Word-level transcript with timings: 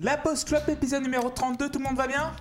La 0.00 0.16
Post 0.16 0.48
Club, 0.48 0.62
épisode 0.68 1.02
numéro 1.02 1.28
32, 1.28 1.68
tout 1.70 1.78
le 1.78 1.84
monde 1.84 1.96
va 1.96 2.06
bien 2.06 2.32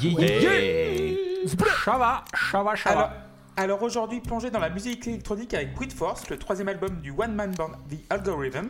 Yeah, 0.00 0.20
yeah. 0.40 1.48
Ça 1.84 1.98
va, 1.98 2.24
ça 2.50 2.62
va, 2.62 2.76
ça 2.76 2.90
Alors, 2.90 3.02
va. 3.08 3.14
alors 3.56 3.82
aujourd'hui, 3.82 4.20
plongé 4.20 4.50
dans 4.50 4.60
la 4.60 4.70
musique 4.70 5.06
électronique 5.06 5.52
avec 5.54 5.74
Brute 5.74 5.92
Force, 5.92 6.28
le 6.30 6.38
troisième 6.38 6.68
album 6.68 7.00
du 7.00 7.10
One 7.10 7.34
Man 7.34 7.52
Band 7.54 7.72
The 7.90 7.96
Algorithm, 8.10 8.68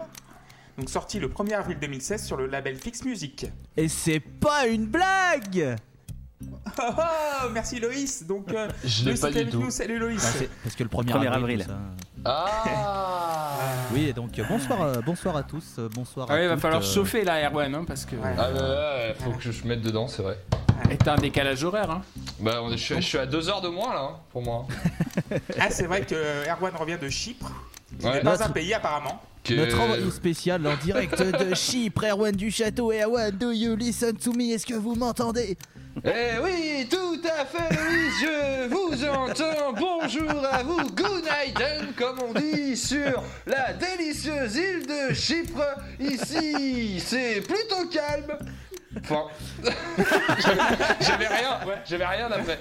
donc 0.79 0.89
sorti 0.91 1.21
le 1.21 1.29
1er 1.29 1.55
avril 1.55 1.79
2016 1.81 2.25
sur 2.25 2.37
le 2.37 2.47
label 2.47 2.77
Fix 2.77 3.05
Music. 3.05 3.47
Et 3.77 3.89
c'est 3.89 4.21
pas 4.21 4.67
une 4.67 4.87
blague 4.87 5.77
Oh, 6.45 6.83
oh, 6.99 7.49
merci 7.53 7.79
Loïs 7.79 8.25
Donc, 8.27 8.53
euh, 8.53 8.69
Je 8.85 9.05
l'ai 9.05 9.11
Loïs 9.11 9.21
pas 9.21 9.29
était 9.31 9.39
du 9.41 9.43
avec 9.43 9.53
tout. 9.53 9.61
nous, 9.61 9.71
salut 9.71 9.99
Loïs 9.99 10.21
Bah, 10.21 10.29
c'est 10.39 10.51
Parce 10.65 10.75
que 10.75 10.83
le 10.83 10.89
1er 10.89 11.13
1er 11.13 11.27
avril. 11.29 11.63
avril. 11.63 11.67
Ah 12.25 13.22
Oui, 13.93 14.07
et 14.09 14.13
donc 14.13 14.39
euh, 14.39 14.45
bonsoir, 14.49 14.83
euh, 14.83 15.01
bonsoir 15.05 15.37
à 15.37 15.43
tous, 15.43 15.65
euh, 15.79 15.89
bonsoir 15.95 16.27
Ah 16.31 16.33
à 16.33 16.37
ouais, 16.37 16.45
il 16.45 16.49
va 16.49 16.55
toutes, 16.55 16.63
falloir 16.63 16.83
euh, 16.83 16.85
chauffer 16.85 17.25
là, 17.25 17.47
Erwan, 17.49 17.75
hein, 17.75 17.85
parce 17.87 18.05
que. 18.07 18.17
Ouais. 18.17 18.35
Ah 18.39 18.51
ouais, 18.51 18.59
ouais, 18.61 19.15
faut 19.19 19.33
que 19.33 19.51
je 19.53 19.63
me 19.65 19.69
mette 19.71 19.83
dedans, 19.83 20.09
c'est 20.09 20.23
vrai. 20.23 20.39
Et 20.91 20.97
t'as 20.97 21.15
un 21.15 21.19
décalage 21.19 21.63
horaire, 21.65 21.91
hein. 21.91 22.03
Bah, 22.41 22.61
on 22.63 22.71
est- 22.73 22.77
je, 22.79 22.83
suis, 22.85 22.95
je 22.97 23.01
suis 23.01 23.19
à 23.19 23.27
2 23.27 23.49
heures 23.49 23.61
de 23.61 23.69
moins 23.69 23.93
là, 23.95 24.01
hein, 24.13 24.17
pour 24.31 24.43
moi. 24.43 24.67
Ah, 25.59 25.69
c'est 25.71 25.87
vrai 25.87 26.03
que 26.03 26.15
Erwan 26.49 26.75
revient 26.75 26.99
de 27.01 27.09
Chypre, 27.09 27.53
qui 27.99 28.07
Ouais. 28.07 28.15
n'est 28.15 28.21
pas 28.21 28.31
Notre- 28.33 28.47
un 28.47 28.51
pays 28.51 28.73
apparemment. 28.73 29.21
Que- 29.45 29.55
Notre 29.55 29.81
envoyé 29.81 30.09
spécial 30.11 30.65
en 30.67 30.77
direct 30.77 31.21
de 31.21 31.55
Chypre, 31.55 32.05
Erwan 32.05 32.33
du 32.35 32.51
Château 32.51 32.93
Erwan, 32.93 33.31
do 33.37 33.51
you 33.53 33.77
listen 33.77 34.17
to 34.17 34.33
me? 34.33 34.53
Est-ce 34.55 34.65
que 34.67 34.75
vous 34.75 34.95
m'entendez? 34.95 35.59
Eh 36.05 36.39
oui, 36.43 36.89
tout 36.91 37.21
à 37.25 37.45
fait, 37.45 37.77
Louise, 37.77 38.13
je 38.21 38.69
vous 38.69 39.05
entends. 39.05 39.73
Bonjour 39.79 40.45
à 40.51 40.65
vous, 40.65 40.81
good 40.97 41.23
night, 41.23 41.95
comme 41.97 42.19
on 42.29 42.33
dit 42.41 42.77
sur 42.77 43.23
la 43.47 43.73
délicieuse 43.73 44.57
île 44.57 44.87
de 44.87 45.15
Chypre. 45.15 45.63
Ici, 46.01 46.99
c'est 46.99 47.41
plutôt 47.43 47.87
calme. 47.89 48.37
Enfin, 48.99 49.27
j'avais- 51.01 51.29
rien, 51.29 51.61
j'avais 51.89 52.07
rien 52.07 52.31
après. 52.33 52.59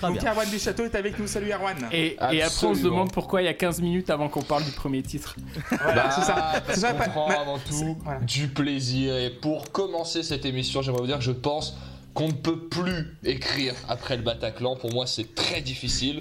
Donc 0.00 0.18
bien. 0.18 0.32
Erwan 0.32 0.48
du 0.48 0.58
Château 0.58 0.84
est 0.84 0.94
avec 0.94 1.18
nous, 1.18 1.26
salut 1.26 1.52
Erwan 1.52 1.76
Et, 1.92 2.16
et 2.32 2.42
après, 2.42 2.66
on 2.66 2.74
se 2.74 2.82
demande 2.82 3.12
pourquoi 3.12 3.42
il 3.42 3.44
y 3.44 3.48
a 3.48 3.54
15 3.54 3.80
minutes 3.82 4.08
avant 4.10 4.28
qu'on 4.30 4.42
parle 4.42 4.64
du 4.64 4.70
premier 4.70 5.02
titre. 5.02 5.36
Voilà, 5.82 6.04
Bah, 6.04 6.10
c'est 6.14 6.22
ça. 6.22 6.34
parce 6.64 6.74
C'est 6.74 6.80
ça, 6.80 6.94
pas- 6.94 7.08
prend 7.08 7.26
avant 7.28 7.58
tout 7.58 7.96
voilà. 8.04 8.20
du 8.20 8.48
plaisir. 8.48 9.14
Et 9.16 9.28
pour 9.30 9.70
commencer 9.70 10.22
cette 10.22 10.46
émission, 10.46 10.80
j'aimerais 10.80 11.00
vous 11.02 11.06
dire 11.08 11.18
que 11.18 11.24
je 11.24 11.32
pense 11.32 11.76
qu'on 12.18 12.26
ne 12.26 12.32
peut 12.32 12.68
plus 12.68 13.16
écrire 13.22 13.74
après 13.88 14.16
le 14.16 14.24
Bataclan. 14.24 14.74
Pour 14.74 14.92
moi, 14.92 15.06
c'est 15.06 15.36
très 15.36 15.60
difficile. 15.60 16.20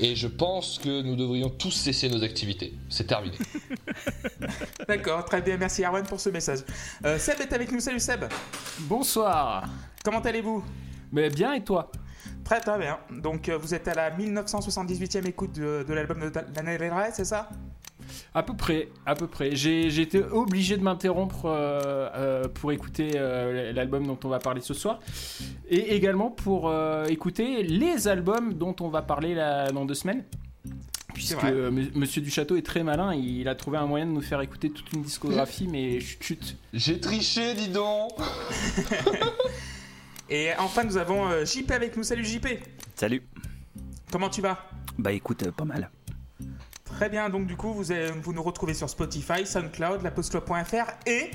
Et 0.00 0.16
je 0.16 0.26
pense 0.26 0.80
que 0.80 1.02
nous 1.02 1.14
devrions 1.14 1.50
tous 1.50 1.70
cesser 1.70 2.08
nos 2.08 2.24
activités. 2.24 2.74
C'est 2.88 3.06
terminé. 3.06 3.36
D'accord, 4.88 5.24
très 5.24 5.40
bien, 5.40 5.56
merci 5.56 5.84
Erwan 5.84 6.04
pour 6.04 6.18
ce 6.18 6.30
message. 6.30 6.64
Euh, 7.04 7.16
Seb 7.20 7.40
est 7.40 7.52
avec 7.52 7.70
nous, 7.70 7.78
salut 7.78 8.00
Seb 8.00 8.24
Bonsoir. 8.80 9.68
Comment 10.04 10.18
allez-vous? 10.18 10.64
Mais 11.12 11.30
bien, 11.30 11.52
et 11.52 11.62
toi? 11.62 11.92
Très 12.44 12.58
très 12.58 12.76
bien. 12.76 12.98
Donc 13.12 13.48
euh, 13.48 13.56
vous 13.56 13.72
êtes 13.72 13.86
à 13.86 13.94
la 13.94 14.10
1978e 14.10 15.28
écoute 15.28 15.52
de, 15.52 15.84
de 15.86 15.94
l'album 15.94 16.28
de 16.28 16.92
Rey, 16.92 17.10
c'est 17.12 17.24
ça? 17.24 17.48
À 18.34 18.42
peu 18.42 18.54
près, 18.54 18.88
à 19.04 19.14
peu 19.14 19.26
près. 19.26 19.54
J'ai 19.54 20.00
été 20.00 20.22
obligé 20.22 20.76
de 20.76 20.82
m'interrompre 20.82 21.46
euh, 21.46 22.08
euh, 22.14 22.48
pour 22.48 22.72
écouter 22.72 23.12
euh, 23.16 23.72
l'album 23.72 24.06
dont 24.06 24.18
on 24.24 24.28
va 24.28 24.38
parler 24.38 24.60
ce 24.60 24.74
soir. 24.74 25.00
Et 25.68 25.94
également 25.94 26.30
pour 26.30 26.68
euh, 26.68 27.06
écouter 27.06 27.62
les 27.62 28.08
albums 28.08 28.54
dont 28.54 28.76
on 28.80 28.88
va 28.88 29.02
parler 29.02 29.34
là, 29.34 29.70
dans 29.72 29.84
deux 29.84 29.94
semaines. 29.94 30.24
Puisque 31.14 31.44
Monsieur 31.94 32.20
du 32.20 32.30
Château 32.30 32.56
est 32.56 32.66
très 32.66 32.82
malin, 32.82 33.14
il 33.14 33.48
a 33.48 33.54
trouvé 33.54 33.78
un 33.78 33.86
moyen 33.86 34.04
de 34.04 34.10
nous 34.10 34.20
faire 34.20 34.42
écouter 34.42 34.68
toute 34.68 34.92
une 34.92 35.02
discographie, 35.02 35.66
mais 35.66 35.98
chut 35.98 36.22
chut. 36.22 36.56
J'ai 36.74 37.00
triché, 37.00 37.54
dis 37.54 37.68
donc. 37.68 38.10
Et 40.28 40.50
enfin 40.58 40.84
nous 40.84 40.98
avons 40.98 41.26
euh, 41.28 41.46
JP 41.46 41.70
avec 41.70 41.96
nous, 41.96 42.02
salut 42.02 42.24
JP 42.24 42.46
Salut. 42.94 43.22
Comment 44.10 44.28
tu 44.28 44.42
vas? 44.42 44.58
Bah 44.98 45.12
écoute, 45.12 45.44
euh, 45.44 45.52
pas 45.52 45.64
mal. 45.64 45.90
Très 46.86 47.08
bien, 47.10 47.28
donc 47.28 47.46
du 47.46 47.56
coup 47.56 47.72
vous, 47.72 47.92
avez- 47.92 48.10
vous 48.10 48.32
nous 48.32 48.42
retrouvez 48.42 48.72
sur 48.74 48.88
Spotify, 48.88 49.44
SoundCloud, 49.46 50.02
lapostclub.fr 50.02 50.92
et, 51.06 51.30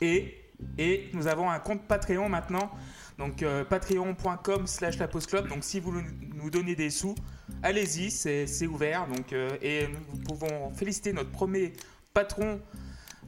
et, 0.00 0.34
et 0.78 1.10
nous 1.14 1.26
avons 1.26 1.50
un 1.50 1.58
compte 1.58 1.82
Patreon 1.88 2.28
maintenant. 2.28 2.70
Donc 3.18 3.42
euh, 3.42 3.64
patreon.com 3.64 4.66
slash 4.66 4.98
lapostclub. 4.98 5.48
Donc 5.48 5.64
si 5.64 5.80
vous 5.80 5.92
nous- 5.92 6.50
donnez 6.50 6.76
des 6.76 6.90
sous, 6.90 7.14
allez-y, 7.62 8.10
c'est 8.10 8.66
ouvert. 8.66 9.06
Donc, 9.06 9.32
euh, 9.32 9.50
et 9.62 9.88
nous 9.88 10.18
pouvons 10.22 10.70
féliciter 10.74 11.12
notre 11.14 11.30
premier 11.30 11.72
patron 12.12 12.60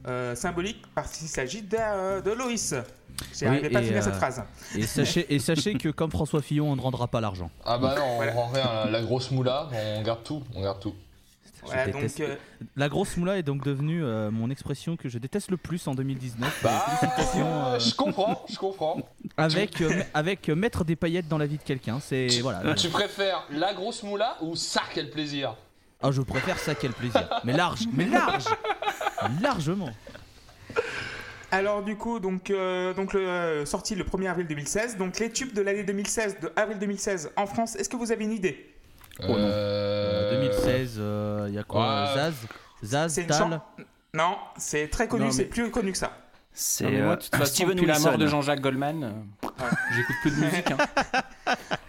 euh, 0.06 0.34
symbolique 0.36 0.82
parce 0.94 1.12
qu'il 1.16 1.26
s'agit 1.28 1.62
de, 1.62 2.20
de 2.20 2.30
Loïs. 2.32 2.74
J'ai 3.34 3.48
Oui, 3.48 3.68
pas 3.70 3.78
à 3.78 3.82
et, 3.82 3.84
finir 3.86 4.02
euh, 4.02 4.04
cette 4.04 4.16
phrase. 4.16 4.42
Et 4.76 4.82
sachez, 4.82 5.34
et 5.34 5.38
sachez 5.38 5.74
que 5.74 5.88
comme 5.88 6.10
François 6.10 6.42
Fillon, 6.42 6.70
on 6.70 6.76
ne 6.76 6.80
rendra 6.82 7.08
pas 7.08 7.20
l'argent. 7.22 7.50
Ah 7.64 7.78
bah 7.78 7.94
non, 7.98 8.16
Voilà. 8.16 8.32
on 8.32 8.36
rend 8.42 8.48
rien. 8.48 8.64
La, 8.84 8.90
la 8.90 9.02
grosse 9.02 9.30
moula, 9.30 9.68
on 9.72 10.02
garde 10.02 10.22
tout. 10.22 10.42
On 10.54 10.62
garde 10.62 10.80
tout. 10.80 10.94
Je 11.66 11.72
Voilà, 11.72 11.90
donc, 11.92 12.02
déteste- 12.02 12.20
euh, 12.22 12.36
La 12.76 12.88
grosse 12.88 13.16
moula 13.16 13.38
est 13.38 13.42
donc 13.42 13.62
devenue 13.64 14.02
euh, 14.04 14.30
mon 14.30 14.50
expression 14.50 14.96
que 14.96 15.08
je 15.08 15.18
déteste 15.18 15.50
le 15.50 15.56
plus 15.56 15.86
en 15.88 15.94
2019. 15.94 16.60
Bah, 16.62 16.84
euh, 17.36 17.78
je 17.78 17.94
comprends, 17.94 18.44
je 18.48 18.56
comprends. 18.56 18.98
avec, 19.36 19.80
euh, 19.80 20.02
avec 20.14 20.48
mettre 20.48 20.84
des 20.84 20.96
paillettes 20.96 21.28
dans 21.28 21.38
la 21.38 21.46
vie 21.46 21.58
de 21.58 21.62
quelqu'un. 21.62 21.98
C'est 22.00 22.28
voilà. 22.40 22.74
Tu 22.74 22.88
préfères 22.88 23.44
la 23.50 23.74
grosse 23.74 24.02
moula 24.02 24.36
ou 24.40 24.56
ça, 24.56 24.82
quel 24.94 25.10
plaisir? 25.10 25.56
Ah, 26.02 26.10
je 26.12 26.22
préfère 26.22 26.58
ça, 26.58 26.74
quel 26.74 26.92
plaisir. 26.92 27.28
Mais 27.44 27.52
large, 27.52 27.80
mais 27.92 28.04
large, 28.06 28.44
largement. 29.42 29.90
Alors 31.52 31.82
du 31.82 31.96
coup, 31.96 32.18
donc, 32.18 32.50
euh, 32.50 32.92
donc 32.92 33.12
le, 33.12 33.20
euh, 33.20 33.64
sorti 33.64 33.94
le 33.94 34.04
1er 34.04 34.28
avril 34.28 34.46
2016. 34.46 34.96
Donc 34.98 35.18
les 35.18 35.30
tubes 35.30 35.52
de 35.54 35.62
l'année 35.62 35.84
2016, 35.84 36.36
de 36.40 36.52
avril 36.56 36.78
2016 36.78 37.30
en 37.36 37.46
France, 37.46 37.76
est-ce 37.76 37.88
que 37.88 37.96
vous 37.96 38.10
avez 38.12 38.24
une 38.24 38.32
idée? 38.32 38.74
Oh 39.22 39.28
non. 39.28 39.36
Euh, 39.38 40.30
2016, 40.40 41.00
il 41.48 41.54
y 41.54 41.58
a 41.58 41.62
quoi 41.64 42.14
ouais. 42.14 42.14
Zaz, 42.84 43.14
Zaz, 43.14 43.26
Tal. 43.26 43.60
Non, 44.14 44.36
c'est 44.56 44.88
très 44.88 45.08
connu, 45.08 45.30
c'est 45.32 45.44
plus 45.46 45.70
connu 45.70 45.92
que 45.92 45.98
ça. 45.98 46.12
C'est 46.58 46.86
euh, 46.86 47.16
de 47.16 47.44
Steven 47.44 47.74
depuis 47.74 47.86
la 47.86 47.98
mort 47.98 48.16
de 48.16 48.26
Jean-Jacques 48.26 48.62
Goldman, 48.62 49.04
euh, 49.04 49.48
j'écoute 49.94 50.16
plus 50.22 50.30
de 50.30 50.36
musique. 50.46 50.70
hein. 50.70 50.76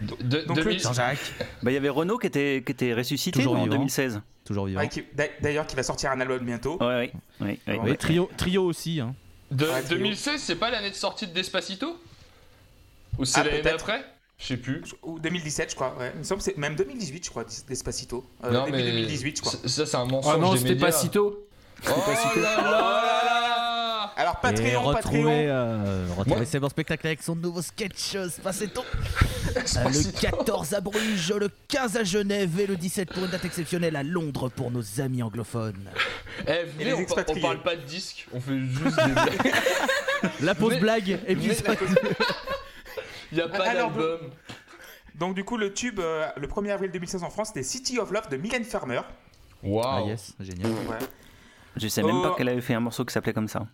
de- 0.02 0.40
Donc, 0.42 0.58
le- 0.58 0.62
2000 0.64 0.80
Jean-Jacques. 0.80 1.32
Bah 1.62 1.70
il 1.70 1.74
y 1.74 1.76
avait 1.78 1.88
Renault 1.88 2.18
qui 2.18 2.26
était, 2.26 2.62
qui 2.66 2.72
était 2.72 2.92
ressuscité 2.92 3.38
Toujours 3.40 3.54
en 3.56 3.62
vivant. 3.64 3.76
2016. 3.76 4.20
Toujours 4.44 4.66
vivant. 4.66 4.80
Ouais, 4.82 4.90
D'ailleurs, 5.40 5.66
qui 5.66 5.74
va 5.74 5.82
sortir 5.82 6.10
un 6.10 6.20
album 6.20 6.44
bientôt. 6.44 6.76
Ouais, 6.82 7.10
oui. 7.14 7.20
oui, 7.40 7.60
oui, 7.66 7.74
Oui, 7.82 7.90
oui. 7.92 7.96
trio, 7.96 8.28
trio 8.36 8.62
aussi. 8.64 9.00
Hein. 9.00 9.14
De 9.50 9.64
Ouais, 9.66 9.80
trio. 9.82 9.96
2016, 9.98 10.38
c'est 10.42 10.56
pas 10.56 10.70
l'année 10.70 10.90
de 10.90 10.94
sortie 10.94 11.26
de 11.26 11.32
Despacito? 11.32 11.98
Ou 13.18 13.24
c'est 13.24 13.40
Ah, 13.40 13.44
l'année 13.44 13.60
peut-être. 13.62 13.86
d'après? 13.86 14.04
Je 14.38 14.46
sais 14.46 14.56
plus. 14.56 14.82
Ou 15.02 15.18
2017, 15.18 15.70
je 15.70 15.74
crois. 15.74 15.96
Ouais. 15.98 16.12
Il 16.14 16.18
me 16.20 16.24
semble 16.24 16.38
que 16.38 16.44
c'est 16.44 16.56
même 16.56 16.76
2018, 16.76 17.24
je 17.24 17.30
crois, 17.30 17.44
Despacito. 17.68 18.24
Euh, 18.44 18.52
non, 18.52 18.64
début 18.66 18.76
mais 18.78 18.84
2018, 18.84 19.36
je 19.36 19.42
crois. 19.42 19.52
Ça, 19.66 19.84
c'est 19.86 19.96
un 19.96 20.04
mensonge. 20.04 20.34
Oh 20.36 20.40
non, 20.40 20.52
des 20.52 20.58
c'était 20.60 20.74
médias. 20.74 20.90
pas. 20.90 20.96
Oh 21.88 22.02
là 22.36 22.56
là 22.56 22.62
là 22.64 24.12
Alors 24.16 24.34
Et 24.38 24.42
Patreon, 24.42 24.82
retrouver, 24.82 25.22
Patreon. 25.22 25.28
euh, 25.30 26.06
retrouver 26.16 26.36
Moi- 26.36 26.44
ses 26.46 26.58
bons 26.58 26.68
spectacles 26.68 27.06
avec 27.06 27.22
son 27.22 27.36
nouveau 27.36 27.62
sketch 27.62 28.14
euh, 28.16 28.28
Spacetto. 28.28 28.82
Euh, 29.48 29.52
le 29.54 29.62
Despacito. 29.62 30.20
14 30.20 30.74
à 30.74 30.80
Bruges, 30.82 31.32
le 31.32 31.48
15 31.68 31.96
à 31.96 32.04
Genève 32.04 32.60
et 32.60 32.66
le 32.66 32.76
17 32.76 33.08
pour 33.14 33.24
une 33.24 33.30
date 33.30 33.46
exceptionnelle 33.46 33.96
à 33.96 34.02
Londres 34.02 34.50
pour 34.50 34.70
nos 34.70 34.82
amis 35.00 35.22
anglophones. 35.22 35.88
Eh, 36.46 36.52
on, 36.52 36.84
par- 36.90 36.98
on 36.98 37.00
expatriés. 37.00 37.40
parle 37.40 37.62
pas 37.62 37.74
de 37.74 37.80
disques, 37.80 38.26
on 38.34 38.40
fait 38.40 38.58
juste 38.58 38.96
des 39.06 39.12
blagues. 39.12 39.52
La 40.42 40.54
pause 40.54 40.74
Mais- 40.74 40.80
blague, 40.80 41.18
épisode. 41.26 41.64
Il 43.32 43.38
y 43.38 43.40
a 43.40 43.48
pas 43.48 43.64
Alors, 43.68 43.90
d'album. 43.90 44.30
Donc 45.14 45.34
du 45.34 45.44
coup, 45.44 45.56
le 45.56 45.72
tube, 45.74 45.98
euh, 46.00 46.26
le 46.36 46.46
1er 46.46 46.70
avril 46.72 46.90
2016 46.90 47.22
en 47.24 47.30
France, 47.30 47.48
c'était 47.48 47.62
City 47.62 47.98
of 47.98 48.10
Love 48.10 48.28
de 48.28 48.36
Mylène 48.36 48.64
Farmer. 48.64 49.00
Ah 49.04 49.10
Waouh. 49.62 50.08
yes, 50.08 50.34
génial. 50.40 50.70
Ouais. 50.70 50.96
Je 51.76 51.88
sais 51.88 52.02
même 52.02 52.16
Oh. 52.16 52.22
pas 52.30 52.34
qu'elle 52.36 52.48
avait 52.48 52.60
fait 52.60 52.74
un 52.74 52.80
morceau 52.80 53.04
qui 53.04 53.12
s'appelait 53.12 53.32
comme 53.32 53.48
ça. 53.48 53.66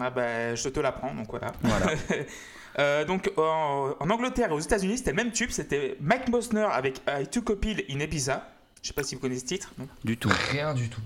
Ah 0.00 0.10
bah, 0.10 0.54
je 0.54 0.68
te 0.68 0.80
l'apprends, 0.80 1.14
donc 1.14 1.28
voilà. 1.30 1.52
Voilà. 1.62 1.86
Euh, 2.78 3.06
donc 3.06 3.32
en, 3.38 3.94
en 3.98 4.10
Angleterre 4.10 4.50
et 4.50 4.52
aux 4.52 4.60
États-Unis, 4.60 4.98
c'était 4.98 5.12
le 5.12 5.16
même 5.16 5.32
tube, 5.32 5.48
c'était 5.48 5.96
Mike 5.98 6.30
Bosner 6.30 6.68
avec 6.70 7.00
I 7.08 7.26
Took 7.26 7.48
a 7.52 7.56
Pill 7.56 7.82
in 7.88 8.00
Ibiza. 8.00 8.46
Je 8.82 8.88
sais 8.88 8.92
pas 8.92 9.02
si 9.02 9.14
vous 9.14 9.22
connaissez 9.22 9.40
ce 9.40 9.46
titre. 9.46 9.72
non? 9.78 9.88
Du 10.04 10.18
tout. 10.18 10.30
Rien 10.50 10.74
du 10.74 10.90
tout. 10.90 11.00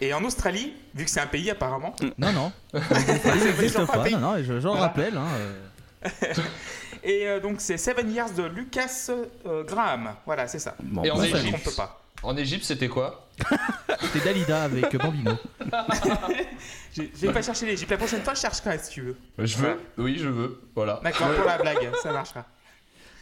Et 0.00 0.12
en 0.12 0.24
Australie, 0.24 0.74
vu 0.96 1.04
que 1.04 1.10
c'est 1.12 1.20
un 1.20 1.28
pays 1.28 1.48
apparemment, 1.48 1.94
Non, 2.18 2.32
non. 2.32 2.52
c'est 2.74 3.76
un 3.76 3.86
pas. 3.86 4.02
pays. 4.02 4.14
Non, 4.14 4.20
non, 4.36 4.42
je- 4.42 4.58
j'en 4.58 4.70
Voilà. 4.70 4.86
rappelle. 4.88 5.16
Hein, 5.16 5.28
euh. 5.38 6.08
Et 7.02 7.26
euh, 7.26 7.40
donc 7.40 7.60
c'est 7.60 7.76
Seven 7.76 8.10
Years 8.12 8.32
de 8.32 8.44
Lucas 8.44 9.08
euh, 9.10 9.64
Graham. 9.64 10.14
Voilà, 10.24 10.48
c'est 10.48 10.58
ça. 10.58 10.74
Bon, 10.82 11.02
Et 11.04 11.10
en 11.10 11.16
Je 11.16 11.22
ne 11.22 11.32
me 11.32 11.36
Égypte. 11.36 11.62
trompe 11.62 11.76
pas. 11.76 12.02
En 12.22 12.36
Égypte, 12.36 12.64
c'était 12.64 12.88
quoi 12.88 13.28
C'était 14.00 14.24
Dalida 14.24 14.64
avec 14.64 14.96
Bambino. 14.96 15.32
J'ai 16.92 17.12
j'ai 17.14 17.32
pas 17.32 17.42
cherché 17.42 17.66
l'Égypte. 17.66 17.90
La 17.90 17.98
prochaine 17.98 18.22
fois, 18.22 18.34
je 18.34 18.40
chercherai 18.40 18.78
si 18.78 18.90
tu 18.90 19.02
veux. 19.02 19.16
Je 19.38 19.56
veux. 19.58 19.78
Oui, 19.98 20.16
je 20.18 20.28
veux. 20.28 20.60
Voilà. 20.74 21.00
D'accord, 21.04 21.32
pour 21.34 21.44
la 21.44 21.58
blague, 21.58 21.94
ça 22.02 22.12
marchera. 22.12 22.46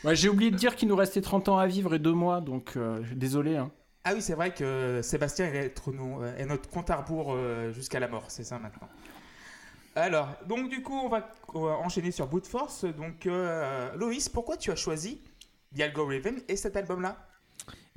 Ouais, 0.05 0.15
J'ai 0.15 0.29
oublié 0.29 0.51
de 0.51 0.57
dire 0.57 0.77
qu'il 0.77 0.89
nous 0.89 0.97
restait 0.97 1.21
30 1.23 1.49
ans 1.49 1.59
à 1.59 1.67
vivre 1.67 1.95
et 1.95 1.99
2 1.99 2.13
mois, 2.13 2.41
donc 2.41 2.75
euh, 2.77 3.01
désolé. 3.13 3.57
Hein. 3.57 3.71
Ah 4.05 4.13
oui, 4.15 4.23
c'est 4.23 4.35
vrai 4.35 4.53
que 4.55 5.01
Sébastien 5.03 5.47
est, 5.47 6.47
notre 6.47 6.69
compte 6.69 6.91
à 6.91 6.97
rebours 6.97 7.37
jusqu'à 7.73 7.99
la 8.01 8.07
mort, 8.07 8.25
c'est 8.29 8.45
ça 8.45 8.59
maintenant. 8.59 8.89
Alors, 9.97 10.29
donc 10.49 10.71
du 10.71 10.83
coup, 10.83 10.95
on 10.95 11.09
va, 11.09 11.31
enchaîner 11.55 12.11
sur 12.11 12.27
Brute 12.27 12.47
Force. 12.47 12.85
Donc, 12.85 13.27
euh, 13.27 13.95
Loïs, 13.97 14.29
pourquoi 14.29 14.57
tu 14.57 14.71
as 14.71 14.77
choisi 14.77 15.21
The 15.77 15.83
Algorithm 15.83 16.37
et 16.49 16.57
cet 16.57 16.77
album-là? 16.77 17.17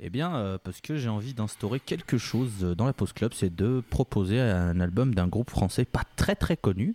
Eh 0.00 0.10
bien, 0.10 0.36
euh, 0.36 0.58
parce 0.62 0.80
que 0.80 0.96
j'ai 0.96 1.08
envie 1.08 1.34
d'instaurer 1.34 1.80
quelque 1.80 2.18
chose 2.18 2.60
dans 2.60 2.86
la 2.86 2.92
Post 2.92 3.14
Club, 3.14 3.32
c'est 3.34 3.54
de 3.54 3.82
proposer 3.90 4.38
un 4.38 4.78
album 4.78 5.14
d'un 5.14 5.26
groupe 5.26 5.50
français 5.50 5.84
pas 5.84 6.04
très 6.16 6.36
très 6.36 6.56
connu. 6.56 6.94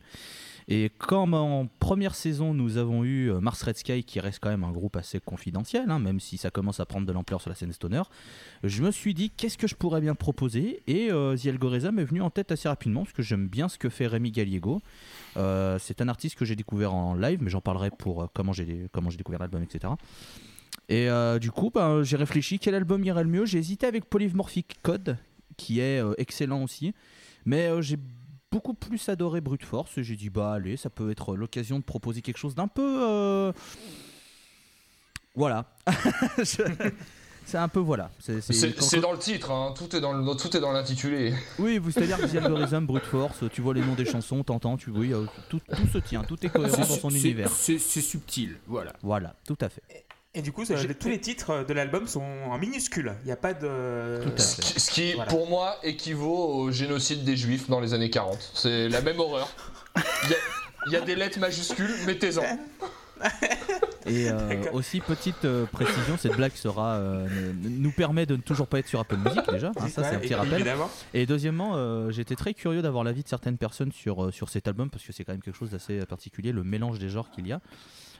Et 0.68 0.90
comme 0.98 1.34
en 1.34 1.68
première 1.80 2.16
saison, 2.16 2.54
nous 2.54 2.78
avons 2.78 3.04
eu 3.04 3.32
euh, 3.32 3.40
Mars 3.40 3.62
Red 3.64 3.78
Sky, 3.78 4.04
qui 4.04 4.20
reste 4.20 4.40
quand 4.42 4.50
même 4.50 4.64
un 4.64 4.72
groupe 4.72 4.96
assez 4.96 5.20
confidentiel, 5.20 5.90
hein, 5.90 6.00
même 6.00 6.20
si 6.20 6.38
ça 6.38 6.52
commence 6.52 6.80
à 6.80 6.86
prendre 6.86 7.06
de 7.06 7.12
l'ampleur 7.12 7.42
sur 7.42 7.50
la 7.50 7.56
scène 7.56 7.74
stoner, 7.74 8.04
je 8.64 8.82
me 8.82 8.92
suis 8.92 9.14
dit 9.14 9.30
qu'est-ce 9.30 9.58
que 9.58 9.68
je 9.68 9.76
pourrais 9.76 10.02
bien 10.02 10.16
proposer? 10.16 10.82
Et 10.88 11.12
euh, 11.12 11.36
The 11.36 11.48
Algorithm 11.48 12.00
est 12.00 12.06
venu 12.06 12.22
en 12.22 12.30
tête 12.30 12.52
assez 12.52 12.68
rapidement, 12.68 13.04
parce 13.04 13.14
que 13.14 13.24
j'aime 13.24 13.48
bien 13.48 13.68
ce 13.68 13.78
que 13.78 13.90
fait 13.90 14.08
Rémi 14.08 14.32
Galliego. 14.32 14.82
Euh, 15.38 15.78
c'est 15.80 16.02
un 16.02 16.08
artiste 16.08 16.36
que 16.36 16.46
j'ai 16.46 16.56
découvert 16.56 16.94
en 16.94 17.16
live, 17.16 17.40
mais 17.42 17.50
j'en 17.50 17.62
parlerai 17.62 17.92
pour 17.92 18.24
euh, 18.24 18.28
comment 18.34 18.54
j'ai 18.54 18.88
découvert 19.18 19.40
l'album, 19.40 19.64
etc. 19.64 19.94
Et 20.90 21.08
du 21.40 21.50
coup, 21.50 21.72
ben, 21.74 22.04
j'ai 22.04 22.18
réfléchi 22.18 22.60
quel 22.60 22.76
album 22.76 23.04
irait 23.04 23.24
le 23.24 23.30
mieux? 23.30 23.46
J'ai 23.46 23.58
hésité 23.58 23.86
avec 23.86 24.06
Polymorphic 24.06 24.80
Code, 24.82 25.18
qui 25.56 25.80
est 25.80 26.02
excellent 26.18 26.62
aussi. 26.62 26.94
Mais 27.46 27.70
j'ai 27.82 27.98
beaucoup 28.54 28.74
plus 28.76 29.10
adoré 29.10 29.42
Brute 29.42 29.66
Force. 29.66 29.92
J'ai 30.02 30.16
dit, 30.16 30.30
bah 30.30 30.54
allez, 30.54 30.78
ça 30.78 30.90
peut 30.90 31.10
être 31.12 31.36
l'occasion 31.36 31.80
de 31.80 31.84
proposer 31.84 32.22
quelque 32.22 32.38
chose 32.38 32.56
d'un 32.56 32.68
peu. 32.68 33.00
euh, 33.04 33.52
Voilà. 35.36 35.66
Je- 36.38 36.62
C'est 37.46 37.58
un 37.58 37.68
peu 37.68 37.80
voilà. 37.82 38.10
C'est- 38.20 38.40
c'est- 38.40 38.54
C'est 38.54 38.74
quand- 38.74 38.86
c'est 38.86 39.02
dans 39.02 39.12
le 39.12 39.18
titre, 39.18 39.52
hein, 39.52 39.74
tout 39.78 39.94
est 39.96 40.00
dans 40.00 40.14
le- 40.14 40.36
tout 40.38 40.56
est 40.56 40.62
dans 40.62 40.72
l'intitulé. 40.72 41.34
Oui, 41.60 41.78
vous- 41.78 41.92
c'est-à-dire 41.92 42.18
que 42.18 42.26
The 42.28 42.36
Algorithm, 42.38 42.86
Brute 42.88 43.04
Force, 43.04 43.44
tu 43.52 43.60
vois 43.62 43.74
les 43.74 43.82
noms 43.82 43.96
des 43.96 44.06
chansons, 44.06 44.42
t'entends, 44.46 44.78
tu 44.78 44.92
oui, 44.92 45.12
euh, 45.14 45.26
tout, 45.50 45.60
tout 45.76 45.88
se 45.92 45.98
tient, 45.98 46.24
tout 46.24 46.38
est 46.46 46.50
cohérent 46.50 46.78
dans 46.78 46.84
son 46.86 47.10
C'est- 47.10 47.18
univers. 47.20 47.50
C'est 47.50 47.80
c'est 47.80 48.00
subtil, 48.02 48.56
voilà. 48.66 48.94
Voilà, 49.02 49.36
tout 49.46 49.58
à 49.60 49.68
fait. 49.68 49.82
Et 50.36 50.42
du 50.42 50.52
coup, 50.52 50.64
euh, 50.70 50.94
tous 51.00 51.10
les 51.10 51.20
titres 51.20 51.64
de 51.68 51.74
l'album 51.74 52.08
sont 52.08 52.24
en 52.24 52.58
minuscules. 52.58 53.14
Il 53.24 53.28
n'y 53.28 53.32
a 53.32 53.36
pas 53.36 53.54
de. 53.54 54.20
Tout 54.24 54.32
à 54.36 54.40
Ce 54.40 54.56
fait. 54.56 54.62
qui, 54.74 54.80
ce 54.80 54.92
qui, 54.92 55.14
Voilà. 55.14 55.30
pour 55.30 55.48
moi, 55.48 55.78
équivaut 55.84 56.56
au 56.56 56.72
génocide 56.72 57.24
des 57.24 57.38
juifs 57.38 57.70
dans 57.70 57.80
les 57.80 57.94
années 57.94 58.10
40. 58.10 58.52
C'est 58.56 58.90
la 58.90 59.02
même 59.02 59.20
horreur. 59.20 59.48
Il 59.96 60.30
y 60.32 60.34
a, 60.34 60.38
il 60.88 60.94
y 60.94 60.96
a 60.96 61.02
des 61.02 61.16
lettres 61.16 61.40
majuscules, 61.40 61.94
mettez-en. 62.08 62.42
Et 64.06 64.30
euh, 64.30 64.64
aussi, 64.74 65.00
petite 65.00 65.46
euh, 65.46 65.66
précision, 65.66 66.18
cette 66.18 66.36
blague 66.36 66.52
sera, 66.56 66.96
euh, 66.96 67.26
nous 67.64 67.92
permet 67.92 68.26
de 68.26 68.36
ne 68.36 68.42
toujours 68.42 68.68
pas 68.68 68.80
être 68.80 68.88
sur 68.88 69.00
Apple 69.00 69.16
Music 69.16 69.42
déjà, 69.50 69.72
hein, 69.78 69.88
ça 69.88 70.04
c'est 70.04 70.16
un 70.16 70.20
petit 70.20 70.34
rappel. 70.34 70.56
Évidemment. 70.56 70.90
Et 71.14 71.26
deuxièmement, 71.26 71.74
euh, 71.76 72.12
j'étais 72.12 72.36
très 72.36 72.54
curieux 72.54 72.82
d'avoir 72.82 73.06
l'avis 73.06 73.24
de 73.24 73.30
certaines 73.30 73.58
personnes 73.58 73.94
sur, 73.94 74.26
euh, 74.26 74.32
sur 74.32 74.50
cet 74.50 74.68
album 74.68 74.90
parce 74.90 75.06
que 75.06 75.14
c'est 75.14 75.24
quand 75.24 75.32
même 75.32 75.42
quelque 75.42 75.58
chose 75.58 75.70
d'assez 75.70 76.00
particulier, 76.06 76.52
le 76.52 76.64
mélange 76.66 77.00
des 77.00 77.08
genres 77.08 77.32
qu'il 77.32 77.48
y 77.48 77.54
a. 77.54 77.62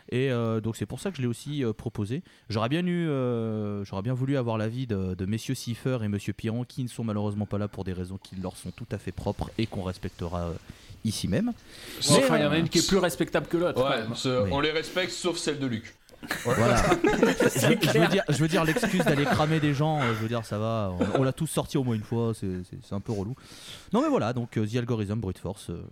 Et 0.10 0.32
euh, 0.32 0.60
donc 0.62 0.76
c'est 0.76 0.86
pour 0.86 1.00
ça 1.00 1.12
que 1.12 1.18
je 1.18 1.22
l'ai 1.22 1.28
aussi 1.28 1.64
euh, 1.64 1.74
proposé. 1.74 2.24
J'aurais 2.50 2.70
bien 2.70 2.86
eu, 2.86 3.08
euh, 3.08 3.84
j'aurais 3.86 4.02
bien 4.02 4.14
voulu 4.14 4.38
avoir 4.38 4.58
l'avis 4.58 4.86
de, 4.88 5.14
de 5.16 5.26
messieurs 5.26 5.56
Cipher 5.56 6.00
et 6.04 6.08
monsieur 6.08 6.34
Piron 6.34 6.64
qui 6.64 6.84
ne 6.84 6.90
sont 6.90 7.04
malheureusement 7.04 7.46
pas 7.46 7.58
là 7.58 7.68
pour 7.68 7.84
des 7.84 7.94
raisons 7.94 8.18
qui 8.22 8.36
leur 8.36 8.56
sont 8.58 8.72
tout 8.72 8.88
à 8.92 8.98
fait 8.98 9.12
propres 9.12 9.50
et 9.58 9.66
qu'on 9.66 9.84
respectera 9.84 10.42
euh, 10.48 10.54
ici 11.06 11.28
même. 11.28 11.52
Mais, 12.10 12.18
enfin, 12.18 12.38
il 12.38 12.44
y 12.44 12.46
en 12.46 12.52
a 12.52 12.58
une 12.58 12.70
qui 12.70 12.80
est 12.80 12.88
plus 12.88 12.98
respectable 12.98 13.48
que 13.48 13.58
l'autre. 13.58 13.84
Ouais, 13.84 14.04
ce- 14.16 14.50
on 14.52 14.60
les 14.60 14.72
respecte 14.72 15.12
sauf 15.12 15.38
celle 15.38 15.60
de 15.60 15.68
Luc. 15.68 15.96
Voilà. 16.46 16.82
je, 17.04 17.88
je 17.92 18.00
veux 18.00 18.08
dire, 18.08 18.24
je 18.30 18.38
veux 18.38 18.48
dire 18.48 18.64
l'excuse 18.64 19.04
d'aller 19.04 19.26
cramer 19.26 19.60
des 19.60 19.74
gens. 19.74 20.00
Je 20.02 20.14
veux 20.22 20.30
dire, 20.30 20.46
ça 20.46 20.58
va. 20.58 20.94
On, 20.98 21.20
on 21.20 21.24
l'a 21.24 21.34
tous 21.34 21.48
sorti 21.48 21.78
au 21.78 21.84
moins 21.84 21.96
une 21.96 22.04
fois. 22.04 22.32
C'est 22.34 22.94
un 22.94 23.02
peu 23.02 23.12
relou. 23.12 23.36
Non, 23.92 24.02
mais 24.02 24.08
voilà. 24.08 24.32
Donc 24.32 24.52
The 24.52 24.76
Algorithm, 24.78 25.20
Brute 25.20 25.38
Force. 25.40 25.70
euh, 25.70 25.84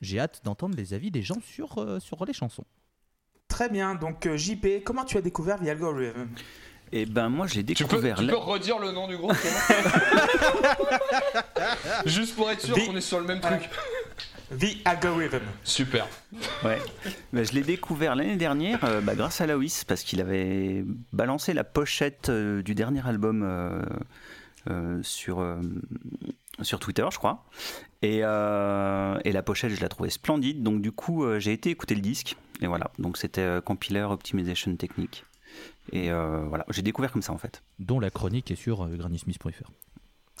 J'ai 0.00 0.18
hâte 0.18 0.40
d'entendre 0.42 0.74
les 0.76 0.92
avis 0.92 1.12
des 1.12 1.22
gens 1.22 1.38
sur 1.40 1.78
euh, 1.78 2.00
sur 2.00 2.24
les 2.24 2.32
chansons. 2.32 2.64
Très 3.48 3.68
bien. 3.68 3.94
Donc, 3.94 4.26
euh, 4.26 4.36
JP, 4.36 4.82
comment 4.84 5.04
tu 5.04 5.16
as 5.16 5.20
découvert 5.20 5.58
The 5.60 5.68
Algorithm? 5.68 6.28
Et 6.92 7.04
ben 7.04 7.28
moi 7.28 7.48
j'ai 7.48 7.64
Tu 7.64 7.82
peux, 7.84 7.96
découvert. 7.96 8.16
tu 8.18 8.26
peux 8.28 8.36
redire 8.36 8.78
le 8.78 8.92
nom 8.92 9.08
du 9.08 9.16
groupe 9.16 9.34
Juste 12.06 12.36
pour 12.36 12.48
être 12.50 12.60
sûr 12.60 12.74
qu'on 12.86 12.96
est 12.96 13.00
sur 13.00 13.18
le 13.18 13.26
même 13.26 13.40
truc. 13.40 13.68
The 14.56 14.76
Algorithm. 14.84 15.40
Super. 15.64 16.06
Ouais. 16.64 16.78
Ben, 17.32 17.44
je 17.44 17.52
l'ai 17.52 17.62
découvert 17.62 18.14
l'année 18.14 18.36
dernière 18.36 18.84
euh, 18.84 19.00
bah, 19.00 19.16
grâce 19.16 19.40
à 19.40 19.46
Loïs 19.48 19.84
parce 19.84 20.04
qu'il 20.04 20.20
avait 20.20 20.84
balancé 21.12 21.52
la 21.52 21.64
pochette 21.64 22.28
euh, 22.28 22.62
du 22.62 22.76
dernier 22.76 23.04
album 23.04 23.42
euh, 23.42 23.82
euh, 24.70 25.00
sur, 25.02 25.40
euh, 25.40 25.56
sur 26.62 26.78
Twitter, 26.80 27.06
je 27.12 27.18
crois. 27.18 27.44
Et, 28.02 28.20
euh, 28.22 29.18
et 29.24 29.32
la 29.32 29.42
pochette, 29.42 29.72
je 29.72 29.80
la 29.80 29.88
trouvais 29.88 30.10
splendide. 30.10 30.62
Donc 30.62 30.80
du 30.82 30.92
coup, 30.92 31.24
euh, 31.24 31.38
j'ai 31.40 31.52
été 31.52 31.70
écouter 31.70 31.94
le 31.94 32.00
disque. 32.00 32.36
Et 32.62 32.66
voilà. 32.66 32.90
Donc 32.98 33.16
c'était 33.18 33.40
euh, 33.42 33.60
Compiler 33.60 34.02
Optimization 34.02 34.74
Technique. 34.76 35.24
Et 35.92 36.10
euh, 36.10 36.44
voilà, 36.48 36.64
j'ai 36.70 36.82
découvert 36.82 37.12
comme 37.12 37.22
ça 37.22 37.32
en 37.32 37.38
fait. 37.38 37.62
Dont 37.78 38.00
la 38.00 38.10
chronique 38.10 38.50
est 38.50 38.56
sur 38.56 38.82
euh, 38.84 38.96
granny-smith.fr. 38.96 39.70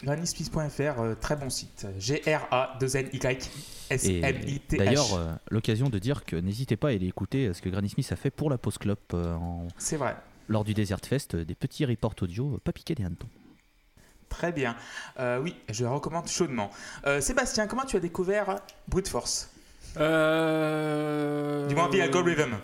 GrannySmith.fr, 0.04 1.00
euh, 1.00 1.14
très 1.14 1.36
bon 1.36 1.48
site. 1.48 1.86
G-R-A-2-N-Y-S-M-I-T-H. 1.98 4.74
Et 4.74 4.76
d'ailleurs, 4.76 5.14
euh, 5.14 5.32
l'occasion 5.50 5.88
de 5.88 5.98
dire 5.98 6.24
que 6.24 6.36
n'hésitez 6.36 6.76
pas 6.76 6.88
à 6.88 6.90
aller 6.92 7.06
écouter 7.06 7.52
ce 7.54 7.62
que 7.62 7.68
Granny 7.68 7.88
Smith 7.88 8.10
a 8.12 8.16
fait 8.16 8.30
pour 8.30 8.50
la 8.50 8.58
Post 8.58 8.78
Club 8.78 8.98
euh, 9.14 9.34
en- 9.34 9.68
C'est 9.78 9.96
vrai. 9.96 10.16
lors 10.48 10.64
du 10.64 10.74
Desert 10.74 11.00
Fest, 11.04 11.36
des 11.36 11.54
petits 11.54 11.84
reports 11.84 12.14
audio, 12.20 12.58
pas 12.64 12.72
piqués 12.72 12.94
des 12.94 13.04
hannetons. 13.04 13.28
Très 14.36 14.52
bien. 14.52 14.76
Euh, 15.18 15.40
oui, 15.40 15.56
je 15.70 15.86
recommande 15.86 16.28
chaudement. 16.28 16.70
Euh, 17.06 17.22
Sébastien, 17.22 17.66
comment 17.66 17.84
tu 17.86 17.96
as 17.96 18.00
découvert 18.00 18.56
Brute 18.86 19.08
Force 19.08 19.50
Euh... 19.96 21.66
Du 21.68 21.74
moins, 21.74 21.88
The 21.88 22.00
Algorithm. 22.00 22.56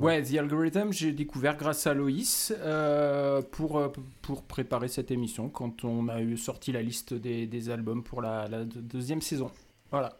Ouais, 0.00 0.22
The 0.22 0.36
Algorithm, 0.38 0.90
j'ai 0.90 1.12
découvert 1.12 1.58
grâce 1.58 1.86
à 1.86 1.92
Loïs 1.92 2.50
euh, 2.60 3.42
pour, 3.42 3.92
pour 4.22 4.42
préparer 4.42 4.88
cette 4.88 5.10
émission 5.10 5.50
quand 5.50 5.84
on 5.84 6.08
a 6.08 6.20
eu 6.22 6.38
sorti 6.38 6.72
la 6.72 6.80
liste 6.80 7.12
des, 7.12 7.46
des 7.46 7.68
albums 7.68 8.02
pour 8.02 8.22
la, 8.22 8.48
la 8.48 8.64
deux- 8.64 8.80
deuxième 8.80 9.20
saison. 9.20 9.50
Voilà. 9.90 10.14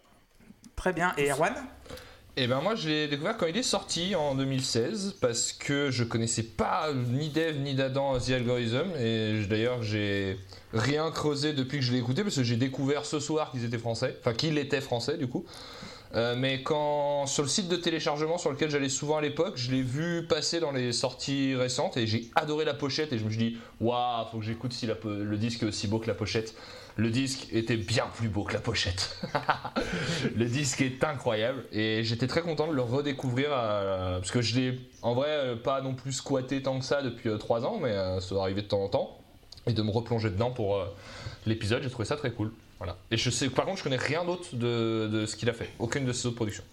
Très 0.77 0.93
bien. 0.93 1.15
Et 1.17 1.31
Erwan 1.31 1.55
Et 2.41 2.47
ben 2.47 2.61
moi 2.61 2.77
je 2.77 2.89
l'ai 2.89 3.09
découvert 3.09 3.37
quand 3.37 3.47
il 3.47 3.57
est 3.57 3.65
sorti 3.65 4.15
en 4.15 4.37
2016 4.37 5.17
parce 5.21 5.53
que 5.53 5.91
je 5.91 6.05
connaissais 6.05 6.45
pas 6.45 6.93
ni 6.95 7.31
Dev 7.31 7.59
ni 7.59 7.75
d'Adam 7.75 8.17
The 8.17 8.31
Algorithm 8.31 8.93
et 8.97 9.43
d'ailleurs 9.51 9.83
j'ai 9.83 10.39
rien 10.73 11.11
creusé 11.11 11.53
depuis 11.53 11.79
que 11.79 11.85
je 11.85 11.91
l'ai 11.91 11.99
écouté 11.99 12.23
parce 12.23 12.37
que 12.37 12.45
j'ai 12.45 12.55
découvert 12.55 13.07
ce 13.07 13.19
soir 13.19 13.51
qu'ils 13.51 13.65
étaient 13.65 13.77
français, 13.77 14.17
enfin 14.21 14.35
qu'ils 14.35 14.57
étaient 14.57 14.81
français 14.81 15.17
du 15.17 15.27
coup. 15.27 15.45
Euh, 16.15 16.37
mais 16.39 16.63
quand 16.63 17.27
sur 17.27 17.43
le 17.43 17.49
site 17.49 17.67
de 17.67 17.75
téléchargement 17.75 18.39
sur 18.39 18.53
lequel 18.53 18.71
j'allais 18.71 18.89
souvent 18.89 19.17
à 19.17 19.21
l'époque, 19.21 19.55
je 19.57 19.73
l'ai 19.73 19.83
vu 19.83 20.25
passer 20.25 20.61
dans 20.61 20.71
les 20.71 20.93
sorties 20.93 21.57
récentes 21.57 21.97
et 21.97 22.07
j'ai 22.07 22.31
adoré 22.37 22.65
la 22.65 22.75
pochette 22.75 23.13
et 23.13 23.19
je 23.19 23.25
me 23.25 23.31
suis 23.31 23.39
dit 23.39 23.59
waouh 23.81 24.27
faut 24.31 24.39
que 24.39 24.45
j'écoute 24.45 24.73
si 24.73 24.87
le 24.87 25.37
disque 25.37 25.65
est 25.65 25.67
aussi 25.67 25.89
beau 25.89 25.99
que 25.99 26.07
la 26.07 26.15
pochette. 26.15 26.55
Le 26.99 27.11
disque 27.11 27.47
était 27.53 27.77
bien 27.77 28.07
plus 28.17 28.29
beau 28.29 28.43
que 28.43 28.53
la 28.53 28.59
pochette. 28.59 29.23
le 30.37 30.45
disque 30.47 30.81
est 30.81 31.05
incroyable 31.05 31.65
et 31.71 32.03
j'étais 32.03 32.27
très 32.27 32.43
content 32.43 32.67
de 32.67 32.73
le 32.73 32.83
redécouvrir 32.83 33.51
euh, 33.53 34.19
parce 34.19 34.33
que 34.33 34.43
je 34.43 34.59
l'ai 34.59 34.81
en 35.03 35.15
vrai 35.15 35.29
euh, 35.29 35.57
pas 35.57 35.81
non 35.81 35.95
plus 35.95 36.11
squatté 36.11 36.61
tant 36.61 36.77
que 36.79 36.85
ça 36.85 37.01
depuis 37.01 37.31
3 37.39 37.65
ans 37.65 37.79
mais 37.81 37.93
euh, 37.93 38.21
ça 38.21 38.35
va 38.35 38.43
arriver 38.43 38.63
de 38.63 38.67
temps 38.67 38.83
en 38.83 38.89
temps 38.89 39.19
et 39.69 39.73
de 39.73 39.83
me 39.83 39.91
replonger 39.91 40.31
dedans 40.31 40.51
pour 40.51 40.77
euh, 40.77 40.87
l'épisode 41.47 41.83
j'ai 41.83 41.91
trouvé 41.91 42.05
ça 42.05 42.17
très 42.17 42.33
cool 42.33 42.53
voilà 42.79 42.97
et 43.11 43.17
je 43.17 43.31
sais 43.31 43.49
par 43.49 43.65
contre 43.65 43.79
je 43.79 43.85
connais 43.85 43.97
rien 43.97 44.25
d'autre 44.25 44.57
de, 44.57 45.25
ce 45.27 45.37
qu'il 45.37 45.49
a 45.49 45.53
fait 45.53 45.71
aucune 45.79 46.05
de 46.05 46.13
ses 46.13 46.27
autres 46.27 46.37
productions 46.37 46.65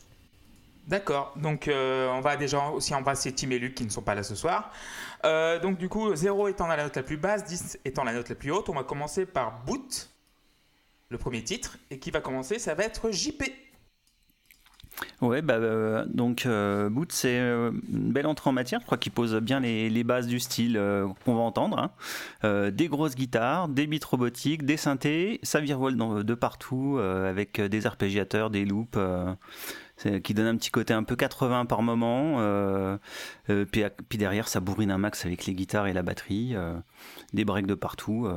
D'accord. 0.87 1.33
Donc, 1.35 1.67
euh, 1.67 2.07
on 2.09 2.21
va 2.21 2.37
déjà 2.37 2.67
aussi 2.67 2.93
embrasser 2.93 3.33
Tim 3.33 3.49
et 3.49 3.57
Luc 3.57 3.73
qui 3.73 3.85
ne 3.85 3.89
sont 3.89 4.03
pas 4.03 4.13
là 4.13 4.21
ce 4.21 4.35
soir. 4.35 4.71
Euh, 5.25 5.59
donc, 5.59 5.79
du 5.79 5.89
coup, 5.89 6.15
0 6.15 6.47
étant 6.47 6.67
la 6.67 6.77
note 6.77 6.95
la 6.95 7.01
plus 7.01 7.17
basse, 7.17 7.43
10 7.43 7.79
étant 7.85 8.03
la 8.03 8.13
note 8.13 8.29
la 8.29 8.35
plus 8.35 8.51
haute, 8.51 8.69
on 8.69 8.75
va 8.75 8.83
commencer 8.83 9.25
par 9.25 9.63
Boot, 9.65 10.11
le 11.09 11.17
premier 11.17 11.43
titre. 11.43 11.77
Et 11.91 11.99
qui 11.99 12.11
va 12.11 12.21
commencer 12.21 12.59
Ça 12.59 12.75
va 12.75 12.83
être 12.83 13.11
JP. 13.11 13.43
Ouais, 15.21 15.41
bah, 15.41 15.55
euh, 15.55 16.05
donc 16.07 16.45
euh, 16.45 16.89
Boot, 16.89 17.11
c'est 17.11 17.37
euh, 17.39 17.71
une 17.91 18.11
belle 18.13 18.27
entrée 18.27 18.49
en 18.49 18.53
matière. 18.53 18.79
Je 18.79 18.85
crois 18.85 18.97
qu'il 18.97 19.11
pose 19.11 19.35
bien 19.41 19.59
les, 19.59 20.03
bases 20.03 20.27
du 20.27 20.39
style 20.39 20.77
euh, 20.77 21.07
qu'on 21.25 21.35
va 21.35 21.41
entendre. 21.41 21.91
hein. 22.43 22.69
Des 22.71 22.87
grosses 22.87 23.15
guitares, 23.15 23.67
des 23.67 23.87
beats 23.87 24.05
robotiques, 24.09 24.63
des 24.65 24.77
synthés, 24.77 25.39
ça 25.43 25.59
virevolte 25.59 25.97
dans- 25.97 26.23
de 26.23 26.33
partout 26.33 26.97
avec 26.99 27.59
des 27.59 27.87
arpégiateurs, 27.87 28.49
des 28.49 28.65
loops. 28.65 28.97
qui 30.23 30.33
donne 30.33 30.47
un 30.47 30.57
petit 30.57 30.71
côté 30.71 30.93
un 30.93 31.03
peu 31.03 31.15
80 31.15 31.65
par 31.65 31.81
moment, 31.81 32.97
puis, 33.47 34.17
derrière 34.17 34.47
ça 34.47 34.59
bourrine 34.59 34.91
un 34.91 34.97
max 34.97 35.25
avec 35.25 35.45
les 35.45 35.53
guitares 35.53 35.87
et 35.87 35.93
la 35.93 36.03
batterie, 36.03 36.55
des 37.33 37.45
breaks 37.45 37.67
de 37.67 37.75
partout. 37.75 38.27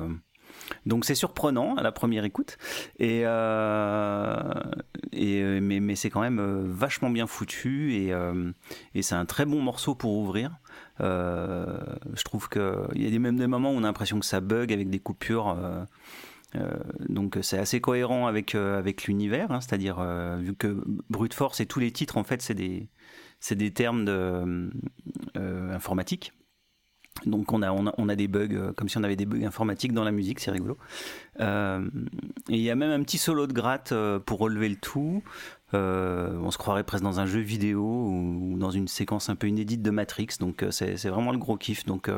Euh. 0.70 0.74
Donc 0.86 1.04
c'est 1.04 1.14
surprenant 1.14 1.76
à 1.76 1.82
la 1.82 1.92
première 1.92 2.24
écoute, 2.24 2.58
et, 2.98 3.22
euh, 3.24 4.36
euh, 5.14 5.60
mais, 5.62 5.94
c'est 5.96 6.10
quand 6.10 6.20
même 6.20 6.38
euh, 6.38 6.62
vachement 6.66 7.10
bien 7.10 7.26
foutu 7.26 7.94
et, 7.94 8.12
euh, 8.12 8.52
et 8.94 9.02
c'est 9.02 9.14
un 9.14 9.26
très 9.26 9.44
bon 9.44 9.60
morceau 9.60 9.94
pour 9.94 10.16
ouvrir. 10.16 10.58
Euh, 11.00 11.78
je 12.14 12.22
trouve 12.22 12.48
qu'il 12.48 12.62
y 12.94 13.14
a 13.14 13.18
même 13.18 13.36
des 13.36 13.46
moments 13.46 13.70
où 13.70 13.74
on 13.74 13.84
a 13.84 13.86
l'impression 13.86 14.18
que 14.20 14.26
ça 14.26 14.40
bug 14.40 14.72
avec 14.72 14.90
des 14.90 14.98
coupures. 14.98 15.48
euh, 15.48 15.84
donc 17.08 17.38
c'est 17.42 17.58
assez 17.58 17.80
cohérent 17.80 18.26
avec, 18.26 18.54
avec 18.54 19.04
l'univers, 19.04 19.50
hein, 19.50 19.60
c'est-à-dire 19.60 20.02
vu 20.38 20.54
que 20.54 20.82
brute 21.10 21.34
force 21.34 21.60
et 21.60 21.66
tous 21.66 21.78
les 21.80 21.92
titres 21.92 22.16
en 22.16 22.24
fait 22.24 22.40
c'est 22.40 22.54
des, 22.54 22.88
des 23.50 23.70
termes 23.72 24.04
de, 24.04 24.70
informatiques. 25.36 26.32
Donc 27.26 27.52
on 27.52 27.62
a, 27.62 27.72
on 27.72 28.08
a, 28.08 28.16
des 28.16 28.28
bugs, 28.28 28.48
euh, 28.52 28.72
comme 28.72 28.88
si 28.88 28.98
on 28.98 29.02
avait 29.02 29.16
des 29.16 29.26
bugs 29.26 29.44
informatiques 29.44 29.92
dans 29.92 30.04
la 30.04 30.12
musique, 30.12 30.40
c'est 30.40 30.50
rigolo. 30.50 30.76
Euh, 31.40 31.86
et 32.48 32.56
il 32.56 32.62
y 32.62 32.70
a 32.70 32.74
même 32.74 32.90
un 32.90 33.02
petit 33.02 33.18
solo 33.18 33.46
de 33.46 33.52
gratte 33.52 33.92
euh, 33.92 34.18
pour 34.18 34.38
relever 34.38 34.68
le 34.68 34.76
tout. 34.76 35.22
on 35.72 36.50
se 36.50 36.58
croirait 36.58 36.84
presque 36.84 37.04
dans 37.04 37.20
un 37.20 37.26
jeu 37.26 37.40
vidéo 37.40 37.82
ou 37.82 38.56
dans 38.58 38.70
une 38.70 38.88
séquence 38.88 39.28
un 39.28 39.36
peu 39.36 39.48
inédite 39.48 39.82
de 39.82 39.90
Matrix. 39.90 40.28
Donc 40.40 40.64
c'est 40.70 41.08
vraiment 41.08 41.32
le 41.32 41.38
gros 41.38 41.56
kiff. 41.56 41.84
Donc 41.84 42.10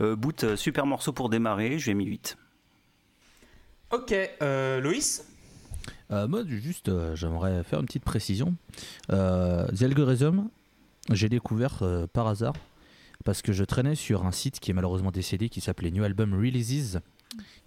boot, 0.00 0.56
super 0.56 0.86
morceau 0.86 1.12
pour 1.12 1.28
démarrer, 1.28 1.78
je 1.78 1.86
lui 1.86 1.90
ai 1.92 1.94
mis 1.94 2.06
8. 2.06 2.36
Ok, 3.92 4.14
Loïs? 4.40 5.26
Moi, 6.10 6.42
juste, 6.46 6.90
j'aimerais 7.14 7.62
faire 7.62 7.80
une 7.80 7.86
petite 7.86 8.04
précision. 8.04 8.54
The 9.08 9.82
Algorithm, 9.82 10.48
j'ai 11.10 11.28
découvert 11.28 11.82
par 12.12 12.26
hasard 12.26 12.54
parce 13.24 13.42
que 13.42 13.52
je 13.52 13.64
traînais 13.64 13.94
sur 13.94 14.26
un 14.26 14.32
site 14.32 14.60
qui 14.60 14.70
est 14.70 14.74
malheureusement 14.74 15.10
décédé 15.10 15.48
qui 15.48 15.60
s'appelait 15.60 15.90
New 15.90 16.04
Album 16.04 16.34
Releases, 16.34 17.00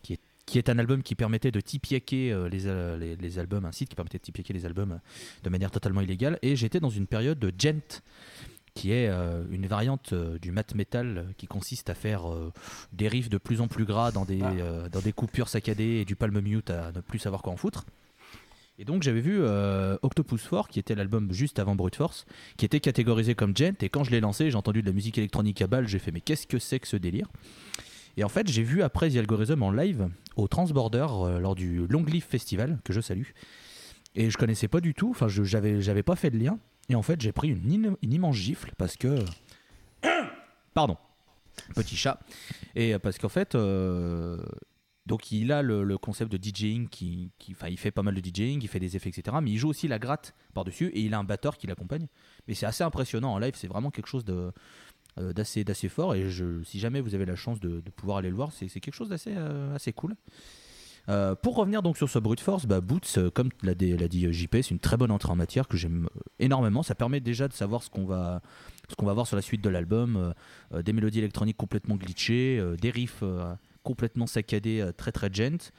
qui 0.02 0.14
est, 0.14 0.20
qui 0.46 0.58
est 0.58 0.70
un 0.70 0.80
album 0.80 1.04
qui 1.04 1.16
permettait 1.16 1.52
de 1.52 1.62
tipiaquer 1.62 2.32
euh, 2.32 2.50
euh, 2.52 2.98
les, 2.98 3.16
les, 3.16 3.40
albums, 3.40 3.66
un 3.66 3.72
site 3.72 3.90
qui 3.90 3.96
permettait 3.96 4.18
de 4.18 4.24
tipiaquer 4.24 4.54
les 4.54 4.66
albums 4.66 5.00
de 5.44 5.50
manière 5.50 5.72
totalement 5.72 6.02
illégale. 6.02 6.40
Et 6.42 6.56
j'étais 6.56 6.80
dans 6.80 6.90
une 6.90 7.08
période 7.08 7.40
de 7.40 7.52
gent, 7.58 8.02
qui 8.74 8.92
est 8.92 9.08
euh, 9.08 9.44
une 9.52 9.68
variante 9.68 10.14
du 10.14 10.52
mat 10.52 10.74
metal 10.74 11.28
qui 11.38 11.46
consiste 11.46 11.90
à 11.90 11.94
faire 11.94 12.24
des 12.92 13.08
riffs 13.08 13.30
de 13.30 13.38
plus 13.38 13.62
en 13.62 13.68
plus 13.68 13.86
gras 13.86 14.12
dans 14.12 14.26
des, 14.26 14.42
ah. 14.42 14.90
dans 14.90 15.02
des 15.02 15.14
coupures 15.14 15.48
saccadées 15.48 16.02
et 16.02 16.06
du 16.06 16.16
palm 16.16 16.40
mute 16.42 16.72
à 16.72 16.92
ne 16.92 17.02
plus 17.02 17.20
savoir 17.20 17.44
quoi 17.44 17.54
en 17.54 17.58
foutre. 17.58 17.86
Et 18.84 18.86
donc 18.86 19.02
j'avais 19.02 19.22
vu 19.22 19.38
euh, 19.40 19.96
Octopus 20.02 20.46
4, 20.46 20.68
qui 20.68 20.78
était 20.78 20.94
l'album 20.94 21.32
juste 21.32 21.58
avant 21.58 21.74
Brute 21.74 21.96
Force, 21.96 22.26
qui 22.58 22.66
était 22.66 22.82
catégorisé 22.82 23.34
comme 23.34 23.56
gent. 23.56 23.82
Et 23.82 23.88
quand 23.88 24.04
je 24.04 24.12
l'ai 24.12 24.20
lancé, 24.20 24.52
j'ai 24.52 24.58
entendu 24.58 24.82
de 24.82 24.88
la 24.88 24.92
musique 24.92 25.18
électronique 25.18 25.62
à 25.62 25.68
balle. 25.68 25.88
J'ai 25.88 26.00
fait 26.00 26.12
mais 26.12 26.20
qu'est-ce 26.20 26.46
que 26.46 26.60
c'est 26.60 26.82
que 26.82 26.88
ce 26.90 26.98
délire? 26.98 27.30
Et 28.18 28.26
en 28.26 28.28
fait, 28.28 28.46
j'ai 28.52 28.62
vu 28.62 28.84
après 28.84 29.10
The 29.10 29.16
Algorithm 29.16 29.64
en 29.64 29.72
live 29.72 30.10
au 30.36 30.50
Transborder 30.50 31.08
euh, 31.12 31.40
lors 31.40 31.56
du 31.56 31.88
Long 31.88 32.04
Leaf 32.04 32.26
Festival, 32.26 32.78
que 32.84 32.92
je 32.92 33.00
salue. 33.00 33.30
Et 34.16 34.30
je 34.30 34.38
connaissais 34.38 34.68
pas 34.68 34.82
du 34.82 34.94
tout. 34.94 35.12
Enfin, 35.12 35.30
j'avais 35.30 35.82
j'avais 35.82 36.04
pas 36.04 36.18
fait 36.18 36.30
de 36.30 36.38
lien. 36.38 36.60
Et 36.90 36.96
en 36.96 37.04
fait, 37.04 37.22
j'ai 37.22 37.32
pris 37.32 37.52
une, 37.52 37.96
immense 38.02 38.36
gifle 38.36 38.74
parce 38.78 38.98
que 38.98 39.16
pardon, 40.74 40.98
petit 41.74 41.96
chat. 41.96 42.20
Et 42.76 43.00
parce 43.00 43.18
qu'en 43.18 43.30
fait, 43.30 43.56
euh, 43.56 44.44
donc 45.06 45.32
il 45.32 45.52
a 45.52 45.62
le, 45.62 45.98
concept 45.98 46.32
de 46.32 46.38
DJing, 46.38 46.88
qui, 46.88 47.32
il 47.48 47.78
fait 47.78 47.92
pas 47.92 48.04
mal 48.04 48.16
de 48.16 48.22
DJing, 48.22 48.62
il 48.62 48.68
fait 48.68 48.80
des 48.80 48.96
effets, 48.96 49.10
etc. 49.10 49.38
Mais 49.42 49.52
il 49.52 49.58
joue 49.58 49.70
aussi 49.70 49.88
la 49.88 50.00
gratte 50.00 50.34
par-dessus 50.54 50.88
et 50.88 51.02
il 51.02 51.14
a 51.14 51.20
un 51.20 51.24
batteur 51.24 51.58
qui 51.58 51.68
l'accompagne. 51.68 52.08
Mais 52.48 52.54
c'est 52.54 52.66
assez 52.66 52.84
impressionnant 52.84 53.34
en 53.34 53.38
live, 53.38 53.54
c'est 53.56 53.68
vraiment 53.68 53.92
quelque 53.92 54.08
chose 54.08 54.24
euh, 54.28 55.34
d'assez, 55.34 55.90
fort. 55.90 56.16
Et 56.16 56.30
si 56.64 56.80
jamais 56.80 57.02
vous 57.02 57.16
avez 57.16 57.26
la 57.26 57.36
chance 57.36 57.60
de, 57.60 57.82
pouvoir 57.96 58.18
aller 58.18 58.30
le 58.30 58.36
voir, 58.36 58.52
c'est, 58.54 58.68
quelque 58.68 58.94
chose 58.94 59.10
d'assez 59.10 59.34
euh, 59.36 59.76
assez 59.76 59.92
cool. 59.92 60.16
Euh, 61.10 61.36
pour 61.36 61.58
revenir 61.58 61.82
donc 61.82 61.98
sur 61.98 62.10
ce 62.10 62.18
brute 62.18 62.40
force, 62.40 62.66
bah, 62.66 62.80
Boots, 62.80 63.20
comme 63.34 63.50
l'a, 63.62 63.74
l'a 63.74 64.08
dit 64.08 64.32
JP, 64.32 64.56
c'est 64.62 64.70
une 64.70 64.80
très 64.80 64.96
bonne 64.96 65.12
entrée 65.12 65.34
en 65.34 65.36
matière 65.36 65.68
que 65.68 65.76
j'aime 65.76 66.08
énormément. 66.40 66.82
Ça 66.82 66.96
permet 66.96 67.20
déjà 67.20 67.50
de 67.50 67.54
savoir 67.54 67.84
ce 67.84 67.90
qu'on 67.90 68.06
va, 68.06 68.42
ce 68.88 68.96
qu'on 68.96 69.06
va 69.06 69.14
voir 69.14 69.28
sur 69.28 69.36
la 69.36 69.42
suite 69.42 69.62
de 69.62 69.68
l'album, 69.68 70.34
des 70.74 70.94
mélodies 70.94 71.20
électroniques 71.20 71.58
complètement 71.58 71.98
glitchées, 71.98 72.64
des 72.80 72.90
riffs 72.90 73.22
complètement 73.84 74.28
saccadé, 74.28 74.82
euh, 74.82 74.92
très 74.92 75.12
très 75.12 75.32
gent. 75.32 75.72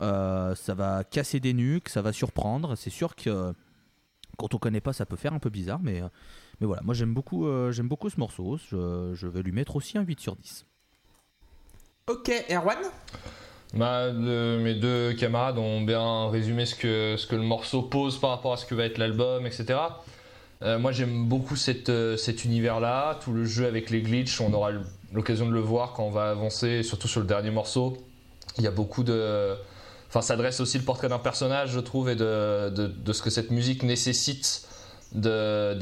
Euh, 0.00 0.54
ça 0.54 0.74
va 0.74 1.04
casser 1.04 1.40
des 1.40 1.52
nuques, 1.52 1.88
ça 1.88 2.02
va 2.02 2.12
surprendre. 2.12 2.76
C'est 2.76 2.90
sûr 2.90 3.14
que 3.14 3.52
quand 4.38 4.54
on 4.54 4.58
connaît 4.58 4.80
pas, 4.80 4.92
ça 4.92 5.06
peut 5.06 5.16
faire 5.16 5.34
un 5.34 5.38
peu 5.38 5.50
bizarre, 5.50 5.80
mais, 5.82 6.00
euh, 6.00 6.08
mais 6.60 6.66
voilà, 6.66 6.82
moi 6.82 6.94
j'aime 6.94 7.12
beaucoup, 7.12 7.46
j'aime 7.70 7.88
beaucoup 7.88 8.08
ce 8.08 8.18
morceau. 8.18 8.56
Je, 8.70 9.26
vais 9.26 9.42
lui 9.42 9.52
mettre 9.52 9.76
aussi 9.76 9.98
un 9.98 10.02
8 10.02 10.20
sur 10.20 10.36
10. 10.36 10.66
Ok, 12.08 12.32
Erwan? 12.50 12.78
Bah, 13.74 14.12
mes 14.12 14.74
deux 14.74 15.12
camarades 15.14 15.58
ont 15.58 15.82
bien 15.82 16.28
résumé 16.28 16.66
ce 16.66 16.74
que, 16.74 17.16
ce 17.16 17.26
que 17.26 17.36
le 17.36 17.42
morceau 17.42 17.82
pose 17.82 18.18
par 18.18 18.30
rapport 18.30 18.52
à 18.52 18.56
ce 18.56 18.66
que 18.66 18.74
va 18.74 18.84
être 18.84 18.98
l'album, 18.98 19.46
etc. 19.46 19.78
moi 20.78 20.92
j'aime 20.92 21.26
beaucoup 21.26 21.56
cette, 21.56 21.92
cet 22.16 22.44
univers-là, 22.44 23.18
tout 23.22 23.32
le 23.32 23.44
jeu 23.44 23.66
avec 23.66 23.90
les 23.90 24.02
glitches, 24.02 24.40
on 24.40 24.52
aura 24.52 24.72
l'occasion 25.12 25.46
de 25.46 25.52
le 25.52 25.60
voir 25.60 25.92
quand 25.92 26.04
on 26.04 26.10
va 26.10 26.30
avancer, 26.30 26.82
surtout 26.82 27.08
sur 27.08 27.20
le 27.20 27.26
dernier 27.26 27.50
morceau. 27.50 27.96
Il 28.58 28.64
y 28.64 28.66
a 28.66 28.70
beaucoup 28.70 29.02
de. 29.02 29.56
Enfin, 30.08 30.20
ça 30.20 30.36
dresse 30.36 30.60
aussi 30.60 30.78
le 30.78 30.84
portrait 30.84 31.08
d'un 31.08 31.18
personnage, 31.18 31.70
je 31.70 31.80
trouve, 31.80 32.10
et 32.10 32.16
de, 32.16 32.68
de, 32.68 33.12
ce 33.12 33.22
que 33.22 33.30
cette 33.30 33.50
musique 33.50 33.82
nécessite 33.82 34.68
de, 35.12 35.72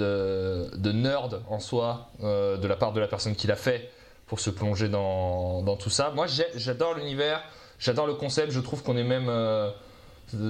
de 0.76 0.92
nerd 0.92 1.42
en 1.48 1.58
soi, 1.58 2.10
euh, 2.22 2.56
de 2.56 2.68
la 2.68 2.76
part 2.76 2.92
de 2.92 3.00
la 3.00 3.08
personne 3.08 3.34
qui 3.34 3.48
l'a 3.48 3.56
fait, 3.56 3.90
pour 4.28 4.38
se 4.38 4.50
plonger 4.50 4.88
dans, 4.88 5.62
dans 5.62 5.76
tout 5.76 5.90
ça. 5.90 6.12
Moi, 6.14 6.26
j'adore 6.54 6.94
l'univers, 6.94 7.42
j'adore 7.80 8.06
le 8.06 8.14
concept, 8.14 8.52
je 8.52 8.60
trouve 8.60 8.84
qu'on 8.84 8.96
est 8.96 9.04
même. 9.04 9.28
Euh, 9.28 9.72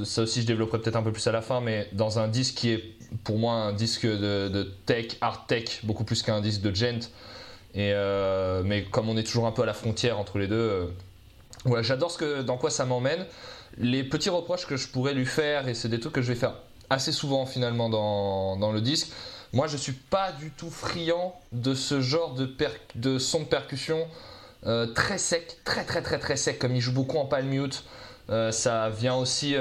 ça 0.04 0.22
aussi, 0.22 0.42
je 0.42 0.46
développerai 0.46 0.80
peut-être 0.80 0.96
un 0.96 1.02
peu 1.02 1.12
plus 1.12 1.26
à 1.26 1.32
la 1.32 1.40
fin, 1.40 1.62
mais 1.62 1.88
dans 1.92 2.18
un 2.18 2.28
disque 2.28 2.56
qui 2.56 2.70
est 2.70 2.84
pour 3.24 3.38
moi 3.38 3.54
un 3.54 3.72
disque 3.72 4.06
de, 4.06 4.70
tech, 4.84 5.16
art 5.22 5.46
tech, 5.46 5.80
beaucoup 5.84 6.04
plus 6.04 6.22
qu'un 6.22 6.42
disque 6.42 6.60
de 6.60 6.74
gent. 6.74 7.08
Euh, 7.76 8.62
mais 8.64 8.84
comme 8.84 9.08
on 9.08 9.16
est 9.16 9.22
toujours 9.22 9.46
un 9.46 9.52
peu 9.52 9.62
à 9.62 9.66
la 9.66 9.74
frontière 9.74 10.18
entre 10.18 10.38
les 10.38 10.48
deux, 10.48 10.90
euh, 11.66 11.82
j'adore 11.82 12.10
ce 12.10 12.18
que, 12.18 12.42
dans 12.42 12.56
quoi 12.56 12.70
ça 12.70 12.84
m'emmène. 12.84 13.26
Les 13.78 14.02
petits 14.02 14.30
reproches 14.30 14.66
que 14.66 14.76
je 14.76 14.88
pourrais 14.88 15.14
lui 15.14 15.26
faire, 15.26 15.68
et 15.68 15.74
c'est 15.74 15.88
des 15.88 16.00
trucs 16.00 16.14
que 16.14 16.22
je 16.22 16.32
vais 16.32 16.38
faire 16.38 16.54
assez 16.88 17.12
souvent 17.12 17.46
finalement 17.46 17.88
dans, 17.88 18.72
le 18.72 18.80
disque. 18.80 19.12
Moi, 19.52 19.66
je 19.66 19.76
suis 19.76 19.92
pas 19.92 20.32
du 20.32 20.50
tout 20.50 20.70
friand 20.70 21.38
de 21.52 21.74
ce 21.74 22.00
genre 22.00 22.34
de, 22.34 22.52
de 22.96 23.18
son 23.18 23.40
de 23.40 23.44
percussion 23.44 24.06
euh, 24.66 24.86
très 24.86 25.18
sec, 25.18 25.58
très 25.64 25.84
très 25.84 26.02
très 26.02 26.18
très 26.18 26.36
sec, 26.36 26.58
comme 26.58 26.74
il 26.74 26.80
joue 26.80 26.92
beaucoup 26.92 27.16
en 27.16 27.26
palm 27.26 27.48
mute. 27.48 27.84
ça 28.50 28.90
vient 28.90 29.14
aussi 29.14 29.54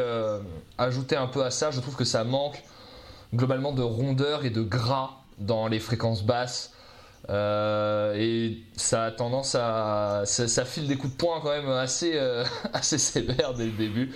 ajouter 0.78 1.16
un 1.16 1.28
peu 1.28 1.44
à 1.44 1.52
ça. 1.52 1.70
Je 1.72 1.80
trouve 1.80 1.96
que 1.96 2.06
ça 2.06 2.24
manque 2.24 2.64
globalement 3.34 3.72
de 3.72 3.84
rondeur 3.84 4.44
et 4.46 4.50
de 4.50 4.62
gras 4.62 5.12
dans 5.38 5.68
les 5.68 5.80
fréquences 5.80 6.24
basses. 6.24 6.72
Euh, 7.28 8.16
et 8.16 8.58
ça 8.76 9.06
a 9.06 9.12
tendance 9.12 9.56
à. 9.56 10.24
Ça, 10.26 10.66
file 10.66 10.88
des 10.88 10.96
coups 10.96 11.14
de 11.14 11.18
poing 11.18 11.40
quand 11.42 11.52
même 11.52 11.70
assez, 11.70 12.14
euh, 12.16 12.44
assez 12.74 12.98
sévères 12.98 13.54
dès 13.54 13.66
le 13.66 13.72
début. 13.72 14.12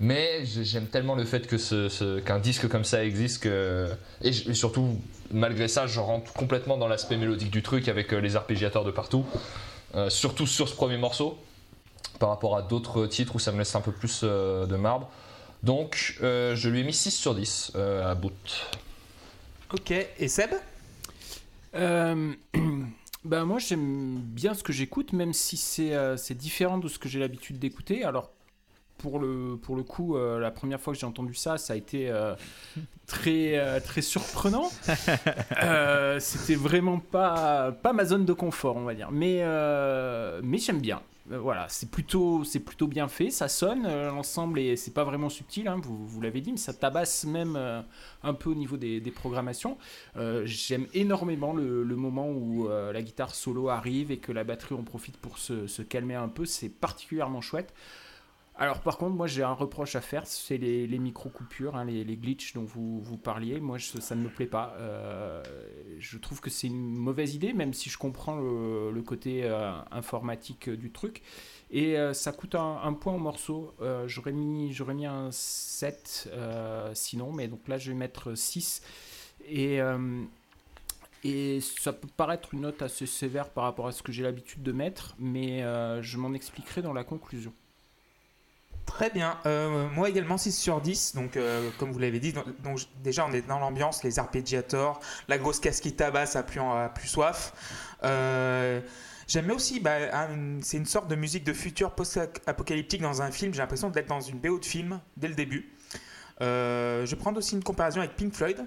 Mais 0.00 0.44
j'aime 0.44 0.86
tellement 0.86 1.14
le 1.14 1.24
fait 1.24 1.46
que 1.46 2.20
qu'un 2.20 2.38
disque 2.38 2.68
comme 2.68 2.84
ça 2.84 3.04
existe 3.04 3.44
que. 3.44 3.88
Et, 4.22 4.32
surtout, 4.32 4.98
malgré 5.30 5.68
ça, 5.68 5.86
je 5.86 6.00
rentre 6.00 6.32
complètement 6.32 6.76
dans 6.76 6.88
l'aspect 6.88 7.16
mélodique 7.16 7.50
du 7.50 7.62
truc 7.62 7.88
avec 7.88 8.12
euh, 8.12 8.18
les 8.18 8.36
arpégiateurs 8.36 8.84
de 8.84 8.90
partout. 8.90 9.24
surtout 10.08 10.46
sur 10.46 10.68
ce 10.68 10.74
premier 10.74 10.98
morceau, 10.98 11.38
par 12.18 12.28
rapport 12.28 12.56
à 12.56 12.62
d'autres 12.62 13.06
titres 13.06 13.36
où 13.36 13.38
ça 13.38 13.52
me 13.52 13.58
laisse 13.58 13.74
un 13.74 13.80
peu 13.80 13.92
plus 13.92 14.24
de 14.24 14.76
marbre. 14.76 15.08
Donc, 15.62 16.16
je 16.20 16.68
lui 16.68 16.80
ai 16.80 16.82
mis 16.82 16.92
6 16.92 17.12
sur 17.12 17.34
10 17.34 17.72
à 18.04 18.14
bout. 18.16 18.32
Ok, 19.72 19.92
et 19.92 20.28
Seb? 20.28 20.50
Euh, 21.74 22.32
bah 23.24 23.44
moi 23.44 23.58
j'aime 23.58 24.20
bien 24.20 24.54
ce 24.54 24.62
que 24.62 24.72
j'écoute, 24.72 25.12
même 25.12 25.32
si 25.32 25.56
c'est 25.56 25.94
euh, 25.94 26.16
différent 26.30 26.78
de 26.78 26.88
ce 26.88 26.98
que 26.98 27.08
j'ai 27.08 27.20
l'habitude 27.20 27.58
d'écouter. 27.58 28.04
Alors 28.04 28.30
pour 28.98 29.18
le, 29.18 29.58
pour 29.60 29.76
le 29.76 29.82
coup, 29.82 30.16
euh, 30.16 30.38
la 30.38 30.50
première 30.50 30.80
fois 30.80 30.92
que 30.92 30.98
j'ai 30.98 31.06
entendu 31.06 31.34
ça, 31.34 31.58
ça 31.58 31.72
a 31.72 31.76
été 31.76 32.10
euh, 32.10 32.34
très, 33.06 33.80
très 33.80 34.02
surprenant. 34.02 34.70
C'était 36.20 36.54
vraiment 36.54 36.98
pas, 36.98 37.72
pas 37.72 37.92
ma 37.92 38.04
zone 38.04 38.24
de 38.24 38.32
confort, 38.32 38.76
on 38.76 38.84
va 38.84 38.94
dire. 38.94 39.10
Mais, 39.10 39.42
mais 40.42 40.58
j'aime 40.58 40.80
bien. 40.80 41.02
Euh, 41.30 41.38
voilà, 41.38 41.66
c'est 41.68 41.90
plutôt, 41.90 42.44
bien 42.86 43.08
fait, 43.08 43.30
ça 43.30 43.48
sonne, 43.48 43.86
euh, 43.86 44.10
l'ensemble, 44.10 44.58
et 44.58 44.76
c'est 44.76 44.92
pas 44.92 45.04
vraiment 45.04 45.30
subtil, 45.30 45.68
hein, 45.68 45.80
vous, 45.82 46.20
l'avez 46.20 46.40
dit, 46.40 46.52
mais 46.52 46.58
ça 46.58 46.74
tabasse 46.74 47.24
même 47.24 47.56
euh, 47.56 47.80
un 48.22 48.34
peu 48.34 48.50
au 48.50 48.54
niveau 48.54 48.76
des, 48.76 49.00
programmations. 49.10 49.78
J'aime 50.44 50.86
énormément 50.92 51.54
le, 51.54 51.84
moment 51.96 52.28
où 52.28 52.68
la 52.68 53.02
guitare 53.02 53.34
solo 53.34 53.68
arrive 53.68 54.10
et 54.10 54.18
que 54.18 54.32
la 54.32 54.44
batterie 54.44 54.74
en 54.74 54.82
profite 54.82 55.16
pour 55.16 55.38
se 55.38 55.82
calmer 55.82 56.14
un 56.14 56.28
peu, 56.28 56.44
c'est 56.44 56.68
particulièrement 56.68 57.40
chouette. 57.40 57.72
Alors 58.56 58.80
par 58.82 58.98
contre, 58.98 59.16
moi 59.16 59.26
j'ai 59.26 59.42
un 59.42 59.52
reproche 59.52 59.96
à 59.96 60.00
faire, 60.00 60.28
c'est 60.28 60.58
les, 60.58 60.98
micro-coupures, 60.98 61.74
hein, 61.74 61.84
les, 61.84 62.16
glitches 62.16 62.52
dont 62.52 62.62
vous, 62.62 63.00
vous 63.00 63.16
parliez. 63.16 63.58
Moi 63.58 63.78
ça 63.80 64.14
ne 64.14 64.22
me 64.22 64.28
plaît 64.28 64.46
pas. 64.46 64.76
Euh, 64.78 65.42
je 65.98 66.18
trouve 66.18 66.40
que 66.40 66.50
c'est 66.50 66.68
une 66.68 66.94
mauvaise 66.94 67.34
idée, 67.34 67.52
même 67.52 67.74
si 67.74 67.90
je 67.90 67.98
comprends 67.98 68.36
le, 68.36 69.02
côté 69.02 69.42
euh, 69.42 69.72
informatique 69.90 70.70
du 70.70 70.92
truc. 70.92 71.22
Et 71.72 71.98
euh, 71.98 72.12
ça 72.12 72.30
coûte 72.30 72.54
un, 72.54 72.92
point 72.92 73.14
au 73.14 73.18
morceau. 73.18 73.74
j'aurais, 74.06 74.32
mis, 74.32 74.72
un 75.04 75.30
7 75.32 76.30
sinon, 76.92 77.32
mais 77.32 77.48
donc 77.48 77.66
là 77.66 77.76
je 77.76 77.90
vais 77.90 77.96
mettre 77.96 78.36
6. 78.36 78.82
Et, 79.48 79.80
et 81.24 81.60
ça 81.60 81.92
peut 81.92 82.08
paraître 82.16 82.54
une 82.54 82.60
note 82.60 82.82
assez 82.82 83.06
sévère 83.06 83.50
par 83.50 83.64
rapport 83.64 83.88
à 83.88 83.92
ce 83.92 84.04
que 84.04 84.12
j'ai 84.12 84.22
l'habitude 84.22 84.62
de 84.62 84.70
mettre, 84.70 85.16
mais 85.18 85.62
je 86.02 86.18
m'en 86.18 86.34
expliquerai 86.34 86.82
dans 86.82 86.92
la 86.92 87.02
conclusion. 87.02 87.52
Très 88.86 89.10
bien. 89.10 89.38
Euh, 89.46 89.88
moi 89.90 90.08
également 90.08 90.38
6 90.38 90.52
sur 90.52 90.80
10. 90.80 91.14
Donc, 91.14 91.36
euh, 91.36 91.70
comme 91.78 91.90
vous 91.90 91.98
l'avez 91.98 92.20
dit, 92.20 92.32
donc, 92.32 92.80
déjà 93.02 93.26
on 93.26 93.32
est 93.32 93.46
dans 93.46 93.58
l'ambiance, 93.58 94.04
les 94.04 94.18
arpeggiators, 94.18 95.00
la 95.28 95.38
grosse 95.38 95.58
casse 95.58 95.80
qui 95.80 95.94
tabasse 95.94 96.36
à 96.36 96.42
plus, 96.42 96.60
plus 96.94 97.08
soif. 97.08 97.52
Euh, 98.04 98.80
J'aime 99.26 99.50
aussi, 99.50 99.80
bah, 99.80 100.28
c'est 100.60 100.76
une 100.76 100.86
sorte 100.86 101.08
de 101.08 101.14
musique 101.14 101.44
de 101.44 101.52
futur 101.52 101.92
post-apocalyptique 101.92 103.00
dans 103.00 103.22
un 103.22 103.30
film. 103.30 103.54
J'ai 103.54 103.60
l'impression 103.60 103.88
d'être 103.88 104.08
dans 104.08 104.20
une 104.20 104.38
BO 104.38 104.58
de 104.58 104.64
film 104.64 105.00
dès 105.16 105.28
le 105.28 105.34
début. 105.34 105.72
Euh, 106.42 107.06
je 107.06 107.10
vais 107.10 107.16
prendre 107.16 107.38
aussi 107.38 107.54
une 107.54 107.62
comparaison 107.64 108.00
avec 108.00 108.16
Pink 108.16 108.34
Floyd. 108.34 108.66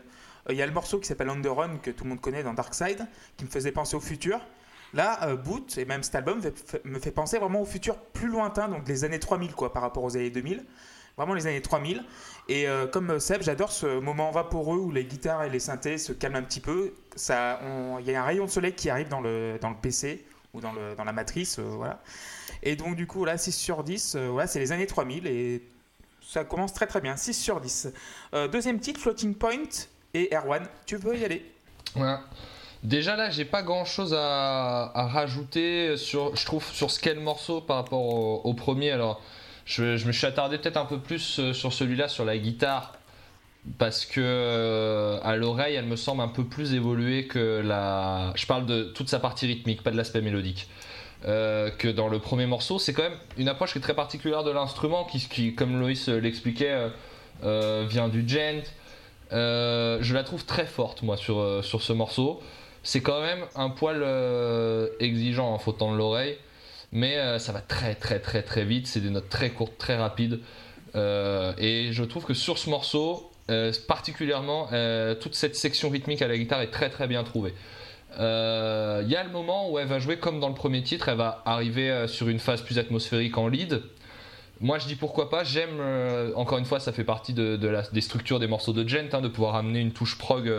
Il 0.50 0.56
y 0.56 0.62
a 0.62 0.66
le 0.66 0.72
morceau 0.72 1.00
qui 1.00 1.08
s'appelle 1.08 1.30
On 1.30 1.42
the 1.42 1.48
Run 1.48 1.78
que 1.78 1.92
tout 1.92 2.06
le 2.06 2.10
monde 2.10 2.22
connaît 2.22 2.42
dans 2.42 2.54
Dark 2.54 2.74
Side, 2.74 3.06
qui 3.36 3.46
me 3.46 3.50
faisait 3.50 3.72
penser 3.72 3.96
au 3.96 4.00
futur. 4.00 4.40
Là, 4.94 5.20
euh, 5.28 5.36
Boot 5.36 5.78
et 5.78 5.86
même 5.86 6.04
cet 6.04 6.16
album 6.16 6.42
me 6.86 7.00
fait 7.00 7.12
penser 7.12 7.40
vraiment 7.40 7.62
au 7.62 7.66
futur 7.66 7.98
plus 7.98 8.28
lointain, 8.28 8.68
donc 8.70 8.88
les 8.88 9.04
années 9.04 9.20
3000 9.20 9.54
quoi, 9.54 9.74
par 9.74 9.82
rapport 9.82 10.04
aux 10.04 10.16
années 10.16 10.30
2000. 10.30 10.66
Vraiment 11.18 11.34
les 11.34 11.48
années 11.48 11.62
3000. 11.62 12.06
Et 12.48 12.68
euh, 12.68 12.86
comme 12.86 13.10
euh, 13.10 13.20
Seb, 13.20 13.42
j'adore 13.42 13.72
ce 13.72 14.00
moment 14.00 14.30
vaporeux 14.32 14.78
où 14.78 14.92
les 14.92 15.04
guitares 15.04 15.44
et 15.44 15.50
les 15.50 15.60
synthés 15.60 15.98
se 15.98 16.14
calment 16.14 16.36
un 16.36 16.44
petit 16.44 16.60
peu. 16.60 16.94
Il 17.16 18.06
y 18.06 18.16
a 18.16 18.22
un 18.22 18.26
rayon 18.26 18.46
de 18.46 18.52
soleil 18.52 18.74
qui 18.74 18.90
arrive 18.90 19.10
dans 19.10 19.22
le, 19.22 19.58
dans 19.60 19.70
le 19.70 19.76
PC 19.76 20.26
ou 20.54 20.62
dans, 20.62 20.74
le, 20.74 20.96
dans 20.96 21.04
la 21.04 21.14
matrice. 21.14 21.58
voilà. 21.60 22.00
Et 22.64 22.76
donc 22.76 22.96
du 22.96 23.08
coup, 23.08 23.26
là, 23.26 23.38
6 23.38 23.52
sur 23.52 23.84
10, 23.84 24.16
euh, 24.16 24.28
voilà, 24.30 24.48
c'est 24.48 24.60
les 24.60 24.72
années 24.72 24.88
3000 24.88 25.28
et 25.28 25.64
ça 26.22 26.44
commence 26.44 26.74
très 26.74 26.88
très 26.88 27.02
bien. 27.02 27.16
6 27.16 27.34
sur 27.34 27.62
10. 27.62 27.90
Euh, 28.34 28.48
deuxième 28.48 28.80
titre, 28.80 29.00
Floating 29.00 29.36
Point 29.36 29.88
et 30.14 30.34
Erwan, 30.36 30.68
tu 30.86 31.00
peux 31.00 31.16
y 31.18 31.26
aller? 31.26 31.46
Ouais. 31.96 32.16
Déjà 32.84 33.16
là, 33.16 33.30
j'ai 33.30 33.46
pas 33.46 33.64
grand 33.64 33.86
chose 33.86 34.16
à, 34.18 34.92
rajouter 34.94 35.98
sur, 35.98 36.36
je 36.36 36.46
trouve, 36.46 36.66
sur 36.72 36.92
ce 36.92 37.00
qu'est 37.00 37.16
le 37.16 37.22
morceau 37.22 37.62
par 37.62 37.78
rapport 37.78 38.46
au, 38.46 38.54
premier. 38.54 38.92
Alors, 38.92 39.22
je, 39.66 40.06
me 40.06 40.12
suis 40.12 40.28
attardé 40.28 40.58
peut-être 40.58 40.78
un 40.78 40.86
peu 40.86 41.00
plus 41.00 41.40
euh, 41.40 41.54
sur 41.54 41.74
celui-là, 41.74 42.08
sur 42.08 42.24
la 42.24 42.38
guitare, 42.38 42.94
parce 43.80 44.06
que 44.06 44.22
euh, 44.24 45.20
à 45.24 45.36
l'oreille, 45.36 45.76
elle 45.76 45.88
me 45.88 45.96
semble 45.96 46.22
un 46.22 46.28
peu 46.28 46.46
plus 46.46 46.74
évoluée 46.74 47.28
que 47.28 47.62
la. 47.66 48.32
Je 48.36 48.46
parle 48.46 48.66
de 48.66 48.84
toute 48.84 49.10
sa 49.10 49.20
partie 49.20 49.48
rythmique, 49.48 49.82
pas 49.84 49.92
de 49.92 49.98
l'aspect 49.98 50.22
mélodique. 50.22 50.70
euh, 51.26 51.72
que 51.72 51.88
dans 51.88 52.08
le 52.10 52.20
premier 52.20 52.46
morceau, 52.46 52.78
c'est 52.78 52.94
quand 52.94 53.04
même 53.04 53.18
une 53.38 53.50
approche 53.50 53.72
qui 53.74 53.80
est 53.80 53.82
très 53.82 53.96
particulière 53.96 54.44
de 54.44 54.52
l'instrument, 54.52 55.04
qui, 55.06 55.56
comme 55.56 55.80
Loïs 55.80 56.08
l'expliquait, 56.10 56.90
vient 57.42 58.08
du 58.08 58.28
gent. 58.30 58.64
Je 59.32 60.14
la 60.14 60.24
trouve 60.24 60.46
très 60.46 60.68
forte, 60.68 61.02
moi, 61.02 61.18
sur, 61.18 61.64
sur 61.64 61.82
ce 61.82 61.92
morceau. 61.92 62.42
C'est 62.88 63.02
quand 63.02 63.20
même 63.20 63.44
un 63.56 63.70
poil 63.70 64.02
euh, 64.02 64.88
exigeant 65.02 65.54
en 65.54 65.60
fautant 65.60 65.92
de 65.92 65.98
l'oreille, 65.98 66.38
mais 66.94 67.18
euh, 67.18 67.38
ça 67.38 67.52
va 67.52 67.60
très 67.60 67.96
très 67.96 68.20
très 68.20 68.44
très 68.44 68.64
vite. 68.64 68.88
C'est 68.88 69.02
des 69.02 69.10
notes 69.10 69.28
très 69.28 69.50
courtes, 69.50 69.78
très 69.78 69.98
rapides. 69.98 70.40
Euh, 70.96 71.52
et 71.58 71.92
je 71.92 72.06
trouve 72.06 72.24
que 72.24 72.34
sur 72.34 72.58
ce 72.58 72.70
morceau, 72.70 73.30
particulièrement, 73.90 74.70
toute 75.20 75.36
cette 75.36 75.58
section 75.58 75.90
rythmique 75.90 76.22
à 76.22 76.30
la 76.30 76.38
guitare 76.38 76.62
est 76.62 76.72
très 76.72 76.90
très 76.90 77.08
bien 77.08 77.26
trouvée. 77.26 77.54
Il 78.14 78.22
y 79.10 79.16
a 79.18 79.24
le 79.26 79.32
moment 79.34 79.70
où 79.70 79.80
elle 79.80 79.88
va 79.88 80.00
jouer 80.00 80.18
comme 80.18 80.40
dans 80.40 80.48
le 80.48 80.56
premier 80.56 80.82
titre, 80.82 81.10
elle 81.10 81.18
va 81.18 81.44
arriver 81.46 82.08
sur 82.08 82.30
une 82.30 82.40
phase 82.40 82.62
plus 82.62 82.80
atmosphérique 82.80 83.38
en 83.38 83.50
lead. 83.50 83.82
Moi 84.62 84.80
je 84.80 84.88
dis 84.88 84.96
pourquoi 84.96 85.30
pas, 85.30 85.44
j'aime, 85.44 85.82
encore 86.36 86.58
une 86.58 86.66
fois 86.66 86.80
ça 86.80 86.94
fait 86.94 87.04
partie 87.04 87.34
des 87.34 88.02
structures 88.02 88.40
des 88.40 88.48
morceaux 88.48 88.74
de 88.74 88.88
Gent, 88.88 89.14
hein, 89.14 89.20
de 89.20 89.28
pouvoir 89.28 89.56
amener 89.56 89.82
une 89.82 89.92
touche 89.92 90.18
prog 90.18 90.50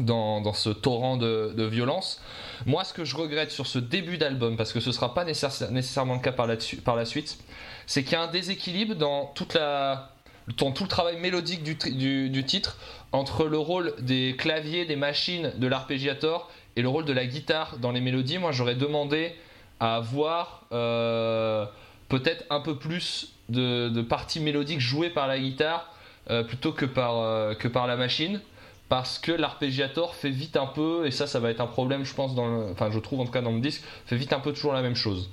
dans, 0.00 0.52
ce 0.52 0.70
torrent 0.70 1.16
de, 1.16 1.64
violence. 1.64 2.20
Moi 2.66 2.84
ce 2.84 2.92
que 2.92 3.04
je 3.04 3.16
regrette 3.16 3.50
sur 3.50 3.66
ce 3.66 3.78
début 3.78 4.18
d'album, 4.18 4.56
parce 4.56 4.72
que 4.72 4.80
ce 4.80 4.92
sera 4.92 5.14
pas 5.14 5.24
nécessaire- 5.24 5.70
nécessairement 5.70 6.14
le 6.14 6.20
cas 6.20 6.32
par 6.32 6.46
la, 6.46 7.04
suite, 7.04 7.38
c'est 7.86 8.02
qu'il 8.02 8.12
y 8.12 8.16
a 8.16 8.22
un 8.22 8.30
déséquilibre 8.30 8.94
dans 8.94 9.26
tout 9.34 9.46
le 9.54 10.88
travail 10.88 11.18
mélodique 11.18 11.62
du, 11.62 12.44
titre 12.44 12.76
entre 13.12 13.46
le 13.46 13.58
rôle 13.58 13.94
des 14.00 14.36
claviers, 14.38 14.84
des 14.84 14.96
machines, 14.96 15.52
de 15.56 15.66
l'arpégiator 15.66 16.50
et 16.76 16.82
le 16.82 16.88
rôle 16.88 17.04
de 17.04 17.12
la 17.12 17.26
guitare 17.26 17.78
dans 17.78 17.92
les 17.92 18.00
mélodies. 18.00 18.38
Moi 18.38 18.52
j'aurais 18.52 18.76
demandé 18.76 19.34
à 19.80 19.96
avoir 19.96 20.64
euh, 20.72 21.64
peut-être 22.08 22.44
un 22.50 22.60
peu 22.60 22.76
plus 22.76 23.34
de, 23.48 24.02
parties 24.02 24.40
mélodiques 24.40 24.80
jouées 24.80 25.10
par 25.10 25.26
la 25.26 25.38
guitare 25.38 25.92
euh, 26.30 26.42
plutôt 26.42 26.74
euh, 26.98 27.54
que 27.54 27.68
par 27.68 27.86
la 27.86 27.96
machine 27.96 28.40
parce 28.88 29.18
que 29.18 29.32
l'arpégiator 29.32 30.14
fait 30.14 30.30
vite 30.30 30.56
un 30.56 30.66
peu 30.66 31.06
et 31.06 31.10
ça 31.10 31.26
ça 31.26 31.40
va 31.40 31.50
être 31.50 31.60
un 31.60 31.66
problème 31.66 32.04
je 32.04 32.14
pense 32.14 32.34
dans 32.34 32.46
le, 32.46 32.70
enfin 32.72 32.90
je 32.90 32.98
trouve 32.98 33.20
en 33.20 33.24
tout 33.26 33.32
cas 33.32 33.42
dans 33.42 33.52
le 33.52 33.60
disque 33.60 33.82
fait 34.06 34.16
vite 34.16 34.32
un 34.32 34.40
peu 34.40 34.52
toujours 34.52 34.72
la 34.72 34.82
même 34.82 34.96
chose. 34.96 35.30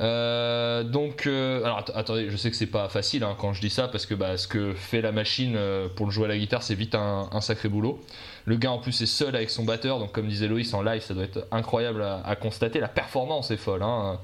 Euh, 0.00 0.82
donc 0.84 1.26
euh, 1.26 1.62
alors 1.64 1.78
att- 1.78 1.92
attendez 1.94 2.30
je 2.30 2.36
sais 2.36 2.50
que 2.50 2.56
c'est 2.56 2.66
pas 2.66 2.88
facile 2.88 3.22
hein, 3.22 3.36
quand 3.38 3.52
je 3.52 3.60
dis 3.60 3.68
ça 3.70 3.88
parce 3.88 4.06
que 4.06 4.14
bah, 4.14 4.36
ce 4.38 4.48
que 4.48 4.72
fait 4.72 5.02
la 5.02 5.12
machine 5.12 5.54
euh, 5.54 5.86
pour 5.94 6.06
le 6.06 6.12
jouer 6.12 6.24
à 6.24 6.28
la 6.28 6.38
guitare 6.38 6.62
c'est 6.62 6.74
vite 6.74 6.94
un, 6.94 7.28
un 7.30 7.40
sacré 7.42 7.68
boulot. 7.68 8.00
Le 8.46 8.56
gars 8.56 8.72
en 8.72 8.78
plus 8.78 9.00
est 9.02 9.06
seul 9.06 9.36
avec 9.36 9.50
son 9.50 9.64
batteur 9.64 9.98
donc 9.98 10.10
comme 10.10 10.26
disait 10.26 10.48
Loïs 10.48 10.72
en 10.74 10.82
live 10.82 11.02
ça 11.02 11.12
doit 11.14 11.24
être 11.24 11.46
incroyable 11.52 12.02
à, 12.02 12.22
à 12.24 12.36
constater. 12.36 12.80
La 12.80 12.88
performance 12.88 13.50
est 13.50 13.58
folle 13.58 13.82
hein. 13.82 14.18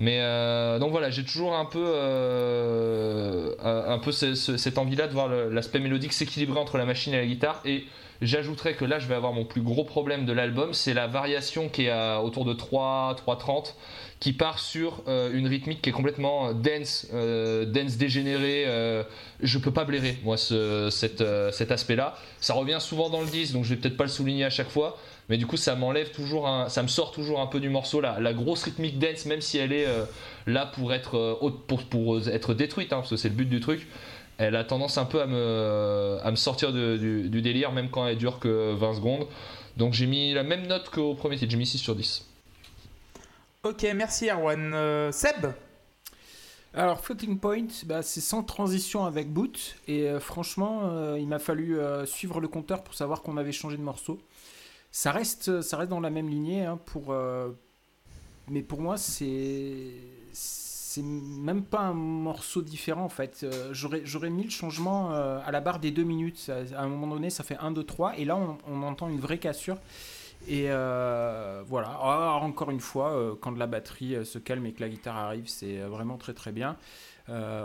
Mais 0.00 0.20
euh, 0.20 0.78
donc 0.78 0.92
voilà, 0.92 1.10
j'ai 1.10 1.24
toujours 1.24 1.54
un 1.56 1.64
peu, 1.64 1.82
euh, 1.84 3.52
un 3.60 3.98
peu 3.98 4.12
ce- 4.12 4.34
ce- 4.34 4.56
cette 4.56 4.78
envie-là 4.78 5.06
de 5.08 5.12
voir 5.12 5.28
l'aspect 5.28 5.80
mélodique 5.80 6.12
s'équilibrer 6.12 6.58
entre 6.60 6.78
la 6.78 6.84
machine 6.84 7.14
et 7.14 7.18
la 7.18 7.26
guitare. 7.26 7.60
Et 7.64 7.84
j'ajouterais 8.22 8.74
que 8.74 8.84
là, 8.84 8.98
je 9.00 9.08
vais 9.08 9.14
avoir 9.14 9.32
mon 9.32 9.44
plus 9.44 9.60
gros 9.60 9.84
problème 9.84 10.24
de 10.24 10.32
l'album, 10.32 10.72
c'est 10.72 10.94
la 10.94 11.06
variation 11.08 11.68
qui 11.68 11.86
est 11.86 12.16
autour 12.22 12.44
de 12.44 12.52
3, 12.52 13.16
3.30, 13.16 13.74
qui 14.20 14.32
part 14.32 14.58
sur 14.58 15.02
euh, 15.08 15.30
une 15.32 15.46
rythmique 15.48 15.82
qui 15.82 15.90
est 15.90 15.92
complètement 15.92 16.52
dense, 16.52 17.06
dense 17.12 17.96
dégénérée. 17.96 18.66
je 19.42 19.58
peux 19.58 19.72
pas 19.72 19.84
blairer, 19.84 20.16
moi, 20.22 20.36
ce- 20.36 20.90
cet 20.90 21.70
aspect-là. 21.72 22.14
Ça 22.40 22.54
revient 22.54 22.78
souvent 22.80 23.10
dans 23.10 23.20
le 23.20 23.26
disque, 23.28 23.52
donc 23.52 23.64
je 23.64 23.70
vais 23.74 23.80
peut-être 23.80 23.96
pas 23.96 24.04
le 24.04 24.10
souligner 24.10 24.44
à 24.44 24.50
chaque 24.50 24.70
fois. 24.70 24.96
Mais 25.28 25.36
du 25.36 25.46
coup, 25.46 25.56
ça 25.56 25.74
m'enlève 25.74 26.10
toujours, 26.10 26.48
un, 26.48 26.68
ça 26.68 26.82
me 26.82 26.88
sort 26.88 27.12
toujours 27.12 27.40
un 27.40 27.46
peu 27.46 27.60
du 27.60 27.68
morceau. 27.68 28.00
La, 28.00 28.18
la 28.20 28.32
grosse 28.32 28.62
rythmique 28.64 28.98
dance, 28.98 29.26
même 29.26 29.40
si 29.42 29.58
elle 29.58 29.72
est 29.72 29.86
euh, 29.86 30.04
là 30.46 30.66
pour 30.66 30.92
être, 30.94 31.16
euh, 31.18 31.50
pour, 31.66 31.84
pour 31.84 32.26
être 32.28 32.54
détruite, 32.54 32.92
hein, 32.92 32.98
parce 32.98 33.10
que 33.10 33.16
c'est 33.16 33.28
le 33.28 33.34
but 33.34 33.48
du 33.48 33.60
truc, 33.60 33.86
elle 34.38 34.56
a 34.56 34.64
tendance 34.64 34.96
un 34.98 35.04
peu 35.04 35.20
à 35.20 35.26
me, 35.26 36.18
à 36.22 36.30
me 36.30 36.36
sortir 36.36 36.72
de- 36.72 36.96
du, 36.96 37.28
du 37.28 37.42
délire, 37.42 37.72
même 37.72 37.90
quand 37.90 38.06
elle 38.06 38.16
dure 38.18 38.38
que 38.38 38.72
20 38.74 38.94
secondes. 38.94 39.26
Donc 39.76 39.92
j'ai 39.92 40.06
mis 40.06 40.32
la 40.32 40.42
même 40.44 40.66
note 40.66 40.88
qu'au 40.90 41.14
premier 41.14 41.36
titre, 41.36 41.50
j'ai 41.50 41.58
mis 41.58 41.66
6 41.66 41.78
sur 41.78 41.94
10. 41.94 42.24
Ok, 43.64 43.84
merci 43.94 44.28
Erwan. 44.30 44.72
Euh, 44.74 45.12
Seb? 45.12 45.52
Alors, 46.74 47.00
Floating 47.00 47.38
Point, 47.38 47.66
bah, 47.86 48.02
c'est 48.02 48.20
sans 48.20 48.42
transition 48.42 49.04
avec 49.04 49.32
Boot. 49.32 49.76
Et 49.88 50.02
euh, 50.08 50.20
franchement, 50.20 50.82
euh, 50.84 51.16
il 51.18 51.26
m'a 51.26 51.38
fallu 51.38 51.78
euh, 51.78 52.06
suivre 52.06 52.40
le 52.40 52.48
compteur 52.48 52.84
pour 52.84 52.94
savoir 52.94 53.22
qu'on 53.22 53.36
avait 53.36 53.52
changé 53.52 53.76
de 53.76 53.82
morceau. 53.82 54.18
Ça 54.90 55.12
reste, 55.12 55.60
ça 55.60 55.76
reste 55.76 55.90
dans 55.90 56.00
la 56.00 56.10
même 56.10 56.28
lignée. 56.28 56.64
hein, 56.64 56.78
pour, 56.86 57.12
euh, 57.12 57.50
mais 58.50 58.62
pour 58.62 58.80
moi, 58.80 58.96
c'est. 58.96 59.92
Même 61.00 61.62
pas 61.62 61.80
un 61.80 61.94
morceau 61.94 62.60
différent 62.60 63.04
en 63.04 63.08
fait. 63.08 63.44
Euh, 63.44 63.72
J'aurais 63.72 64.30
mis 64.30 64.42
le 64.42 64.50
changement 64.50 65.12
euh, 65.12 65.38
à 65.46 65.52
la 65.52 65.60
barre 65.60 65.78
des 65.78 65.92
deux 65.92 66.02
minutes. 66.02 66.50
À 66.74 66.82
un 66.82 66.88
moment 66.88 67.06
donné, 67.14 67.30
ça 67.30 67.44
fait 67.44 67.56
1, 67.56 67.70
2, 67.70 67.84
3. 67.84 68.18
Et 68.18 68.24
là, 68.24 68.36
on, 68.66 68.82
entend 68.82 69.08
une 69.08 69.20
vraie 69.20 69.38
cassure. 69.38 69.76
Et 70.48 70.64
euh, 70.70 71.62
voilà, 71.68 71.88
Alors, 71.88 72.42
encore 72.42 72.70
une 72.70 72.80
fois, 72.80 73.36
quand 73.40 73.56
la 73.56 73.68
batterie 73.68 74.26
se 74.26 74.38
calme 74.40 74.66
et 74.66 74.72
que 74.72 74.80
la 74.80 74.88
guitare 74.88 75.16
arrive, 75.16 75.46
c'est 75.46 75.78
vraiment 75.82 76.16
très 76.16 76.34
très 76.34 76.52
bien. 76.52 76.76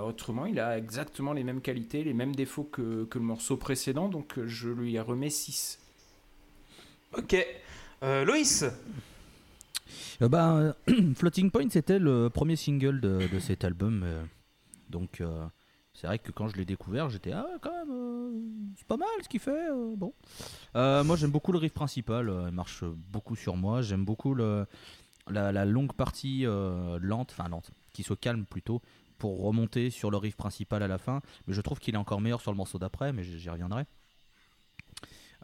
Autrement, 0.05 0.45
il 0.45 0.59
a 0.59 0.77
exactement 0.77 1.33
les 1.33 1.43
mêmes 1.43 1.62
qualités, 1.62 2.03
les 2.03 2.13
mêmes 2.13 2.36
défauts 2.36 2.65
que, 2.65 3.05
que 3.05 3.17
le 3.17 3.23
morceau 3.23 3.57
précédent, 3.57 4.09
donc 4.09 4.38
je 4.45 4.69
lui 4.69 4.99
remets 4.99 5.29
6. 5.29 5.83
Ok. 7.17 7.36
Euh, 8.04 8.26
Loïs 8.26 8.65
Euh, 10.21 10.30
bah, 10.30 10.76
Floating 11.15 11.52
Point, 11.52 11.69
c'était 11.69 11.99
le 11.99 12.30
premier 12.30 12.56
single 12.56 12.99
de, 13.02 13.39
cet 13.39 13.63
album. 13.63 14.04
euh, 14.04 14.23
donc, 14.89 15.21
c'est 15.93 16.08
vrai 16.08 16.19
que 16.19 16.32
quand 16.32 16.47
je 16.47 16.58
l'ai 16.58 16.65
découvert, 16.65 17.10
j'étais 17.10 17.32
ah 17.32 17.45
quand 17.62 17.71
même, 17.71 18.73
c'est 18.78 18.88
pas 18.88 18.97
mal 18.97 19.08
ce 19.21 19.30
qu'il 19.30 19.39
fait. 19.39 19.69
bon, 19.95 20.13
moi 20.73 21.15
j'aime 21.15 21.32
beaucoup 21.32 21.52
le 21.52 21.60
riff 21.60 21.73
principal. 21.73 22.32
il 22.47 22.54
marche 22.54 22.84
beaucoup 22.84 23.36
sur 23.36 23.58
moi. 23.58 23.82
J'aime 23.82 24.06
beaucoup 24.06 24.34
la, 24.36 24.65
la 25.30 25.65
longue 25.65 25.93
partie 25.93 26.45
lente, 26.99 27.36
enfin 27.38 27.47
lente, 27.49 27.71
qui 27.91 28.04
se 28.04 28.13
calme 28.13 28.45
plutôt 28.45 28.82
pour 29.17 29.41
remonter 29.41 29.89
sur 29.89 30.12
le 30.12 30.17
riff 30.17 30.36
principal 30.36 30.84
à 30.84 30.88
la 30.88 30.97
fin. 30.97 31.21
Mais 31.47 31.54
je 31.54 31.62
trouve 31.62 31.80
qu'il 31.80 31.93
est 31.95 31.97
encore 31.97 32.21
meilleur 32.21 32.41
sur 32.41 32.52
le 32.52 32.58
morceau 32.58 32.80
d'après, 32.80 33.13
mais 33.13 33.23
j'y 33.23 33.49
reviendrai. 33.49 33.86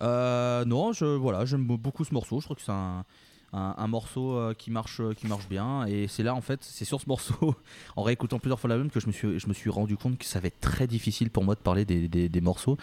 Euh, 0.02 0.66
non, 0.66 0.94
je, 0.94 1.06
voilà, 1.06 1.46
j'aime 1.46 1.66
beaucoup 1.66 2.04
ce 2.04 2.14
morceau. 2.14 2.40
Je 2.40 2.46
trouve 2.46 2.58
que 2.58 2.64
c'est 2.64 2.72
un, 2.72 3.88
morceau 3.88 4.34
euh, 4.34 4.54
qui 4.54 4.72
marche, 4.72 5.02
qui 5.16 5.28
marche 5.28 5.48
bien. 5.50 5.86
Et 5.86 6.08
c'est 6.08 6.24
là, 6.24 6.36
en 6.36 6.42
fait, 6.42 6.64
c'est 6.64 6.86
sur 6.86 7.02
ce 7.02 7.08
morceau, 7.08 7.56
en 7.96 8.04
réécoutant 8.04 8.40
plusieurs 8.40 8.60
fois 8.60 8.70
l'album, 8.70 8.90
que 8.90 9.00
je 9.00 9.08
me, 9.08 9.54
suis, 9.54 9.70
rendu 9.70 9.98
compte 9.98 10.18
que 10.18 10.26
ça 10.26 10.40
va 10.40 10.48
être 10.48 10.60
très 10.60 10.88
difficile 10.88 11.30
pour 11.30 11.44
moi 11.44 11.56
de 11.56 11.60
parler 11.60 11.86
des 11.86 12.42
morceaux. 12.42 12.78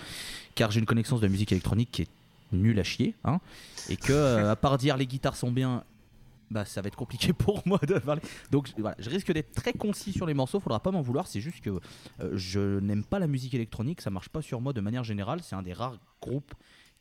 Car 0.54 0.70
j'ai 0.70 0.80
une 0.80 0.86
connaissance 0.86 1.20
de 1.20 1.26
la 1.26 1.30
musique 1.30 1.52
électronique 1.52 1.90
qui 1.90 2.02
est 2.02 2.08
nulle 2.52 2.78
à 2.78 2.84
chier. 2.84 3.14
hein, 3.24 3.40
et 3.88 3.96
que, 3.96 4.12
euh, 4.12 4.52
à 4.52 4.56
part 4.56 4.78
dire 4.78 4.96
les 4.96 5.06
guitares 5.06 5.36
sont 5.36 5.52
bien 5.52 5.84
bah, 6.48 6.64
ça 6.64 6.80
va 6.80 6.86
être 6.86 6.96
compliqué 6.96 7.32
pour 7.32 7.60
moi 7.66 7.80
de 7.86 7.98
parler. 7.98 8.22
Donc 8.52 8.72
voilà, 8.78 8.96
je 9.00 9.10
risque 9.10 9.32
d'être 9.32 9.52
très 9.52 9.72
concis 9.72 10.12
sur 10.12 10.26
les 10.26 10.34
morceaux, 10.34 10.60
faudra 10.60 10.78
pas 10.78 10.92
m'en 10.92 11.02
vouloir, 11.02 11.26
c'est 11.26 11.40
juste 11.40 11.60
que 11.60 11.70
euh, 12.20 12.30
je 12.34 12.78
n'aime 12.78 13.02
pas 13.02 13.18
la 13.18 13.26
musique 13.26 13.54
électronique, 13.54 14.00
ça 14.00 14.10
marche 14.10 14.28
pas 14.28 14.42
sur 14.42 14.60
moi 14.60 14.72
de 14.72 14.80
manière 14.80 15.02
générale, 15.02 15.40
c'est 15.42 15.56
un 15.56 15.62
des 15.62 15.72
rares 15.72 15.98
groupes 16.22 16.54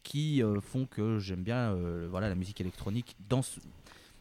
qui 0.05 0.41
euh, 0.43 0.61
font 0.61 0.85
que 0.85 1.19
j'aime 1.19 1.41
bien 1.43 1.71
euh, 1.73 2.07
voilà, 2.09 2.29
la 2.29 2.35
musique 2.35 2.61
électronique 2.61 3.15
dans 3.27 3.41
ce- 3.41 3.59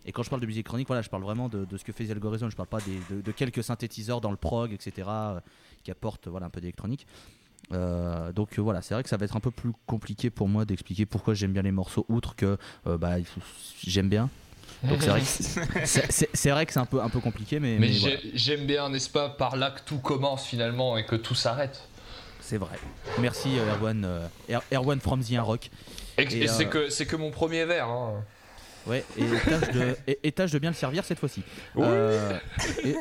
Et 0.07 0.13
quand 0.13 0.23
je 0.25 0.31
parle 0.31 0.41
de 0.43 0.47
musique 0.47 0.59
électronique, 0.61 0.87
voilà, 0.89 1.03
je 1.03 1.09
parle 1.11 1.23
vraiment 1.23 1.49
de, 1.49 1.65
de 1.65 1.77
ce 1.77 1.85
que 1.85 1.93
fait 1.93 2.07
The 2.07 2.11
Algorithm, 2.13 2.51
je 2.51 2.57
parle 2.57 2.69
pas 2.69 2.81
des- 2.81 3.01
de, 3.15 3.21
de 3.21 3.33
quelques 3.33 3.63
synthétiseurs 3.63 4.21
dans 4.21 4.31
le 4.31 4.37
prog, 4.37 4.73
etc., 4.73 5.09
euh, 5.09 5.41
qui 5.85 5.91
apportent 5.91 6.27
voilà, 6.29 6.47
un 6.47 6.51
peu 6.51 6.61
d'électronique. 6.61 7.07
Euh, 7.73 8.33
donc 8.33 8.59
euh, 8.59 8.63
voilà, 8.63 8.83
c'est 8.83 8.95
vrai 8.95 9.03
que 9.03 9.09
ça 9.09 9.17
va 9.17 9.25
être 9.25 9.37
un 9.37 9.41
peu 9.41 9.51
plus 9.51 9.73
compliqué 9.87 10.31
pour 10.31 10.49
moi 10.49 10.65
d'expliquer 10.65 11.07
pourquoi 11.07 11.33
j'aime 11.35 11.53
bien 11.53 11.63
les 11.63 11.71
morceaux, 11.73 12.05
outre 12.09 12.35
que 12.37 12.57
euh, 12.87 12.99
bah, 12.99 13.17
j'aime 13.87 14.09
bien. 14.09 14.29
Donc 14.83 15.03
c'est 15.03 15.09
vrai 15.11 15.21
que 15.21 15.27
c'est- 15.87 16.51
vrai 16.51 16.67
que 16.67 16.73
c'est 16.73 16.79
un 16.81 16.87
peu, 16.87 17.01
un 17.03 17.09
peu 17.09 17.21
compliqué, 17.21 17.61
mais, 17.61 17.79
Mais 17.79 17.87
mais 17.89 17.93
j'ai- 17.93 18.01
voilà, 18.01 18.21
j'aime 18.35 18.67
bien, 18.67 18.89
n'est-ce 18.91 19.09
pas, 19.11 19.29
par 19.31 19.57
là 19.57 19.71
que 19.71 19.81
tout 19.87 19.99
commence 19.99 20.45
finalement 20.47 20.97
et 20.99 21.05
que 21.07 21.17
tout 21.17 21.35
s'arrête. 21.35 21.89
C'est 22.45 22.59
vrai. 22.59 22.77
Merci 23.21 23.59
euh, 23.59 23.75
Erwan, 23.75 24.05
euh, 24.05 24.27
Er- 24.49 24.59
Erwan 24.77 25.01
from 25.01 25.23
the 25.23 25.37
Rock. 25.39 25.71
Et, 26.19 26.23
Et, 26.23 26.43
et 26.45 26.47
c'est 26.49 26.67
euh, 26.67 26.69
que, 26.69 26.89
c'est 26.91 27.07
que 27.07 27.17
mon 27.17 27.31
premier 27.31 27.65
verre. 27.65 27.89
Hein. 27.89 28.23
Ouais, 28.87 29.03
et 29.17 29.25
tâche 29.49 29.71
de, 29.73 29.97
et, 30.07 30.19
et 30.23 30.33
tâche 30.33 30.51
de 30.53 30.59
bien 30.59 30.71
le 30.71 30.77
servir 30.77 31.05
cette 31.05 31.19
fois-ci. 31.19 31.43
Oui. 31.75 31.85
Euh, 31.87 32.39
et, 32.85 32.95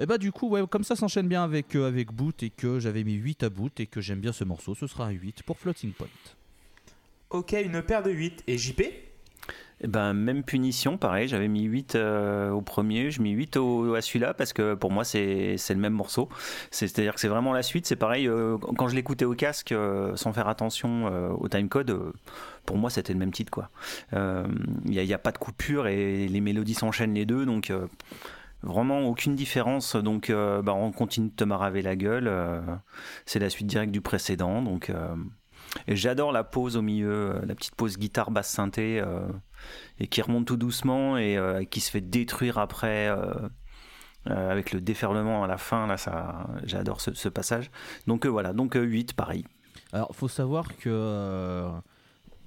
et 0.00 0.06
bah 0.06 0.18
du 0.18 0.32
coup, 0.32 0.48
ouais, 0.50 0.62
comme 0.68 0.84
ça 0.84 0.96
s'enchaîne 0.96 1.28
bien 1.28 1.44
avec, 1.44 1.74
euh, 1.76 1.86
avec 1.86 2.12
Boot 2.12 2.42
et 2.42 2.50
que 2.50 2.80
j'avais 2.80 3.04
mis 3.04 3.14
8 3.14 3.44
à 3.44 3.48
Boot 3.50 3.78
et 3.80 3.86
que 3.86 4.00
j'aime 4.00 4.20
bien 4.20 4.32
ce 4.32 4.44
morceau, 4.44 4.74
ce 4.74 4.86
sera 4.86 5.06
un 5.06 5.10
8 5.10 5.42
pour 5.44 5.58
Floating 5.58 5.92
Point. 5.92 6.08
Ok, 7.30 7.52
une 7.52 7.82
paire 7.82 8.02
de 8.02 8.10
8. 8.10 8.42
Et 8.48 8.58
JP 8.58 8.82
ben, 9.86 10.12
même 10.12 10.42
punition, 10.42 10.98
pareil, 10.98 11.28
j'avais 11.28 11.46
mis 11.46 11.62
8 11.62 11.94
euh, 11.94 12.50
au 12.50 12.60
premier, 12.62 13.10
je 13.12 13.22
mis 13.22 13.30
8 13.30 13.56
au, 13.56 13.94
à 13.94 14.00
celui-là 14.00 14.34
parce 14.34 14.52
que 14.52 14.74
pour 14.74 14.90
moi 14.90 15.04
c'est 15.04 15.56
le 15.68 15.76
même 15.76 15.92
morceau. 15.92 16.28
C'est- 16.70 16.88
C'est-à-dire 16.88 17.14
que 17.14 17.20
c'est 17.20 17.28
vraiment 17.28 17.52
la 17.52 17.62
suite, 17.62 17.86
c'est 17.86 17.96
pareil, 17.96 18.26
euh, 18.26 18.58
quand 18.76 18.88
je 18.88 18.96
l'écoutais 18.96 19.24
au 19.24 19.34
casque 19.34 19.70
euh, 19.72 20.16
sans 20.16 20.32
faire 20.32 20.48
attention 20.48 21.06
au 21.38 21.48
timecode, 21.48 22.12
pour 22.66 22.76
moi 22.76 22.90
c'était 22.90 23.12
le 23.12 23.18
même 23.20 23.32
titre 23.32 23.50
quoi. 23.52 23.70
Il 24.12 24.48
n'y 24.86 25.12
a, 25.12 25.18
pas 25.18 25.32
de 25.32 25.38
coupure 25.38 25.86
et 25.86 26.26
les 26.28 26.40
mélodies 26.40 26.74
s'enchaînent 26.74 27.14
les 27.14 27.26
deux 27.26 27.46
donc 27.46 27.72
vraiment 28.62 29.00
aucune 29.02 29.36
différence. 29.36 29.94
Donc 29.96 30.30
bah, 30.30 30.74
on 30.74 30.90
continue 30.92 31.28
de 31.28 31.34
te 31.34 31.44
maraver 31.44 31.82
la 31.82 31.94
gueule, 31.96 32.30
c'est 33.26 33.38
la 33.38 33.50
suite 33.50 33.66
directe 33.68 33.92
du 33.92 34.00
précédent 34.00 34.62
donc. 34.62 34.90
Et 35.86 35.96
j'adore 35.96 36.32
la 36.32 36.44
pause 36.44 36.76
au 36.76 36.82
milieu, 36.82 37.36
euh, 37.36 37.46
la 37.46 37.54
petite 37.54 37.74
pause 37.74 37.98
guitare 37.98 38.30
basse 38.30 38.50
synthé. 38.50 39.00
euh, 39.00 39.26
et 39.98 40.06
qui 40.06 40.22
remonte 40.22 40.46
tout 40.46 40.56
doucement 40.56 41.18
et 41.18 41.36
euh, 41.36 41.64
qui 41.64 41.80
se 41.80 41.90
fait 41.90 42.00
détruire 42.00 42.58
après 42.58 43.12
avec 44.26 44.72
le 44.72 44.80
déferlement 44.80 45.42
à 45.42 45.46
la 45.46 45.56
fin. 45.58 45.86
Là 45.86 45.96
ça 45.96 46.46
j'adore 46.64 47.00
ce, 47.00 47.28
passage. 47.28 47.70
Donc 48.06 48.26
voilà. 48.26 48.52
Donc 48.52 48.76
euh, 48.76 48.82
8 48.82 49.14
pareil. 49.14 49.44
Alors, 49.92 50.14
faut 50.14 50.28
savoir 50.28 50.76
que 50.76 51.66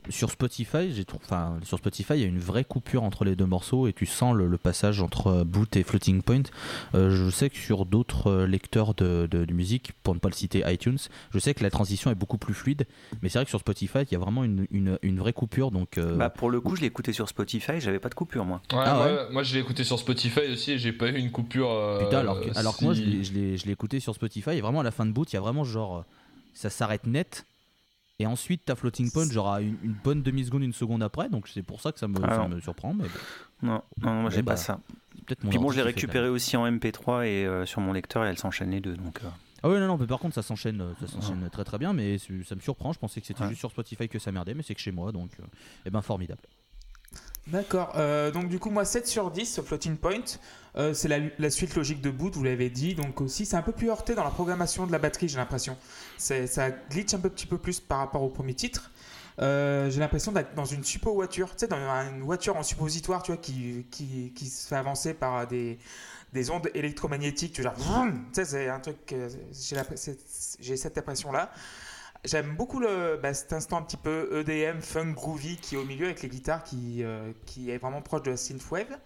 sur 0.10 0.32
Spotify, 0.32 0.92
j'ai 0.94 1.06
enfin 1.16 1.58
sur 1.64 1.78
Spotify, 1.78 2.14
il 2.14 2.20
y 2.22 2.24
a 2.24 2.28
une 2.28 2.40
vraie 2.40 2.64
coupure 2.64 3.04
entre 3.04 3.24
les 3.24 3.36
deux 3.36 3.46
morceaux 3.46 3.88
et 3.88 3.94
tu 3.94 4.06
sens 4.06 4.36
le, 4.36 4.48
le 4.48 4.58
passage 4.58 5.02
entre 5.02 5.28
euh, 5.28 5.44
Boot 5.44 5.76
et 5.76 5.84
Floating 5.84 6.22
Point. 6.24 6.44
Euh, 6.96 7.12
je 7.12 7.30
sais 7.30 7.50
que 7.50 7.58
sur 7.58 7.86
d'autres 7.86 8.28
euh, 8.32 8.48
lecteurs 8.48 8.94
de, 8.96 9.28
de- 9.30 9.46
de 9.46 9.54
musique, 9.54 9.92
pour 10.04 10.14
ne 10.16 10.20
pas 10.20 10.30
le 10.30 10.34
citer 10.34 10.64
iTunes, 10.66 10.98
je 11.34 11.40
sais 11.40 11.54
que 11.54 11.62
la 11.64 11.70
transition 11.70 12.10
est 12.12 12.16
beaucoup 12.16 12.38
plus 12.40 12.54
fluide, 12.54 12.88
mais 13.22 13.30
c'est 13.30 13.38
vrai 13.38 13.46
que 13.46 13.50
sur 13.52 13.60
Spotify, 13.60 14.00
il 14.02 14.12
y 14.12 14.16
a 14.16 14.20
vraiment 14.20 14.44
une, 14.44 14.66
une- 14.72 14.98
une 15.04 15.20
vraie 15.20 15.34
coupure. 15.34 15.72
Donc, 15.72 15.98
euh, 15.98 16.16
bah, 16.18 16.30
pour 16.30 16.50
le 16.50 16.60
coup 16.62 16.76
je 16.76 16.82
l'ai 16.82 16.88
écouté 16.88 17.14
sur 17.14 17.30
Spotify 17.30 17.80
j'avais 17.80 18.00
pas 18.00 18.10
de 18.10 18.16
coupure 18.16 18.44
moi 18.46 18.62
Ouais, 18.74 18.80
Ah 18.84 18.94
moi, 18.96 19.06
ouais 19.06 19.18
moi, 19.32 19.44
je 19.44 19.54
l'ai 19.54 19.60
écouté 19.60 19.84
sur 19.84 20.00
Spotify 20.00 20.42
aussi 20.52 20.72
et 20.72 20.78
j'ai 20.78 20.94
pas 20.94 21.10
eu 21.10 21.16
une 21.18 21.32
coupure. 21.32 21.70
euh, 21.72 22.00
Putain, 22.00 22.20
alors 22.20 22.42
que, 22.42 22.58
alors 22.58 22.76
que 22.78 22.84
moi, 22.84 22.94
je 22.94 23.04
l'ai- 23.04 23.72
écouté 23.72 24.00
sur 24.00 24.16
Spotify 24.16 24.52
et 24.52 24.62
vraiment 24.62 24.80
à 24.82 24.84
la 24.84 24.92
fin 24.92 25.06
de 25.06 25.12
boot, 25.12 25.32
il 25.32 25.36
y 25.36 25.38
a 25.38 25.42
vraiment 25.42 25.64
genre. 25.64 26.04
Ça 26.54 26.70
s'arrête 26.70 27.06
net. 27.08 27.46
Et 28.22 28.28
ensuite, 28.28 28.62
t'as 28.66 28.76
Floating 28.76 29.12
Point, 29.12 29.30
genre 29.32 29.58
une, 29.58 29.78
une 29.84 29.96
bonne 30.04 30.22
demi-seconde, 30.22 30.64
une 30.64 30.74
seconde 30.74 31.02
après. 31.04 31.28
Donc 31.30 31.48
c'est 31.48 31.64
pour 31.64 31.82
ça 31.82 31.92
que 31.92 32.00
ça 32.00 32.08
me, 32.08 32.16
Ah 32.24 32.48
ça 32.50 32.62
surprend. 32.62 32.94
Mais 32.94 33.06
non 33.64 33.82
non, 34.02 34.14
non 34.14 34.22
moi, 34.22 34.30
Eh 34.32 34.36
j'ai 34.36 34.42
bah, 34.42 34.54
pas 34.54 34.58
ça 34.58 34.80
peut-être 35.26 35.44
mon 35.44 35.50
puis 35.50 35.60
bon 35.60 35.70
je 35.72 35.78
l'ai 35.78 35.82
récupéré 35.84 36.30
aussi 36.30 36.58
en 36.58 36.66
MP3 36.70 37.26
et 37.26 37.46
euh, 37.46 37.66
sur 37.66 37.80
mon 37.82 37.94
lecteur 37.94 38.26
et 38.26 38.28
elles 38.30 38.38
s'enchaînent 38.40 38.72
les 38.72 38.80
deux 38.82 38.96
donc 38.98 39.20
euh, 39.24 39.28
Ah 39.62 39.70
ouais, 39.70 39.80
non, 39.80 39.88
non, 39.88 39.98
mais 39.98 40.08
par 40.08 40.20
contre, 40.20 40.34
ça 40.36 40.42
s'enchaîne 40.42 40.82
euh, 40.82 40.94
ça 41.00 41.08
s'enchaîne 41.08 41.48
très 41.52 41.64
très 41.64 41.78
bien. 41.78 41.94
Mais 41.94 42.18
ça 42.18 42.56
me 42.56 42.62
surprend. 42.62 42.94
Je 42.94 43.00
pensais 43.00 43.22
que 43.22 43.28
c'était 43.28 43.42
Ouais. 43.44 43.50
juste 43.50 43.60
sur 43.60 43.70
Spotify 43.72 44.08
que 44.08 44.20
ça 44.20 44.32
merdait. 44.32 44.54
Mais 44.54 44.64
c'est 44.64 44.74
que 44.76 44.82
chez 44.82 44.92
moi. 44.92 45.12
Donc, 45.12 45.32
euh, 45.40 45.44
eh 45.86 45.90
ben, 45.90 46.02
formidable. 46.02 46.42
D'accord. 47.48 47.94
euh, 47.98 48.30
donc 48.32 48.50
du 48.50 48.60
coup, 48.60 48.70
moi 48.70 48.86
7 48.86 49.08
sur 49.08 49.32
10 49.32 49.52
sur 49.54 49.64
Floating 49.66 49.98
Point. 49.98 50.24
Euh, 50.78 50.94
c'est 50.94 51.08
la, 51.08 51.18
la 51.38 51.50
suite 51.50 51.76
logique 51.76 52.00
de 52.02 52.10
Boot, 52.12 52.36
vous 52.36 52.44
l'avez 52.44 52.70
dit. 52.70 52.94
Donc 52.96 53.20
aussi, 53.20 53.46
c'est 53.46 53.56
un 53.58 53.62
peu 53.64 53.72
plus 53.74 53.90
heurté 53.90 54.16
dans 54.16 54.24
la 54.24 54.30
programmation 54.30 54.86
de 54.88 54.92
la 54.92 55.00
batterie, 55.00 55.28
j'ai 55.28 55.38
l'impression. 55.38 55.76
Ça 56.22 56.70
glitch 56.90 57.14
un 57.14 57.20
peu, 57.20 57.30
petit 57.30 57.48
peu 57.48 57.58
plus 57.58 57.80
par 57.80 58.00
rapport 58.00 58.22
au 58.22 58.30
premier 58.30 58.54
titre. 58.54 58.92
Euh, 59.40 59.90
j'ai 59.90 60.00
l'impression 60.00 60.32
d'être 60.32 60.54
dans 60.54 60.66
une 60.66 60.84
suppo 60.84 61.14
voiture, 61.14 61.50
tu 61.52 61.60
sais, 61.60 61.68
dans 61.68 61.78
une 61.78 62.22
voiture 62.22 62.58
en 62.58 62.64
suppositoire, 62.64 63.24
tu 63.24 63.32
vois, 63.32 63.42
qui, 63.42 64.36
se 64.38 64.68
fait 64.68 64.76
avancer 64.76 65.14
par 65.14 65.48
des, 65.48 65.80
des 66.34 66.50
ondes 66.52 66.70
électromagnétiques, 66.76 67.54
tu 67.54 67.62
vois, 67.62 67.74
tu 67.74 67.84
sais, 68.34 68.46
c'est 68.46 68.70
un 68.70 68.80
truc, 68.80 69.16
j'ai 70.60 70.78
cette 70.78 70.98
impression-là. 70.98 71.52
J'aime 72.24 72.56
beaucoup 72.56 72.80
bah, 72.80 73.34
cet 73.34 73.52
instant 73.54 73.78
un 73.78 73.82
petit 73.82 73.98
peu 73.98 74.44
EDM, 74.48 74.80
funk, 74.82 75.14
groovy 75.14 75.58
qui 75.58 75.74
est 75.74 75.78
au 75.78 75.86
milieu 75.86 76.06
avec 76.06 76.22
les 76.22 76.30
guitares 76.30 76.64
qui, 76.64 77.04
euh, 77.04 77.32
est 77.68 77.78
vraiment 77.78 78.02
proche 78.02 78.22
de 78.22 78.32
la 78.32 78.38
synthwave. 78.38 79.00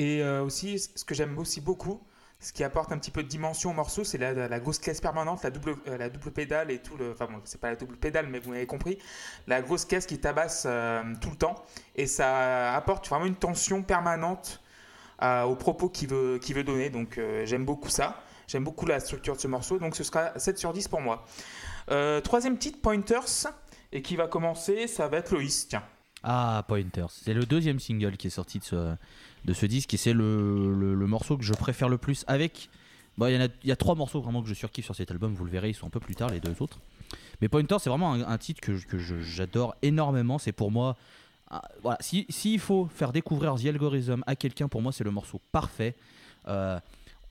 Et 0.00 0.22
euh, 0.22 0.42
aussi, 0.42 0.78
ce 0.78 1.04
que 1.04 1.14
j'aime 1.14 1.38
aussi 1.38 1.60
beaucoup, 1.60 2.00
ce 2.40 2.54
qui 2.54 2.64
apporte 2.64 2.90
un 2.90 2.98
petit 2.98 3.10
peu 3.10 3.22
de 3.22 3.28
dimension 3.28 3.70
au 3.70 3.74
morceau, 3.74 4.02
c'est 4.02 4.16
la, 4.16 4.60
grosse 4.60 4.78
caisse 4.78 5.00
permanente, 5.00 5.42
la 5.42 5.50
double, 5.50 5.76
euh, 5.86 5.98
la 5.98 6.08
double 6.08 6.30
pédale 6.30 6.70
et 6.70 6.78
tout 6.78 6.96
le. 6.96 7.12
Enfin 7.12 7.26
bon, 7.26 7.38
c'est 7.44 7.60
pas 7.60 7.68
la 7.68 7.76
double 7.76 7.96
pédale, 7.96 8.28
mais 8.28 8.38
vous 8.38 8.50
m'avez 8.50 8.66
compris. 8.66 8.98
La 9.46 9.60
grosse 9.60 9.84
caisse 9.84 10.06
qui 10.06 10.18
tabasse 10.18 10.64
euh, 10.66 11.02
tout 11.20 11.28
le 11.28 11.36
temps. 11.36 11.54
Et 11.96 12.06
ça 12.06 12.74
apporte 12.74 13.06
vraiment 13.08 13.26
une 13.26 13.36
tension 13.36 13.82
permanente 13.82 14.62
euh, 15.22 15.42
aux 15.42 15.54
propos 15.54 15.90
qu'il 15.90 16.08
veut, 16.08 16.38
qu'il 16.38 16.56
veut 16.56 16.64
donner. 16.64 16.88
Donc 16.88 17.18
euh, 17.18 17.44
j'aime 17.44 17.66
beaucoup 17.66 17.90
ça. 17.90 18.22
J'aime 18.48 18.64
beaucoup 18.64 18.86
la 18.86 19.00
structure 19.00 19.36
de 19.36 19.40
ce 19.40 19.46
morceau. 19.46 19.78
Donc 19.78 19.94
ce 19.94 20.02
sera 20.02 20.38
7 20.38 20.58
sur 20.58 20.72
10 20.72 20.88
pour 20.88 21.02
moi. 21.02 21.26
Troisième 22.24 22.56
titre, 22.56 22.80
Pointers. 22.80 23.52
Et 23.92 24.02
qui 24.02 24.16
va 24.16 24.28
commencer, 24.28 24.86
ça 24.86 25.08
va 25.08 25.18
être 25.18 25.32
Loïs. 25.32 25.68
Tiens. 25.68 25.82
Ah, 26.22 26.64
Pointers. 26.68 27.10
C'est 27.10 27.34
le 27.34 27.44
deuxième 27.44 27.80
single 27.80 28.16
qui 28.16 28.28
est 28.28 28.30
sorti 28.30 28.58
de 28.58 28.64
ce, 28.64 28.96
de 29.44 29.52
ce 29.52 29.66
disque 29.66 29.94
et 29.94 29.96
c'est 29.96 30.12
le, 30.12 30.74
le- 30.74 31.06
morceau 31.06 31.36
que 31.36 31.44
je 31.44 31.54
préfère 31.54 31.88
le 31.88 31.98
plus 31.98 32.24
avec. 32.26 32.68
Bon, 33.18 33.26
il 33.26 33.32
y, 33.32 33.36
a, 33.42 33.48
il 33.64 33.68
y 33.68 33.72
a 33.72 33.76
trois 33.76 33.94
morceaux 33.94 34.20
vraiment 34.20 34.42
que 34.42 34.48
je 34.48 34.54
surkiffe 34.54 34.84
sur 34.84 34.94
cet 34.94 35.10
album, 35.10 35.34
vous 35.34 35.44
le 35.44 35.50
verrez, 35.50 35.70
ils 35.70 35.74
sont 35.74 35.86
un 35.86 35.90
peu 35.90 36.00
plus 36.00 36.14
tard 36.14 36.30
les 36.30 36.40
deux 36.40 36.54
autres. 36.60 36.78
Mais 37.40 37.48
Pointers, 37.48 37.80
c'est 37.80 37.90
vraiment 37.90 38.12
un, 38.14 38.38
titre 38.38 38.60
que, 38.60 38.72
que 38.84 38.98
j'adore 38.98 39.74
énormément. 39.82 40.38
C'est 40.38 40.52
pour 40.52 40.70
moi. 40.70 40.96
ah, 41.50 41.62
voilà, 41.82 41.98
si- 42.00 42.26
s'il 42.28 42.60
faut 42.60 42.86
faire 42.94 43.12
découvrir 43.12 43.54
The 43.56 43.66
Algorithm 43.66 44.22
à 44.26 44.36
quelqu'un, 44.36 44.68
pour 44.68 44.80
moi, 44.82 44.92
c'est 44.92 45.04
le 45.04 45.10
morceau 45.10 45.40
parfait. 45.52 45.96
Euh, 46.48 46.78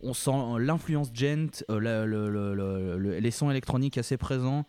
on 0.01 0.13
sent 0.13 0.31
l'influence 0.59 1.09
gent, 1.13 1.63
euh, 1.69 1.79
le- 1.79 2.05
le- 2.05 2.29
le- 2.29 2.53
le- 2.55 2.97
le- 2.97 3.19
les 3.19 3.31
sons 3.31 3.49
électroniques 3.51 3.97
assez 3.97 4.17
présents, 4.17 4.65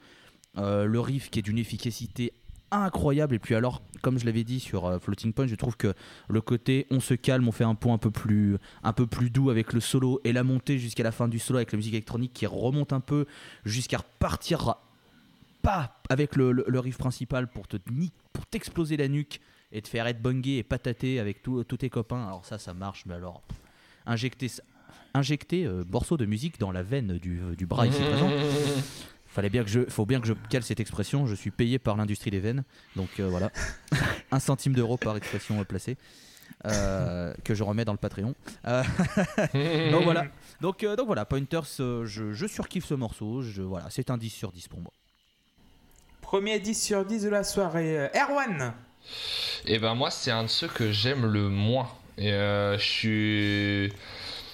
euh, 0.59 0.85
le 0.85 1.01
riff 1.01 1.31
qui 1.31 1.39
est 1.39 1.43
d'une 1.43 1.59
efficacité 1.59 2.33
incroyable. 2.71 3.35
Et 3.35 3.39
puis 3.39 3.55
alors, 3.55 3.83
comme 4.03 4.19
je 4.19 4.27
l'avais 4.27 4.45
dit 4.45 4.61
sur 4.61 4.87
euh, 4.87 4.99
Floating 4.99 5.33
Point, 5.33 5.47
je 5.47 5.55
trouve 5.55 5.77
que 5.77 5.95
le 6.29 6.41
côté 6.41 6.87
on 6.91 7.01
se 7.01 7.15
calme, 7.15 7.49
on 7.49 7.53
fait 7.53 7.65
un 7.65 7.75
pont 7.75 7.93
un 7.93 7.99
peu 7.99 8.11
plus, 8.11 8.57
un 8.83 8.93
peu 8.93 9.07
plus 9.07 9.31
doux 9.31 9.51
avec 9.51 9.73
le 9.73 9.81
solo 9.81 10.21
et 10.25 10.33
la 10.33 10.43
montée 10.43 10.79
jusqu'à 10.79 11.03
la 11.03 11.13
fin 11.13 11.29
du 11.29 11.39
solo 11.39 11.59
avec 11.59 11.73
la 11.73 11.77
musique 11.77 11.95
électronique 11.95 12.33
qui 12.33 12.47
remonte 12.47 12.93
un 12.93 13.01
peu 13.01 13.27
jusqu'à 13.65 13.99
repartir 13.99 14.77
pas 15.63 16.01
avec 16.09 16.37
le, 16.37 16.65
riff 16.79 16.97
principal 16.97 17.49
pour 17.49 17.69
te 17.69 17.77
pour 18.33 18.47
t'exploser 18.47 18.97
la 18.97 19.09
nuque 19.09 19.41
et 19.73 19.83
te 19.83 19.89
faire 19.89 20.07
être 20.07 20.23
bungé 20.23 20.59
et 20.59 20.63
patater 20.63 21.21
avec 21.21 21.43
tous 21.43 21.65
tes 21.65 21.91
copains. 21.91 22.27
Alors 22.27 22.45
ça, 22.45 22.59
ça 22.59 22.75
marche, 22.75 23.05
mais 23.07 23.15
alors 23.15 23.43
injecter, 24.07 24.51
injecter 25.15 25.67
euh, 25.67 25.85
morceau 25.91 26.17
de 26.17 26.25
musique 26.27 26.59
dans 26.59 26.73
la 26.73 26.83
veine 26.83 27.19
du, 27.19 27.41
du 27.57 27.67
bras 27.67 27.87
ici 27.87 28.01
présent. 28.01 28.31
Fallait 29.33 29.49
bien 29.51 29.63
que 29.63 29.71
je, 29.71 29.81
faut 29.89 30.07
bien 30.07 30.21
que 30.21 30.27
je 30.27 30.35
cale 30.49 30.63
cette 30.63 30.81
expression. 30.81 31.27
Je 31.27 31.35
suis 31.35 31.51
payé 31.51 31.79
par 31.79 31.97
l'industrie 31.97 32.31
des 32.31 32.41
veines, 32.41 32.65
donc 32.97 33.09
euh, 33.21 33.29
voilà, 33.29 33.51
un 34.33 34.41
centime 34.41 34.73
d'euro 34.75 34.97
par 34.97 35.17
expression 35.17 35.61
euh, 35.61 35.65
placée. 35.65 35.97
euh, 36.67 37.33
que 37.45 37.55
je 37.55 37.63
remets 37.63 37.85
dans 37.85 37.93
le 37.93 37.99
Patreon. 37.99 38.35
Euh, 38.67 38.83
donc 39.93 40.03
voilà. 40.05 40.27
Donc, 40.61 40.83
euh, 40.85 40.97
donc 40.97 41.07
voilà, 41.07 41.25
Pointers, 41.25 41.65
je, 41.79 42.05
je 42.33 42.47
surkiffe 42.47 42.85
ce 42.87 42.95
morceau. 42.95 43.41
Je, 43.43 43.63
voilà, 43.63 43.87
c'est 43.89 44.11
un 44.11 44.19
10 44.19 44.29
sur 44.31 44.53
10 44.53 44.69
pour 44.69 44.81
moi. 44.81 44.93
Premier 46.21 46.59
10 46.61 46.75
sur 46.83 47.05
10 47.05 47.23
de 47.23 47.29
la 47.29 47.45
soirée. 47.45 48.09
Erwan. 48.15 48.73
Et 49.65 49.79
ben 49.79 49.95
moi, 49.95 50.11
c'est 50.11 50.31
un 50.31 50.43
de 50.43 50.49
ceux 50.49 50.69
que 50.69 50.93
j'aime 50.93 51.25
le 51.27 51.49
moins. 51.49 51.89
Et 52.19 52.33
euh, 52.33 52.77
je 52.79 52.85
suis. 52.85 53.93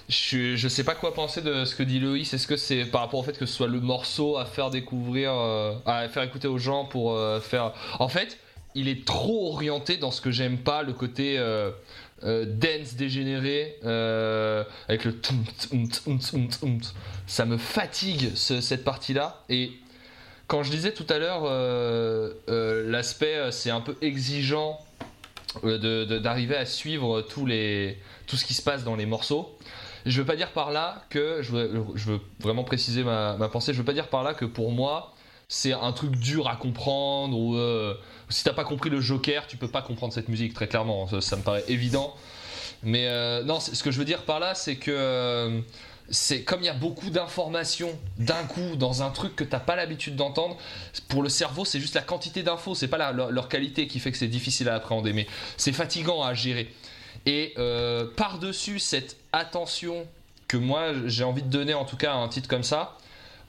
Je, 0.08 0.68
sais 0.68 0.84
pas 0.84 0.94
quoi 0.94 1.14
penser 1.14 1.42
de 1.42 1.64
ce 1.64 1.74
que 1.74 1.82
dit 1.82 1.98
Loïs. 1.98 2.32
Est-ce 2.32 2.46
que 2.46 2.56
c'est 2.56 2.84
par 2.84 3.00
rapport 3.00 3.18
au 3.20 3.22
fait 3.24 3.36
que 3.36 3.46
ce 3.46 3.52
soit 3.54 3.66
le 3.66 3.80
morceau 3.80 4.36
à 4.36 4.44
faire 4.44 4.70
découvrir, 4.70 5.32
euh, 5.32 5.74
à 5.84 6.08
faire 6.08 6.22
écouter 6.22 6.46
aux 6.48 6.58
gens 6.58 6.84
pour 6.84 7.12
euh, 7.14 7.40
faire. 7.40 7.72
En 7.98 8.08
fait, 8.08 8.38
il 8.76 8.88
est 8.88 9.04
trop 9.04 9.52
orienté 9.52 9.96
dans 9.96 10.12
ce 10.12 10.20
que 10.20 10.30
j'aime 10.30 10.58
pas, 10.58 10.82
le 10.84 10.92
côté 10.92 11.38
euh, 11.38 11.70
euh, 12.22 12.44
dance 12.46 12.94
dégénéré, 12.94 13.76
avec 14.88 15.04
le 15.04 15.14
ça 17.26 17.44
me 17.44 17.56
fatigue 17.56 18.30
ce- 18.36 18.60
cette 18.60 18.84
partie-là. 18.84 19.42
Et 19.48 19.72
quand 20.46 20.62
je 20.62 20.70
disais 20.70 20.92
tout 20.92 21.06
à 21.08 21.18
l'heure, 21.18 21.42
l'aspect 22.88 23.50
c'est 23.50 23.70
un 23.70 23.80
peu 23.80 23.96
exigeant 24.02 24.78
d'arriver 25.64 26.56
à 26.56 26.66
suivre 26.66 27.22
tout 27.22 27.46
ce 28.36 28.44
qui 28.44 28.54
se 28.54 28.62
passe 28.62 28.84
dans 28.84 28.94
les 28.94 29.06
morceaux. 29.06 29.55
Je 30.06 30.20
veux 30.20 30.26
pas 30.26 30.36
dire 30.36 30.52
par 30.52 30.70
là 30.70 31.02
que, 31.10 31.42
je 31.42 31.50
veux, 31.50 32.20
vraiment 32.38 32.62
préciser 32.62 33.02
ma, 33.02 33.36
pensée, 33.50 33.72
je 33.72 33.78
veux 33.78 33.84
pas 33.84 33.92
dire 33.92 34.08
par 34.08 34.22
là 34.22 34.34
que 34.34 34.44
pour 34.44 34.70
moi 34.72 35.12
c'est 35.48 35.72
un 35.72 35.92
truc 35.92 36.12
dur 36.16 36.48
à 36.48 36.56
comprendre 36.56 37.38
ou 37.38 37.56
euh, 37.56 37.94
si 38.28 38.42
t'as 38.42 38.52
pas 38.52 38.64
compris 38.64 38.90
le 38.90 39.00
Joker, 39.00 39.46
tu 39.46 39.56
peux 39.56 39.68
pas 39.68 39.82
comprendre 39.82 40.12
cette 40.12 40.28
musique 40.28 40.54
très 40.54 40.66
clairement, 40.66 41.06
ça, 41.20 41.36
me 41.36 41.42
paraît 41.42 41.64
évident. 41.68 42.14
Mais 42.82 43.06
euh, 43.06 43.44
non, 43.44 43.60
ce 43.60 43.82
que 43.82 43.90
je 43.90 43.98
veux 43.98 44.04
dire 44.04 44.22
par 44.22 44.40
là, 44.40 44.54
c'est 44.54 44.76
que 44.76 44.90
euh, 44.90 45.60
c'est 46.08 46.42
comme 46.42 46.62
il 46.62 46.66
y 46.66 46.70
a 46.70 46.74
beaucoup 46.74 47.10
d'informations 47.10 47.98
d'un 48.18 48.44
coup 48.44 48.76
dans 48.76 49.02
un 49.02 49.10
truc 49.10 49.34
que 49.34 49.44
t'as 49.44 49.60
pas 49.60 49.76
l'habitude 49.76 50.16
d'entendre. 50.16 50.56
Pour 51.08 51.22
le 51.22 51.28
cerveau, 51.28 51.64
c'est 51.64 51.80
juste 51.80 51.94
la 51.94 52.02
quantité 52.02 52.42
d'infos, 52.42 52.74
c'est 52.74 52.88
pas 52.88 53.12
leur 53.12 53.48
qualité 53.48 53.86
qui 53.86 53.98
fait 53.98 54.12
que 54.12 54.18
c'est 54.18 54.28
difficile 54.28 54.68
à 54.68 54.74
appréhender, 54.74 55.12
mais 55.12 55.26
c'est 55.56 55.72
fatigant 55.72 56.22
à 56.22 56.34
gérer. 56.34 56.72
Et 57.24 57.54
euh, 57.58 58.06
par-dessus 58.16 58.78
cette 58.78 59.16
attention 59.36 60.06
que 60.48 60.56
moi 60.56 60.92
j'ai 61.06 61.24
envie 61.24 61.42
de 61.42 61.48
donner 61.48 61.74
en 61.74 61.84
tout 61.84 61.96
cas 61.96 62.12
à 62.12 62.16
un 62.16 62.28
titre 62.28 62.48
comme 62.48 62.62
ça, 62.62 62.96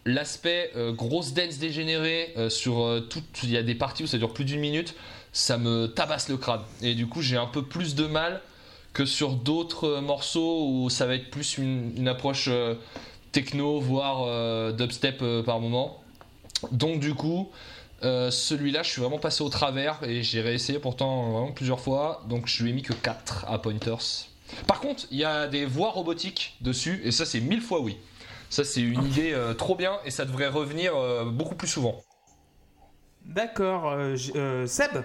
l'aspect 0.07 0.71
euh, 0.75 0.93
grosse 0.93 1.33
dance 1.33 1.57
dégénérée 1.57 2.33
euh, 2.37 2.49
sur 2.49 2.81
euh, 2.81 3.01
tout, 3.01 3.21
il 3.43 3.51
y 3.51 3.57
a 3.57 3.63
des 3.63 3.75
parties 3.75 4.03
où 4.03 4.07
ça 4.07 4.17
dure 4.17 4.33
plus 4.33 4.45
d'une 4.45 4.61
minute, 4.61 4.95
ça 5.33 5.57
me 5.57 5.87
tabasse 5.87 6.29
le 6.29 6.37
crâne. 6.37 6.61
Et 6.81 6.95
du 6.95 7.07
coup, 7.07 7.21
j'ai 7.21 7.37
un 7.37 7.45
peu 7.45 7.61
plus 7.61 7.93
de 7.93 8.05
mal 8.07 8.41
que 8.93 9.05
sur 9.05 9.33
d'autres 9.33 9.99
morceaux 9.99 10.65
où 10.69 10.89
ça 10.89 11.05
va 11.05 11.15
être 11.15 11.29
plus 11.29 11.57
une, 11.59 12.07
approche 12.07 12.49
techno, 13.31 13.79
voire 13.79 14.73
dubstep 14.73 15.23
par 15.45 15.59
moment. 15.59 16.01
Donc 16.71 16.99
du 16.99 17.13
coup, 17.13 17.51
celui-là, 18.01 18.81
je 18.81 18.89
suis 18.89 19.01
vraiment 19.01 19.19
passé 19.19 19.43
au 19.43 19.49
travers 19.49 19.99
et 20.03 20.23
j'ai 20.23 20.41
réessayé 20.41 20.79
pourtant 20.79 21.51
plusieurs 21.51 21.79
fois. 21.79 22.23
Donc 22.27 22.47
je 22.47 22.63
lui 22.63 22.71
ai 22.71 22.73
mis 22.73 22.81
que 22.81 22.93
4 22.93 23.45
à 23.47 23.61
Pointers. 23.61 24.29
Par 24.67 24.79
contre, 24.79 25.05
il 25.11 25.17
y 25.17 25.23
a 25.25 25.47
des 25.47 25.65
voix 25.65 25.91
robotiques 25.91 26.55
dessus 26.61 27.01
et 27.03 27.11
ça, 27.11 27.25
c'est 27.25 27.39
mille 27.39 27.61
fois 27.61 27.81
oui. 27.81 27.97
Ça, 28.49 28.63
c'est 28.63 28.81
une 28.81 29.03
idée 29.03 29.33
euh, 29.33 29.53
trop 29.53 29.75
bien 29.75 29.97
et 30.05 30.11
ça 30.11 30.23
devrait 30.25 30.47
revenir 30.47 30.95
euh, 30.95 31.25
beaucoup 31.25 31.55
plus 31.55 31.67
souvent. 31.67 32.01
D'accord. 33.25 33.91
euh, 33.91 34.15
euh, 34.35 34.67
Seb 34.67 35.03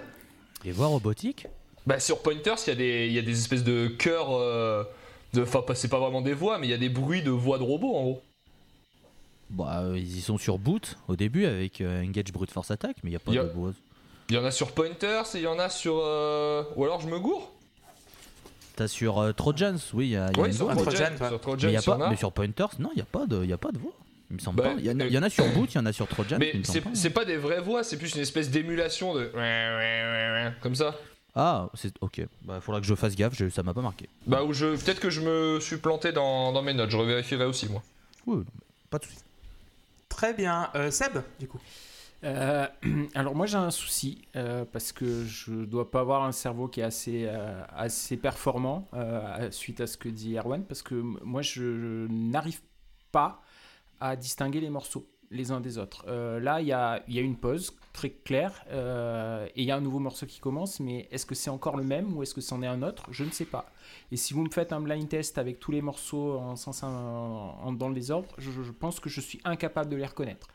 Les 0.63 0.71
voix 0.71 0.87
robotiques? 0.87 1.47
Bah, 1.85 1.99
sur 1.99 2.21
Pointers, 2.21 2.55
il 2.65 2.69
y, 2.69 2.71
a 2.71 2.75
des- 2.75 3.07
il 3.07 3.13
y 3.13 3.19
a 3.19 3.21
des 3.21 3.37
espèces 3.37 3.63
de 3.63 3.87
chœurs. 3.87 4.29
de- 5.33 5.41
Enfin, 5.41 5.61
pas- 5.61 5.75
c'est 5.75 5.87
pas 5.89 5.99
vraiment 5.99 6.21
des 6.21 6.33
voix, 6.33 6.57
mais 6.57 6.67
il 6.67 6.69
y 6.69 6.73
a 6.73 6.77
des 6.77 6.89
bruits 6.89 7.23
de 7.23 7.31
voix 7.31 7.57
de 7.57 7.63
robots 7.63 7.95
en 7.95 8.03
gros. 8.03 8.21
Bah, 9.49 9.81
euh, 9.81 9.97
ils 9.97 10.17
y 10.17 10.21
sont 10.21 10.37
sur 10.37 10.57
boot 10.57 10.97
au 11.07 11.15
début 11.15 11.45
avec 11.45 11.81
euh, 11.81 12.01
Engage 12.03 12.31
Brute 12.31 12.51
Force 12.51 12.71
Attack, 12.71 12.97
mais 13.03 13.09
il 13.09 13.13
n'y 13.13 13.17
a 13.17 13.19
pas 13.19 13.33
Y 13.33 13.39
a- 13.39 13.43
de 13.43 13.49
voix. 13.49 13.71
Il 14.29 14.35
y 14.35 14.37
en 14.37 14.45
a 14.45 14.51
sur 14.51 14.71
Pointers 14.71 15.25
et 15.35 15.39
il 15.39 15.43
y 15.43 15.47
en 15.47 15.59
a 15.59 15.69
sur. 15.69 15.95
euh, 15.99 16.63
Ou 16.77 16.85
alors 16.85 17.01
je 17.01 17.07
me 17.07 17.19
gourre 17.19 17.51
T'as 18.75 18.87
sur 18.87 19.19
euh, 19.19 19.33
Trojans, 19.33 19.77
oui, 19.93 20.07
il 20.07 20.11
y 20.11 20.17
a, 20.17 20.31
y 20.31 20.39
a 20.39 20.41
Oui, 20.41 20.47
une 20.49 20.53
sur 20.53 20.65
voix. 20.65 20.73
Trojan, 20.75 20.91
Trojan. 20.91 21.11
ouais. 21.11 21.17
Sur 21.17 21.31
Mais, 21.31 21.39
Trojan, 21.39 21.57
il 21.57 21.63
y 21.63 21.65
a 21.65 21.69
il 21.69 21.73
y 21.73 21.77
en 21.89 21.97
pas, 21.97 22.05
a. 22.05 22.09
mais 22.09 22.15
sur 22.15 22.31
Pointers, 22.31 22.69
non, 22.79 22.89
il 22.93 22.95
n'y 22.95 23.01
a, 23.01 23.05
pas 23.05 23.25
de- 23.27 23.45
y 23.45 23.53
a 23.53 23.57
pas 23.57 23.71
de 23.71 23.77
voix. 23.77 23.91
Il 24.31 24.37
me 24.37 24.39
semble 24.41 24.57
Bah, 24.63 24.69
pas. 24.69 24.75
Il 24.79 24.85
y, 24.85 24.89
en 24.89 24.99
a- 24.99 25.03
euh, 25.03 25.07
il 25.07 25.13
y 25.13 25.17
en 25.17 25.21
a 25.23 25.29
sur 25.29 25.47
boot, 25.53 25.71
il 25.71 25.75
y 25.75 25.79
en 25.79 25.85
a 25.85 25.93
sur 25.93 26.07
Trojan. 26.07 26.37
Mais 26.39 26.51
il 26.55 26.59
me 26.61 26.63
semble 26.63 26.73
c'est 26.79 26.81
pas. 26.81 26.89
c'est 26.95 27.09
pas 27.11 27.25
des 27.25 27.37
vraies 27.37 27.61
voix, 27.61 27.83
c'est 27.83 27.97
plus 27.97 28.15
une 28.15 28.21
espèce 28.21 28.49
d'émulation 28.49 29.13
de. 29.13 29.29
Comme 30.61 30.73
ça. 30.75 30.95
Ah, 31.35 31.69
c'est 31.75 31.93
ok. 32.01 32.21
Bah, 32.43 32.59
faudra 32.61 32.79
que 32.81 32.87
je 32.87 32.95
fasse 32.95 33.15
gaffe, 33.15 33.33
je- 33.35 33.49
ça 33.49 33.61
m'a 33.63 33.73
pas 33.73 33.81
marqué. 33.81 34.07
Bah, 34.27 34.43
ou 34.43 34.53
je. 34.53 34.75
Peut-être 34.75 34.99
que 34.99 35.09
je 35.09 35.21
me 35.21 35.59
suis 35.59 35.77
planté 35.77 36.11
dans, 36.11 36.51
dans 36.51 36.61
mes 36.63 36.73
notes, 36.73 36.89
je 36.89 36.97
revérifierai 36.97 37.45
aussi 37.45 37.67
moi. 37.69 37.81
Oui, 38.25 38.37
non, 38.37 38.45
pas 38.89 38.97
de 38.99 39.05
soucis. 39.05 39.17
Très 40.09 40.33
bien. 40.33 40.69
Euh, 40.75 40.89
Seb, 40.91 41.21
du 41.39 41.47
coup. 41.47 41.59
Euh, 42.23 42.67
alors 43.15 43.35
moi 43.35 43.45
j'ai 43.45 43.57
un 43.57 43.71
souci 43.71 44.21
euh, 44.35 44.65
parce 44.71 44.91
que 44.91 45.25
je 45.25 45.53
dois 45.53 45.91
pas 45.91 45.99
avoir 45.99 46.23
un 46.23 46.31
cerveau 46.31 46.67
qui 46.67 46.79
est 46.79 46.83
assez, 46.83 47.25
euh, 47.27 47.63
assez 47.75 48.17
performant 48.17 48.89
suite 49.51 49.81
à 49.81 49.87
ce 49.87 49.97
que 49.97 50.09
dit 50.09 50.37
Erwan 50.37 50.63
parce 50.63 50.81
que 50.81 50.95
moi 50.95 51.41
je 51.41 52.07
n'arrive 52.09 52.61
pas 53.11 53.41
à 53.99 54.15
distinguer 54.15 54.59
les 54.59 54.69
morceaux 54.69 55.07
les 55.31 55.51
uns 55.51 55.61
des 55.61 55.79
autres. 55.79 56.05
Là 56.39 56.61
il 56.61 56.67
y 56.67 56.73
a, 56.73 57.03
une 57.07 57.37
pause 57.37 57.75
très 57.91 58.11
claire 58.11 58.63
et 58.71 59.61
il 59.61 59.65
y 59.65 59.71
a 59.71 59.75
un 59.75 59.81
nouveau 59.81 59.99
morceau 59.99 60.25
qui 60.25 60.39
commence 60.39 60.79
mais 60.79 61.07
est-ce 61.11 61.25
que 61.25 61.35
c'est 61.35 61.49
encore 61.49 61.75
le 61.75 61.83
même 61.83 62.15
ou 62.15 62.23
est-ce 62.23 62.35
que 62.35 62.41
c'en 62.41 62.61
est 62.61 62.67
un 62.67 62.83
autre? 62.83 63.05
Je 63.11 63.23
ne 63.23 63.31
sais 63.31 63.45
pas. 63.45 63.71
Et 64.11 64.17
si 64.17 64.33
vous 64.33 64.43
me 64.43 64.49
faites 64.49 64.71
un 64.73 64.79
blind 64.79 65.09
test 65.09 65.37
avec 65.37 65.59
tous 65.59 65.71
les 65.71 65.81
morceaux 65.81 66.37
en 66.37 67.71
dans 67.73 67.89
le 67.89 67.95
désordre, 67.95 68.29
je 68.37 68.71
pense 68.71 68.99
que 68.99 69.09
je 69.09 69.21
suis 69.21 69.41
incapable 69.43 69.89
de 69.89 69.95
les 69.95 70.05
reconnaître. 70.05 70.47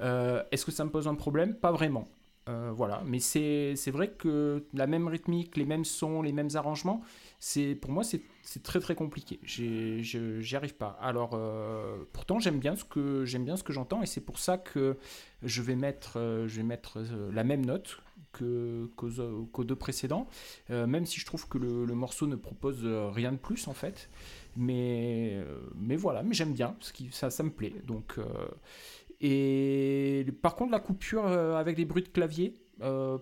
Euh, 0.00 0.42
Est-ce 0.50 0.64
que 0.64 0.72
ça 0.72 0.84
me 0.84 0.90
pose 0.90 1.08
un 1.08 1.14
problème? 1.14 1.54
Pas 1.54 1.72
vraiment. 1.72 2.06
Euh, 2.46 2.72
voilà, 2.74 3.02
mais 3.06 3.20
c'est 3.20 3.74
vrai 3.90 4.08
que 4.08 4.64
la 4.74 4.86
même 4.86 5.08
rythmique, 5.08 5.56
les 5.56 5.64
mêmes 5.64 5.86
sons, 5.86 6.20
les 6.20 6.32
mêmes 6.32 6.50
arrangements, 6.54 7.00
c'est 7.40 7.74
pour 7.74 7.90
moi 7.90 8.04
c'est 8.04 8.62
très 8.62 8.80
très 8.80 8.94
compliqué. 8.94 9.40
J'y 9.42 10.54
arrive 10.54 10.74
pas. 10.74 10.98
Alors 11.00 11.30
euh, 11.32 11.96
pourtant 12.12 12.40
j'aime 12.40 12.58
bien 12.58 12.76
ce 12.76 12.84
que 12.84 13.24
j'aime 13.24 13.46
bien 13.46 13.56
ce 13.56 13.62
que 13.62 13.72
j'entends 13.72 14.02
et 14.02 14.06
c'est 14.06 14.20
pour 14.20 14.38
ça 14.38 14.58
que 14.58 14.98
je 15.42 15.62
vais 15.62 15.74
mettre 15.74 16.18
je 16.46 16.56
vais 16.56 16.62
mettre 16.62 17.02
la 17.32 17.44
même 17.44 17.64
note 17.64 18.02
qu'aux 18.32 19.64
deux 19.64 19.76
précédents, 19.76 20.26
même 20.68 21.06
si 21.06 21.20
je 21.20 21.24
trouve 21.24 21.48
que 21.48 21.56
le, 21.56 21.94
morceau 21.94 22.26
ne 22.26 22.36
propose 22.36 22.84
rien 22.84 23.32
de 23.32 23.38
plus 23.38 23.68
en 23.68 23.74
fait. 23.74 24.10
Mais 24.56 25.42
mais 25.76 25.96
voilà, 25.96 26.22
mais 26.22 26.34
j'aime 26.34 26.52
bien, 26.52 26.76
ce 26.80 26.92
qui 26.92 27.08
ça 27.10 27.30
ça 27.30 27.42
me 27.42 27.50
plaît. 27.50 27.72
Donc 27.86 28.18
et 29.26 30.26
par 30.42 30.54
contre, 30.54 30.72
la 30.72 30.80
coupure 30.80 31.26
euh, 31.26 31.56
avec 31.56 31.76
des 31.76 31.86
bruits 31.86 32.02
de 32.02 32.08
clavier, 32.08 32.58
euh, 32.82 33.16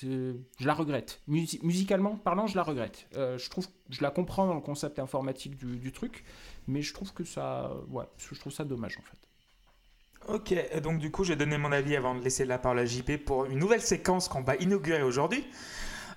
je 0.00 0.36
la 0.60 0.74
regrette. 0.74 1.20
Musi- 1.28 1.58
musicalement 1.64 2.14
parlant, 2.14 2.46
je 2.46 2.54
la 2.54 2.62
regrette. 2.62 3.08
Euh, 3.16 3.36
je 3.36 3.50
trouve, 3.50 3.66
je 3.90 4.00
la 4.00 4.12
comprends 4.12 4.46
dans 4.46 4.54
le 4.54 4.60
concept 4.60 5.00
informatique 5.00 5.56
du, 5.56 5.90
truc, 5.90 6.24
mais 6.68 6.82
je 6.82 6.94
trouve 6.94 7.12
que 7.12 7.24
ça, 7.24 7.72
je 8.16 8.38
trouve 8.38 8.52
ça 8.52 8.62
dommage 8.64 8.96
en 8.98 9.02
fait. 9.02 10.32
Ok, 10.32 10.80
donc 10.82 11.00
du 11.00 11.10
coup, 11.10 11.24
j'ai 11.24 11.34
donné 11.34 11.58
mon 11.58 11.72
avis 11.72 11.96
avant 11.96 12.14
de 12.14 12.22
laisser 12.22 12.44
la 12.44 12.58
parole 12.58 12.78
à 12.78 12.86
JP 12.86 13.24
pour 13.24 13.46
une 13.46 13.58
nouvelle 13.58 13.80
séquence 13.80 14.28
qu'on 14.28 14.42
va 14.42 14.54
inaugurer 14.56 15.02
aujourd'hui. 15.02 15.44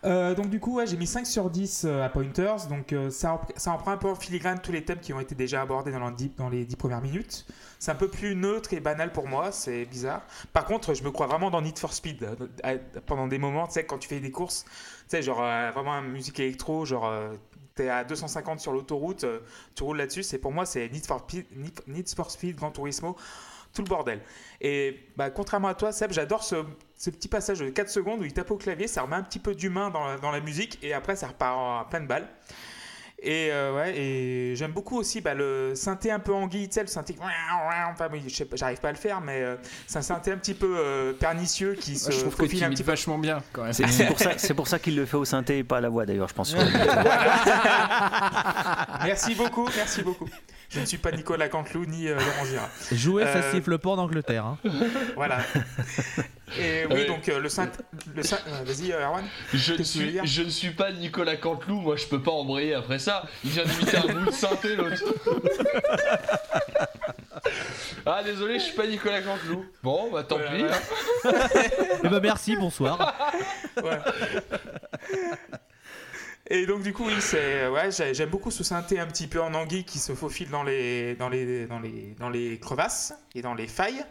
Euh, 0.04 0.34
donc 0.34 0.50
du 0.50 0.60
coup, 0.60 0.80
j'ai 0.86 0.98
mis 0.98 1.06
5 1.06 1.28
sur 1.28 1.50
10 1.50 1.86
euh, 1.86 2.04
à 2.04 2.10
Pointers, 2.10 2.68
donc 2.68 2.92
euh, 2.92 3.12
ça, 3.12 3.40
ça 3.56 3.72
en 3.72 3.78
prend 3.78 3.92
un 3.92 3.98
peu 3.98 4.10
en 4.10 4.16
filigrane 4.16 4.60
tous 4.60 4.72
les 4.72 4.84
thèmes 4.84 5.00
qui 5.00 5.14
ont 5.14 5.20
été 5.20 5.36
déjà 5.36 5.62
abordés 5.62 5.92
dans, 5.92 6.50
les 6.50 6.66
10 6.66 6.76
premières 6.76 7.02
minutes. 7.02 7.46
C'est 7.78 7.92
un 7.92 7.96
peu 7.96 8.08
plus 8.08 8.36
neutre 8.36 8.74
et 8.74 8.80
banal 8.80 9.12
pour 9.12 9.28
moi, 9.28 9.52
c'est 9.52 9.86
bizarre. 9.86 10.24
Par 10.54 10.66
contre, 10.66 10.96
je 10.96 11.04
me 11.04 11.12
crois 11.12 11.28
vraiment 11.28 11.52
dans 11.52 11.62
Need 11.62 11.78
for 11.78 11.94
Speed 11.94 12.28
pendant 13.06 13.28
des 13.28 13.38
moments, 13.38 13.68
tu 13.68 13.74
sais, 13.74 13.86
quand 13.86 14.00
tu 14.00 14.08
fais 14.08 14.20
des 14.20 14.32
courses, 14.32 14.64
tu 14.64 14.72
sais, 15.10 15.22
genre 15.22 15.42
euh, 15.44 15.72
vraiment 15.72 16.02
musique 16.02 16.40
électro, 16.40 16.86
genre 16.86 17.12
t'es 17.76 17.90
à 17.90 18.04
250 18.04 18.60
sur 18.60 18.74
l'autoroute, 18.74 19.26
tu 19.76 19.84
roules 19.84 19.98
là-dessus, 19.98 20.24
c'est 20.24 20.40
pour 20.40 20.52
moi 20.52 20.66
c'est 20.66 20.90
Need 20.90 21.06
for, 21.06 21.20
Speed, 21.20 21.46
Need 21.88 22.10
for 22.10 22.32
Speed, 22.32 22.56
Gran 22.56 22.72
Turismo, 22.72 23.16
tout 23.74 23.84
le 23.84 23.88
bordel. 23.88 24.20
Et 24.60 25.00
bah, 25.16 25.30
contrairement 25.30 25.70
à 25.70 25.76
toi, 25.76 25.92
Seb, 25.92 26.12
j'adore 26.12 26.44
ce, 26.44 26.56
ce 27.04 27.10
petit 27.10 27.28
passage 27.28 27.58
de 27.60 27.70
4 27.70 27.90
secondes 27.90 28.20
où 28.22 28.26
il 28.26 28.32
tape 28.34 28.52
au 28.52 28.58
clavier, 28.58 28.88
ça 28.88 29.02
remet 29.02 29.16
un 29.16 29.24
petit 29.24 29.40
peu 29.40 29.56
d'humain 29.56 29.90
dans, 29.90 30.06
la- 30.06 30.18
dans 30.18 30.30
la 30.30 30.40
musique 30.40 30.78
et 30.84 30.94
après 30.94 31.16
ça 31.16 31.28
repart 31.30 31.58
en 31.58 31.84
pleine 31.90 32.06
balle. 32.06 32.28
Et 33.24 33.50
euh, 33.52 33.76
ouais, 33.76 33.96
et 33.98 34.56
j'aime 34.56 34.72
beaucoup 34.72 34.98
aussi 34.98 35.22
bah, 35.22 35.36
le 35.36 35.74
synthé 35.76 36.10
un 36.12 36.18
peu 36.20 36.34
anguille, 36.34 36.68
tu 36.68 36.74
sais, 36.74 36.82
le 36.82 36.88
synthé. 36.88 37.16
Enfin, 37.20 37.30
j'arrive 38.56 38.80
pas 38.80 38.90
à 38.90 38.92
le 38.92 38.98
faire, 38.98 39.22
mais 39.22 39.42
euh, 39.42 39.56
c'est 39.86 40.00
un 40.00 40.02
synthé 40.02 40.32
un 40.32 40.38
petit 40.38 40.56
peu 40.56 40.76
euh, 40.78 41.14
pernicieux 41.14 41.76
qui 41.76 41.98
se 42.00 42.12
je 42.12 42.20
trouve 42.22 42.36
que 42.36 42.46
tu 42.46 42.64
un 42.64 42.70
petit 42.72 42.82
peu. 42.84 42.90
vachement 42.92 43.20
bien 43.20 43.44
quand 43.54 43.64
même. 43.64 43.74
C'est 43.74 43.86
c'est 43.88 44.08
pour 44.08 44.18
ça, 44.20 44.32
c'est 44.38 44.54
pour 44.56 44.68
ça 44.68 44.80
qu'il 44.80 44.96
le 44.96 45.06
fait 45.06 45.18
au 45.18 45.26
synthé 45.26 45.60
et 45.60 45.64
pas 45.64 45.78
à 45.78 45.82
la 45.82 45.90
voix 45.90 46.06
d'ailleurs, 46.08 46.30
je 46.30 46.34
pense. 46.34 46.56
Merci 49.04 49.36
beaucoup, 49.36 49.68
merci 49.76 50.02
beaucoup. 50.04 50.28
Je 50.70 50.80
ne 50.80 50.86
suis 50.86 50.98
pas 50.98 51.12
Nicolas 51.12 51.50
Canteloup 51.50 51.86
ni 51.86 52.08
euh, 52.08 52.16
Laurent 52.16 52.46
Girard. 52.46 52.70
Jouer, 52.92 53.26
ça 53.26 53.52
siffle 53.52 53.78
pas 53.78 53.90
en 53.92 53.98
Angleterre. 53.98 54.46
hein. 54.46 54.58
Voilà. 55.16 55.40
Et 56.60 56.86
oui, 56.88 56.94
Ouais. 56.94 57.06
donc 57.06 57.28
euh, 57.30 57.40
le 57.40 57.48
synth- 57.50 57.80
euh, 58.18 58.64
Vas-y, 58.66 58.92
euh, 58.92 59.06
Erwan. 59.06 59.24
Je 59.54 59.74
ne, 59.74 59.84
suis, 59.84 60.12
dire 60.12 60.26
je 60.26 60.42
ne 60.42 60.50
suis 60.50 60.72
pas 60.72 60.92
Nicolas 60.92 61.38
Canteloup, 61.38 61.80
moi 61.80 61.96
je 61.96 62.06
peux 62.06 62.22
pas 62.22 62.32
embrayer 62.32 62.74
après 62.74 63.00
ça. 63.00 63.24
Il 63.44 63.52
vient 63.52 63.64
d'imiter 63.64 63.98
un 63.98 64.08
bout 64.14 64.26
de 64.26 64.32
synthé 64.32 64.76
l'autre. 64.76 65.04
ah 68.06 68.22
désolé, 68.24 68.56
je 68.60 68.66
suis 68.66 68.76
pas 68.76 68.88
Nicolas 68.88 69.22
Canteloup. 69.22 69.66
Bon, 69.84 70.12
bah 70.12 70.24
tant 70.24 70.38
Voilà, 70.38 70.52
pis. 70.52 70.66
voilà. 71.24 71.48
Eh 72.04 72.08
ben 72.10 72.20
merci, 72.20 72.56
bonsoir. 72.56 73.32
Ouais. 73.82 73.98
Et 76.48 76.66
donc 76.66 76.84
du 76.84 76.92
coup 76.92 77.06
oui 77.06 77.14
c'est 77.20 77.68
ouais 77.70 77.90
j'ai- 77.92 78.14
j'aime 78.14 78.28
beaucoup 78.30 78.52
ce 78.52 78.64
synthé 78.66 79.00
un 79.00 79.08
petit 79.08 79.28
peu 79.28 79.42
en 79.42 79.54
anguille 79.54 79.86
qui 79.86 80.00
se 80.00 80.14
faufile 80.14 80.50
dans 80.50 80.64
les 80.64 81.16
dans 81.16 81.30
les 81.30 81.66
dans 81.68 81.80
les 81.80 82.14
dans 82.20 82.30
les 82.30 82.60
crevasses 82.60 83.14
et 83.34 83.42
dans 83.42 83.54
les 83.54 83.68
failles 83.68 84.04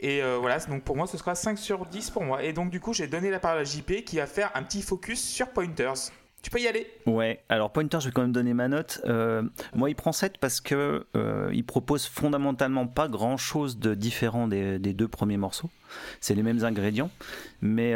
Et 0.00 0.22
euh, 0.22 0.38
voilà, 0.40 0.58
donc 0.58 0.82
pour 0.82 0.96
moi, 0.96 1.06
ce 1.06 1.16
sera 1.16 1.34
5 1.34 1.58
sur 1.58 1.86
10 1.86 2.10
pour 2.10 2.24
moi. 2.24 2.42
Et 2.42 2.52
donc, 2.52 2.70
du 2.70 2.80
coup, 2.80 2.92
j'ai 2.92 3.06
donné 3.06 3.30
la 3.30 3.40
parole 3.40 3.60
à 3.60 3.64
JP 3.64 4.04
qui 4.04 4.16
va 4.16 4.26
faire 4.26 4.50
un 4.54 4.62
petit 4.62 4.82
focus 4.82 5.22
sur 5.22 5.48
Pointers. 5.48 6.10
Tu 6.42 6.50
peux 6.50 6.60
y 6.60 6.68
aller. 6.68 6.86
Ouais, 7.06 7.42
alors 7.48 7.72
Pointer, 7.72 8.00
je 8.00 8.06
vais 8.06 8.12
quand 8.12 8.20
même 8.20 8.32
donner 8.32 8.52
ma 8.52 8.68
note. 8.68 9.00
Euh, 9.06 9.42
moi, 9.74 9.88
il 9.88 9.94
prend 9.94 10.12
7 10.12 10.36
parce 10.38 10.60
que 10.60 11.06
euh, 11.16 11.48
il 11.54 11.64
propose 11.64 12.06
fondamentalement 12.06 12.86
pas 12.86 13.08
grand 13.08 13.38
chose 13.38 13.78
de 13.78 13.94
différent 13.94 14.46
des, 14.46 14.78
des 14.78 14.92
deux 14.92 15.08
premiers 15.08 15.38
morceaux. 15.38 15.70
C'est 16.20 16.34
les 16.34 16.42
mêmes 16.42 16.62
ingrédients. 16.64 17.10
Mais 17.62 17.94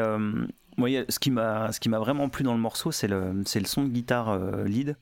moi, 0.79 0.89
ce 1.11 1.19
qui 1.19 1.31
m'a 1.31 1.99
vraiment 1.99 2.31
plu 2.31 2.43
dans 2.43 2.55
le 2.55 2.61
morceau, 2.61 2.91
c'est 2.91 3.09
le, 3.09 3.33
le 3.33 3.67
son 3.67 3.85
de 3.85 3.89
guitare 3.89 4.39
lead 4.65 4.97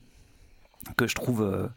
que 0.95 1.07
je 1.07 1.15
trouve 1.15 1.41
euh, 1.43 1.67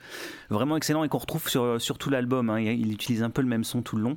vraiment 0.50 0.76
excellent 0.76 1.04
et 1.04 1.08
qu'on 1.08 1.18
retrouve 1.18 1.48
sur, 1.48 1.80
sur 1.80 1.98
tout 1.98 2.10
l'album. 2.10 2.50
hein. 2.50 2.60
Il, 2.60 2.68
il 2.80 2.92
utilise 2.92 3.22
un 3.22 3.30
peu 3.30 3.42
le 3.42 3.48
même 3.48 3.64
son 3.64 3.82
tout 3.82 3.96
le 3.96 4.02
long. 4.02 4.16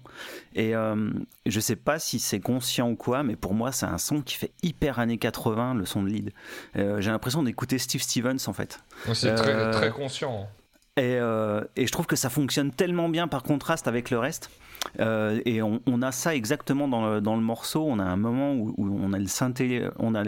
Et 0.55 0.75
euh, 0.75 1.09
je 1.45 1.59
sais 1.59 1.75
pas 1.75 1.99
si 1.99 2.19
c'est 2.19 2.39
conscient 2.39 2.89
ou 2.89 2.95
quoi, 2.95 3.23
mais 3.23 3.35
pour 3.35 3.53
moi, 3.53 3.71
c'est 3.71 3.85
un 3.85 3.97
son 3.97 4.21
qui 4.21 4.35
fait 4.35 4.51
hyper 4.61 4.99
années 4.99 5.17
80, 5.17 5.75
le 5.75 5.85
son 5.85 6.03
de 6.03 6.09
lead. 6.09 6.31
Euh, 6.75 7.01
J'ai 7.01 7.11
l'impression 7.11 7.43
d'écouter 7.43 7.77
Steve 7.77 8.01
Stevens 8.01 8.37
en 8.47 8.53
fait. 8.53 8.79
C'est 9.13 9.35
très, 9.35 9.53
Euh, 9.53 9.71
très 9.71 9.89
conscient. 9.91 10.47
Et, 10.95 11.15
euh, 11.17 11.63
et 11.75 11.87
je 11.87 11.91
trouve 11.91 12.05
que 12.05 12.15
ça 12.15 12.29
fonctionne 12.29 12.69
tellement 12.71 13.09
bien 13.09 13.27
par 13.27 13.41
contraste 13.41 13.87
avec 13.87 14.11
le 14.11 14.19
reste. 14.19 14.51
Euh, 14.99 15.41
et 15.45 15.61
on, 15.61 16.01
a 16.01 16.11
ça 16.11 16.35
exactement 16.35 16.87
dans 16.87 17.05
le, 17.05 17.21
dans 17.21 17.35
le 17.35 17.41
morceau. 17.41 17.85
On 17.87 17.99
a 17.99 18.03
un 18.03 18.17
moment 18.17 18.53
où, 18.53 18.73
on 18.77 19.13
a 19.13 19.19
le 19.19 19.27
synthé, 19.27 19.87
on 19.97 20.15
a 20.15 20.23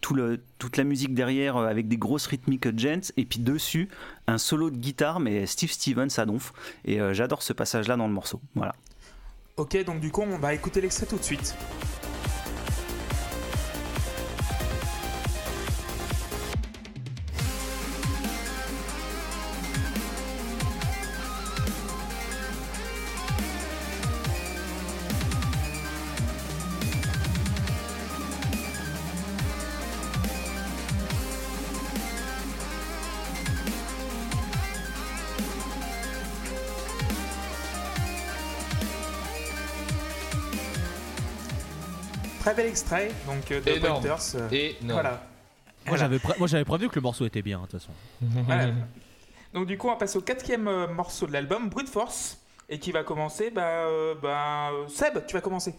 tout 0.00 0.14
le, 0.14 0.40
toute 0.58 0.76
la 0.76 0.84
musique 0.84 1.14
derrière 1.14 1.56
euh, 1.56 1.66
avec 1.66 1.88
des 1.88 1.96
grosses 1.96 2.26
rythmiques 2.26 2.76
gents. 2.78 3.12
Et 3.16 3.24
puis 3.24 3.40
dessus, 3.40 3.88
un 4.26 4.38
solo 4.38 4.70
de 4.70 4.76
guitare, 4.76 5.20
mais 5.20 5.46
Steve 5.46 5.70
Stevens 5.70 6.08
à 6.16 6.26
donf. 6.26 6.52
Et 6.84 7.00
euh, 7.00 7.12
j'adore 7.12 7.42
ce 7.42 7.52
passage-là 7.52 7.96
dans 7.96 8.06
le 8.06 8.14
morceau. 8.14 8.40
Voilà. 8.54 8.74
Ok, 9.56 9.82
donc 9.84 10.00
du 10.00 10.10
coup, 10.10 10.22
on 10.22 10.38
va 10.38 10.54
écouter 10.54 10.80
l'extrait 10.80 11.06
tout 11.06 11.18
de 11.18 11.24
suite. 11.24 11.56
Bel 42.58 42.66
extrait 42.66 43.08
donc 43.26 43.50
euh, 43.50 43.60
de 43.62 43.70
Énorme. 43.70 44.02
Pointers. 44.02 44.22
euh, 44.36 44.48
Et 44.52 44.76
non. 44.82 44.94
Voilà. 44.94 45.22
Moi 45.86 45.96
j'avais 45.96 46.18
pré- 46.18 46.34
moi, 46.38 46.46
j'avais 46.46 46.64
prévu 46.66 46.88
que 46.90 46.96
le 46.96 47.00
morceau 47.00 47.24
était 47.24 47.40
bien 47.42 47.58
de 47.60 47.66
toute 47.66 47.80
façon. 47.80 47.92
Voilà. 48.20 48.72
Donc 49.54 49.66
du 49.66 49.78
coup, 49.78 49.86
on 49.86 49.92
va 49.92 49.96
passer 49.96 50.18
au 50.18 50.20
quatrième 50.20 50.68
euh, 50.68 50.86
morceau 50.88 51.26
de 51.26 51.32
l'album, 51.32 51.70
Brute 51.70 51.88
Force, 51.88 52.38
et 52.68 52.78
qui 52.78 52.92
va 52.92 53.02
commencer. 53.04 53.50
Bah, 53.50 53.62
euh, 53.86 54.14
bah, 54.22 54.70
Seb, 54.88 55.24
tu 55.26 55.32
vas 55.34 55.40
commencer. 55.40 55.74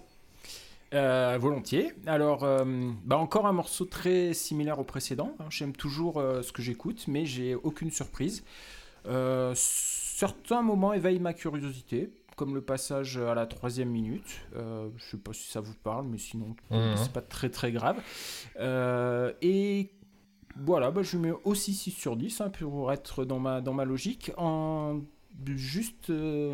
Euh, 0.95 1.37
volontiers. 1.39 1.93
Alors, 2.07 2.43
euh, 2.43 2.63
bah 3.05 3.17
encore 3.17 3.45
un 3.45 3.53
morceau 3.53 3.85
très 3.85 4.33
similaire 4.33 4.79
au 4.79 4.83
précédent. 4.83 5.35
hein. 5.39 5.45
J'aime 5.51 5.73
toujours 5.73 6.17
euh, 6.19 6.41
ce 6.41 6.51
que 6.51 6.63
j'écoute, 6.63 7.05
mais 7.07 7.27
j'ai 7.27 7.53
aucune 7.53 7.91
surprise. 7.91 8.43
Euh, 9.05 9.53
certains 9.55 10.63
moments 10.63 10.93
éveillent 10.93 11.19
ma 11.19 11.33
curiosité, 11.33 12.09
comme 12.39 12.55
le 12.55 12.61
passage 12.61 13.17
à 13.17 13.35
la 13.35 13.45
troisième 13.45 13.89
minute. 13.89 14.39
Euh, 14.55 14.87
je 14.95 15.03
sais 15.11 15.17
pas 15.17 15.33
si 15.33 15.51
ça 15.51 15.59
vous 15.59 15.73
parle, 15.83 16.05
mais 16.07 16.17
sinon, 16.17 16.55
Mhm. 16.71 16.95
c'est 16.95 17.11
pas 17.11 17.21
très 17.21 17.49
très 17.49 17.73
grave. 17.73 18.01
Euh, 18.61 19.33
et 19.41 19.89
voilà, 20.55 20.89
bah, 20.89 21.03
je 21.03 21.17
mets 21.17 21.33
aussi 21.43 21.73
6 21.73 21.91
sur 21.91 22.15
10 22.15 22.39
hein, 22.39 22.49
pour 22.49 22.93
être 22.93 23.25
dans 23.25 23.39
ma, 23.39 23.59
dans 23.59 23.73
ma 23.73 23.83
logique, 23.83 24.31
en 24.37 25.01
juste 25.47 26.09
euh, 26.11 26.53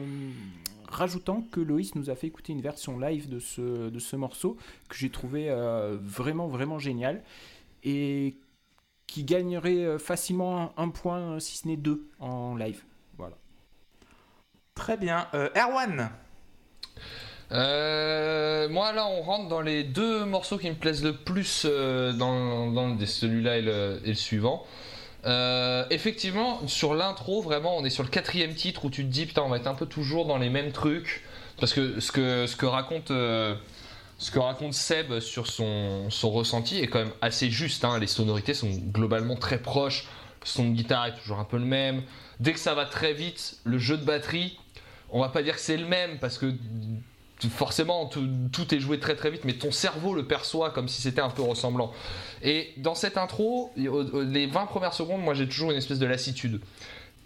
rajoutant 0.87 1.43
que 1.51 1.59
Loïs 1.59 1.93
nous 1.93 2.09
a 2.09 2.15
fait 2.15 2.27
écouter 2.27 2.51
une 2.53 2.61
version 2.61 2.97
live 2.97 3.29
de 3.29 3.37
ce, 3.37 3.89
de 3.89 3.99
ce 3.99 4.15
morceau 4.15 4.57
que 4.89 4.95
j'ai 4.95 5.09
trouvé 5.11 5.49
vraiment 6.01 6.47
vraiment 6.47 6.79
génial 6.79 7.23
et 7.83 8.37
qui 9.05 9.23
gagnerait 9.23 9.99
facilement 9.99 10.73
un, 10.77 10.83
un 10.83 10.89
point, 10.89 11.39
si 11.39 11.57
ce 11.57 11.67
n'est 11.67 11.77
deux, 11.77 12.07
en 12.19 12.55
live. 12.55 12.83
Très 14.75 14.97
bien. 14.97 15.27
Euh, 15.33 15.49
Erwan. 15.55 16.11
Euh, 17.51 18.67
moi 18.69 18.91
là 18.91 19.07
on 19.07 19.21
rentre 19.21 19.47
dans 19.49 19.61
les 19.61 19.83
deux 19.83 20.25
morceaux 20.25 20.57
qui 20.57 20.67
me 20.69 20.75
plaisent 20.75 21.03
le 21.03 21.15
plus 21.15 21.63
euh, 21.65 22.11
dans, 22.11 22.97
celui-là 23.05 23.57
et 23.57 23.61
le, 23.61 24.13
suivant. 24.13 24.65
Euh, 25.25 25.85
effectivement 25.91 26.67
sur 26.67 26.93
l'intro 26.93 27.41
vraiment 27.41 27.77
on 27.77 27.85
est 27.85 27.89
sur 27.89 28.03
le 28.03 28.09
quatrième 28.09 28.53
titre 28.53 28.85
où 28.85 28.89
tu 28.89 29.03
te 29.03 29.09
dis 29.09 29.25
putain 29.25 29.41
on 29.43 29.49
va 29.49 29.57
être 29.57 29.67
un 29.67 29.75
peu 29.75 29.85
toujours 29.85 30.25
dans 30.25 30.38
les 30.38 30.49
mêmes 30.49 30.71
trucs 30.71 31.23
parce 31.59 31.73
que 31.73 31.99
ce 31.99 32.11
que, 32.11 32.45
ce 32.45 32.55
que 32.55 32.65
raconte 32.65 33.09
ce 33.09 34.31
que 34.31 34.39
raconte 34.39 34.73
Seb 34.73 35.19
sur 35.19 35.47
son, 35.47 36.09
son 36.09 36.31
ressenti 36.31 36.79
est 36.79 36.88
quand 36.88 36.99
même 36.99 37.13
assez 37.21 37.49
juste 37.49 37.85
hein. 37.85 37.99
les 37.99 38.07
sonorités 38.07 38.53
sont 38.53 38.69
globalement 38.69 39.35
très 39.35 39.59
proches 39.59 40.07
le 40.41 40.47
son 40.47 40.69
de 40.69 40.75
guitare 40.75 41.07
est 41.07 41.15
toujours 41.15 41.39
un 41.39 41.45
peu 41.45 41.57
le 41.57 41.65
même 41.65 42.03
dès 42.39 42.53
que 42.53 42.59
ça 42.59 42.75
va 42.75 42.85
très 42.85 43.13
vite 43.13 43.57
le 43.63 43.77
jeu 43.79 43.97
de 43.97 44.03
batterie 44.03 44.57
on 45.15 45.21
va 45.21 45.30
pas 45.30 45.41
dire 45.41 45.56
que 45.56 45.62
c'est 45.62 45.78
le 45.78 45.86
même 45.86 46.19
parce 46.19 46.38
que 46.38 46.54
forcément 47.49 48.06
tout, 48.08 48.75
est 48.75 48.80
joué 48.80 48.99
très 48.99 49.15
très 49.15 49.32
vite 49.32 49.45
mais 49.45 49.54
ton 49.54 49.71
cerveau 49.71 50.13
le 50.13 50.25
perçoit 50.25 50.71
comme 50.71 50.89
si 50.89 51.01
c'était 51.01 51.21
un 51.21 51.30
peu 51.30 51.41
ressemblant. 51.41 51.93
Et 52.43 52.73
dans 52.78 52.95
cette 52.95 53.17
intro 53.17 53.71
les 53.78 54.45
20 54.45 54.65
premières 54.65 54.93
secondes 54.93 55.21
moi 55.21 55.34
j'ai 55.34 55.47
toujours 55.47 55.71
une 55.71 55.78
espèce 55.78 55.99
de 55.99 56.06
lassitude. 56.06 56.60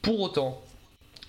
Pour 0.04 0.20
autant 0.22 0.62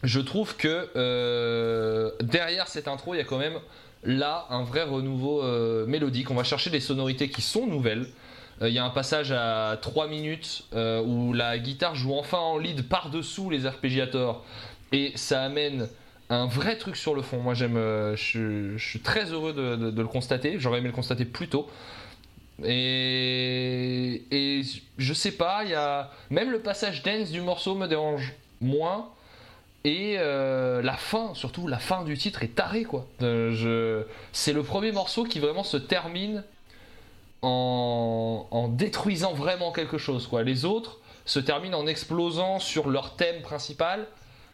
je 0.03 0.21
trouve 0.21 0.55
que 0.57 0.91
euh, 0.97 2.11
derrière 2.21 2.69
cette 2.69 2.89
intro 2.89 3.15
il 3.15 3.19
y 3.19 3.21
a 3.23 3.25
quand 3.25 3.39
même 3.39 3.59
là 4.05 4.47
un 4.51 4.63
vrai 4.63 4.83
renouveau 4.83 5.43
euh, 5.43 5.87
mélodique. 5.87 6.31
On 6.31 6.35
va 6.35 6.45
chercher 6.45 6.69
des 6.69 6.81
sonorités 6.81 7.31
qui 7.31 7.41
sont 7.41 7.67
nouvelles. 7.67 8.07
Euh, 8.61 8.69
il 8.69 8.75
y 8.75 8.79
a 8.79 8.85
un 8.85 8.91
passage 8.91 9.33
à 9.33 9.79
3 9.81 10.09
minutes 10.09 10.65
où 10.75 11.33
la 11.33 11.59
guitare 11.59 11.95
joue 11.95 12.13
enfin 12.13 12.39
en 12.39 12.59
lead 12.59 12.87
par-dessous 12.87 13.49
les 13.49 13.65
arpégiateurs 13.65 14.43
et 14.93 15.13
ça 15.15 15.43
amène 15.43 15.89
un 16.31 16.47
vrai 16.47 16.77
truc 16.77 16.97
sur 16.97 17.15
le 17.15 17.23
fond. 17.23 17.39
Moi, 17.39 17.55
j'aime, 17.55 17.77
euh, 17.77 18.17
je, 18.17 18.79
suis 18.79 19.01
très 19.01 19.33
heureux 19.33 19.53
de, 19.53 20.01
le 20.01 20.09
constater. 20.09 20.59
J'aurais 20.59 20.79
aimé 20.79 20.89
le 20.89 20.95
constater 20.95 21.25
plus 21.25 21.49
tôt. 21.49 21.69
Et, 22.65 24.23
je 24.99 25.15
sais 25.15 25.33
pas, 25.33 25.65
y 25.65 25.75
a 25.75 26.11
même 26.31 26.51
le 26.51 26.61
passage 26.61 27.03
dance 27.03 27.31
du 27.31 27.41
morceau 27.41 27.75
me 27.75 27.87
dérange 27.87 28.33
moins. 28.61 29.09
Et 29.83 30.17
euh, 30.19 30.83
la 30.83 30.97
fin, 30.97 31.33
surtout 31.35 31.67
la 31.67 31.79
fin 31.79 32.05
du 32.05 32.17
titre 32.17 32.43
est 32.43 32.55
tarée 32.55 32.85
quoi. 32.85 33.07
Euh. 33.23 34.05
C'est 34.31 34.53
le 34.53 34.63
premier 34.63 34.93
morceau 34.93 35.25
qui 35.25 35.39
vraiment 35.39 35.65
se 35.65 35.79
termine 35.79 36.45
en, 37.41 38.47
en 38.51 38.69
détruisant 38.69 39.33
vraiment 39.33 39.73
quelque 39.73 39.97
chose 39.97 40.27
quoi. 40.27 40.43
Les 40.43 40.67
autres 40.67 40.99
se 41.25 41.41
terminent 41.41 41.79
en 41.79 41.87
explosant 41.87 42.59
sur 42.59 42.91
leur 42.91 43.17
thème 43.17 43.41
principal. 43.41 44.07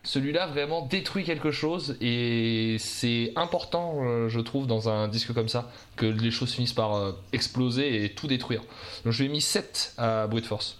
Celui-là 0.06 0.46
vraiment 0.46 0.86
détruit 0.86 1.24
quelque 1.24 1.50
chose 1.50 1.96
et 2.00 2.76
c'est 2.78 3.32
important, 3.34 4.04
euh, 4.04 4.28
je 4.28 4.38
trouve, 4.38 4.68
dans 4.68 4.88
un 4.88 5.08
disque 5.08 5.34
comme 5.34 5.48
ça, 5.48 5.68
que 5.96 6.06
les 6.06 6.30
choses 6.30 6.52
finissent 6.52 6.72
par 6.72 6.94
euh, 6.94 7.12
exploser 7.32 8.04
et 8.04 8.14
tout 8.14 8.28
détruire. 8.28 8.62
Donc 9.04 9.12
je 9.12 9.22
lui 9.22 9.28
ai 9.28 9.32
mis 9.32 9.40
7 9.40 9.94
à 9.98 10.28
Brute 10.28 10.46
Force. 10.46 10.78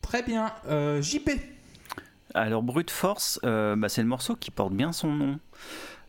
Très 0.00 0.22
bien. 0.22 0.50
Euh, 0.68 1.02
JP. 1.02 1.30
Alors 2.32 2.62
Brute 2.62 2.90
Force, 2.90 3.38
euh, 3.44 3.76
bah, 3.76 3.90
c'est 3.90 4.02
le 4.02 4.08
morceau 4.08 4.36
qui 4.36 4.50
porte 4.50 4.72
bien 4.72 4.92
son 4.92 5.12
nom. 5.12 5.38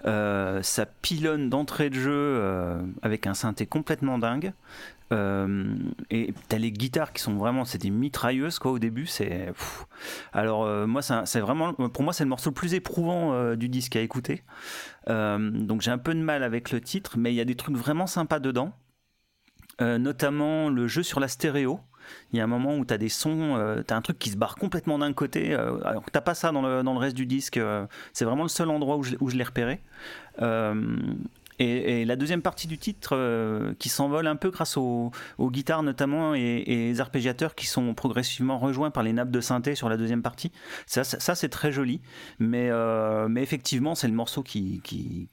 Euh, 0.05 0.61
ça 0.61 0.86
pilonne 0.86 1.49
d'entrée 1.49 1.89
de 1.89 1.95
jeu 1.95 2.11
euh, 2.13 2.80
avec 3.01 3.28
un 3.28 3.34
synthé 3.34 3.66
complètement 3.66 4.20
dingue. 4.20 4.53
Euh, 5.12 5.76
et 6.10 6.34
t'as 6.49 6.58
les 6.58 6.72
guitares 6.72 7.14
qui 7.14 7.22
sont 7.22 7.36
vraiment, 7.36 7.64
c'est 7.64 7.78
des 7.78 7.91
mitrailleuses 7.91 8.60
quoi 8.60 8.72
au 8.72 8.80
début. 8.80 9.06
C'est 9.06 9.53
alors 10.34 10.64
euh, 10.64 10.88
moi 10.88 11.01
c'est 11.01 11.39
vraiment, 11.39 11.74
pour 11.74 12.03
moi 12.03 12.14
c'est 12.14 12.24
le 12.24 12.30
morceau 12.30 12.49
le 12.49 12.56
plus 12.56 12.74
éprouvant 12.74 13.34
euh, 13.34 13.56
du 13.56 13.70
disque 13.70 13.95
à 13.95 14.01
écouter. 14.01 14.43
Donc 15.08 15.82
j'ai 15.82 15.91
un 15.91 15.97
peu 15.97 16.14
de 16.14 16.20
mal 16.20 16.43
avec 16.43 16.72
le 16.72 16.82
titre, 16.82 17.18
mais 17.18 17.32
il 17.32 17.36
y 17.36 17.41
a 17.41 17.45
des 17.45 17.56
trucs 17.56 17.76
vraiment 17.76 18.08
sympas 18.08 18.39
dedans. 18.39 18.74
Notamment 19.80 20.70
le 20.70 20.88
jeu 20.88 21.03
sur 21.03 21.20
la 21.20 21.28
stéréo. 21.28 21.80
Il 22.32 22.38
y 22.38 22.39
a 22.39 22.43
un 22.43 22.47
moment 22.47 22.78
où 22.78 22.86
tu 22.86 22.93
as 22.93 22.97
des 22.97 23.10
sons, 23.10 23.56
euh, 23.56 23.82
tu 23.86 23.93
as 23.93 23.97
un 23.97 24.01
truc 24.01 24.20
qui 24.20 24.30
se 24.30 24.38
barre 24.38 24.56
complètement 24.56 24.99
d'un 24.99 25.14
côté, 25.14 25.53
euh, 25.53 25.80
alors 25.84 26.03
que 26.03 26.12
pas 26.18 26.34
ça 26.34 26.51
dans 26.51 26.62
le, 26.62 26.84
dans 26.84 26.93
le 26.93 26.99
reste 26.99 27.16
du 27.16 27.26
disque. 27.26 27.60
c'est 28.14 28.26
vraiment 28.26 28.43
le 28.43 28.49
seul 28.49 28.70
endroit 28.70 28.97
où 28.97 29.03
je, 29.03 29.16
où 29.20 29.30
je 29.30 29.36
l'ai 29.36 29.43
repéré. 29.43 29.82
Et, 31.60 32.06
la 32.06 32.16
deuxième 32.16 32.41
partie 32.41 32.68
du 32.68 32.78
titre 32.78 33.16
euh, 33.16 33.74
qui 33.80 33.89
s'envole 33.89 34.28
un 34.28 34.36
peu 34.36 34.49
grâce 34.49 34.78
aux, 34.78 35.12
guitares 35.39 35.84
notamment 35.84 36.34
et, 36.36 36.64
les 36.68 37.01
arpégiateurs 37.01 37.56
qui 37.56 37.66
sont 37.66 37.93
progressivement 37.93 38.58
rejoints 38.58 38.91
par 38.91 39.03
les 39.03 39.14
nappes 39.14 39.32
de 39.32 39.41
synthé 39.41 39.76
sur 39.76 39.89
la 39.89 39.97
deuxième 39.97 40.22
partie. 40.22 40.51
Ça, 40.86 41.03
c'est 41.03 41.49
très 41.49 41.72
joli. 41.72 42.01
Mais, 42.39 42.70
euh, 42.70 43.28
mais 43.28 43.41
effectivement, 43.41 43.95
c'est 43.95 44.08
le 44.08 44.14
morceau 44.14 44.43
qui, 44.43 44.82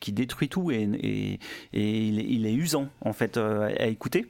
détruit 0.08 0.48
tout 0.48 0.70
et, 0.70 1.38
et, 1.72 2.06
il, 2.06 2.46
est 2.46 2.54
usant 2.54 2.88
en 3.00 3.12
fait 3.12 3.36
euh, 3.36 3.74
à 3.78 3.86
écouter. 3.86 4.26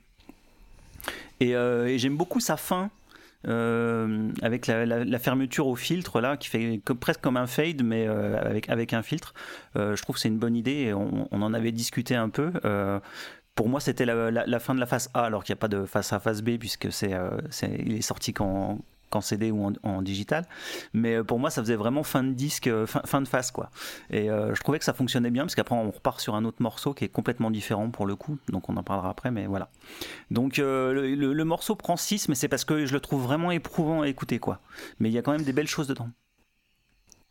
Et, 1.41 1.55
j'aime 1.99 2.17
beaucoup 2.17 2.41
sa 2.41 2.57
fin 2.57 2.91
euh, 3.49 4.31
avec 4.41 4.67
la, 4.67 5.19
fermeture 5.19 5.67
au 5.67 5.77
filtre 5.77 6.21
là, 6.21 6.37
qui 6.37 6.49
fait 6.49 6.81
presque 7.01 7.21
comme 7.21 7.37
un 7.37 7.47
fade, 7.47 7.83
mais 7.83 8.07
euh, 8.07 8.41
avec, 8.41 8.69
avec 8.69 8.93
un 8.93 9.03
filtre. 9.03 9.35
Euh, 9.77 9.97
je 9.97 10.03
trouve 10.03 10.17
que 10.17 10.21
c'est 10.21 10.29
une 10.29 10.39
bonne 10.39 10.57
idée. 10.57 10.73
Et 10.73 10.95
on, 10.95 11.29
en 11.31 11.55
avait 11.55 11.73
discuté 11.73 12.15
un 12.15 12.29
peu. 12.29 12.53
pour 13.55 13.69
moi, 13.69 13.81
c'était 13.81 14.05
la, 14.05 14.61
fin 14.61 14.75
de 14.75 14.81
la 14.81 14.87
phase 14.87 15.11
A, 15.15 15.25
alors 15.25 15.45
qu'il 15.45 15.53
n'y 15.53 15.59
a 15.59 15.61
pas 15.61 15.69
de 15.69 15.85
phase 15.85 16.13
A, 16.13 16.21
phase 16.21 16.43
B, 16.43 16.59
puisque 16.59 16.93
c'est, 16.93 17.13
il 17.79 17.95
est 17.95 18.03
sorti 18.03 18.33
quand, 18.33 18.79
en 19.17 19.21
CD 19.21 19.51
ou 19.51 19.73
en, 19.83 20.03
digital. 20.03 20.47
Mais 20.93 21.17
euh, 21.17 21.25
pour 21.25 21.39
moi, 21.39 21.51
ça 21.51 21.63
faisait 21.63 21.77
vraiment 21.77 22.03
fin 22.03 22.23
de 22.25 22.33
disque, 22.33 22.67
euh, 22.67 22.87
fin, 22.87 23.21
de 23.21 23.29
phase, 23.29 23.51
quoi. 23.51 23.71
Et 24.11 24.31
euh, 24.31 24.55
je 24.55 24.61
trouvais 24.61 24.79
que 24.79 24.85
ça 24.85 24.93
fonctionnait 24.93 25.31
bien, 25.31 25.45
parce 25.45 25.55
qu'après, 25.55 25.75
on 25.75 25.91
repart 25.91 26.21
sur 26.21 26.35
un 26.35 26.45
autre 26.45 26.63
morceau 26.63 26.95
qui 26.95 27.05
est 27.05 27.09
complètement 27.09 27.51
différent 27.51 27.91
pour 27.91 28.07
le 28.07 28.17
coup. 28.17 28.39
Donc, 28.49 28.69
on 28.69 28.77
en 28.77 28.83
parlera 28.83 29.11
après, 29.11 29.31
mais 29.31 29.47
voilà. 29.47 29.69
Donc, 30.31 30.57
le, 30.59 31.45
morceau 31.45 31.75
prend 31.75 31.97
6, 31.97 32.29
mais 32.29 32.35
c'est 32.35 32.49
parce 32.49 32.65
que 32.65 32.87
je 32.87 32.93
le 32.93 33.01
trouve 33.01 33.23
vraiment 33.23 33.51
éprouvant 33.51 34.03
à 34.03 34.09
écouter, 34.09 34.39
quoi. 34.39 34.61
Mais 35.01 35.09
il 35.09 35.13
y 35.13 35.19
a 35.19 35.23
quand 35.23 35.33
même 35.33 35.43
des 35.43 35.53
belles 35.53 35.69
choses 35.69 35.89
dedans. 35.89 36.09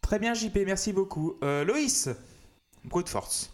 Très 0.01 0.19
bien, 0.19 0.34
JP, 0.34 0.57
merci 0.65 0.93
beaucoup. 0.93 1.36
Loïs, 1.41 2.09
de 2.84 3.09
force. 3.09 3.53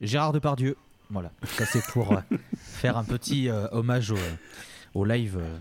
Gérard 0.00 0.32
Depardieu. 0.32 0.76
Voilà, 1.10 1.30
ça 1.44 1.64
c'est 1.66 1.84
pour 1.92 2.20
faire 2.58 2.96
un 2.96 3.04
petit 3.04 3.48
hommage 3.70 4.10
au, 4.10 4.16
au 4.96 5.04
live 5.04 5.36
euh, 5.38 5.58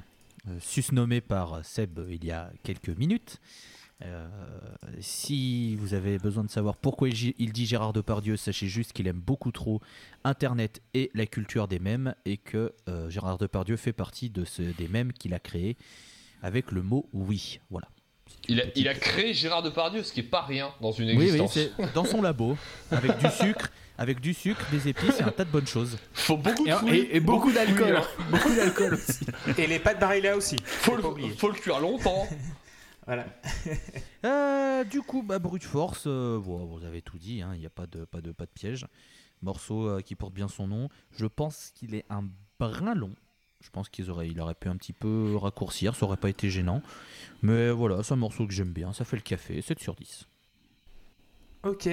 susnommé 0.59 1.21
par 1.21 1.63
Seb 1.65 1.99
il 2.09 2.23
y 2.25 2.31
a 2.31 2.51
quelques 2.63 2.89
minutes. 2.89 3.39
Euh, 4.03 4.27
si 4.99 5.75
vous 5.77 5.93
avez 5.93 6.17
besoin 6.17 6.43
de 6.43 6.49
savoir 6.49 6.75
pourquoi 6.75 7.07
il, 7.07 7.53
dit 7.53 7.65
Gérard 7.65 7.93
Depardieu, 7.93 8.35
sachez 8.35 8.67
juste 8.67 8.91
qu'il 8.91 9.07
aime 9.07 9.21
beaucoup 9.21 9.51
trop 9.51 9.79
Internet 10.25 10.81
et 10.93 11.11
la 11.13 11.25
culture 11.25 11.69
des 11.69 11.79
mèmes 11.79 12.13
et 12.25 12.35
que 12.35 12.73
euh, 12.89 13.09
Gérard 13.09 13.37
Depardieu 13.37 13.77
fait 13.77 13.93
partie 13.93 14.29
de 14.29 14.43
ce, 14.43 14.61
des 14.61 14.89
mèmes 14.89 15.13
qu'il 15.13 15.33
a 15.33 15.39
créé 15.39 15.77
avec 16.43 16.71
le 16.71 16.81
mot 16.83 17.07
oui. 17.13 17.59
Voilà. 17.69 17.87
Il 18.49 18.59
a, 18.59 18.65
il 18.75 18.87
a, 18.89 18.93
créé 18.95 19.33
Gérard 19.33 19.63
Depardieu, 19.63 20.03
ce 20.03 20.11
qui 20.11 20.19
est 20.19 20.23
pas 20.23 20.41
rien 20.41 20.73
dans 20.81 20.91
une 20.91 21.09
existence. 21.09 21.55
Oui, 21.55 21.69
oui, 21.79 21.85
dans 21.93 22.05
son 22.05 22.21
labo, 22.21 22.57
avec 22.91 23.17
du 23.19 23.29
sucre 23.29 23.71
avec 23.97 24.19
du 24.19 24.33
sucre, 24.33 24.65
des 24.71 24.87
épices 24.89 25.19
et 25.19 25.23
un 25.23 25.31
tas 25.31 25.45
de 25.45 25.51
bonnes 25.51 25.67
choses. 25.67 25.97
Faut 26.13 26.37
beaucoup 26.37 26.65
de 26.65 26.93
et, 26.93 27.15
et, 27.15 27.19
beaucoup, 27.19 27.51
d'alcool. 27.51 28.01
beaucoup 28.31 28.53
d'alcool 28.53 28.93
aussi. 28.95 29.25
Et 29.57 29.67
les 29.67 29.79
pâtes 29.79 29.99
Barilla 29.99 30.35
aussi. 30.35 30.57
Faut, 30.63 30.95
le, 30.95 31.03
faut 31.37 31.49
le 31.49 31.55
cuire 31.55 31.79
longtemps. 31.79 32.27
voilà. 33.05 33.25
Euh, 34.25 34.83
du 34.83 35.01
coup, 35.01 35.23
bah, 35.23 35.39
brute 35.39 35.63
force, 35.63 36.03
euh, 36.07 36.37
vous 36.41 36.83
avez 36.85 37.01
tout 37.01 37.17
dit, 37.17 37.41
hein, 37.41 37.51
il 37.53 37.59
n'y 37.59 37.65
a 37.65 37.69
pas 37.69 37.87
de, 37.87 38.05
pas, 38.05 38.21
de, 38.21 38.31
pas 38.31 38.45
de 38.45 38.51
piège. 38.51 38.85
Morceau 39.41 39.87
euh, 39.87 40.01
qui 40.01 40.15
porte 40.15 40.33
bien 40.33 40.47
son 40.47 40.67
nom. 40.67 40.89
Je 41.11 41.25
pense 41.25 41.71
qu'il 41.75 41.95
est 41.95 42.05
un 42.09 42.25
brin 42.59 42.95
long. 42.95 43.13
Je 43.61 43.69
pense 43.69 43.89
qu'il 43.89 44.09
aurait, 44.11 44.27
il 44.27 44.39
aurait 44.39 44.53
pu 44.53 44.69
un 44.69 44.75
petit 44.75 44.93
peu 44.93 45.35
raccourcir, 45.37 45.95
ça 45.95 46.05
aurait 46.05 46.17
pas 46.17 46.29
été 46.29 46.49
gênant. 46.49 46.83
Mais 47.41 47.71
voilà, 47.71 48.03
c'est 48.03 48.13
un 48.13 48.17
morceau 48.17 48.45
que 48.45 48.53
j'aime 48.53 48.71
bien, 48.71 48.93
ça 48.93 49.05
fait 49.05 49.15
le 49.15 49.23
café, 49.23 49.59
7 49.59 49.79
sur 49.79 49.95
10. 49.95 50.27
Ok, 51.63 51.89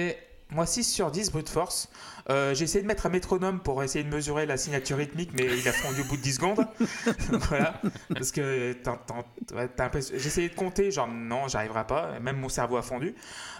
moi, 0.53 0.65
6 0.65 0.83
sur 0.83 1.11
10, 1.11 1.31
brute 1.31 1.49
force. 1.49 1.89
Euh, 2.29 2.53
j'ai 2.53 2.63
essayé 2.63 2.81
de 2.81 2.87
mettre 2.87 3.05
un 3.05 3.09
métronome 3.09 3.59
pour 3.59 3.83
essayer 3.83 4.03
de 4.03 4.09
mesurer 4.09 4.45
la 4.45 4.55
signature 4.57 4.97
rythmique, 4.97 5.31
mais 5.33 5.45
il 5.45 5.67
a 5.67 5.73
fondu 5.73 6.01
au 6.01 6.05
bout 6.05 6.17
de 6.17 6.21
10 6.21 6.33
secondes. 6.35 6.65
voilà. 7.49 7.81
Parce 8.13 8.31
que 8.31 8.75
j'ai 9.97 10.27
essayé 10.27 10.49
de 10.49 10.55
compter, 10.55 10.91
genre 10.91 11.07
non, 11.07 11.47
j'arriverai 11.47 11.85
pas. 11.85 12.19
Même 12.19 12.37
mon 12.37 12.49
cerveau 12.49 12.77
a 12.77 12.81
fondu. 12.81 13.15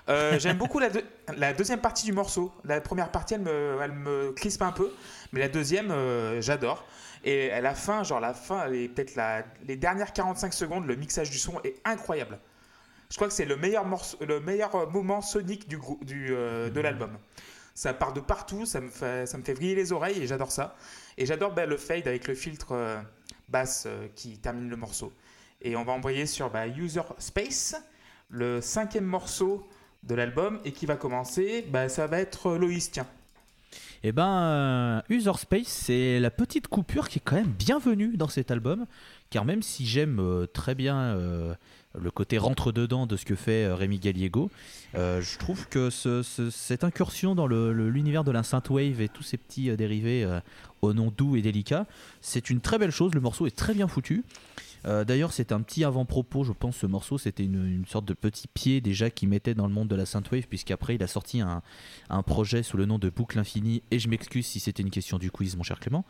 Euh, 0.10 0.38
j'aime 0.40 0.58
beaucoup 0.58 0.80
la, 0.80 0.90
la, 1.36 1.54
deuxième 1.54 1.80
partie 1.82 2.06
du 2.06 2.14
morceau. 2.14 2.52
La 2.64 2.80
première 2.80 3.10
partie, 3.10 3.34
elle 3.34 3.42
me, 3.42 3.78
elle 3.82 3.94
me 3.94 4.32
crispe 4.32 4.62
un 4.62 4.72
peu. 4.72 4.92
Mais 5.32 5.40
la 5.40 5.50
deuxième, 5.50 5.92
euh, 5.92 6.42
j'adore. 6.42 6.86
Et 7.26 7.52
à 7.52 7.62
la 7.62 7.74
fin, 7.74 8.04
genre 8.04 8.20
la 8.20 8.34
fin, 8.34 8.68
peut-être 8.68 9.20
les 9.66 9.78
dernières 9.78 10.14
45 10.14 10.54
secondes, 10.54 10.86
le 10.86 10.96
mixage 10.96 11.30
du 11.30 11.38
son 11.38 11.60
est 11.64 11.76
incroyable. 11.86 12.38
Je 13.14 13.18
crois 13.20 13.28
que 13.28 13.36
c'est 13.36 13.46
le 13.46 13.58
meilleur, 13.58 13.86
le 14.28 14.40
meilleur 14.40 14.90
moment 14.90 15.22
sonique 15.22 15.68
du, 15.68 15.78
du 16.02 16.30
euh, 16.32 16.72
de 16.72 16.82
l'album. 16.82 17.12
Ça 17.76 17.94
part 17.94 18.12
de 18.12 18.20
partout, 18.20 18.66
ça 18.66 18.82
me 18.82 18.90
fait, 18.90 19.28
ça 19.28 19.38
me 19.38 19.44
fait 19.44 19.54
vriller 19.54 19.76
les 19.76 19.92
oreilles 19.92 20.20
et 20.20 20.26
j'adore 20.26 20.52
ça. 20.52 20.76
Et 21.20 21.28
j'adore 21.28 21.54
bah, 21.54 21.68
le 21.68 21.78
fade 21.78 22.08
avec 22.08 22.28
le 22.28 22.34
filtre 22.34 22.72
euh, 22.72 23.00
basse 23.50 23.84
euh, 23.86 24.08
qui 24.16 24.40
termine 24.40 24.68
le 24.68 24.78
morceau. 24.78 25.14
Et 25.62 25.76
on 25.76 25.84
va 25.84 25.92
envoyer 25.92 26.26
sur 26.26 26.50
bah, 26.50 26.66
User 26.68 27.04
Space, 27.20 27.76
le 28.32 28.62
cinquième 28.62 29.06
morceau 29.06 29.64
de 30.02 30.16
l'album 30.16 30.60
et 30.66 30.72
qui 30.72 30.88
va 30.88 30.96
commencer. 30.96 31.68
Bah, 31.70 31.90
ça 31.90 32.08
va 32.08 32.20
être 32.20 32.56
Loïs, 32.56 32.90
tiens. 32.90 33.06
Eh 34.02 34.12
ben, 34.12 35.04
User 35.10 35.34
Space, 35.38 35.68
c'est 35.68 36.20
la 36.20 36.32
petite 36.32 36.68
coupure 36.68 37.08
qui 37.10 37.20
est 37.20 37.22
quand 37.24 37.36
même 37.36 37.54
bienvenue 37.60 38.18
dans 38.18 38.28
cet 38.28 38.50
album, 38.50 38.88
car 39.30 39.46
même 39.46 39.62
si 39.62 39.86
j'aime 39.86 40.48
très 40.52 40.76
bien 40.76 41.56
le 42.00 42.12
côté 42.12 42.38
rentre-dedans 42.38 43.06
de 43.06 43.18
ce 43.18 43.26
que 43.26 43.36
fait 43.36 43.66
euh, 43.66 43.76
Rémi 43.76 44.00
Gallego. 44.00 44.50
Euh, 44.96 45.22
je 45.22 45.38
trouve 45.38 45.68
que 45.68 45.90
cette 45.90 46.84
incursion 46.84 47.36
dans 47.36 47.48
l'univers 47.48 48.24
de 48.24 48.32
la 48.32 48.44
synthwave 48.44 49.02
et 49.02 49.10
tous 49.10 49.24
ces 49.24 49.38
petits 49.38 49.70
euh, 49.70 49.76
dérivés 49.76 50.28
au 50.82 50.94
nom 50.94 51.14
doux 51.16 51.36
et 51.36 51.42
délicat, 51.42 51.86
c'est 52.22 52.50
une 52.50 52.62
très 52.62 52.78
belle 52.78 52.92
chose. 52.92 53.14
Le 53.14 53.22
morceau 53.22 53.48
est 53.48 53.56
très 53.56 53.74
bien 53.74 53.88
foutu. 53.88 54.24
D'ailleurs, 54.86 55.32
c'est 55.32 55.54
un 55.54 55.62
petit 55.62 55.86
avant-propos, 55.86 56.44
je 56.44 56.52
pense, 56.52 56.76
ce 56.76 56.86
morceau. 56.86 57.18
C'était 57.18 57.46
une, 57.46 57.86
sorte 57.88 58.04
de 58.04 58.14
petit 58.14 58.50
pied 58.50 58.82
déjà 58.82 59.10
qu'il 59.10 59.30
mettait 59.30 59.54
dans 59.54 59.66
le 59.66 59.74
monde 59.74 59.88
de 59.88 59.96
la 59.96 60.06
synthwave, 60.06 60.46
puisqu'après, 60.48 60.96
il 60.96 61.04
a 61.04 61.08
sorti 61.08 61.40
un, 61.40 61.62
projet 62.24 62.64
sous 62.64 62.76
le 62.76 62.86
nom 62.86 63.00
de 63.00 63.10
Boucle 63.10 63.40
Infinie. 63.40 63.82
Et 63.92 64.00
je 64.00 64.10
m'excuse 64.10 64.46
si 64.46 64.60
c'était 64.60 64.84
une 64.84 64.90
question 64.90 65.20
du 65.20 65.32
quiz, 65.32 65.56
mon 65.56 65.64
cher 65.64 65.80
Clément. 65.80 66.04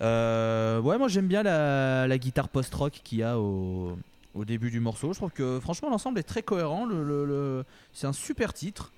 ouais, 0.00 0.98
moi 0.98 1.08
j'aime 1.08 1.28
bien 1.28 1.42
la, 1.42 2.06
la 2.06 2.18
guitare 2.18 2.50
post-rock 2.50 3.00
qu'il 3.02 3.18
y 3.18 3.22
a 3.22 3.38
au, 3.38 3.96
au 4.36 4.44
début 4.44 4.70
du 4.70 4.80
morceau. 4.80 5.12
Je 5.12 5.18
trouve 5.18 5.30
que 5.30 5.58
franchement 5.60 5.90
l'ensemble 5.90 6.18
est 6.18 6.24
très 6.24 6.42
cohérent. 6.42 6.84
Le, 6.86 7.64
C'est 7.92 8.06
un 8.06 8.12
super 8.12 8.52
titre 8.52 8.92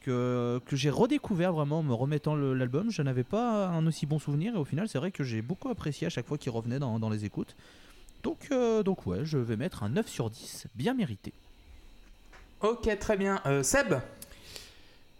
que, 0.00 0.60
que 0.66 0.76
j'ai 0.76 0.90
redécouvert 0.90 1.52
vraiment 1.52 1.80
en 1.80 1.82
me 1.82 1.94
remettant 1.94 2.34
l'album. 2.36 2.90
Je 2.90 3.02
n'avais 3.02 3.24
pas 3.24 3.66
un 3.68 3.86
aussi 3.86 4.06
bon 4.06 4.18
souvenir 4.18 4.54
et 4.54 4.58
au 4.58 4.64
final 4.64 4.88
c'est 4.88 4.98
vrai 4.98 5.10
que 5.10 5.24
j'ai 5.24 5.42
beaucoup 5.42 5.68
apprécié 5.68 6.06
à 6.06 6.10
chaque 6.10 6.26
fois 6.26 6.38
qu'il 6.38 6.52
revenait 6.52 6.78
dans, 6.78 6.98
dans, 6.98 7.10
les 7.10 7.24
écoutes. 7.24 7.56
Donc, 8.22 8.48
euh, 8.52 8.82
donc 8.82 9.06
ouais, 9.06 9.24
je 9.24 9.38
vais 9.38 9.56
mettre 9.56 9.82
un 9.82 9.90
9 9.90 10.08
sur 10.08 10.30
10, 10.30 10.66
bien 10.74 10.94
mérité. 10.94 11.32
Ok, 12.60 12.88
très 12.98 13.16
bien. 13.16 13.40
Euh, 13.44 13.62
Seb? 13.62 13.94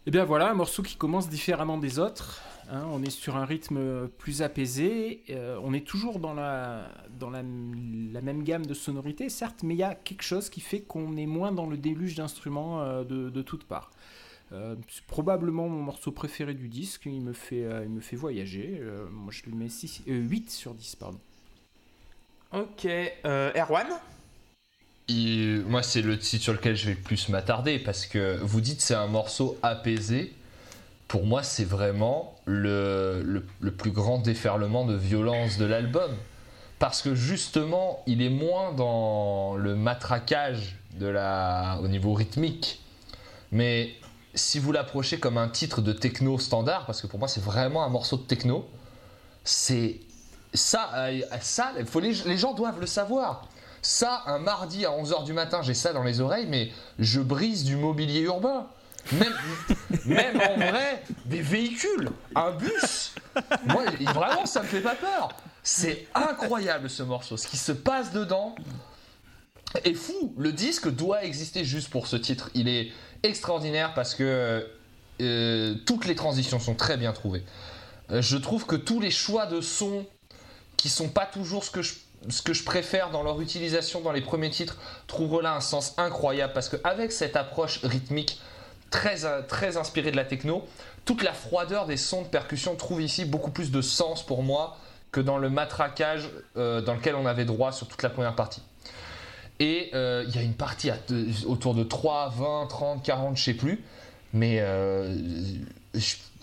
Eh 0.06 0.10
bien 0.10 0.24
voilà, 0.24 0.50
un 0.50 0.54
morceau 0.54 0.82
qui 0.82 0.96
commence 0.96 1.28
différemment 1.28 1.78
des 1.78 1.98
autres. 1.98 2.40
Hein, 2.70 2.84
on 2.90 3.02
est 3.02 3.10
sur 3.10 3.36
un 3.36 3.44
rythme 3.44 4.08
plus 4.18 4.42
apaisé. 4.42 5.22
Euh, 5.30 5.58
on 5.62 5.74
est 5.74 5.86
toujours 5.86 6.18
dans, 6.18 6.32
la, 6.32 6.88
dans 7.18 7.30
la, 7.30 7.42
même 7.42 8.42
gamme 8.42 8.64
de 8.64 8.74
sonorités, 8.74 9.28
certes, 9.28 9.62
mais 9.62 9.74
il 9.74 9.78
y 9.78 9.84
a 9.84 9.94
quelque 9.94 10.22
chose 10.22 10.48
qui 10.48 10.60
fait 10.60 10.80
qu'on 10.80 11.16
est 11.16 11.26
moins 11.26 11.52
dans 11.52 11.66
le 11.66 11.76
déluge 11.76 12.14
d'instruments 12.14 12.80
euh, 12.80 13.04
de, 13.04 13.42
toutes 13.42 13.64
parts. 13.64 13.90
Euh, 14.52 14.76
c'est 14.88 15.04
probablement 15.04 15.68
mon 15.68 15.82
morceau 15.82 16.10
préféré 16.10 16.54
du 16.54 16.68
disque. 16.68 17.02
Il 17.06 17.20
me 17.20 17.32
fait, 17.32 17.66
il 17.82 17.90
me 17.90 18.00
fait 18.00 18.16
voyager. 18.16 18.80
moi, 19.10 19.32
je 19.32 19.42
lui 19.44 19.54
mets 19.54 19.68
8 20.06 20.50
sur 20.50 20.74
10. 20.74 20.96
Pardon. 20.96 21.18
Ok. 22.52 22.86
Erwan? 23.24 23.86
Moi, 25.10 25.82
c'est 25.82 26.02
le 26.02 26.18
titre 26.18 26.44
sur 26.44 26.52
lequel 26.54 26.76
je 26.76 26.86
vais 26.86 26.94
le 26.94 27.00
plus 27.00 27.28
m'attarder 27.28 27.78
parce 27.78 28.06
que 28.06 28.38
vous 28.40 28.62
dites 28.62 28.80
c'est 28.80 28.94
un 28.94 29.06
morceau 29.06 29.58
apaisé 29.62 30.32
pour 31.08 31.24
moi, 31.26 31.42
c'est 31.42 31.64
vraiment 31.64 32.34
le, 32.44 33.44
le, 33.60 33.70
plus 33.70 33.90
grand 33.90 34.18
déferlement 34.18 34.84
de 34.84 34.94
violence 34.94 35.58
de 35.58 35.64
l'album. 35.64 36.10
Parce 36.78 37.02
que 37.02 37.14
justement, 37.14 38.02
il 38.06 38.22
est 38.22 38.30
moins 38.30 38.72
dans 38.72 39.54
le 39.56 39.74
matraquage 39.74 40.76
de 40.98 41.06
la, 41.06 41.78
au 41.82 41.88
niveau 41.88 42.14
rythmique. 42.14 42.80
Mais 43.52 43.94
si 44.34 44.58
vous 44.58 44.72
l'approchez 44.72 45.18
comme 45.18 45.38
un 45.38 45.48
titre 45.48 45.80
de 45.80 45.92
techno 45.92 46.38
standard, 46.38 46.86
parce 46.86 47.00
que 47.00 47.06
pour 47.06 47.18
moi, 47.18 47.28
c'est 47.28 47.42
vraiment 47.42 47.84
un 47.84 47.88
morceau 47.88 48.16
de 48.16 48.22
techno, 48.22 48.68
c'est 49.44 50.00
ça, 50.52 50.90
euh, 50.94 51.20
ça 51.40 51.72
faut 51.86 52.00
les, 52.00 52.12
les 52.24 52.36
gens 52.36 52.54
doivent 52.54 52.80
le 52.80 52.86
savoir. 52.86 53.46
Ça, 53.82 54.22
un 54.26 54.38
mardi 54.38 54.86
à 54.86 54.90
11h 54.90 55.24
du 55.24 55.34
matin, 55.34 55.60
j'ai 55.62 55.74
ça 55.74 55.92
dans 55.92 56.02
les 56.02 56.20
oreilles, 56.20 56.46
mais 56.48 56.72
je 56.98 57.20
brise 57.20 57.64
du 57.64 57.76
mobilier 57.76 58.20
urbain. 58.20 58.66
Même, 59.12 60.40
en 60.40 60.56
vrai, 60.56 61.02
des 61.26 61.42
véhicules, 61.42 62.10
un 62.34 62.52
bus. 62.52 63.14
Moi, 63.66 63.84
vraiment, 64.12 64.46
ça 64.46 64.62
me 64.62 64.66
fait 64.66 64.80
pas 64.80 64.94
peur. 64.94 65.28
C'est 65.62 66.06
incroyable 66.14 66.90
ce 66.90 67.02
morceau. 67.02 67.36
Ce 67.36 67.46
qui 67.46 67.56
se 67.56 67.72
passe 67.72 68.12
dedans 68.12 68.54
est 69.84 69.94
fou. 69.94 70.34
Le 70.38 70.52
disque 70.52 70.88
doit 70.88 71.24
exister 71.24 71.64
juste 71.64 71.90
pour 71.90 72.06
ce 72.06 72.16
titre. 72.16 72.50
Il 72.54 72.68
est 72.68 72.92
extraordinaire 73.22 73.94
parce 73.94 74.14
que 74.14 74.66
euh, 75.20 75.74
toutes 75.86 76.06
les 76.06 76.14
transitions 76.14 76.58
sont 76.58 76.74
très 76.74 76.96
bien 76.96 77.12
trouvées. 77.12 77.44
Euh, 78.10 78.20
je 78.20 78.36
trouve 78.36 78.66
que 78.66 78.76
tous 78.76 79.00
les 79.00 79.10
choix 79.10 79.46
de 79.46 79.60
son 79.60 80.06
qui 80.76 80.88
sont 80.88 81.08
pas 81.08 81.26
toujours 81.26 81.64
ce 81.64 81.70
que 81.70 81.82
je 81.82 81.94
ce 82.30 82.40
que 82.40 82.54
je 82.54 82.64
préfère 82.64 83.10
dans 83.10 83.22
leur 83.22 83.40
utilisation 83.42 84.00
dans 84.00 84.12
les 84.12 84.22
premiers 84.22 84.48
titres 84.48 84.78
trouvent 85.06 85.42
là 85.42 85.54
un 85.54 85.60
sens 85.60 85.94
incroyable 85.98 86.54
parce 86.54 86.70
qu'avec 86.70 87.12
cette 87.12 87.36
approche 87.36 87.80
rythmique 87.82 88.40
très, 88.94 89.24
euh, 89.24 89.42
très 89.42 89.76
inspirée 89.76 90.12
de 90.12 90.16
la 90.16 90.24
techno, 90.24 90.64
toute 91.04 91.24
la 91.24 91.32
froideur 91.32 91.86
des 91.86 91.96
sons 91.96 92.22
de 92.22 92.28
percussion 92.28 92.76
trouve 92.76 93.02
ici 93.02 93.24
beaucoup 93.24 93.50
plus 93.50 93.72
de 93.72 93.82
sens 93.82 94.24
pour 94.24 94.44
moi 94.44 94.76
que 95.10 95.20
dans 95.20 95.36
le 95.36 95.50
matraquage 95.50 96.30
euh, 96.56 96.80
dans 96.80 96.94
lequel 96.94 97.16
on 97.16 97.26
avait 97.26 97.44
droit 97.44 97.72
sur 97.72 97.88
toute 97.88 98.02
la 98.04 98.10
première 98.10 98.36
partie. 98.36 98.62
Et 99.58 99.90
euh, 99.94 100.24
il 100.28 100.34
y 100.34 100.38
a 100.38 100.42
une 100.42 100.54
partie 100.54 100.90
autour 101.46 101.74
de 101.74 101.82
3, 101.82 102.34
20, 102.36 102.66
30, 102.68 103.02
40, 103.02 103.36
je 103.36 103.42
sais 103.42 103.54
plus. 103.54 103.82
Mais 104.32 104.60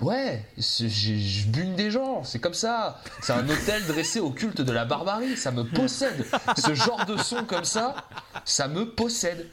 ouais, 0.01 0.45
je 0.57 1.47
bune 1.47 1.75
des 1.75 1.91
gens, 1.91 2.23
c'est 2.23 2.39
comme 2.39 2.53
ça. 2.53 3.01
C'est 3.21 3.33
un 3.33 3.47
hôtel 3.49 3.85
dressé 3.85 4.21
au 4.21 4.31
culte 4.31 4.61
de 4.61 4.71
la 4.71 4.85
barbarie, 4.85 5.35
ça 5.35 5.51
me 5.51 5.63
possède. 5.63 6.25
Ce 6.57 6.73
genre 6.73 7.05
de 7.05 7.17
son 7.17 7.43
comme 7.43 7.65
ça, 7.65 7.95
ça 8.45 8.69
me 8.69 8.89
possède. 8.89 9.47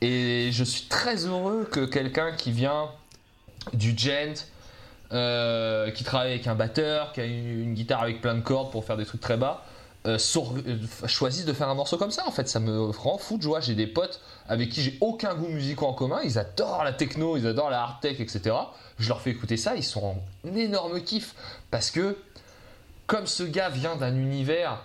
Et 0.00 0.50
je 0.52 0.64
suis 0.64 0.84
très 0.88 1.26
heureux 1.26 1.68
que 1.70 1.84
quelqu'un 1.84 2.32
qui 2.32 2.52
vient 2.52 2.90
du 3.72 3.96
gent, 3.96 4.46
euh, 5.12 5.90
qui 5.90 6.04
travaille 6.04 6.32
avec 6.32 6.46
un 6.46 6.54
batteur, 6.54 7.12
qui 7.12 7.20
a 7.20 7.24
une, 7.24 7.74
guitare 7.74 8.02
avec 8.02 8.20
plein 8.20 8.34
de 8.34 8.40
cordes 8.40 8.70
pour 8.70 8.84
faire 8.84 8.96
des 8.96 9.06
trucs 9.06 9.20
très 9.20 9.36
bas, 9.36 9.64
euh, 10.06 10.16
euh, 10.36 11.06
choisisse 11.06 11.44
de 11.44 11.52
faire 11.52 11.68
un 11.68 11.74
morceau 11.74 11.96
comme 11.96 12.12
ça. 12.12 12.26
En 12.26 12.30
fait, 12.30 12.48
ça 12.48 12.60
me 12.60 12.90
rend 12.90 13.18
fou 13.18 13.36
de 13.36 13.42
joie. 13.42 13.60
J'ai 13.60 13.74
des 13.74 13.88
potes 13.88 14.20
avec 14.48 14.70
qui 14.70 14.82
j'ai 14.82 14.96
aucun 15.00 15.34
goût 15.34 15.48
musical 15.48 15.88
en 15.88 15.92
commun. 15.92 16.20
Ils 16.22 16.38
adorent 16.38 16.84
la 16.84 16.92
techno, 16.92 17.36
ils 17.36 17.46
adorent 17.46 17.70
la 17.70 17.82
hard 17.82 18.00
tech, 18.00 18.20
etc. 18.20 18.54
Je 18.98 19.08
leur 19.08 19.20
fais 19.20 19.30
écouter 19.30 19.56
ça, 19.56 19.74
ils 19.74 19.84
sont 19.84 20.16
en 20.44 20.56
énorme 20.56 21.00
kiff 21.02 21.34
parce 21.70 21.90
que 21.90 22.16
comme 23.06 23.26
ce 23.26 23.42
gars 23.42 23.70
vient 23.70 23.96
d'un 23.96 24.14
univers 24.14 24.82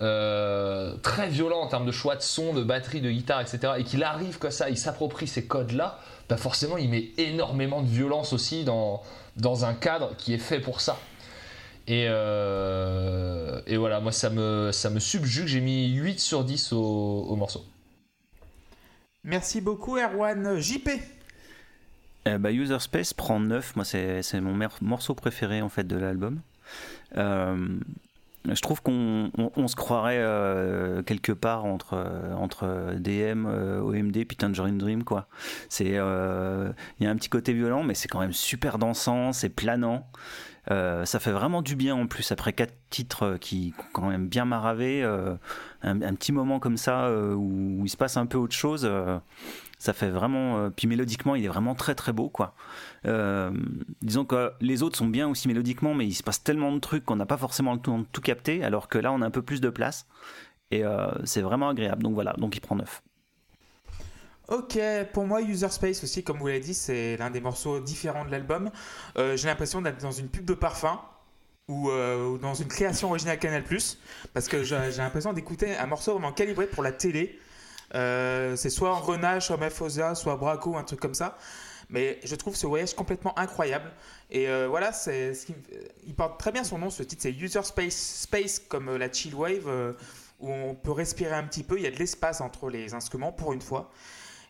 euh, 0.00 0.94
très 1.02 1.28
violent 1.28 1.60
en 1.60 1.66
termes 1.66 1.86
de 1.86 1.92
choix 1.92 2.14
de 2.14 2.22
son, 2.22 2.52
de 2.54 2.62
batterie, 2.62 3.00
de 3.00 3.10
guitare, 3.10 3.40
etc., 3.40 3.74
et 3.78 3.84
qu'il 3.84 4.04
arrive 4.04 4.38
comme 4.38 4.50
ça, 4.50 4.70
il 4.70 4.78
s'approprie 4.78 5.26
ces 5.26 5.46
codes-là, 5.46 5.98
bah 6.28 6.36
forcément 6.36 6.76
il 6.76 6.88
met 6.88 7.10
énormément 7.16 7.82
de 7.82 7.88
violence 7.88 8.32
aussi 8.32 8.64
dans, 8.64 9.02
dans 9.36 9.64
un 9.64 9.74
cadre 9.74 10.14
qui 10.16 10.34
est 10.34 10.38
fait 10.38 10.60
pour 10.60 10.80
ça. 10.80 10.98
Et, 11.88 12.06
euh, 12.08 13.60
et 13.66 13.76
voilà, 13.76 13.98
moi 14.00 14.12
ça 14.12 14.30
me, 14.30 14.70
ça 14.72 14.90
me 14.90 15.00
subjugue, 15.00 15.46
j'ai 15.46 15.60
mis 15.60 15.88
8 15.94 16.20
sur 16.20 16.44
10 16.44 16.72
au, 16.74 16.78
au 16.78 17.34
morceau. 17.34 17.64
Merci 19.24 19.60
beaucoup, 19.60 19.96
Erwan. 19.96 20.60
JP 20.60 20.90
Euh, 22.26 22.38
bah, 22.38 22.52
User 22.52 22.78
Space 22.78 23.14
prend 23.14 23.40
9, 23.40 23.74
moi 23.76 23.84
c'est 23.84 24.22
c'est 24.22 24.40
mon 24.40 24.56
morceau 24.80 25.14
préféré 25.14 25.60
en 25.62 25.68
fait 25.68 25.84
de 25.84 25.96
l'album. 25.96 26.40
Euh, 27.16 27.78
je 28.46 28.60
trouve 28.60 28.82
qu'on 28.82 29.30
on- 29.36 29.68
se 29.68 29.76
croirait 29.76 30.18
euh, 30.18 31.02
quelque 31.02 31.32
part 31.32 31.64
entre, 31.64 31.94
euh, 31.94 32.34
entre 32.34 32.94
DM, 32.98 33.46
euh, 33.46 33.80
OMD 33.80 34.24
puis 34.24 34.36
Tangerine 34.36 34.78
Dream 34.78 35.04
quoi. 35.04 35.28
Il 35.80 35.86
y 35.86 35.96
a 35.98 37.10
un 37.10 37.16
petit 37.16 37.28
côté 37.28 37.52
violent 37.52 37.82
mais 37.82 37.94
c'est 37.94 38.08
quand 38.08 38.20
même 38.20 38.32
super 38.32 38.78
dansant, 38.78 39.32
c'est 39.32 39.50
planant. 39.50 40.06
Ça 40.70 41.18
fait 41.18 41.32
vraiment 41.32 41.62
du 41.62 41.76
bien 41.76 41.94
en 41.94 42.06
plus 42.06 42.30
après 42.30 42.52
quatre 42.52 42.74
titres 42.90 43.38
qui 43.40 43.72
ont 43.78 43.82
quand 43.92 44.08
même 44.08 44.28
bien 44.28 44.44
maravé. 44.44 45.02
un, 45.82 46.14
petit 46.14 46.32
moment 46.32 46.58
comme 46.58 46.76
ça 46.76 47.10
où 47.10 47.82
il 47.84 47.88
se 47.88 47.96
passe 47.96 48.16
un 48.16 48.26
peu 48.26 48.36
autre 48.38 48.54
chose. 48.54 48.88
Ça 49.78 49.92
fait 49.92 50.10
vraiment. 50.10 50.58
euh, 50.58 50.70
puis 50.70 50.86
mélodiquement, 50.86 51.34
il 51.34 51.44
est 51.44 51.48
vraiment 51.48 51.74
très 51.74 51.94
très 51.94 52.12
beau, 52.12 52.28
quoi. 52.28 52.54
Euh, 53.06 53.50
disons 54.02 54.24
que 54.24 54.52
les 54.60 54.82
autres 54.82 54.98
sont 54.98 55.06
bien 55.06 55.28
aussi 55.28 55.48
mélodiquement, 55.48 55.94
mais 55.94 56.06
il 56.06 56.14
se 56.14 56.22
passe 56.22 56.42
tellement 56.42 56.72
de 56.72 56.80
trucs 56.80 57.04
qu'on 57.04 57.16
n'a 57.16 57.26
pas 57.26 57.36
forcément 57.36 57.74
le 57.74 57.80
temps 57.80 57.98
de 57.98 58.06
tout 58.12 58.20
capter, 58.20 58.64
alors 58.64 58.88
que 58.88 58.98
là, 58.98 59.12
on 59.12 59.22
a 59.22 59.26
un 59.26 59.30
peu 59.30 59.42
plus 59.42 59.60
de 59.60 59.70
place. 59.70 60.06
Et 60.70 60.84
euh, 60.84 61.06
c'est 61.24 61.40
vraiment 61.40 61.68
agréable. 61.68 62.02
Donc 62.02 62.14
voilà, 62.14 62.34
donc 62.34 62.56
il 62.56 62.60
prend 62.60 62.76
9. 62.76 63.02
Ok, 64.48 64.78
pour 65.12 65.26
moi, 65.26 65.42
User 65.42 65.68
Space 65.68 66.02
aussi, 66.02 66.24
comme 66.24 66.38
vous 66.38 66.46
l'avez 66.46 66.60
dit, 66.60 66.74
c'est 66.74 67.16
l'un 67.18 67.30
des 67.30 67.40
morceaux 67.40 67.80
différents 67.80 68.24
de 68.24 68.30
l'album. 68.30 68.70
J'ai 69.16 69.46
l'impression 69.46 69.82
d'être 69.82 70.00
dans 70.00 70.10
une 70.10 70.28
pub 70.28 70.46
de 70.46 70.54
parfum 70.54 70.98
ou, 71.68 71.90
dans 72.40 72.54
une 72.54 72.68
création 72.68 73.10
originale 73.10 73.38
Canal+, 73.38 73.62
parce 74.32 74.48
que 74.48 74.64
j'ai 74.64 74.76
l'impression 74.96 75.34
d'écouter 75.34 75.76
un 75.76 75.86
morceau 75.86 76.12
vraiment 76.12 76.32
calibré 76.32 76.66
pour 76.66 76.82
la 76.82 76.92
télé. 76.92 77.38
Euh, 77.94 78.56
c'est 78.56 78.70
soit 78.70 78.94
en 78.94 79.00
Renage, 79.00 79.46
soit 79.46 79.56
Mephosa, 79.56 80.14
soit 80.14 80.36
Braco, 80.36 80.76
un 80.76 80.84
truc 80.84 81.00
comme 81.00 81.14
ça. 81.14 81.38
Mais 81.90 82.20
je 82.22 82.34
trouve 82.34 82.54
ce 82.54 82.66
voyage 82.66 82.94
complètement 82.94 83.38
incroyable. 83.38 83.90
Et 84.30 84.48
euh, 84.48 84.68
voilà, 84.68 84.90
il 86.06 86.14
porte 86.14 86.38
très 86.38 86.52
bien 86.52 86.64
son 86.64 86.78
nom, 86.78 86.90
ce 86.90 87.02
titre, 87.02 87.22
c'est 87.22 87.32
User 87.32 87.62
Space, 87.62 87.96
Space 88.22 88.58
comme 88.58 88.90
euh, 88.90 88.98
la 88.98 89.10
chill 89.10 89.34
wave, 89.34 89.96
où 90.38 90.52
on 90.52 90.74
peut 90.74 90.92
respirer 90.92 91.34
un 91.34 91.44
petit 91.44 91.62
peu, 91.62 91.78
il 91.78 91.82
y 91.82 91.86
a 91.86 91.90
de 91.90 91.96
l'espace 91.96 92.40
entre 92.40 92.68
les 92.68 92.94
instruments 92.94 93.32
pour 93.32 93.52
une 93.52 93.62
fois. 93.62 93.90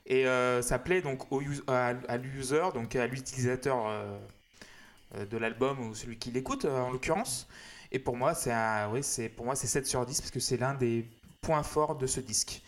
Et 0.06 0.24
ça 0.62 0.78
plaît 0.78 1.02
donc 1.02 1.30
au 1.30 1.42
à, 1.66 2.16
l'user, 2.16 2.62
donc 2.72 2.96
à 2.96 3.06
l'utilisateur 3.06 3.90
de 5.18 5.36
l'album 5.36 5.80
ou 5.80 5.94
celui 5.94 6.18
qui 6.18 6.30
l'écoute 6.30 6.64
en 6.64 6.90
l'occurrence. 6.90 7.46
Et 7.92 7.98
pour 7.98 8.16
moi, 8.16 8.34
c'est 8.34 8.52
c'est 9.02 9.28
pour 9.28 9.44
moi 9.44 9.54
c'est 9.54 9.66
7 9.66 9.86
sur 9.86 10.04
10 10.06 10.20
parce 10.22 10.30
que 10.30 10.40
c'est 10.40 10.56
l'un 10.56 10.72
des 10.74 11.06
points 11.42 11.62
forts 11.62 11.96
de 11.96 12.06
ce 12.06 12.20
disque. 12.20 12.62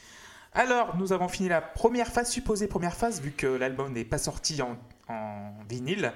Alors, 0.53 0.97
nous 0.97 1.13
avons 1.13 1.29
fini 1.29 1.49
la 1.49 1.61
première 1.61 2.09
phase, 2.09 2.29
supposée 2.31 2.67
première 2.67 2.95
phase, 2.95 3.21
vu 3.21 3.31
que 3.31 3.47
l'album 3.47 3.93
n'est 3.93 4.05
pas 4.05 4.19
sorti 4.19 4.61
en, 4.63 4.77
en 5.09 5.53
vinyle. 5.69 6.13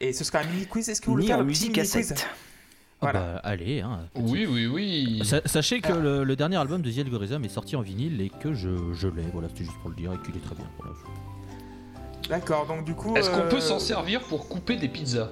Et 0.00 0.12
ce 0.12 0.24
sera 0.24 0.40
un 0.40 0.44
mini 0.44 0.66
quiz. 0.66 0.88
Est-ce 0.88 1.00
que 1.00 1.06
vous 1.06 1.12
voulez 1.12 1.26
faire 1.26 1.38
le 1.38 1.46
petit 1.46 1.64
mini 1.68 1.74
quiz 1.74 1.92
cassette. 1.92 2.26
Ah 2.28 2.34
Voilà. 3.02 3.20
bah, 3.20 3.40
allez, 3.44 3.80
hein. 3.80 4.00
Oui, 4.16 4.46
oui, 4.46 4.66
oui. 4.66 5.22
Sa- 5.24 5.46
Sachez 5.46 5.80
que 5.80 5.92
le, 5.92 6.24
le 6.24 6.36
dernier 6.36 6.56
album 6.56 6.82
de 6.82 6.90
The 6.90 6.98
Algorithm 6.98 7.44
est 7.44 7.48
sorti 7.48 7.76
en 7.76 7.80
vinyle 7.80 8.20
et 8.20 8.28
que 8.28 8.52
je, 8.54 8.92
je 8.92 9.08
l'ai, 9.08 9.22
voilà, 9.32 9.48
c'était 9.48 9.64
juste 9.64 9.78
pour 9.80 9.90
le 9.90 9.96
dire 9.96 10.12
et 10.12 10.18
qu'il 10.26 10.36
est 10.36 10.44
très 10.44 10.54
bien. 10.54 10.66
Voilà. 10.78 10.94
D'accord, 12.28 12.66
donc 12.66 12.84
du 12.84 12.94
coup. 12.94 13.16
Est-ce 13.16 13.30
qu'on 13.30 13.48
peut 13.48 13.56
euh, 13.56 13.60
s'en 13.60 13.78
servir 13.78 14.20
pour 14.22 14.48
couper 14.48 14.76
des 14.76 14.88
pizzas? 14.88 15.30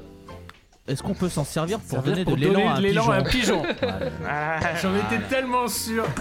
Est-ce 0.88 1.02
qu'on 1.02 1.14
peut 1.14 1.28
s'en 1.28 1.44
servir 1.44 1.78
pour 1.80 1.90
Servir 1.90 2.12
donner 2.12 2.24
pour 2.24 2.36
de 2.36 2.40
l'élan 2.40 3.10
à 3.10 3.16
un 3.16 3.18
à 3.18 3.22
pigeon 3.22 3.62
ah, 4.26 4.58
J'en 4.80 4.94
étais 4.96 5.06
Voilà. 5.08 5.26
tellement 5.28 5.68
sûr. 5.68 6.04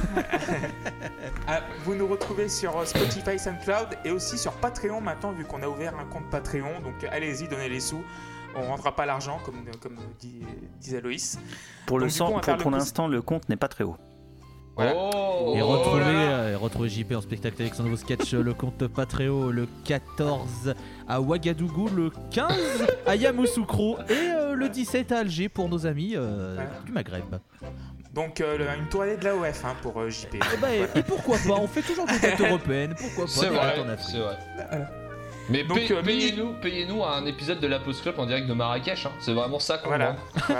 Ah, 1.49 1.61
vous 1.85 1.95
nous 1.95 2.07
retrouvez 2.07 2.49
sur 2.49 2.77
euh, 2.77 2.83
Spotify, 2.83 3.39
SoundCloud 3.39 3.97
et 4.03 4.11
aussi 4.11 4.37
sur 4.37 4.51
Patreon 4.53 4.99
maintenant, 4.99 5.31
vu 5.31 5.45
qu'on 5.45 5.63
a 5.63 5.67
ouvert 5.67 5.93
un 5.97 6.03
compte 6.03 6.29
Patreon. 6.29 6.81
Donc 6.83 6.95
allez-y, 7.09 7.47
donnez 7.47 7.69
les 7.69 7.79
sous. 7.79 8.03
On 8.55 8.63
ne 8.63 8.67
rendra 8.67 8.93
pas 8.93 9.05
l'argent, 9.05 9.39
comme, 9.45 9.63
comme 9.81 9.97
dit, 10.19 10.41
disait 10.81 10.99
Loïs. 10.99 11.39
Pour 11.85 11.99
faire 12.01 12.57
pour, 12.57 12.71
l'instant, 12.71 13.07
le 13.07 13.21
compte 13.21 13.47
n'est 13.47 13.55
pas 13.55 13.69
très 13.69 13.85
haut. 13.85 13.95
Voilà. 14.77 14.93
Oh 14.95 15.53
Et 15.55 15.61
Oh 15.61 15.67
retrouver, 15.67 16.01
là. 16.03 16.09
euh, 16.09 16.51
et 16.53 16.55
retrouver 16.55 16.87
JP 16.89 17.13
en 17.15 17.21
spectacle 17.21 17.61
avec 17.61 17.73
son 17.73 17.83
nouveau 17.83 17.97
sketch, 17.97 18.33
euh, 18.33 18.41
le 18.43 18.53
compte 18.53 18.87
Patreon, 18.87 19.47
le 19.49 19.67
14 19.85 20.75
à 21.07 21.19
Ouagadougou, 21.19 21.89
le 21.95 22.11
15 22.31 22.51
à 23.05 23.15
Yamoussoukro 23.15 23.97
et 24.09 24.13
euh, 24.13 24.53
le 24.53 24.69
17 24.69 25.11
à 25.11 25.19
Alger 25.19 25.49
pour 25.49 25.67
nos 25.67 25.85
amis 25.87 26.13
euh, 26.15 26.53
Voilà. 26.55 26.69
du 26.85 26.91
Maghreb. 26.91 27.23
Donc 28.13 28.39
euh, 28.41 28.57
le- 28.57 28.65
une 28.79 28.87
tournée 28.89 29.17
de 29.17 29.23
la 29.25 29.35
OF 29.35 29.65
hein, 29.65 29.75
pour 29.81 29.99
euh, 29.99 30.09
JP. 30.09 30.35
Et, 30.35 30.39
bah, 30.61 30.67
et- 30.73 30.99
et 30.99 31.03
pourquoi 31.03 31.37
pas 31.37 31.53
On 31.55 31.67
fait 31.67 31.81
toujours 31.81 32.05
des 32.05 32.19
dates 32.19 32.39
européennes, 32.47 32.93
pourquoi 32.97 33.25
pas 33.25 33.31
C'est 33.31 33.47
vrai, 33.49 33.75
c'est. 33.99 34.17
Mais 35.49 35.63
Donc, 35.63 35.77
pay- 35.77 35.93
euh, 35.93 36.01
mini- 36.03 36.33
payez-nous 36.61 37.03
un 37.05 37.25
épisode 37.25 37.59
de 37.61 37.67
la 37.67 37.79
Post 37.79 38.01
Club 38.01 38.19
en 38.19 38.25
direct 38.25 38.47
de 38.47 38.53
Marrakech. 38.53 39.05
hein. 39.05 39.11
C'est 39.19 39.33
vraiment 39.33 39.59
ça 39.59 39.77
qu'on 39.77 39.87
Voilà. 39.89 40.17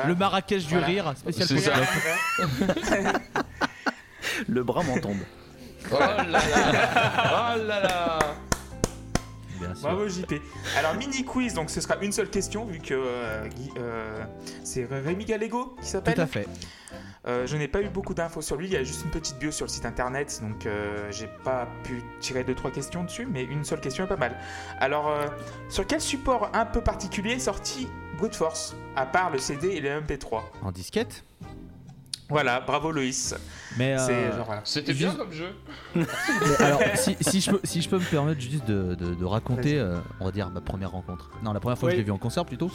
Le 0.08 0.16
Marrakech 0.16 0.66
du 0.66 0.70
Voilà. 0.76 0.88
rire, 0.88 1.14
spécial 1.18 1.48
C'est 1.48 1.56
Post 1.56 1.68
ça. 2.84 3.14
Le 4.48 4.64
bras 4.64 4.84
m'en 4.84 5.00
tombe. 5.00 5.18
Oh 5.92 5.96
là 6.00 6.24
là 6.24 6.40
Oh 7.56 7.58
là 7.68 7.80
là 7.82 8.20
Bien 9.60 9.74
sûr. 9.74 9.84
Bravo 9.84 10.08
JP. 10.08 10.34
Alors 10.78 10.94
mini 10.96 11.24
quiz, 11.26 11.54
donc 11.54 11.70
ce 11.72 11.82
sera 11.82 11.96
une 12.02 12.12
seule 12.12 12.30
question 12.30 12.66
vu 12.66 12.80
que 12.80 12.94
euh, 12.94 13.48
Guy- 13.48 13.72
euh, 13.80 14.24
c'est 14.64 14.86
Rémi 14.86 15.26
Gallego 15.26 15.76
qui 15.78 15.82
Tout 15.82 15.88
s'appelle. 15.88 16.20
à 16.22 16.28
fait. 16.28 16.48
Euh, 17.26 17.46
je 17.48 17.58
n'ai 17.58 17.68
pas 17.68 17.82
eu 17.82 17.90
beaucoup 17.90 18.14
d'infos 18.14 18.42
sur 18.42 18.56
lui, 18.56 18.68
il 18.68 18.74
y 18.74 18.78
a 18.78 18.84
juste 18.84 19.04
une 19.04 19.10
petite 19.12 19.38
bio 19.40 19.52
sur 19.52 19.66
le 19.66 19.70
site 19.70 19.86
internet, 19.86 20.40
donc 20.42 20.66
euh, 20.66 21.08
j'ai 21.12 21.28
pas 21.44 21.68
pu 21.84 22.02
tirer 22.22 22.44
deux 22.46 22.56
trois 22.56 22.72
questions 22.72 23.04
dessus, 23.04 23.26
mais 23.30 23.44
une 23.44 23.66
seule 23.66 23.82
question 23.82 24.06
est 24.06 24.08
pas 24.08 24.16
mal. 24.16 24.38
Alors, 24.80 25.10
euh, 25.10 25.26
sur 25.70 25.86
quel 25.86 26.00
support 26.00 26.50
un 26.54 26.66
peu 26.66 26.80
particulier 26.82 27.32
est 27.34 27.40
sorti 27.40 27.88
Brute 28.18 28.36
Force, 28.36 28.76
à 28.96 29.06
part 29.06 29.30
le 29.32 29.40
CD 29.40 29.70
et 29.70 29.82
le 29.82 29.90
MP3 30.02 30.42
En 30.62 30.72
disquette? 30.72 31.26
Voilà, 32.30 32.60
bravo 32.60 32.92
Loïs. 32.92 33.34
Mais 33.78 33.94
euh, 33.94 34.06
C'est 34.06 34.32
genre 34.36 34.46
voilà. 34.46 34.62
C'était 34.66 34.94
Juste- 34.94 35.16
bien 35.16 35.24
comme 35.26 35.32
jeu. 35.32 35.50
Mais 35.96 36.06
alors, 36.60 36.82
si, 36.96 37.16
si 37.22 37.40
je 37.42 37.52
peux, 37.52 37.60
si 37.64 37.82
je 37.82 37.90
peux 37.90 37.98
me 38.00 38.04
permettre 38.04 38.42
juste 38.42 38.66
de, 38.68 38.96
de- 38.96 39.16
de 39.16 39.26
raconter, 39.26 39.80
euh, 39.80 39.98
on 40.20 40.26
va 40.26 40.32
dire 40.32 40.50
ma 40.50 40.60
première 40.62 40.92
rencontre. 40.92 41.32
Non, 41.44 41.54
la 41.54 41.60
première 41.60 41.78
fois 41.78 41.88
que 41.90 41.94
je 41.96 42.00
l'ai 42.00 42.04
vu 42.06 42.12
en 42.12 42.18
concert 42.18 42.46
plutôt. 42.46 42.70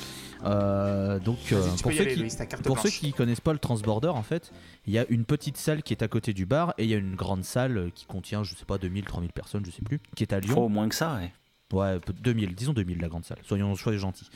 Euh, 0.44 1.18
donc, 1.18 1.38
euh, 1.52 1.60
pour, 1.82 1.92
ceux 1.92 2.00
aller 2.00 2.14
qui, 2.28 2.62
pour 2.64 2.78
ceux 2.78 2.88
qui 2.88 3.12
connaissent 3.12 3.40
pas 3.40 3.52
le 3.52 3.58
Transborder, 3.58 4.08
en 4.08 4.22
fait, 4.22 4.52
il 4.86 4.92
y 4.94 4.98
a 4.98 5.04
une 5.10 5.24
petite 5.24 5.56
salle 5.56 5.82
qui 5.82 5.92
est 5.92 6.02
à 6.02 6.08
côté 6.08 6.32
du 6.32 6.46
bar 6.46 6.72
et 6.78 6.84
il 6.84 6.90
y 6.90 6.94
a 6.94 6.98
une 6.98 7.14
grande 7.16 7.44
salle 7.44 7.90
qui 7.94 8.06
contient, 8.06 8.42
je 8.44 8.54
sais 8.54 8.64
pas, 8.64 8.78
2000, 8.78 9.04
3000 9.04 9.32
personnes, 9.32 9.64
je 9.66 9.70
sais 9.70 9.82
plus, 9.82 10.00
qui 10.16 10.24
est 10.24 10.32
à 10.32 10.40
Faut 10.40 10.46
Lyon. 10.48 10.64
au 10.64 10.68
moins 10.68 10.88
que 10.88 10.94
ça, 10.94 11.14
ouais. 11.16 11.30
Ouais, 11.72 11.98
2000, 12.22 12.54
disons 12.54 12.74
2000, 12.74 13.00
la 13.00 13.08
grande 13.08 13.24
salle. 13.24 13.38
Soyons, 13.44 13.74
soyons 13.76 13.98
gentils. 13.98 14.28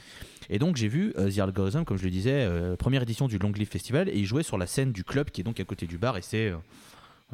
Et 0.51 0.59
donc 0.59 0.77
j'ai 0.77 0.89
vu 0.89 1.13
euh, 1.19 1.31
The 1.31 1.39
Algorithm, 1.39 1.85
comme 1.85 1.97
je 1.97 2.05
le 2.05 2.11
disais, 2.11 2.45
euh, 2.45 2.77
première 2.77 3.03
édition 3.03 3.29
du 3.29 3.39
Long 3.39 3.53
Live 3.53 3.69
Festival, 3.69 4.09
et 4.09 4.17
il 4.17 4.27
jouait 4.27 4.43
sur 4.43 4.59
la 4.59 4.67
scène 4.67 4.93
du 4.93 5.05
club 5.05 5.31
qui 5.31 5.41
est 5.41 5.45
donc 5.45 5.59
à 5.61 5.65
côté 5.65 5.87
du 5.87 5.99
bar, 5.99 6.17
et 6.17 6.23
c'est, 6.23 6.49
euh, 6.49 6.57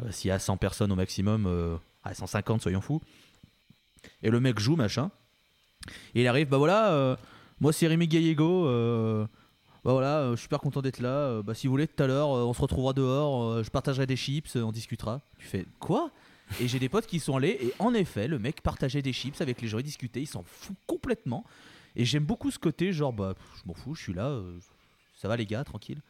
euh, 0.03 0.11
s'il 0.11 0.29
y 0.29 0.31
a 0.31 0.39
100 0.39 0.57
personnes 0.57 0.93
au 0.93 0.97
maximum, 0.97 1.79
à 2.05 2.15
150, 2.15 2.63
soyons 2.63 2.81
fous. 2.81 3.01
Et 4.23 4.31
le 4.31 4.41
mec 4.41 4.59
joue, 4.59 4.77
machin. 4.77 5.11
Et 6.15 6.23
il 6.23 6.27
arrive, 6.29 6.49
bah 6.49 6.59
voilà, 6.59 7.17
moi 7.61 7.73
c'est 7.73 7.87
Rémi 7.87 8.09
Gallego, 8.09 8.65
bah 9.85 9.93
voilà, 9.93 10.31
je 10.31 10.37
suis 10.37 10.45
super 10.45 10.61
content 10.61 10.81
d'être 10.81 11.01
là. 11.01 11.43
bah 11.43 11.55
si 11.55 11.67
vous 11.67 11.73
voulez, 11.73 11.89
tout 11.89 12.03
à 12.03 12.07
l'heure, 12.07 12.29
on 12.29 12.55
se 12.55 12.61
retrouvera 12.61 12.93
dehors, 12.93 13.63
je 13.63 13.71
partagerai 13.71 14.07
des 14.07 14.17
chips, 14.17 14.57
on 14.57 14.73
discutera. 14.73 15.21
Tu 15.39 15.47
fais, 15.47 15.67
quoi? 15.79 16.11
Et 16.61 16.69
j'ai 16.69 16.79
des 16.79 16.89
potes 16.89 17.07
qui 17.07 17.19
sont 17.19 17.37
allés 17.37 17.59
et 17.61 17.73
en 17.79 17.95
effet, 17.95 18.29
le 18.29 18.39
mec 18.39 18.61
partageait 18.63 19.03
des 19.03 19.13
chips 19.13 19.41
avec 19.41 19.61
les 19.61 19.69
gens, 19.69 19.79
il 19.79 19.85
discutait, 19.85 20.21
il 20.21 20.27
s'en 20.27 20.43
fout 20.43 20.77
complètement. 20.87 21.45
Et 21.97 22.05
j'aime 22.05 22.25
beaucoup 22.25 22.51
ce 22.51 22.59
côté, 22.59 22.93
genre, 22.93 23.13
bah, 23.13 23.35
je 23.57 23.63
m'en 23.69 23.75
fous, 23.75 23.95
je 23.95 24.03
suis 24.03 24.15
là, 24.15 24.27
euh, 24.29 24.59
ça 25.21 25.29
va 25.29 25.37
les 25.37 25.47
gars, 25.47 25.65
tranquille. 25.65 26.01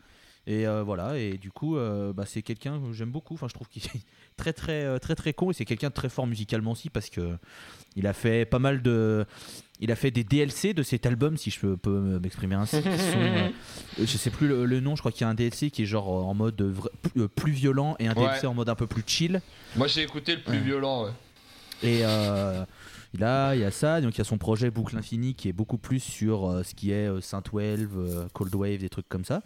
Et 0.49 0.67
euh, 0.67 0.83
voilà, 0.83 1.19
et 1.19 1.39
du 1.39 1.53
coup, 1.53 1.77
euh, 1.77 2.13
bah, 2.13 2.25
c'est 2.27 2.43
quelqu'un 2.43 2.81
que 2.81 2.93
j'aime 2.93 3.11
beaucoup. 3.13 3.35
Enfin, 3.35 3.47
je 3.49 3.55
trouve 3.55 3.69
qu'il 3.69 3.85
est 3.85 4.01
très, 4.37 4.53
très, 4.53 4.99
très, 4.99 5.15
très 5.15 5.33
con 5.33 5.51
et 5.53 5.55
c'est 5.55 5.65
quelqu'un 5.65 5.89
de 5.89 5.95
très 5.95 6.09
fort 6.09 6.27
musicalement 6.27 6.73
aussi 6.73 6.91
parce 6.91 7.11
que 7.11 7.37
il 7.95 8.09
a 8.09 8.13
fait 8.13 8.45
pas 8.45 8.59
mal 8.59 8.83
de. 8.83 9.25
Il 9.79 9.93
a 9.93 9.97
fait 9.97 10.11
des 10.11 10.25
DLC 10.25 10.75
de 10.75 10.83
cet 10.83 11.07
album, 11.07 11.37
si 11.37 11.51
je 11.51 11.61
peux, 11.75 12.01
m'exprimer 12.21 12.55
ainsi. 12.57 12.77
qui 12.83 12.83
sont, 12.99 13.19
euh, 13.19 13.49
je 13.99 14.05
sais 14.17 14.31
plus 14.31 14.49
le, 14.49 14.65
le 14.65 14.81
nom, 14.81 14.97
je 14.97 15.03
crois 15.03 15.13
qu'il 15.13 15.21
y 15.23 15.25
a 15.25 15.29
un 15.29 15.35
DLC 15.35 15.71
qui 15.71 15.83
est 15.83 15.87
genre 15.87 16.09
en 16.09 16.35
mode 16.35 16.75
plus, 17.03 17.29
plus 17.29 17.53
violent 17.53 17.95
et 18.01 18.07
un 18.09 18.15
Ouais. 18.15 18.27
DLC 18.27 18.47
en 18.49 18.55
mode 18.55 18.69
un 18.69 18.75
peu 18.77 18.87
plus 18.89 19.03
chill. 19.07 19.41
Moi 19.77 19.87
j'ai 19.89 20.03
écouté 20.03 20.35
le 20.37 20.43
plus 20.43 20.59
violent. 20.59 21.05
ouais. 21.05 21.11
Et 21.85 22.03
il, 23.15 23.25
a, 23.25 23.55
il 23.55 23.61
y 23.61 23.65
a 23.65 23.71
ça, 23.71 24.01
donc 24.01 24.15
il 24.15 24.19
y 24.19 24.21
a 24.21 24.25
son 24.25 24.39
projet 24.39 24.71
Boucle 24.71 24.97
Infinie 24.97 25.35
qui 25.35 25.49
est 25.49 25.53
beaucoup 25.53 25.79
plus 25.79 26.01
sur 26.01 26.49
euh, 26.51 26.63
ce 26.63 26.75
qui 26.75 26.91
est 26.93 27.09
euh, 27.09 27.21
Synthwave, 27.21 27.89
euh, 27.97 28.29
Cold 28.33 28.55
Wave, 28.55 28.79
des 28.79 28.89
trucs 28.89 29.09
comme 29.09 29.25
ça. 29.25 29.43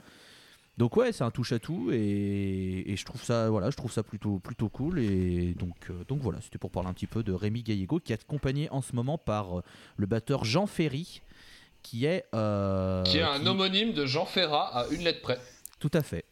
Donc 0.78 0.94
ouais, 0.98 1.10
c'est 1.10 1.24
un 1.24 1.30
touche 1.30 1.52
à 1.52 1.58
tout 1.58 1.90
et, 1.90 2.84
et 2.86 2.96
je 2.96 3.04
trouve 3.06 3.22
ça 3.24 3.48
voilà, 3.48 3.70
je 3.70 3.76
trouve 3.76 3.90
ça 3.90 4.02
plutôt 4.02 4.38
plutôt 4.40 4.68
cool 4.68 4.98
et 4.98 5.54
donc 5.54 5.74
euh, 5.88 6.04
donc 6.06 6.20
voilà, 6.20 6.38
c'était 6.42 6.58
pour 6.58 6.70
parler 6.70 6.90
un 6.90 6.92
petit 6.92 7.06
peu 7.06 7.22
de 7.22 7.32
Rémi 7.32 7.62
Gallego 7.62 7.98
qui 7.98 8.12
est 8.12 8.20
accompagné 8.20 8.68
en 8.70 8.82
ce 8.82 8.94
moment 8.94 9.16
par 9.16 9.58
euh, 9.58 9.62
le 9.96 10.04
batteur 10.04 10.44
Jean 10.44 10.66
Ferry 10.66 11.22
qui 11.82 12.04
est 12.04 12.26
Qui 12.30 13.18
est 13.18 13.22
un 13.22 13.46
homonyme 13.46 13.94
de 13.94 14.04
Jean 14.04 14.26
Ferrat 14.26 14.68
à 14.76 14.86
une 14.88 15.00
lettre 15.02 15.22
près. 15.22 15.38
tout 15.80 15.90
à 15.94 16.02
fait. 16.02 16.26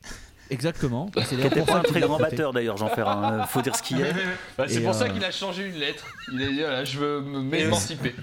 Exactement. 0.50 1.10
C'est 1.14 1.22
Qui 1.28 1.36
d'ailleurs 1.36 1.46
était 1.52 1.56
pour 1.60 1.66
pas 1.66 1.72
ça 1.72 1.78
un 1.78 1.82
qu'il 1.82 1.90
très 1.92 2.00
grand 2.00 2.18
batteur 2.18 2.52
d'ailleurs, 2.52 2.76
Jean 2.76 2.88
Ferrand. 2.88 3.32
euh, 3.32 3.42
faut 3.44 3.62
dire 3.62 3.74
ce 3.76 3.82
qu'il 3.82 4.00
est. 4.00 4.12
Bah, 4.58 4.66
c'est 4.68 4.80
pour 4.80 4.94
ça 4.94 5.04
euh, 5.04 5.08
qu'il 5.08 5.24
a 5.24 5.30
changé 5.30 5.64
une 5.66 5.76
lettre. 5.76 6.04
Il 6.32 6.42
a 6.42 6.46
dit 6.48 6.60
voilà, 6.60 6.84
je 6.84 6.98
veux 6.98 7.20
me- 7.20 7.40
m'émanciper. 7.40 8.14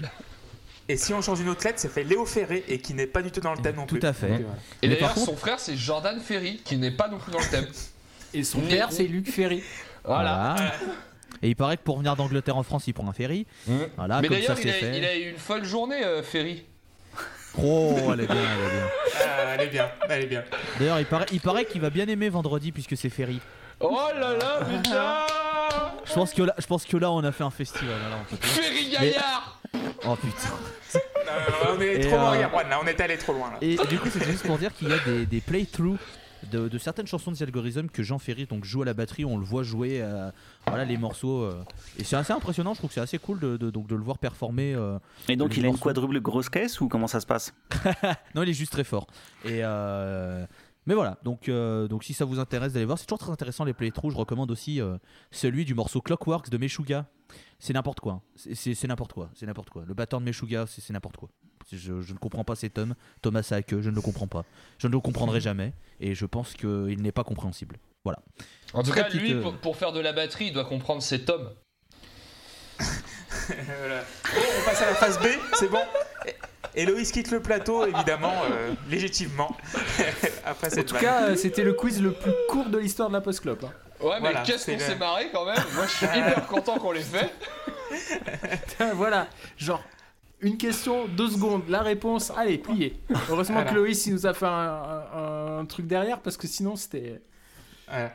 Et 0.88 0.96
si 0.96 1.14
on 1.14 1.22
change 1.22 1.40
une 1.40 1.48
autre 1.48 1.64
lettre, 1.64 1.78
ça 1.78 1.88
fait 1.88 2.04
Léo 2.04 2.24
Ferré 2.26 2.64
et 2.68 2.78
qui 2.78 2.94
n'est 2.94 3.06
pas 3.06 3.22
du 3.22 3.30
tout 3.30 3.40
dans 3.40 3.52
le 3.54 3.60
thème 3.62 3.76
non 3.76 3.86
Tout 3.86 3.98
plus. 3.98 4.06
à 4.06 4.12
fait. 4.12 4.28
Donc, 4.28 4.40
euh, 4.40 4.44
voilà. 4.44 4.58
Et 4.82 4.88
d'ailleurs, 4.88 5.14
contre- 5.14 5.26
son 5.26 5.36
frère 5.36 5.58
c'est 5.60 5.76
Jordan 5.76 6.18
Ferry 6.20 6.60
qui 6.64 6.76
n'est 6.76 6.90
pas 6.90 7.08
non 7.08 7.18
plus 7.18 7.32
dans 7.32 7.38
le 7.40 7.46
thème. 7.50 7.66
Et 8.34 8.44
son 8.44 8.60
père, 8.60 8.88
c'est 8.90 9.04
Luc 9.04 9.30
Ferry. 9.30 9.62
Voilà. 10.04 10.54
Voilà. 10.56 10.72
Et 11.42 11.48
il 11.50 11.56
paraît 11.56 11.76
que 11.76 11.82
pour 11.82 11.98
venir 11.98 12.16
d'Angleterre 12.16 12.56
en 12.56 12.62
France, 12.62 12.84
il 12.86 12.94
prend 12.94 13.06
un 13.08 13.12
ferry. 13.12 13.46
Mm. 13.66 13.74
Voilà, 13.98 14.20
Mais 14.22 14.28
d'ailleurs, 14.28 14.56
c'est 14.56 14.62
il, 14.62 14.70
a- 14.70 14.72
fait. 14.72 14.98
il 14.98 15.04
a 15.04 15.16
eu 15.16 15.30
une 15.30 15.36
folle 15.38 15.64
journée, 15.64 16.02
euh, 16.04 16.22
Ferry. 16.22 16.64
Oh, 17.58 17.94
elle 18.12 18.20
est 18.20 18.26
bien, 18.26 18.36
elle 18.36 18.66
est 18.66 18.70
bien. 18.70 18.88
Ah, 19.20 19.54
elle 19.54 19.60
est 19.60 19.66
bien, 19.68 19.90
elle 20.08 20.22
est 20.22 20.26
bien. 20.26 20.44
D'ailleurs, 20.78 21.00
il 21.00 21.06
paraît, 21.06 21.26
il 21.32 21.40
paraît 21.40 21.64
qu'il 21.64 21.80
va 21.80 21.90
bien 21.90 22.06
aimer 22.08 22.28
vendredi 22.28 22.72
puisque 22.72 22.96
c'est 22.96 23.10
ferry. 23.10 23.40
Oh 23.80 23.98
là 24.18 24.34
là, 24.36 24.60
putain 24.64 25.26
Je 26.04 26.12
pense 26.14 26.32
que 26.32 26.42
là, 26.42 26.54
je 26.58 26.66
pense 26.66 26.84
que 26.84 26.96
là, 26.96 27.10
on 27.10 27.22
a 27.24 27.32
fait 27.32 27.44
un 27.44 27.50
festival. 27.50 27.88
là, 28.10 28.16
on 28.20 28.24
peut 28.30 28.36
pas- 28.36 28.46
Ferry 28.46 28.90
Gaillard 28.90 29.60
Oh 30.06 30.16
putain. 30.16 30.54
On 31.76 31.80
est 31.80 31.94
Et, 31.94 32.00
trop 32.00 32.16
loin, 32.16 32.36
euh, 32.36 32.46
on 32.82 32.86
est 32.86 33.00
allé 33.00 33.16
trop 33.18 33.32
loin. 33.32 33.50
Là. 33.50 33.56
Et 33.60 33.76
du 33.88 33.98
coup, 33.98 34.08
c'est 34.12 34.24
juste 34.24 34.46
pour 34.46 34.58
dire 34.58 34.72
qu'il 34.74 34.88
y 34.88 34.92
a 34.92 34.98
des, 34.98 35.26
des 35.26 35.40
playthroughs 35.40 35.96
de, 36.50 36.68
de 36.68 36.78
certaines 36.78 37.06
chansons 37.06 37.30
de 37.30 37.36
The 37.36 37.42
Algorithm 37.42 37.88
que 37.88 38.02
Jean 38.02 38.18
Ferry 38.18 38.46
donc 38.46 38.64
joue 38.64 38.82
à 38.82 38.84
la 38.84 38.94
batterie. 38.94 39.24
On 39.24 39.38
le 39.38 39.44
voit 39.44 39.62
jouer, 39.62 40.00
euh, 40.02 40.30
voilà 40.66 40.84
les 40.84 40.96
morceaux. 40.96 41.42
euh, 41.42 41.62
et 41.98 42.04
c'est 42.04 42.16
assez 42.16 42.32
impressionnant. 42.32 42.74
Je 42.74 42.78
trouve 42.78 42.88
que 42.90 42.94
c'est 42.94 43.00
assez 43.00 43.18
cool 43.18 43.38
de, 43.38 43.56
de- 43.56 43.70
donc 43.70 43.86
de 43.86 43.94
le 43.94 44.02
voir 44.02 44.18
performer. 44.18 44.74
euh. 44.74 44.98
Et 45.28 45.36
donc 45.36 45.56
il 45.56 45.64
a 45.64 45.68
une 45.68 45.78
quadruple 45.78 46.20
grosse 46.20 46.48
caisse 46.48 46.80
ou 46.80 46.88
comment 46.88 47.06
ça 47.06 47.20
se 47.20 47.26
passe? 47.26 47.54
Non, 48.34 48.42
il 48.42 48.48
est 48.48 48.52
juste 48.54 48.72
très 48.72 48.84
fort. 48.84 49.06
Et 49.44 49.60
euh, 49.62 50.46
Mais 50.86 50.94
voilà, 50.94 51.18
donc, 51.22 51.48
euh, 51.48 51.86
donc 51.88 52.02
si 52.04 52.12
ça 52.14 52.24
vous 52.24 52.38
intéresse 52.40 52.72
d'aller 52.72 52.86
voir, 52.86 52.98
c'est 52.98 53.06
toujours 53.06 53.18
très 53.18 53.30
intéressant 53.30 53.64
les 53.64 53.72
playthroughs. 53.74 54.10
Je 54.10 54.16
recommande 54.16 54.50
aussi 54.50 54.80
euh, 54.80 54.96
celui 55.30 55.64
du 55.64 55.74
morceau 55.74 56.00
Clockworks 56.00 56.50
de 56.50 56.58
Meshuga. 56.58 57.06
C'est 57.58 57.72
n'importe 57.72 58.00
quoi. 58.00 58.14
hein. 58.14 58.20
C'est- 58.34 58.54
C'est 58.56 58.74
c'est 58.74 58.88
n'importe 58.88 59.12
quoi. 59.12 59.30
C'est 59.34 59.46
n'importe 59.46 59.70
quoi. 59.70 59.84
Le 59.86 59.94
batteur 59.94 60.18
de 60.20 60.24
Meshuga, 60.24 60.66
c'est 60.66 60.80
c'est 60.80 60.92
n'importe 60.92 61.16
quoi. 61.16 61.28
Je, 61.72 62.02
je 62.02 62.12
ne 62.12 62.18
comprends 62.18 62.44
pas 62.44 62.54
cet 62.54 62.78
homme, 62.78 62.94
Thomas 63.22 63.42
Saake, 63.42 63.80
je 63.80 63.88
ne 63.90 63.94
le 63.94 64.00
comprends 64.02 64.26
pas. 64.26 64.44
Je 64.78 64.86
ne 64.86 64.92
le 64.92 65.00
comprendrai 65.00 65.40
jamais. 65.40 65.72
Et 66.00 66.14
je 66.14 66.26
pense 66.26 66.52
qu'il 66.54 67.00
n'est 67.02 67.12
pas 67.12 67.24
compréhensible. 67.24 67.76
Voilà. 68.04 68.18
En 68.74 68.82
tout 68.82 68.90
Très 68.90 69.00
cas, 69.02 69.06
petite, 69.06 69.20
lui, 69.22 69.34
pour, 69.40 69.54
pour 69.56 69.76
faire 69.76 69.92
de 69.92 70.00
la 70.00 70.12
batterie, 70.12 70.46
il 70.46 70.52
doit 70.52 70.64
comprendre 70.64 71.02
cet 71.02 71.30
homme. 71.30 71.50
Voilà. 73.78 74.02
Bon, 74.34 74.40
on 74.60 74.64
passe 74.64 74.82
à 74.82 74.86
la 74.86 74.94
phase 74.94 75.18
B, 75.18 75.26
c'est 75.54 75.68
bon. 75.68 75.80
Et- 76.26 76.34
Héloïse 76.74 77.12
quitte 77.12 77.30
le 77.30 77.40
plateau, 77.40 77.84
évidemment, 77.86 78.32
euh, 78.50 78.72
légitimement. 78.88 79.56
Après 80.44 80.68
En 80.68 80.70
cette 80.70 80.86
tout 80.86 80.94
vanne. 80.94 81.02
cas, 81.02 81.28
euh, 81.28 81.36
c'était 81.36 81.64
le 81.64 81.72
quiz 81.74 82.00
le 82.00 82.12
plus 82.12 82.32
court 82.48 82.66
de 82.66 82.78
l'histoire 82.78 83.08
de 83.08 83.14
la 83.14 83.20
post-clop. 83.20 83.58
hein. 83.64 83.72
Ouais, 84.00 84.14
mais 84.14 84.20
Voilà, 84.20 84.42
qu'est-ce 84.42 84.66
qu'on 84.66 84.72
le- 84.72 84.78
s'est 84.78 84.96
marré 84.96 85.28
quand 85.32 85.44
même 85.44 85.56
Moi, 85.74 85.86
je 85.86 85.92
suis 85.92 86.06
hyper 86.06 86.46
content 86.46 86.78
qu'on 86.78 86.92
l'ait 86.92 87.00
fait. 87.00 87.30
voilà, 88.94 89.28
genre 89.56 89.82
une 90.42 90.58
question, 90.58 91.06
deux 91.08 91.30
secondes, 91.30 91.62
la 91.68 91.82
réponse, 91.82 92.30
allez, 92.36 92.58
plié. 92.58 93.00
Heureusement 93.30 93.56
Voilà. 93.56 93.70
que 93.70 93.74
Loïs 93.76 94.06
il 94.06 94.12
nous 94.14 94.26
a 94.26 94.34
fait 94.34 94.46
un, 94.46 94.50
un- 95.14 95.58
un 95.60 95.64
truc 95.64 95.86
derrière 95.86 96.20
parce 96.20 96.36
que 96.36 96.46
sinon 96.46 96.76
c'était. 96.76 97.22
Voilà. 97.88 98.12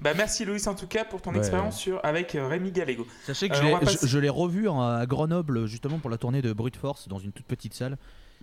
Bah, 0.00 0.12
merci 0.16 0.44
Loïs 0.44 0.66
en 0.66 0.74
tout 0.74 0.86
cas 0.88 1.04
pour 1.04 1.22
ton 1.22 1.30
Ouais. 1.32 1.38
expérience 1.38 1.78
sur, 1.78 2.00
avec 2.04 2.34
euh, 2.34 2.48
Rémi 2.48 2.72
Gallego. 2.72 3.06
Sachez 3.24 3.48
que 3.48 3.54
Euh, 3.54 3.56
je 3.56 3.62
on 3.62 3.66
l'ai- 3.66 3.72
va 3.74 3.78
passer- 3.80 3.98
je, 4.02 4.06
je 4.08 4.18
l'ai 4.18 4.28
revu 4.28 4.68
en- 4.68 4.80
à 4.82 5.06
Grenoble 5.06 5.66
justement 5.66 5.98
pour 5.98 6.10
la 6.10 6.18
tournée 6.18 6.42
de 6.42 6.52
Brute 6.52 6.76
Force 6.76 7.08
dans 7.08 7.18
une 7.18 7.32
toute 7.32 7.46
petite 7.46 7.74
salle. 7.74 7.96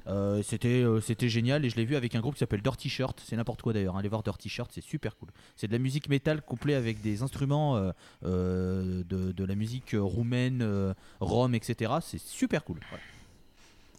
Euh, 0.08 0.42
c'était 0.42 0.82
euh, 0.82 1.02
c'était 1.02 1.28
génial 1.28 1.66
et 1.66 1.70
je 1.70 1.76
l'ai 1.76 1.84
vu 1.84 1.98
avec 1.98 2.16
un 2.16 2.22
groupe 2.22 2.36
qui 2.36 2.40
s'appelle 2.40 2.62
Dirty 2.62 2.88
Shirt. 2.88 3.22
C'est 3.28 3.36
n'importe 3.36 3.62
quoi 3.62 3.74
d'ailleurs. 3.74 3.96
hein. 3.98 4.00
Allez 4.00 4.08
voir 4.10 4.24
Dirty 4.24 4.48
Shirt, 4.48 4.72
c'est 4.74 4.82
super 4.84 5.18
cool. 5.18 5.30
C'est 5.58 5.68
de 5.68 5.74
la 5.74 5.80
musique 5.80 6.08
métal 6.08 6.42
couplée 6.42 6.76
avec 6.76 7.02
des 7.02 7.22
instruments 7.22 7.76
euh, 7.76 7.92
euh, 8.26 9.04
de, 9.08 9.34
de 9.34 9.44
la 9.44 9.56
musique 9.56 9.94
roumaine, 10.00 10.62
euh, 10.62 10.94
rome, 11.20 11.54
etc. 11.54 11.92
C'est 12.02 12.20
super 12.22 12.64
cool. 12.64 12.80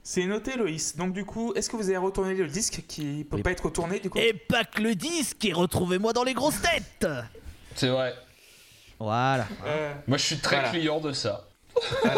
C'est 0.03 0.25
noté 0.25 0.57
Loïs. 0.57 0.97
Donc 0.97 1.13
du 1.13 1.25
coup, 1.25 1.53
est-ce 1.55 1.69
que 1.71 1.77
vous 1.77 1.89
avez 1.89 1.99
retourné 1.99 2.35
le 2.35 2.47
disque 2.47 2.83
qui 2.89 3.25
peut 3.29 3.43
pas 3.43 3.51
être 3.53 3.65
retourné 3.67 4.01
du 4.01 4.09
coup? 4.11 4.19
Et 4.19 4.33
pas 4.33 4.65
que 4.65 4.81
le 4.81 4.95
disque 4.95 5.45
et 5.45 5.53
retrouvez-moi 5.53 6.13
dans 6.13 6.25
les 6.25 6.35
grosses 6.35 6.61
têtes. 6.63 7.07
C'est 7.77 7.89
vrai. 7.89 8.15
Voilà. 8.99 9.47
Euh, 9.67 9.93
Moi, 10.07 10.19
je 10.19 10.25
suis 10.25 10.39
très 10.39 10.57
Voilà. 10.57 10.71
client 10.71 11.01
de 11.01 11.13
ça. 11.13 11.47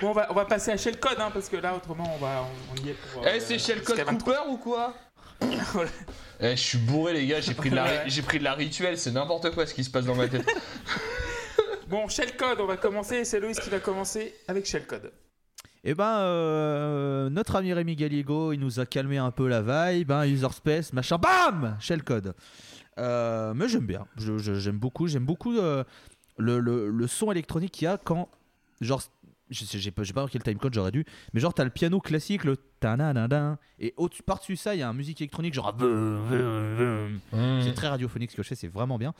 Bon, 0.00 0.08
on 0.10 0.12
va, 0.12 0.26
on 0.30 0.34
va 0.34 0.44
passer 0.44 0.72
à 0.72 0.76
Shell 0.76 0.98
Code, 0.98 1.18
hein, 1.20 1.30
parce 1.32 1.48
que 1.48 1.56
là, 1.56 1.74
autrement, 1.76 2.12
on, 2.16 2.18
va, 2.18 2.44
on, 2.44 2.72
on 2.72 2.84
y 2.84 2.90
est 2.90 2.94
pour. 2.94 3.24
Eh, 3.24 3.28
euh, 3.36 3.40
c'est 3.40 3.56
chez 3.58 3.74
le 3.76 3.80
code 3.82 3.94
jusqu'à 3.96 4.10
23. 4.10 4.34
Cooper 4.34 4.50
ou 4.50 4.56
quoi? 4.56 4.94
Eh, 6.40 6.56
je 6.56 6.60
suis 6.60 6.78
bourré, 6.78 7.12
les 7.12 7.24
gars. 7.24 7.40
J'ai 7.40 7.54
pris, 7.54 7.70
de 7.70 7.76
la 7.76 8.08
j'ai 8.08 8.22
pris 8.22 8.40
de 8.40 8.44
la 8.44 8.54
rituelle. 8.54 8.98
C'est 8.98 9.12
n'importe 9.12 9.52
quoi 9.54 9.64
ce 9.64 9.72
qui 9.74 9.84
se 9.84 9.90
passe 9.90 10.04
dans 10.06 10.16
ma 10.16 10.26
tête. 10.26 10.44
Bon, 11.92 12.08
Shell 12.08 12.38
Code, 12.38 12.58
on 12.58 12.64
va 12.64 12.78
commencer. 12.78 13.22
C'est 13.26 13.38
Loïs 13.38 13.60
qui 13.60 13.68
va 13.68 13.78
commencer 13.78 14.34
avec 14.48 14.64
Shell 14.64 14.86
Code. 14.86 15.12
Et 15.84 15.94
ben, 15.94 16.20
euh, 16.20 17.28
notre 17.28 17.54
ami 17.56 17.74
Rémi 17.74 17.96
Gallego, 17.96 18.54
il 18.54 18.60
nous 18.60 18.80
a 18.80 18.86
calmé 18.86 19.18
un 19.18 19.30
peu 19.30 19.46
la 19.46 19.60
vibe, 19.92 20.10
hein, 20.10 20.24
user 20.24 20.48
space, 20.52 20.94
machin, 20.94 21.18
bam 21.18 21.76
Shellcode. 21.80 22.34
Euh, 22.96 23.52
mais 23.54 23.68
j'aime 23.68 23.84
bien, 23.84 24.06
j'aime 24.16 24.78
beaucoup, 24.78 25.06
j'aime 25.06 25.26
beaucoup 25.26 25.54
euh, 25.58 25.84
le, 26.38 26.60
le- 26.60 26.88
le 26.88 27.06
son 27.06 27.30
électronique 27.30 27.72
qu'il 27.72 27.84
y 27.84 27.88
a 27.88 27.98
quand, 27.98 28.30
genre, 28.80 29.02
je 29.52 29.64
sais, 29.64 29.78
j'ai 29.78 29.90
pas, 29.90 30.02
j'ai 30.02 30.12
pas 30.12 30.22
marqué 30.22 30.38
le 30.38 30.44
timecode, 30.44 30.74
j'aurais 30.74 30.92
dû, 30.92 31.04
mais 31.32 31.40
genre 31.40 31.54
t'as 31.54 31.64
le 31.64 31.70
piano 31.70 32.00
classique, 32.00 32.44
le 32.44 32.56
ta-na-na-na, 32.80 33.58
et 33.78 33.94
au-dessus, 33.96 34.22
par-dessus 34.22 34.56
ça, 34.56 34.74
il 34.74 34.78
y 34.78 34.82
a 34.82 34.88
une 34.88 34.96
musique 34.96 35.20
électronique, 35.20 35.54
genre, 35.54 35.74
c'est 37.62 37.74
très 37.74 37.88
radiophonique 37.88 38.30
ce 38.30 38.36
que 38.36 38.42
je 38.42 38.48
fais, 38.48 38.54
c'est 38.54 38.68
vraiment 38.68 38.98
bien. 38.98 39.14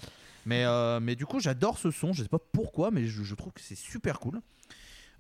Mais, 0.45 0.65
euh, 0.65 0.99
mais 1.01 1.15
du 1.15 1.27
coup, 1.27 1.39
j'adore 1.39 1.79
ce 1.79 1.91
son, 1.91 2.13
je 2.13 2.23
sais 2.23 2.29
pas 2.29 2.41
pourquoi, 2.41 2.91
mais 2.91 3.07
je, 3.07 3.23
je 3.23 3.35
trouve 3.35 3.53
que 3.53 3.61
c'est 3.61 3.77
super 3.77 4.19
cool. 4.19 4.41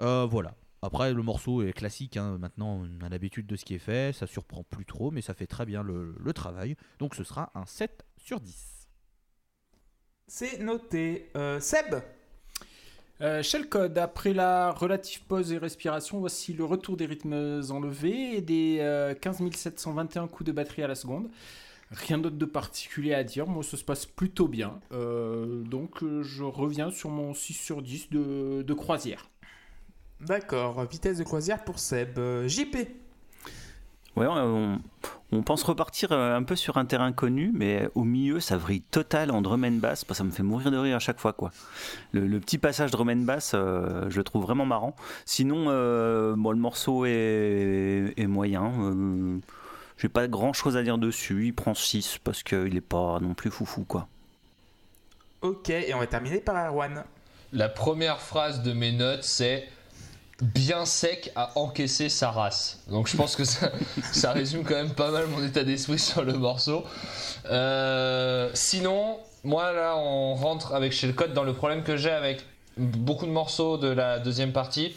Euh, 0.00 0.26
voilà. 0.28 0.54
Après, 0.84 1.14
le 1.14 1.22
morceau 1.22 1.62
est 1.62 1.72
classique, 1.72 2.16
hein. 2.16 2.38
maintenant 2.40 2.82
on 2.82 3.04
a 3.04 3.08
l'habitude 3.08 3.46
de 3.46 3.54
ce 3.54 3.64
qui 3.64 3.74
est 3.74 3.78
fait, 3.78 4.12
ça 4.12 4.26
surprend 4.26 4.64
plus 4.64 4.84
trop, 4.84 5.12
mais 5.12 5.22
ça 5.22 5.32
fait 5.32 5.46
très 5.46 5.64
bien 5.64 5.84
le, 5.84 6.16
le 6.18 6.32
travail. 6.32 6.76
Donc 6.98 7.14
ce 7.14 7.22
sera 7.22 7.52
un 7.54 7.66
7 7.66 8.04
sur 8.16 8.40
10. 8.40 8.88
C'est 10.26 10.58
noté. 10.58 11.30
Euh, 11.36 11.60
Seb? 11.60 12.02
Euh, 13.22 13.42
Shellcode, 13.42 13.96
après 13.98 14.32
la 14.32 14.72
relative 14.72 15.22
pause 15.22 15.52
et 15.52 15.58
respiration, 15.58 16.18
voici 16.18 16.52
le 16.52 16.64
retour 16.64 16.96
des 16.96 17.06
rythmes 17.06 17.62
enlevés 17.70 18.36
et 18.36 18.40
des 18.40 18.78
euh, 18.80 19.14
15 19.14 19.48
721 19.54 20.26
coups 20.26 20.48
de 20.48 20.52
batterie 20.52 20.82
à 20.82 20.88
la 20.88 20.96
seconde. 20.96 21.30
Rien 21.92 22.16
d'autre 22.16 22.36
de 22.36 22.46
particulier 22.46 23.12
à 23.12 23.22
dire, 23.22 23.46
moi 23.46 23.62
ça 23.62 23.76
se 23.76 23.84
passe 23.84 24.06
plutôt 24.06 24.48
bien. 24.48 24.80
Euh, 24.92 25.62
donc 25.62 26.02
euh, 26.02 26.22
je 26.22 26.42
reviens 26.42 26.90
sur 26.90 27.10
mon 27.10 27.34
6 27.34 27.52
sur 27.52 27.82
10 27.82 28.08
de, 28.10 28.72
croisière. 28.72 29.28
D'accord, 30.20 30.86
vitesse 30.86 31.18
de 31.18 31.24
croisière 31.24 31.62
pour 31.64 31.78
Seb. 31.78 32.18
Euh, 32.18 32.48
JP 32.48 32.76
Ouais, 34.16 34.26
on, 34.28 34.78
on 35.32 35.42
pense 35.42 35.62
repartir 35.62 36.12
euh, 36.12 36.36
un 36.36 36.42
peu 36.42 36.54
sur 36.56 36.76
un 36.76 36.84
terrain 36.84 37.12
connu, 37.12 37.50
mais 37.54 37.88
au 37.94 38.04
milieu, 38.04 38.40
ça 38.40 38.58
vrille 38.58 38.82
total 38.82 39.30
en 39.30 39.40
drum 39.40 39.64
and 39.64 39.78
bass. 39.78 40.04
Ça 40.10 40.24
me 40.24 40.30
fait 40.30 40.42
mourir 40.42 40.70
de 40.70 40.76
rire 40.76 40.96
à 40.96 40.98
chaque 40.98 41.18
fois, 41.18 41.32
quoi. 41.32 41.50
Le, 42.12 42.26
le 42.26 42.38
petit 42.40 42.58
passage 42.58 42.90
drum 42.90 43.08
and 43.08 43.24
bass, 43.24 43.52
euh, 43.54 44.10
je 44.10 44.18
le 44.18 44.24
trouve 44.24 44.42
vraiment 44.42 44.66
marrant. 44.66 44.94
Sinon, 45.24 45.64
euh, 45.68 46.34
bon, 46.36 46.50
le 46.50 46.58
morceau 46.58 47.06
est, 47.06 48.12
est 48.16 48.26
moyen. 48.26 48.70
Euh, 48.82 49.38
J'ai 49.96 50.10
pas 50.10 50.28
grand 50.28 50.52
chose 50.52 50.76
à 50.76 50.82
dire 50.82 50.98
dessus. 50.98 51.46
Il 51.46 51.54
prend 51.54 51.72
6 51.74 52.18
parce 52.22 52.42
qu'il 52.42 52.76
est 52.76 52.82
pas 52.82 53.18
non 53.20 53.32
plus 53.32 53.50
foufou, 53.50 53.84
quoi. 53.84 54.08
Ok, 55.40 55.70
et 55.70 55.92
on 55.94 55.98
va 55.98 56.06
terminer 56.06 56.40
par 56.40 56.56
Erwan. 56.66 57.04
La 57.54 57.68
première 57.68 58.20
phrase 58.20 58.62
de 58.62 58.72
mes 58.72 58.92
notes, 58.92 59.24
c'est 59.24 59.66
bien 60.42 60.84
sec 60.84 61.30
à 61.36 61.52
encaisser 61.54 62.08
sa 62.08 62.30
race. 62.30 62.80
Donc 62.88 63.06
je 63.06 63.16
pense 63.16 63.36
que 63.36 63.44
ça, 63.44 63.70
ça 64.12 64.32
résume 64.32 64.64
quand 64.64 64.74
même 64.74 64.92
pas 64.92 65.10
mal 65.10 65.26
mon 65.28 65.42
état 65.44 65.62
d'esprit 65.62 65.98
sur 65.98 66.24
le 66.24 66.34
morceau. 66.34 66.84
Euh, 67.50 68.50
sinon, 68.52 69.18
moi 69.44 69.72
là, 69.72 69.96
on 69.96 70.34
rentre 70.34 70.74
avec 70.74 70.92
chez 70.92 71.06
le 71.06 71.12
code 71.12 71.32
dans 71.32 71.44
le 71.44 71.54
problème 71.54 71.84
que 71.84 71.96
j'ai 71.96 72.10
avec 72.10 72.44
beaucoup 72.76 73.26
de 73.26 73.30
morceaux 73.30 73.76
de 73.78 73.88
la 73.88 74.18
deuxième 74.18 74.52
partie, 74.52 74.96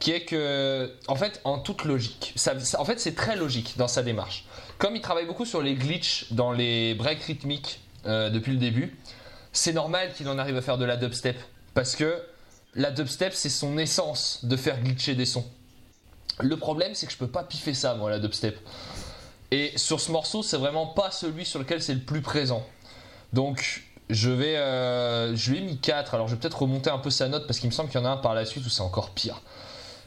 qui 0.00 0.10
est 0.10 0.24
que, 0.24 0.92
en 1.06 1.14
fait, 1.14 1.40
en 1.44 1.58
toute 1.58 1.84
logique, 1.84 2.34
en 2.76 2.84
fait, 2.84 3.00
c'est 3.00 3.14
très 3.14 3.36
logique 3.36 3.74
dans 3.76 3.88
sa 3.88 4.02
démarche. 4.02 4.44
Comme 4.78 4.96
il 4.96 5.00
travaille 5.00 5.26
beaucoup 5.26 5.46
sur 5.46 5.62
les 5.62 5.74
glitches 5.74 6.26
dans 6.32 6.52
les 6.52 6.94
breaks 6.94 7.22
rythmiques 7.22 7.80
euh, 8.06 8.28
depuis 8.28 8.52
le 8.52 8.58
début, 8.58 8.96
c'est 9.52 9.72
normal 9.72 10.12
qu'il 10.12 10.28
en 10.28 10.36
arrive 10.36 10.56
à 10.56 10.62
faire 10.62 10.78
de 10.78 10.84
la 10.84 10.96
dubstep. 10.96 11.36
Parce 11.74 11.94
que 11.94 12.20
la 12.74 12.90
dubstep, 12.90 13.32
c'est 13.34 13.48
son 13.48 13.78
essence 13.78 14.40
de 14.44 14.56
faire 14.56 14.80
glitcher 14.80 15.14
des 15.14 15.26
sons. 15.26 15.44
Le 16.40 16.56
problème, 16.56 16.94
c'est 16.94 17.06
que 17.06 17.12
je 17.12 17.18
peux 17.18 17.28
pas 17.28 17.44
piffer 17.44 17.74
ça, 17.74 17.94
moi, 17.94 18.10
la 18.10 18.18
dubstep. 18.18 18.58
Et 19.50 19.72
sur 19.76 20.00
ce 20.00 20.10
morceau, 20.10 20.42
c'est 20.42 20.56
vraiment 20.56 20.86
pas 20.86 21.10
celui 21.10 21.44
sur 21.44 21.60
lequel 21.60 21.80
c'est 21.80 21.94
le 21.94 22.00
plus 22.00 22.22
présent. 22.22 22.66
Donc, 23.32 23.84
je 24.10 24.30
vais. 24.30 24.56
euh, 24.56 25.36
je 25.36 25.52
lui 25.52 25.58
ai 25.58 25.60
mis 25.62 25.78
4. 25.78 26.14
Alors, 26.14 26.26
je 26.28 26.34
vais 26.34 26.40
peut-être 26.40 26.62
remonter 26.62 26.90
un 26.90 26.98
peu 26.98 27.10
sa 27.10 27.28
note 27.28 27.46
parce 27.46 27.58
qu'il 27.60 27.68
me 27.68 27.74
semble 27.74 27.88
qu'il 27.90 28.00
y 28.00 28.02
en 28.02 28.06
a 28.06 28.10
un 28.10 28.16
par 28.16 28.34
la 28.34 28.44
suite 28.44 28.66
où 28.66 28.68
c'est 28.68 28.82
encore 28.82 29.10
pire. 29.10 29.40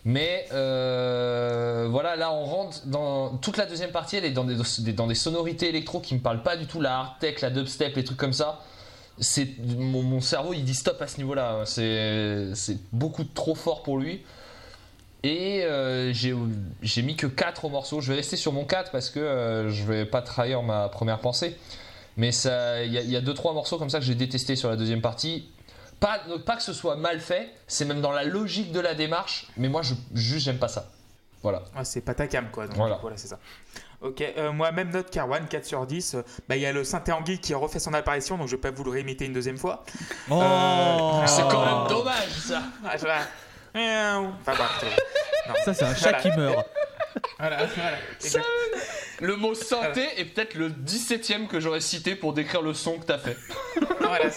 Mais 0.05 0.47
euh, 0.53 1.87
voilà, 1.89 2.15
là 2.15 2.31
on 2.31 2.45
rentre 2.45 2.85
dans 2.85 3.35
toute 3.37 3.57
la 3.57 3.65
deuxième 3.65 3.91
partie, 3.91 4.15
elle 4.15 4.23
est 4.23 4.31
dans 4.31 4.45
des, 4.45 4.55
dans 4.93 5.07
des 5.07 5.15
sonorités 5.15 5.67
électro 5.67 5.99
qui 5.99 6.13
me 6.15 6.21
parlent 6.21 6.43
pas 6.43 6.55
du 6.55 6.65
tout, 6.65 6.79
la 6.79 6.97
hard 6.97 7.19
tech, 7.19 7.41
la 7.41 7.49
dubstep, 7.49 7.93
les 7.95 8.05
trucs 8.05 8.17
comme 8.17 8.31
ça. 8.31 8.61
C'est 9.19 9.47
mon, 9.59 10.03
mon 10.03 10.21
cerveau, 10.21 10.53
il 10.53 10.63
dit 10.63 10.75
stop 10.75 11.01
à 11.01 11.07
ce 11.07 11.17
niveau-là. 11.17 11.63
C'est 11.65 12.51
c'est 12.53 12.77
beaucoup 12.91 13.23
trop 13.23 13.55
fort 13.55 13.81
pour 13.83 13.97
lui. 13.97 14.21
Et 15.23 15.63
euh, 15.63 16.13
j'ai 16.13 17.01
mis 17.01 17.15
que 17.15 17.27
4 17.27 17.65
au 17.65 17.69
morceau. 17.69 17.99
Je 18.01 18.09
vais 18.11 18.17
rester 18.17 18.37
sur 18.37 18.53
mon 18.53 18.65
4 18.65 18.91
parce 18.91 19.09
que 19.09 19.19
euh, 19.19 19.69
je 19.71 19.83
vais 19.83 20.05
pas 20.05 20.21
trahir 20.21 20.61
ma 20.61 20.87
première 20.89 21.19
pensée. 21.19 21.57
Mais 22.15 22.31
ça, 22.31 22.83
il 22.83 22.93
y, 22.93 22.97
a- 22.97 23.01
il 23.01 23.09
y 23.11 23.15
a 23.15 23.21
2-3 23.21 23.53
morceaux 23.53 23.77
comme 23.77 23.89
ça 23.89 23.99
que 23.99 24.05
j'ai 24.05 24.15
détesté 24.15 24.55
sur 24.55 24.69
la 24.69 24.75
deuxième 24.75 25.01
partie. 25.01 25.49
Pas, 25.99 26.19
pas 26.45 26.55
que 26.55 26.63
ce 26.63 26.73
soit 26.73 26.95
mal 26.95 27.19
fait, 27.19 27.49
c'est 27.67 27.85
même 27.85 28.01
dans 28.01 28.11
la 28.11 28.23
logique 28.23 28.71
de 28.71 28.79
la 28.79 28.93
démarche, 28.93 29.47
mais 29.57 29.67
moi 29.67 29.81
je, 29.81 29.95
juste 30.13 30.45
j'aime 30.45 30.59
pas 30.59 30.67
ça. 30.67 30.89
Voilà. 31.41 31.63
Ouais, 31.75 31.83
c'est 31.83 32.01
pas 32.01 32.13
ta 32.13 32.27
cam, 32.27 32.49
quoi. 32.51 32.67
Donc, 32.67 32.75
Voilà. 32.75 32.97
voilà, 33.01 33.17
c'est 33.17 33.27
ça. 33.27 33.39
Ok, 34.01 34.21
euh, 34.21 34.51
moi, 34.51 34.71
même 34.71 34.91
note 34.91 35.09
qu'Erwan, 35.09 35.47
4 35.47 35.65
sur 35.65 35.85
10. 35.87 36.13
Euh, 36.15 36.21
bah, 36.47 36.55
Il 36.55 36.61
y 36.61 36.65
a 36.67 36.71
le 36.71 36.83
synthé 36.83 37.11
Anguille 37.11 37.39
qui 37.39 37.53
refait 37.55 37.79
son 37.79 37.93
apparition, 37.95 38.37
donc 38.37 38.47
je 38.47 38.55
vais 38.55 38.61
pas 38.61 38.69
vous 38.71 38.83
le 38.83 38.91
réimiter 38.91 39.25
une 39.25 39.33
deuxième 39.33 39.57
fois. 39.57 39.83
Oh 40.29 40.39
Euh, 40.41 41.25
C'est 41.25 41.41
quand 41.43 41.65
même 41.65 41.87
dommage 41.89 42.29
ça. 42.29 42.61
Ah. 42.85 42.95
Enfin, 43.75 44.53
non. 45.47 45.53
Ça, 45.65 45.73
c'est 45.73 45.83
un 45.85 45.95
chat 45.95 46.09
Voilà. 46.11 46.19
qui 46.21 46.29
meurt. 46.31 46.67
Voilà, 47.39 47.65
voilà. 47.65 47.97
Exact. 48.23 48.45
Le 49.21 49.35
mot 49.35 49.53
synthé 49.55 50.03
est 50.17 50.25
peut-être 50.25 50.55
le 50.55 50.69
17ème 50.69 51.47
que 51.47 51.59
j'aurais 51.59 51.81
cité 51.81 52.15
pour 52.15 52.33
décrire 52.33 52.61
le 52.61 52.73
son 52.73 52.97
que 52.99 53.05
t'as 53.05 53.17
fait. 53.17 53.37
Voilà. 53.99 54.29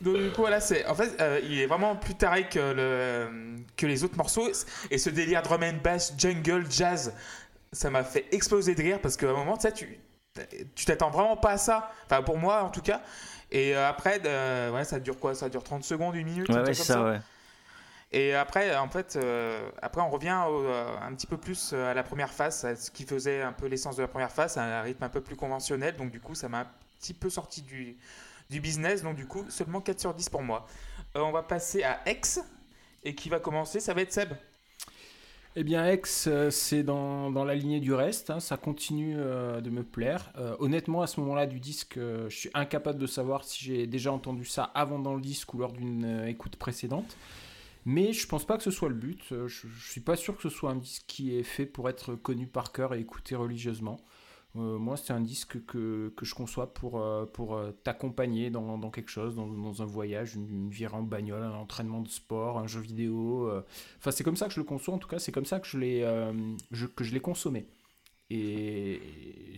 Donc 0.00 0.16
du 0.16 0.30
coup 0.30 0.40
voilà 0.40 0.60
c'est 0.60 0.84
en 0.86 0.96
fait 0.96 1.12
euh, 1.20 1.38
il 1.44 1.60
est 1.60 1.66
vraiment 1.66 1.94
plus 1.94 2.16
taré 2.16 2.48
que 2.48 2.58
le 2.58 3.28
que 3.76 3.86
les 3.86 4.02
autres 4.02 4.16
morceaux 4.16 4.48
et 4.90 4.98
ce 4.98 5.10
délire 5.10 5.42
drum 5.42 5.62
and 5.62 5.78
bass 5.84 6.12
jungle 6.18 6.66
jazz 6.68 7.14
ça 7.72 7.90
m'a 7.90 8.04
fait 8.04 8.26
exploser 8.32 8.74
de 8.74 8.82
rire 8.82 9.00
parce 9.00 9.16
qu'à 9.16 9.28
un 9.30 9.32
moment 9.34 9.56
tu 9.56 9.62
sais 9.68 9.72
tu 9.72 9.98
tu 10.74 10.84
t'attends 10.86 11.10
vraiment 11.10 11.36
pas 11.36 11.50
à 11.52 11.58
ça 11.58 11.90
enfin 12.06 12.22
pour 12.22 12.38
moi 12.38 12.62
en 12.62 12.70
tout 12.70 12.80
cas 12.80 13.02
et 13.50 13.76
euh, 13.76 13.86
après 13.88 14.20
euh, 14.24 14.70
ouais 14.72 14.84
ça 14.84 14.98
dure 14.98 15.18
quoi? 15.18 15.34
Ça 15.34 15.48
dure 15.48 15.62
30 15.62 15.84
secondes 15.84 16.14
une 16.14 16.26
minute 16.26 16.48
Ouais, 16.48 16.56
ouais, 16.56 16.64
comme 16.64 16.74
ça, 16.74 17.02
ouais. 17.04 17.20
et 18.12 18.34
après, 18.34 18.74
en 18.76 18.88
fait, 18.88 19.16
euh, 19.16 19.68
après 19.82 20.00
on 20.02 20.08
revient 20.10 20.38
au- 20.48 20.64
euh, 20.64 20.96
un 21.02 21.14
petit 21.14 21.26
peu 21.26 21.36
plus 21.36 21.72
à 21.74 21.92
la 21.94 22.02
première 22.02 22.30
phase, 22.32 22.64
à 22.64 22.76
ce 22.76 22.90
qui 22.90 23.04
faisait 23.04 23.42
un 23.42 23.52
peu 23.52 23.66
l'essence 23.66 23.96
de 23.96 24.02
la 24.02 24.08
première 24.08 24.30
phase, 24.32 24.56
à 24.58 24.62
un 24.80 24.82
rythme 24.82 25.04
un 25.04 25.08
peu 25.10 25.20
plus 25.22 25.36
conventionnel. 25.36 25.96
Donc 25.96 26.10
du 26.10 26.20
coup, 26.20 26.34
ça 26.34 26.48
m'a 26.48 26.60
un 26.60 26.66
petit 27.00 27.14
peu 27.14 27.28
sorti 27.30 27.62
du, 27.62 27.96
du 28.50 28.60
business. 28.60 29.02
Donc 29.02 29.16
du 29.16 29.26
coup, 29.26 29.44
seulement 29.50 29.80
4 29.80 30.00
sur 30.00 30.14
10 30.14 30.28
pour 30.30 30.42
moi. 30.42 30.66
On 31.14 31.30
va 31.32 31.42
passer 31.42 31.82
à 31.84 32.00
X. 32.06 32.40
Et 33.04 33.14
qui 33.14 33.28
va 33.28 33.38
commencer? 33.40 33.80
Ça 33.80 33.92
va 33.94 34.02
être 34.02 34.12
Seb. 34.12 34.32
Eh 35.54 35.64
bien, 35.64 35.92
X, 35.92 36.28
euh, 36.28 36.50
c'est 36.50 36.82
dans, 36.82 37.30
dans 37.30 37.44
la 37.44 37.54
lignée 37.54 37.80
du 37.80 37.92
reste, 37.92 38.30
hein, 38.30 38.40
ça 38.40 38.56
continue 38.56 39.16
euh, 39.18 39.60
de 39.60 39.68
me 39.68 39.82
plaire. 39.82 40.32
Euh, 40.38 40.56
honnêtement, 40.60 41.02
à 41.02 41.06
ce 41.06 41.20
moment-là 41.20 41.46
du 41.46 41.60
disque, 41.60 41.98
je 41.98 42.34
suis 42.34 42.48
incapable 42.54 42.98
de 42.98 43.06
savoir 43.06 43.44
si 43.44 43.62
j'ai 43.62 43.86
déjà 43.86 44.12
entendu 44.12 44.46
ça 44.46 44.64
avant 44.74 44.98
dans 44.98 45.14
le 45.14 45.20
disque 45.20 45.52
ou 45.52 45.58
lors 45.58 45.72
d'une 45.72 46.26
écoute 46.26 46.56
précédente. 46.56 47.18
Mais 47.84 48.14
je 48.14 48.26
pense 48.26 48.46
pas 48.46 48.56
que 48.56 48.62
ce 48.62 48.70
soit 48.70 48.88
le 48.88 48.94
but. 48.94 49.22
Je, 49.28 49.46
je 49.48 49.90
suis 49.90 50.00
pas 50.00 50.16
sûr 50.16 50.36
que 50.36 50.42
ce 50.42 50.48
soit 50.48 50.70
un 50.70 50.76
disque 50.76 51.04
qui 51.06 51.36
est 51.36 51.42
fait 51.42 51.66
pour 51.66 51.90
être 51.90 52.14
connu 52.14 52.46
par 52.46 52.72
cœur 52.72 52.94
et 52.94 53.00
écouté 53.00 53.34
religieusement. 53.34 54.00
Euh, 54.56 54.78
moi, 54.78 54.96
c'est 54.96 55.12
un 55.12 55.20
disque 55.20 55.64
que, 55.64 56.12
que 56.14 56.26
je 56.26 56.34
conçois 56.34 56.74
pour, 56.74 57.00
euh, 57.00 57.24
pour 57.24 57.56
euh, 57.56 57.72
t'accompagner 57.84 58.50
dans, 58.50 58.76
dans 58.76 58.90
quelque 58.90 59.10
chose, 59.10 59.34
dans, 59.34 59.46
dans 59.46 59.82
un 59.82 59.86
voyage, 59.86 60.34
une, 60.34 60.48
une 60.48 60.88
en 60.92 61.02
bagnole, 61.02 61.42
un 61.42 61.54
entraînement 61.54 62.00
de 62.00 62.08
sport, 62.08 62.58
un 62.58 62.66
jeu 62.66 62.80
vidéo. 62.80 63.50
Enfin, 63.98 64.10
c'est 64.10 64.24
comme 64.24 64.36
ça 64.36 64.48
que 64.48 64.54
je 64.54 64.60
le 64.60 64.64
conçois, 64.64 64.94
en 64.94 64.98
tout 64.98 65.08
cas, 65.08 65.18
c'est 65.18 65.32
comme 65.32 65.46
ça 65.46 65.58
que 65.58 65.66
je 65.66 65.78
l'ai 65.78 66.00
que 66.94 67.04
je 67.04 67.18
consommé. 67.18 67.66
Et, 68.28 69.00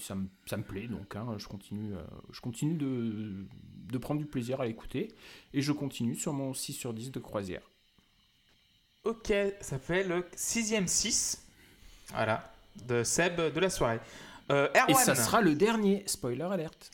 ça, 0.01 0.14
me, 0.14 0.26
ça 0.47 0.57
me 0.57 0.64
plaît, 0.64 0.88
donc 0.88 1.14
hein, 1.16 1.36
je 1.38 1.47
continue, 1.47 1.95
je 2.32 2.40
continue 2.40 2.74
de, 2.74 3.47
de 3.88 3.99
prendre 3.99 4.20
du 4.20 4.26
plaisir 4.26 4.61
à 4.61 4.66
l'écouter. 4.66 5.12
Et 5.53 5.62
je 5.62 5.72
continue 5.72 6.14
sur 6.14 6.32
mon 6.32 6.55
6 6.55 6.72
sur 6.72 6.92
10 6.95 7.11
de 7.11 7.20
croisière. 7.20 7.62
Ok, 9.05 9.32
ça 9.61 9.78
fait 9.78 10.05
le 10.05 10.24
sixième 10.34 10.88
6. 10.88 11.47
Voilà, 12.09 12.53
de 12.86 13.03
Seb 13.03 13.40
de 13.40 13.61
la 13.61 13.70
soirée. 13.70 14.01
Euh, 14.51 14.68
Erwan. 14.74 14.90
Et 14.90 14.95
ça 14.95 15.14
sera 15.14 15.40
le 15.40 15.55
dernier, 15.55 16.03
spoiler 16.07 16.42
alerte. 16.42 16.90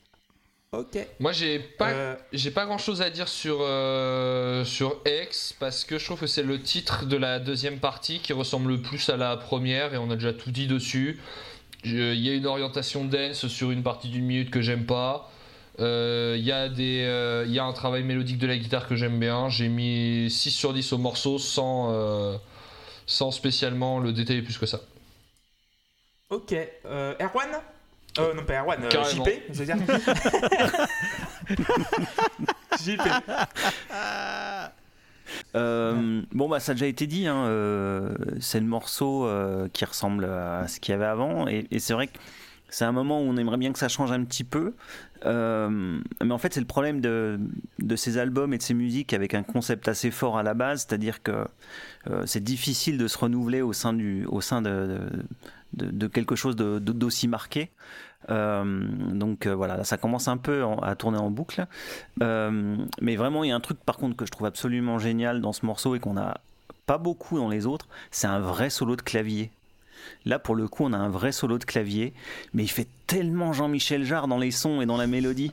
Ok. 0.73 0.99
Moi 1.19 1.33
j'ai 1.33 1.59
pas 1.59 1.91
Euh, 1.91 2.15
J'ai 2.33 2.53
pas 2.53 2.65
grand 2.65 2.79
chose 2.79 3.03
à 3.03 3.11
dire 3.11 3.27
sur, 3.27 3.59
euh, 3.61 4.65
sur 4.65 5.01
X 5.05 5.53
parce 5.59 5.85
que 5.85 5.99
je 5.99 6.05
trouve 6.05 6.21
que 6.21 6.29
c'est 6.29 6.45
le 6.45 6.63
titre 6.63 7.07
de 7.07 7.17
la 7.17 7.41
deuxième 7.41 7.81
partie 7.81 8.21
qui 8.21 8.33
ressemble 8.33 8.71
le 8.71 8.81
plus 8.81 9.09
à 9.11 9.17
la 9.17 9.37
première 9.37 9.95
et 9.95 9.99
on 9.99 10.11
a 10.11 10.15
déjà 10.15 10.33
tout 10.33 10.53
dit 10.53 10.69
dessus. 10.69 11.19
Il 11.85 12.15
y 12.15 12.31
a 12.31 12.35
une 12.35 12.47
orientation 12.47 13.05
dance 13.05 13.49
sur 13.49 13.71
une 13.73 13.83
partie 13.83 14.09
d'une 14.11 14.25
minute 14.27 14.51
que 14.51 14.61
j'aime 14.61 14.87
pas. 14.87 15.29
Euh, 15.81 16.37
Il 16.39 16.45
y, 16.45 16.53
a 16.53 16.69
des, 16.69 17.05
euh, 17.07 17.45
il 17.49 17.53
y 17.55 17.59
a 17.59 17.65
un 17.65 17.73
travail 17.73 18.03
mélodique 18.05 18.39
de 18.39 18.47
la 18.47 18.57
guitare 18.57 18.87
que 18.87 18.95
j'aime 18.97 19.19
bien. 19.19 19.49
J'ai 19.49 19.69
mis 19.69 20.31
6 20.31 20.51
sur 20.51 20.73
10 20.75 20.93
au 20.93 20.99
morceau 20.99 21.39
sans, 21.39 21.89
euh, 21.93 22.37
sans 23.07 23.31
spécialement 23.33 23.99
le 23.99 24.13
détailler 24.13 24.43
plus 24.43 24.59
que 24.59 24.67
ça. 24.67 24.81
Ok. 26.31 26.55
Euh, 26.87 27.15
Erwan 27.21 27.49
euh, 28.19 28.33
Non, 28.35 28.43
pas 28.45 28.61
Erwan, 28.61 28.83
euh. 28.85 28.89
JP, 28.89 29.29
je 29.51 29.59
veux 29.59 29.67
dire. 29.67 29.77
JP. 32.81 33.01
Euh, 35.55 36.23
bon 36.33 36.49
bah 36.49 36.61
ça 36.61 36.73
a 36.73 36.75
déjà 36.75 36.87
été 36.87 37.07
dit, 37.07 37.27
hein, 37.27 37.45
euh, 37.47 38.15
c'est 38.41 38.61
le 38.61 38.67
morceau 38.67 39.27
euh, 39.27 39.69
qui 39.73 39.85
ressemble 39.85 40.25
à 40.25 40.67
ce 40.69 40.81
qu'il 40.81 40.93
y 40.93 40.95
avait 40.95 41.05
avant 41.05 41.49
et, 41.49 41.67
et 41.71 41.79
c'est 41.79 41.93
vrai 41.93 42.09
que 42.09 42.19
c'est 42.69 42.85
un 42.85 42.93
moment 42.93 43.21
où 43.21 43.25
on 43.25 43.37
aimerait 43.37 43.57
bien 43.57 43.73
que 43.73 43.79
ça 43.79 43.89
change 43.89 44.13
un 44.13 44.23
petit 44.25 44.45
peu, 44.45 44.75
euh, 45.27 45.99
mais 46.23 46.33
en 46.33 46.39
fait 46.39 46.55
c'est 46.55 46.61
le 46.61 46.67
problème 46.67 47.01
de, 47.01 47.39
de 47.81 47.97
ces 47.97 48.19
albums 48.19 48.55
et 48.55 48.59
de 48.59 48.63
ces 48.63 48.75
musiques 48.75 49.13
avec 49.13 49.35
un 49.35 49.43
concept 49.43 49.89
assez 49.89 50.11
fort 50.11 50.39
à 50.39 50.43
la 50.43 50.55
base, 50.55 50.87
c'est-à-dire 50.89 51.23
que 51.23 51.45
euh, 52.09 52.23
c'est 52.27 52.43
difficile 52.43 52.97
de 52.99 53.09
se 53.09 53.19
renouveler 53.19 53.61
au 53.61 53.73
sein, 53.73 53.93
du, 53.93 54.25
au 54.27 54.41
sein 54.41 54.63
de, 54.63 54.71
de, 54.71 55.01
de 55.73 56.07
quelque 56.07 56.37
chose 56.37 56.57
d'aussi 56.57 57.29
marqué. 57.29 57.71
Euh, 58.29 58.87
donc 59.13 59.47
euh, 59.47 59.55
voilà, 59.55 59.77
là, 59.77 59.85
ça 59.85 59.97
commence 59.97 60.29
un 60.29 60.37
peu 60.37 60.65
à 60.83 60.95
tourner 60.95 61.19
en 61.19 61.31
boucle. 61.31 61.67
Euh, 62.23 62.77
mais 63.01 63.17
vraiment, 63.17 63.45
il 63.45 63.49
y 63.49 63.53
a 63.53 63.57
un 63.57 63.61
truc 63.61 63.79
par 63.81 63.97
contre 63.97 64.17
que 64.17 64.27
je 64.27 64.31
trouve 64.31 64.47
absolument 64.47 64.99
génial 64.99 65.41
dans 65.41 65.53
ce 65.53 65.65
morceau 65.65 65.95
et 65.95 66.01
qu'on 66.01 66.15
n'a 66.15 66.41
pas 66.87 66.99
beaucoup 66.99 67.39
dans 67.39 67.49
les 67.49 67.67
autres, 67.67 67.89
c'est 68.11 68.27
un 68.27 68.41
vrai 68.41 68.71
solo 68.71 68.97
de 68.97 69.03
clavier. 69.03 69.51
Là, 70.25 70.39
pour 70.39 70.55
le 70.55 70.67
coup, 70.67 70.85
on 70.85 70.93
a 70.93 70.99
un 70.99 71.09
vrai 71.09 71.31
solo 71.31 71.59
de 71.59 71.65
clavier, 71.65 72.15
mais 72.53 72.65
il 72.65 72.69
fait 72.69 72.89
tellement 73.07 73.53
Jean-Michel 73.53 74.05
Jarre 74.05 74.29
dans 74.29 74.39
les 74.39 74.51
sons 74.51 74.81
et 74.81 74.87
dans 74.87 74.97
la 74.97 75.07
mélodie. 75.07 75.53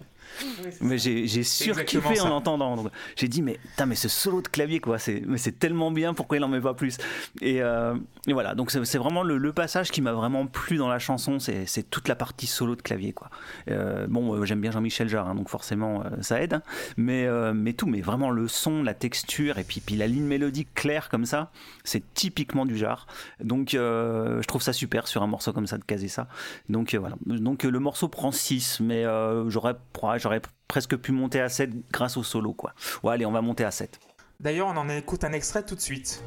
Mais 0.82 0.97
j'ai 0.97 1.43
surkiffé 1.43 2.19
en 2.21 2.30
l'entendant. 2.30 2.75
Donc, 2.75 2.89
J'ai 3.15 3.28
dit, 3.28 3.41
mais, 3.41 3.59
putain, 3.71 3.86
mais 3.86 3.95
ce 3.95 4.07
solo 4.09 4.41
de 4.41 4.47
clavier, 4.47 4.80
quoi, 4.80 4.99
c'est 4.99 5.21
mais 5.25 5.38
c'est 5.38 5.57
tellement 5.59 5.91
bien, 5.91 6.13
pourquoi 6.13 6.38
il 6.38 6.43
en 6.43 6.47
met 6.47 6.61
pas 6.61 6.73
plus? 6.73 6.97
Et, 7.41 7.61
euh, 7.61 7.95
et 8.28 8.34
voilà, 8.34 8.55
donc 8.55 8.71
c'est 8.71 8.97
vraiment 8.97 9.23
le, 9.23 9.38
le 9.38 9.53
passage 9.53 9.91
qui 9.91 10.01
m'a 10.01 10.13
vraiment 10.13 10.47
plu 10.47 10.78
dans 10.78 10.89
la 10.89 10.99
chanson, 10.99 11.39
c'est 11.39 11.65
c'est 11.65 11.89
toute 11.89 12.07
la 12.07 12.15
partie 12.15 12.47
solo 12.47 12.75
de 12.75 12.82
clavier, 12.82 13.13
quoi. 13.13 13.30
Euh, 13.69 14.07
bon, 14.07 14.34
euh, 14.34 14.45
j'aime 14.45 14.61
bien 14.61 14.71
Jean-Michel 14.71 15.09
Jarre, 15.09 15.28
hein, 15.28 15.36
donc 15.36 15.49
forcément, 15.49 16.03
euh, 16.03 16.09
ça 16.21 16.41
aide, 16.41 16.53
hein. 16.55 16.61
mais, 16.97 17.25
euh, 17.25 17.53
mais 17.53 17.73
tout, 17.73 17.88
mais 17.88 18.01
vraiment 18.01 18.30
le 18.30 18.47
son, 18.47 18.84
la 18.84 18.93
texture, 18.93 19.57
et 19.57 19.63
puis, 19.63 19.80
puis 19.80 19.95
la 19.95 20.07
ligne 20.07 20.25
mélodique 20.25 20.73
claire 20.73 21.09
comme 21.09 21.25
ça, 21.25 21.51
c'est 21.84 22.03
typiquement 22.13 22.65
du 22.65 22.78
Jarre. 22.78 23.07
Donc, 23.43 23.73
euh, 23.73 24.41
je 24.41 24.47
trouve 24.47 24.61
ça 24.61 24.73
super 24.73 25.07
sur 25.07 25.23
un 25.23 25.28
morceau 25.28 25.53
comme 25.53 25.67
ça 25.67 25.78
de 25.78 25.84
caser 25.84 26.07
ça. 26.07 26.28
Donc, 26.69 26.93
euh, 26.93 26.99
voilà. 26.99 27.15
Donc, 27.25 27.65
euh, 27.65 27.69
le 27.69 27.80
morceau 27.80 28.07
prend 28.07 28.32
6, 28.32 28.80
mais 28.82 29.05
euh, 29.05 29.49
j'aurais 29.49 29.75
j'aurais 30.20 30.41
presque 30.68 30.95
pu 30.97 31.11
monter 31.11 31.41
à 31.41 31.49
7 31.49 31.70
grâce 31.91 32.18
au 32.18 32.24
solo, 32.24 32.53
quoi. 32.53 32.74
Ouais, 33.03 33.13
allez, 33.13 33.26
on 33.26 33.32
va 33.32 33.41
monter 33.41 33.63
à 33.63 33.72
7. 33.72 33.99
D'ailleurs, 34.39 34.68
on 34.68 34.78
en 34.78 34.89
écoute 34.89 35.24
un 35.24 35.32
extrait 35.32 35.65
tout 35.65 35.76
de 35.76 35.82
suite. 35.82 36.24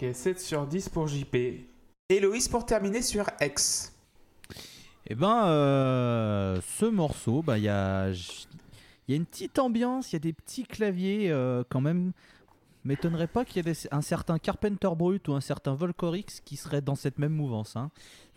Ok, 0.00 0.14
7 0.14 0.40
sur 0.40 0.66
10 0.66 0.88
pour 0.88 1.08
JP. 1.08 1.36
Héloïse 2.08 2.48
pour 2.48 2.64
terminer 2.64 3.02
sur 3.02 3.26
X. 3.38 3.92
Eh 5.06 5.14
ben, 5.14 5.44
euh, 5.46 6.58
ce 6.78 6.86
morceau, 6.86 7.42
bah, 7.42 7.58
il 7.58 7.64
y 7.64 7.68
a, 7.68 8.10
y 9.08 9.12
a 9.12 9.16
une 9.16 9.26
petite 9.26 9.58
ambiance, 9.58 10.10
il 10.10 10.14
y 10.14 10.16
a 10.16 10.20
des 10.20 10.32
petits 10.32 10.64
claviers 10.64 11.30
euh, 11.30 11.64
quand 11.68 11.82
même. 11.82 12.12
M'étonnerait 12.84 13.26
pas 13.26 13.44
qu'il 13.44 13.66
y 13.66 13.68
ait 13.68 13.88
un 13.90 14.00
certain 14.00 14.38
Carpenter 14.38 14.88
Brut 14.96 15.28
ou 15.28 15.34
un 15.34 15.42
certain 15.42 15.74
Volcorix 15.74 16.40
qui 16.46 16.56
serait 16.56 16.80
dans 16.80 16.94
cette 16.94 17.18
même 17.18 17.34
mouvance. 17.34 17.76
hein. 17.76 17.90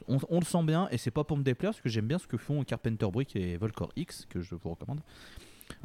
On, 0.09 0.17
on 0.27 0.39
le 0.39 0.45
sent 0.45 0.63
bien 0.63 0.89
et 0.91 0.97
c'est 0.97 1.11
pas 1.11 1.23
pour 1.23 1.37
me 1.37 1.43
déplaire 1.43 1.71
parce 1.71 1.81
que 1.81 1.87
j'aime 1.87 2.07
bien 2.07 2.19
ce 2.19 2.27
que 2.27 2.35
font 2.35 2.61
Carpenter 2.65 3.07
Brut 3.09 3.33
et 3.37 3.55
Volcorix 3.55 4.25
que 4.27 4.41
je 4.41 4.55
vous 4.55 4.71
recommande. 4.71 4.99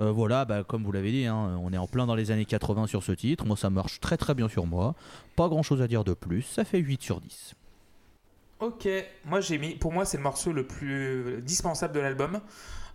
Euh, 0.00 0.10
voilà, 0.12 0.44
bah, 0.44 0.64
comme 0.64 0.84
vous 0.84 0.92
l'avez 0.92 1.10
dit, 1.12 1.26
hein, 1.26 1.58
on 1.62 1.72
est 1.72 1.78
en 1.78 1.86
plein 1.86 2.06
dans 2.06 2.14
les 2.14 2.30
années 2.30 2.44
80 2.44 2.86
sur 2.86 3.02
ce 3.02 3.12
titre. 3.12 3.44
Moi, 3.46 3.56
ça 3.56 3.70
marche 3.70 4.00
très 4.00 4.16
très 4.16 4.34
bien 4.34 4.48
sur 4.48 4.66
moi. 4.66 4.94
Pas 5.36 5.48
grand 5.48 5.62
chose 5.62 5.82
à 5.82 5.88
dire 5.88 6.04
de 6.04 6.14
plus. 6.14 6.42
Ça 6.42 6.64
fait 6.64 6.78
8 6.78 7.02
sur 7.02 7.20
10. 7.20 7.54
Ok, 8.60 8.88
moi 9.24 9.40
j'ai 9.40 9.56
mis, 9.56 9.76
pour 9.76 9.92
moi 9.92 10.04
c'est 10.04 10.16
le 10.16 10.24
morceau 10.24 10.52
le 10.52 10.66
plus 10.66 11.40
dispensable 11.42 11.94
de 11.94 12.00
l'album. 12.00 12.40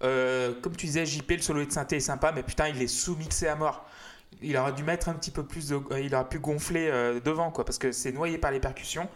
Euh, 0.03 0.53
comme 0.61 0.75
tu 0.75 0.87
disais, 0.87 1.05
JP, 1.05 1.31
le 1.31 1.41
solo 1.41 1.65
de 1.65 1.71
synthé 1.71 1.95
est 1.97 1.99
sympa, 2.01 2.33
mais 2.33 2.43
putain, 2.43 2.67
il 2.67 2.81
est 2.81 2.87
sous-mixé 2.87 3.47
à 3.47 3.55
mort. 3.55 3.85
Il 4.41 4.57
aurait 4.57 4.73
dû 4.73 4.83
mettre 4.83 5.07
un 5.07 5.13
petit 5.13 5.31
peu 5.31 5.45
plus 5.45 5.69
de. 5.69 5.75
euh, 5.91 6.01
Il 6.01 6.13
aurait 6.15 6.27
pu 6.27 6.39
gonfler 6.39 6.91
devant, 7.23 7.49
quoi, 7.51 7.63
parce 7.63 7.77
que 7.77 7.93
c'est 7.93 8.11
noyé 8.11 8.37
par 8.37 8.51
les 8.51 8.59
percussions. 8.59 9.07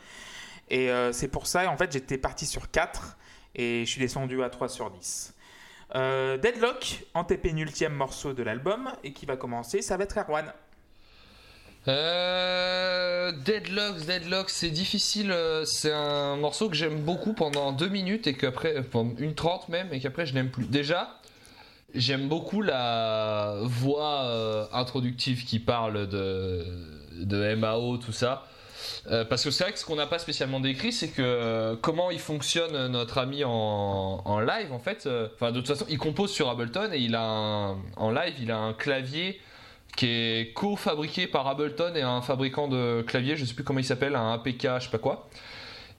Et 0.70 0.90
c'est 1.12 1.28
pour 1.30 1.48
ça, 1.48 1.70
en 1.70 1.78
fait, 1.78 1.92
j'étais 1.92 2.18
parti 2.18 2.46
sur 2.46 2.70
4 2.72 3.18
et 3.56 3.84
je 3.86 3.90
suis 3.90 4.00
descendu 4.02 4.42
à 4.44 4.50
3 4.50 4.70
sur 4.70 4.90
10. 4.92 5.34
Euh, 5.96 6.38
Deadlock, 6.38 7.06
antépénultième 7.14 7.94
morceau 7.94 8.34
de 8.34 8.44
l'album, 8.44 8.90
et 9.04 9.14
qui 9.14 9.26
va 9.26 9.38
commencer, 9.38 9.82
ça 9.82 9.98
va 9.98 10.04
être 10.04 10.18
Erwan. 10.18 10.52
Euh, 11.88 13.32
Deadlocks, 13.46 14.06
Deadlocks, 14.06 14.50
c'est 14.50 14.70
difficile. 14.70 15.32
euh, 15.32 15.64
C'est 15.66 15.94
un 15.94 16.36
morceau 16.36 16.70
que 16.70 16.76
j'aime 16.76 17.02
beaucoup 17.02 17.34
pendant 17.34 17.72
deux 17.72 17.88
minutes 17.88 18.28
et 18.28 18.34
qu'après, 18.34 18.84
pendant 18.84 19.16
une 19.18 19.36
trente 19.36 19.70
même, 19.70 19.94
et 19.94 20.00
qu'après 20.00 20.26
je 20.26 20.34
n'aime 20.34 20.50
plus. 20.50 20.66
Déjà, 20.66 21.16
j'aime 21.96 22.28
beaucoup 22.28 22.62
la 22.62 23.56
voix 23.64 24.24
euh, 24.26 24.66
introductive 24.74 25.46
qui 25.46 25.60
parle 25.60 26.08
de, 26.10 26.66
de 27.14 27.56
MAO, 27.56 27.98
tout 27.98 28.12
ça. 28.12 28.46
Euh, 29.10 29.26
parce 29.26 29.44
que 29.44 29.52
c'est 29.52 29.64
vrai 29.64 29.74
que 29.74 29.80
ce 29.80 29.86
qu'on 29.86 29.96
n'a 29.96 30.08
pas 30.08 30.20
spécialement 30.20 30.60
décrit, 30.60 30.92
c'est 30.92 31.08
que 31.10 31.22
euh, 31.22 31.76
comment 31.82 32.12
il 32.12 32.20
fonctionne 32.20 32.88
notre 32.88 33.18
ami 33.18 33.44
en, 33.44 33.52
en 34.26 34.40
live 34.40 34.72
en 34.72 34.80
fait. 34.80 35.06
euh, 35.06 35.28
Enfin, 35.36 35.52
de 35.52 35.60
toute 35.60 35.68
façon, 35.68 35.86
il 35.90 35.98
compose 35.98 36.32
sur 36.32 36.50
Ableton 36.50 36.90
et 36.94 37.00
il 37.00 37.16
a 37.16 37.22
un- 37.24 37.78
en 37.96 38.12
live, 38.12 38.34
il 38.42 38.52
a 38.52 38.58
un 38.58 38.74
clavier 38.74 39.40
qui 39.96 40.08
est 40.08 40.54
co-fabriqué 40.54 41.26
par 41.28 41.48
Ableton 41.48 41.94
et 41.96 42.02
un 42.02 42.22
fabricant 42.22 42.68
de 42.68 43.02
clavier, 43.08 43.36
je 43.36 43.46
sais 43.46 43.54
plus 43.56 43.64
comment 43.64 43.80
il 43.80 43.86
s'appelle, 43.86 44.16
un 44.16 44.34
APK, 44.34 44.62
je 44.80 44.84
sais 44.86 44.90
pas 44.92 44.98
quoi. 45.00 45.28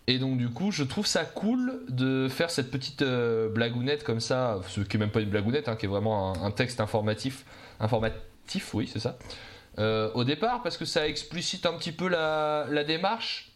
Et 0.07 0.19
donc 0.19 0.39
du 0.39 0.49
coup, 0.49 0.71
je 0.71 0.85
trouve 0.85 1.07
ça 1.07 1.25
cool 1.25 1.83
de 1.89 2.29
faire 2.29 2.51
cette 2.51 2.71
petite 2.71 3.03
euh, 3.03 3.49
blagounette 3.51 4.05
comme 4.05 4.21
ça, 4.21 4.61
ce 4.69 4.81
qui 4.81 4.97
est 4.97 5.01
même 5.01 5.11
pas 5.11 5.21
une 5.21 5.29
blagounette, 5.29 5.69
hein, 5.69 5.77
qui 5.77 5.87
est 5.87 5.89
vraiment 5.89 6.33
un, 6.35 6.45
un 6.47 6.51
texte 6.51 6.81
informatif, 6.81 7.45
informatif, 7.81 8.73
oui, 8.75 8.89
c'est 8.91 9.01
ça. 9.01 9.19
Euh, 9.79 10.11
au 10.15 10.25
départ, 10.25 10.63
parce 10.63 10.77
que 10.77 10.85
ça 10.85 11.07
explicite 11.07 11.65
un 11.65 11.75
petit 11.75 11.93
peu 11.93 12.09
la, 12.09 12.85
démarche, 12.85 13.53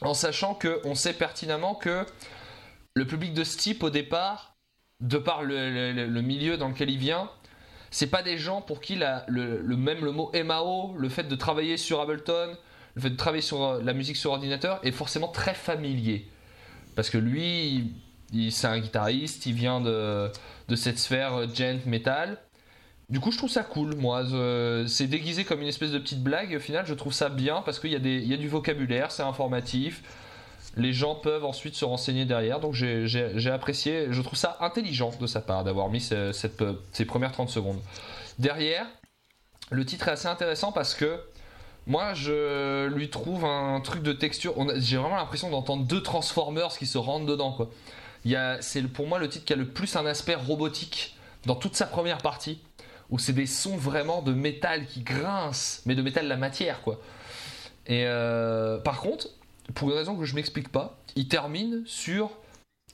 en 0.00 0.14
sachant 0.14 0.54
que 0.54 0.80
on 0.84 0.94
sait 0.94 1.12
pertinemment 1.12 1.74
que 1.74 2.06
le 2.94 3.06
public 3.06 3.34
de 3.34 3.42
ce 3.44 3.58
type 3.58 3.82
au 3.82 3.90
départ, 3.90 4.54
de 5.00 5.18
par 5.18 5.42
le, 5.42 6.20
milieu 6.20 6.56
dans 6.56 6.68
lequel 6.68 6.90
il 6.90 6.98
vient, 6.98 7.30
c'est 7.90 8.06
pas 8.06 8.22
des 8.22 8.38
gens 8.38 8.62
pour 8.62 8.80
qui 8.80 8.96
le, 8.96 9.76
même 9.76 10.04
le 10.04 10.12
mot 10.12 10.30
MAO, 10.32 10.94
le 10.96 11.08
fait 11.08 11.24
de 11.24 11.34
travailler 11.34 11.76
sur 11.76 12.00
Ableton, 12.00 12.56
le 12.94 13.02
fait 13.02 13.10
de 13.10 13.16
travailler 13.16 13.42
sur 13.42 13.62
euh, 13.62 13.82
la 13.82 13.92
musique 13.92 14.16
sur 14.16 14.30
ordinateur 14.30 14.80
est 14.82 14.92
forcément 14.92 15.28
très 15.28 15.54
familier. 15.54 16.30
Parce 16.94 17.10
que 17.10 17.18
lui, 17.18 17.92
c'est 18.50 18.66
un 18.66 18.78
guitariste, 18.78 19.44
il 19.46 19.52
vient 19.52 19.80
de, 19.80 20.30
de 20.68 20.76
cette 20.76 20.98
sphère 20.98 21.34
euh, 21.34 21.46
gent 21.52 21.80
metal. 21.86 22.38
Du 23.08 23.20
coup, 23.20 23.30
je 23.30 23.38
trouve 23.38 23.50
ça 23.50 23.62
cool, 23.62 23.94
moi. 23.94 24.24
C'est 24.88 25.06
déguisé 25.06 25.44
comme 25.44 25.62
une 25.62 25.68
espèce 25.68 25.92
de 25.92 25.98
petite 25.98 26.22
blague. 26.22 26.54
Au 26.56 26.60
final, 26.60 26.84
je 26.86 26.94
trouve 26.94 27.12
ça 27.12 27.28
bien 27.28 27.62
parce 27.62 27.78
qu'il 27.78 27.92
y, 27.92 27.96
a 27.96 27.98
y 27.98 28.34
a 28.34 28.36
du 28.36 28.48
vocabulaire, 28.48 29.12
c'est 29.12 29.22
informatif. 29.22 30.02
Les 30.76 30.92
gens 30.92 31.14
peuvent 31.14 31.44
ensuite 31.44 31.74
se 31.76 31.84
renseigner 31.84 32.24
derrière. 32.24 32.58
Donc, 32.60 32.74
j'ai- 32.74 33.50
apprécié. 33.50 34.08
Je 34.10 34.20
trouve 34.22 34.38
ça 34.38 34.56
intelligent 34.60 35.12
de 35.20 35.26
sa 35.26 35.40
part 35.40 35.62
d'avoir 35.64 35.88
mis 35.88 36.00
ces 36.00 37.04
premières 37.06 37.32
30 37.32 37.48
secondes. 37.48 37.80
Derrière, 38.38 38.86
le 39.70 39.84
titre 39.84 40.08
est 40.08 40.12
assez 40.12 40.28
intéressant 40.28 40.72
parce 40.72 40.94
que 40.94 41.18
moi, 41.86 42.12
je 42.14 42.88
lui 42.88 43.08
trouve 43.08 43.44
un 43.44 43.80
truc 43.80 44.02
de 44.02 44.12
texture. 44.12 44.54
J'ai 44.78 44.96
vraiment 44.96 45.16
l'impression 45.16 45.48
d'entendre 45.48 45.84
deux 45.86 46.02
Transformers 46.02 46.76
qui 46.76 46.86
se 46.86 46.98
rentrent 46.98 47.26
dedans. 47.26 47.56
C'est 48.60 48.82
pour 48.88 49.06
moi 49.06 49.20
le 49.20 49.28
titre 49.28 49.44
qui 49.44 49.52
a 49.52 49.56
le 49.56 49.68
plus 49.68 49.94
un 49.94 50.04
aspect 50.06 50.34
robotique 50.34 51.16
dans 51.46 51.54
toute 51.54 51.76
sa 51.76 51.86
première 51.86 52.18
partie 52.18 52.58
où 53.10 53.18
c'est 53.18 53.32
des 53.32 53.46
sons 53.46 53.76
vraiment 53.76 54.22
de 54.22 54.32
métal 54.32 54.86
qui 54.86 55.00
grincent, 55.02 55.82
mais 55.86 55.94
de 55.94 56.02
métal 56.02 56.26
la 56.28 56.36
matière, 56.36 56.82
quoi. 56.82 57.00
Et 57.86 58.04
euh, 58.06 58.78
par 58.78 59.00
contre, 59.00 59.28
pour 59.74 59.90
une 59.90 59.96
raison 59.96 60.16
que 60.16 60.24
je 60.24 60.34
m'explique 60.34 60.70
pas, 60.70 60.98
il 61.14 61.28
termine 61.28 61.82
sur, 61.86 62.30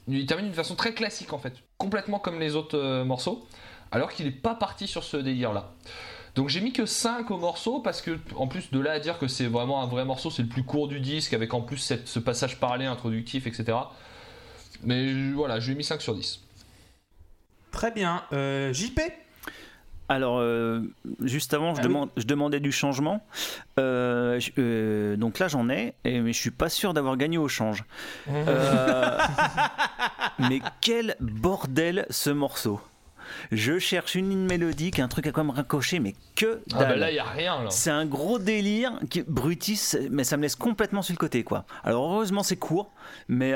il 0.09 0.27
termine 0.27 0.47
d'une 0.47 0.55
façon 0.55 0.75
très 0.75 0.93
classique 0.95 1.33
en 1.33 1.39
fait, 1.39 1.55
complètement 1.79 2.19
comme 2.19 2.39
les 2.39 2.57
autres 2.57 2.79
euh, 2.79 3.05
morceaux, 3.05 3.47
alors 3.91 4.13
qu'il 4.13 4.27
n'est 4.27 4.33
pas 4.33 4.55
parti 4.55 4.87
sur 4.87 5.03
ce 5.05 5.17
délire-là. 5.17 5.73
Donc 6.35 6.49
j'ai 6.49 6.61
mis 6.63 6.73
que 6.73 6.87
5 6.87 7.31
au 7.31 7.37
morceau 7.39 7.81
parce 7.81 8.01
que 8.01 8.19
en 8.37 8.47
plus 8.47 8.71
de 8.71 8.81
là 8.81 8.93
à 8.93 8.99
dire 9.01 9.19
que 9.19 9.29
c'est 9.29 9.47
vraiment 9.47 9.83
un 9.83 9.87
vrai 9.87 10.05
morceau, 10.07 10.31
c'est 10.31 10.43
le 10.43 10.49
plus 10.49 10.63
court 10.65 10.89
du 10.89 10.99
disque 11.01 11.35
avec 11.35 11.53
en 11.53 11.61
plus 11.61 11.77
cette- 11.77 12.09
ce 12.09 12.19
passage 12.19 12.59
parlé 12.59 12.87
introductif, 12.87 13.47
etc. 13.47 13.77
Mais 14.83 15.13
voilà, 15.33 15.61
je 15.61 15.67
lui 15.67 15.73
ai 15.75 15.77
mis 15.77 15.85
5 15.85 16.01
sur 16.01 16.15
10. 16.15 16.41
Très 17.71 17.91
bien. 17.91 18.25
Euh, 18.33 18.73
JP 18.73 19.01
Alors, 20.15 20.39
euh, 20.41 20.83
juste 21.23 21.55
avant, 21.55 21.75
je, 21.75 21.81
Ah 21.83 21.89
oui. 21.89 22.09
je 22.19 22.25
demandais 22.25 22.61
du 22.61 22.71
changement. 22.71 23.25
Euh, 23.79 24.39
je- 24.39 24.51
euh, 24.59 25.17
donc 25.17 25.39
là, 25.39 25.49
j'en 25.49 25.71
ai, 25.71 25.95
et, 26.05 26.21
mais 26.21 26.35
je 26.35 26.39
suis 26.39 26.51
pas 26.51 26.69
sûr 26.69 26.93
d'avoir 26.93 27.17
gagné 27.17 27.39
au 27.39 27.49
change. 27.49 27.83
Euh, 28.29 29.17
mais 30.39 30.61
quel 30.83 31.17
bordel 31.21 32.05
ce 32.11 32.29
morceau 32.29 32.79
Je 33.53 33.79
cherche 33.79 34.15
une 34.15 34.29
ligne 34.29 34.47
mélodique, 34.47 34.99
un 34.99 35.09
truc 35.09 35.27
à 35.29 35.33
quoi 35.33 35.45
me 35.45 35.53
raccrocher, 35.53 35.99
mais 35.99 36.15
que 36.37 36.61
Ah 36.75 36.79
bah 36.81 36.85
dalle. 36.89 36.99
là, 37.01 37.11
il 37.11 37.19
a 37.19 37.25
rien. 37.25 37.71
C'est 37.71 37.91
un 37.91 38.05
gros 38.05 38.39
délire, 38.39 38.93
qui, 39.09 39.23
Brutus, 39.27 39.97
mais 40.11 40.25
ça 40.25 40.37
me 40.37 40.43
laisse 40.43 40.57
complètement 40.57 41.01
sur 41.01 41.15
le 41.15 41.19
côté, 41.19 41.43
quoi. 41.43 41.65
Alors 41.85 42.05
heureusement 42.13 42.43
c'est 42.43 42.57
court, 42.57 42.91
mais 43.29 43.55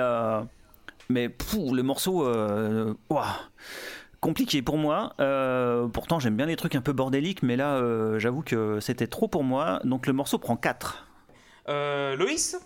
mais 1.10 1.28
pfou, 1.28 1.74
le 1.74 1.82
morceau, 1.82 2.26
ouah, 3.10 3.36
compliqué 4.20 4.62
pour 4.62 4.78
moi. 4.78 5.14
Euh, 5.20 5.88
pourtant 5.88 6.18
j'aime 6.18 6.36
bien 6.36 6.46
les 6.46 6.56
trucs 6.56 6.74
un 6.74 6.80
peu 6.80 6.92
bordéliques, 6.92 7.42
mais 7.42 7.56
là 7.56 7.76
euh, 7.76 8.18
j'avoue 8.18 8.42
que 8.42 8.80
c'était 8.80 9.06
trop 9.06 9.28
pour 9.28 9.44
moi. 9.44 9.80
Donc 9.84 10.06
le 10.06 10.12
morceau 10.12 10.38
prend 10.38 10.56
4 10.56 11.06
Euh, 11.68 12.16
Loïs 12.16 12.56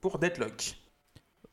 Pour 0.00 0.18
Deadlock. 0.18 0.76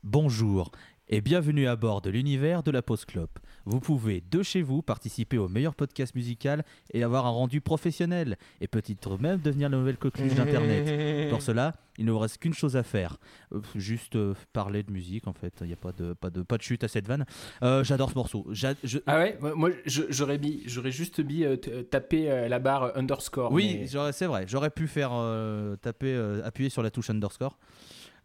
Bonjour 0.03 0.71
et 1.07 1.21
bienvenue 1.21 1.67
à 1.67 1.75
bord 1.75 2.01
de 2.01 2.09
l'univers 2.09 2.63
de 2.63 2.71
la 2.71 2.81
Pause 2.81 3.05
Clope. 3.05 3.39
Vous 3.65 3.79
pouvez, 3.79 4.21
de 4.29 4.43
chez 4.43 4.61
vous, 4.61 4.81
participer 4.81 5.37
au 5.37 5.47
meilleur 5.47 5.73
podcast 5.73 6.13
musical 6.15 6.63
et 6.93 7.03
avoir 7.03 7.25
un 7.25 7.29
rendu 7.31 7.61
professionnel, 7.61 8.37
et 8.61 8.67
peut-être 8.67 9.17
même 9.17 9.39
devenir 9.39 9.69
la 9.69 9.77
nouvelle 9.77 9.97
coqueluche 9.97 10.35
d'Internet. 10.35 11.29
Pour 11.31 11.41
cela, 11.41 11.73
il 11.97 12.05
ne 12.05 12.11
vous 12.11 12.19
reste 12.19 12.37
qu'une 12.37 12.53
chose 12.53 12.75
à 12.77 12.83
faire. 12.83 13.17
Euh, 13.53 13.61
juste 13.75 14.15
euh, 14.17 14.33
parler 14.53 14.83
de 14.83 14.91
musique, 14.91 15.27
en 15.27 15.33
fait. 15.33 15.53
Il 15.61 15.67
n'y 15.67 15.73
a 15.73 15.77
pas 15.77 15.91
de, 15.93 16.13
pas, 16.13 16.29
de, 16.29 16.43
pas 16.43 16.57
de 16.57 16.61
chute 16.61 16.83
à 16.83 16.87
cette 16.87 17.07
vanne. 17.07 17.25
Euh, 17.63 17.83
J'adore 17.83 18.11
ce 18.11 18.15
morceau. 18.15 18.45
J'a- 18.51 18.75
je- 18.83 18.99
Ah 19.07 19.17
ouais, 19.17 19.37
moi- 19.55 19.71
j'aurais 19.85 20.37
mis, 20.37 20.61
j'aurais 20.67 20.91
juste 20.91 21.19
mis 21.19 21.43
euh, 21.43 21.55
taper 21.89 22.29
euh, 22.29 22.47
la 22.47 22.59
barre 22.59 22.95
underscore. 22.95 23.51
Oui, 23.51 23.77
mais- 23.81 23.87
j'aurais- 23.87 24.13
c'est 24.13 24.27
vrai. 24.27 24.45
J'aurais 24.47 24.69
pu 24.69 24.87
faire 24.87 25.09
euh, 25.13 25.75
taper, 25.77 26.13
euh, 26.13 26.41
appuyer 26.45 26.69
sur 26.69 26.83
la 26.83 26.91
touche 26.91 27.09
underscore. 27.09 27.57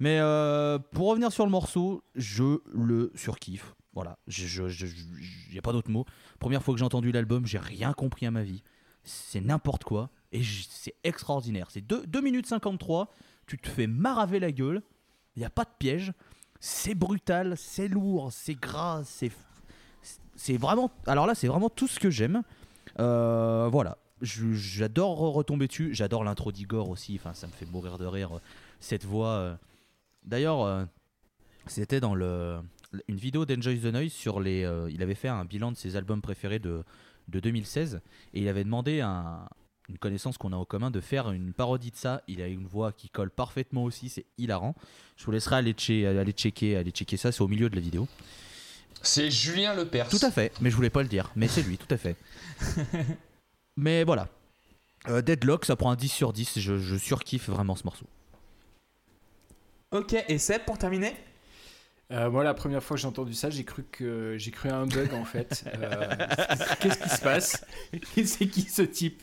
Mais 0.00 0.18
euh, 0.20 0.78
pour 0.92 1.08
revenir 1.08 1.30
sur 1.32 1.44
le 1.44 1.50
morceau, 1.50 2.02
je 2.14 2.58
le 2.74 3.10
surkiffe. 3.14 3.74
Voilà, 3.92 4.18
il 4.28 5.52
n'y 5.52 5.58
a 5.58 5.62
pas 5.62 5.72
d'autre 5.72 5.90
mot. 5.90 6.04
Première 6.38 6.62
fois 6.62 6.74
que 6.74 6.78
j'ai 6.78 6.84
entendu 6.84 7.10
l'album, 7.10 7.44
j'ai 7.46 7.58
rien 7.58 7.92
compris 7.92 8.24
à 8.26 8.30
ma 8.30 8.42
vie. 8.42 8.62
C'est 9.02 9.40
n'importe 9.40 9.82
quoi. 9.84 10.10
Et 10.30 10.42
c'est 10.44 10.94
extraordinaire. 11.02 11.66
C'est 11.70 11.80
2, 11.80 12.20
minutes 12.20 12.46
53. 12.46 13.08
Tu 13.46 13.58
te 13.58 13.68
fais 13.68 13.88
maraver 13.88 14.38
la 14.38 14.52
gueule. 14.52 14.82
Il 15.34 15.40
n'y 15.40 15.44
a 15.44 15.50
pas 15.50 15.64
de 15.64 15.70
piège. 15.78 16.12
C'est 16.60 16.94
brutal, 16.94 17.56
c'est 17.56 17.88
lourd, 17.88 18.30
c'est 18.32 18.54
gras, 18.54 19.02
c'est. 19.04 19.32
C'est 20.36 20.56
vraiment. 20.56 20.90
Alors 21.06 21.26
là, 21.26 21.34
c'est 21.34 21.48
vraiment 21.48 21.68
tout 21.68 21.88
ce 21.88 21.98
que 21.98 22.10
j'aime. 22.10 22.42
Euh, 23.00 23.68
voilà. 23.72 23.98
J'adore 24.22 25.18
retomber 25.18 25.66
dessus. 25.66 25.94
J'adore 25.94 26.22
l'intro 26.24 26.52
d'Igor 26.52 26.90
aussi. 26.90 27.16
Enfin, 27.18 27.34
ça 27.34 27.46
me 27.46 27.52
fait 27.52 27.66
mourir 27.66 27.98
de 27.98 28.06
rire. 28.06 28.36
euh, 28.36 28.40
Cette 28.78 29.04
voix. 29.04 29.28
euh. 29.30 29.56
D'ailleurs, 30.22 30.86
c'était 31.66 31.98
dans 32.00 32.14
le, 32.14 32.60
une 33.08 33.16
vidéo 33.16 33.44
d'Enjoy 33.46 33.78
the 33.80 33.84
Noise 33.86 34.12
sur 34.12 34.40
les. 34.40 34.64
euh, 34.64 34.90
il 34.90 35.02
avait 35.02 35.14
fait 35.14 35.28
un 35.28 35.44
bilan 35.44 35.72
de 35.72 35.76
ses 35.76 35.96
albums 35.96 36.20
préférés 36.22 36.58
de, 36.58 36.82
de 37.28 37.40
2016 37.40 38.00
et 38.34 38.40
il 38.40 38.48
avait 38.48 38.64
demandé 38.64 39.00
à 39.00 39.08
un- 39.08 39.48
une 39.88 39.98
connaissance 39.98 40.38
qu'on 40.38 40.52
a 40.52 40.56
en 40.56 40.64
commun 40.64 40.90
de 40.92 41.00
faire 41.00 41.30
une 41.32 41.52
parodie 41.52 41.90
de 41.90 41.96
ça. 41.96 42.22
Il 42.28 42.40
a 42.42 42.46
une 42.46 42.66
voix 42.66 42.92
qui 42.92 43.08
colle 43.10 43.30
parfaitement 43.30 43.82
aussi. 43.84 44.08
C'est 44.08 44.24
hilarant. 44.38 44.76
Je 45.16 45.24
vous 45.24 45.32
laisserai 45.32 45.56
aller, 45.56 45.72
che- 45.74 46.06
aller 46.06 46.32
checker, 46.32 46.76
aller 46.76 46.90
checker 46.92 47.16
ça. 47.16 47.32
C'est 47.32 47.40
au 47.42 47.48
milieu 47.48 47.68
de 47.68 47.74
la 47.74 47.80
vidéo. 47.80 48.06
C'est 49.02 49.30
Julien 49.30 49.74
Lepers. 49.74 50.08
Tout 50.08 50.18
à 50.24 50.30
fait, 50.30 50.52
mais 50.60 50.70
je 50.70 50.76
voulais 50.76 50.90
pas 50.90 51.02
le 51.02 51.08
dire. 51.08 51.30
Mais 51.34 51.48
c'est 51.48 51.62
lui, 51.62 51.76
tout 51.78 51.92
à 51.92 51.96
fait. 51.96 52.16
mais 53.76 54.04
voilà. 54.04 54.28
Euh, 55.08 55.22
Deadlock, 55.22 55.64
ça 55.64 55.74
prend 55.76 55.90
un 55.90 55.96
10 55.96 56.08
sur 56.08 56.32
10. 56.32 56.58
Je, 56.58 56.78
je 56.78 56.96
surkiffe 56.96 57.48
vraiment 57.48 57.74
ce 57.74 57.84
morceau. 57.84 58.06
Ok, 59.92 60.14
et 60.28 60.38
Seb, 60.38 60.62
pour 60.64 60.78
terminer? 60.78 61.14
Euh, 62.12 62.28
moi, 62.28 62.42
la 62.42 62.54
première 62.54 62.82
fois 62.82 62.96
que 62.96 63.00
j'ai 63.00 63.06
entendu 63.06 63.34
ça, 63.34 63.50
j'ai 63.50 63.62
cru 63.64 63.84
que 63.90 64.34
j'ai 64.36 64.50
cru 64.50 64.68
à 64.68 64.76
un 64.76 64.86
bug 64.86 65.14
en 65.14 65.24
fait. 65.24 65.62
Euh, 65.76 66.04
Qu'est-ce 66.80 66.98
qui 66.98 67.08
se 67.08 67.20
passe? 67.20 67.64
C'est 68.24 68.46
qui 68.48 68.62
ce 68.62 68.82
type? 68.82 69.22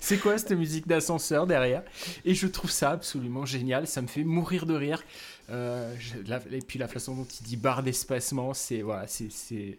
C'est 0.00 0.18
quoi 0.18 0.36
cette 0.36 0.52
musique 0.52 0.86
d'ascenseur 0.86 1.46
derrière? 1.46 1.82
Et 2.26 2.34
je 2.34 2.46
trouve 2.46 2.70
ça 2.70 2.90
absolument 2.90 3.46
génial. 3.46 3.86
Ça 3.86 4.02
me 4.02 4.06
fait 4.06 4.22
mourir 4.24 4.66
de 4.66 4.74
rire. 4.74 5.02
Euh, 5.48 5.94
je- 5.98 6.18
la- 6.28 6.40
et 6.50 6.60
puis 6.60 6.78
la 6.78 6.88
façon 6.88 7.14
dont 7.16 7.24
il 7.24 7.42
dit 7.44 7.56
barre 7.56 7.82
d'espacement, 7.82 8.52
c'est 8.52 8.82
voilà, 8.82 9.06
c'est 9.06 9.30
c'est 9.32 9.78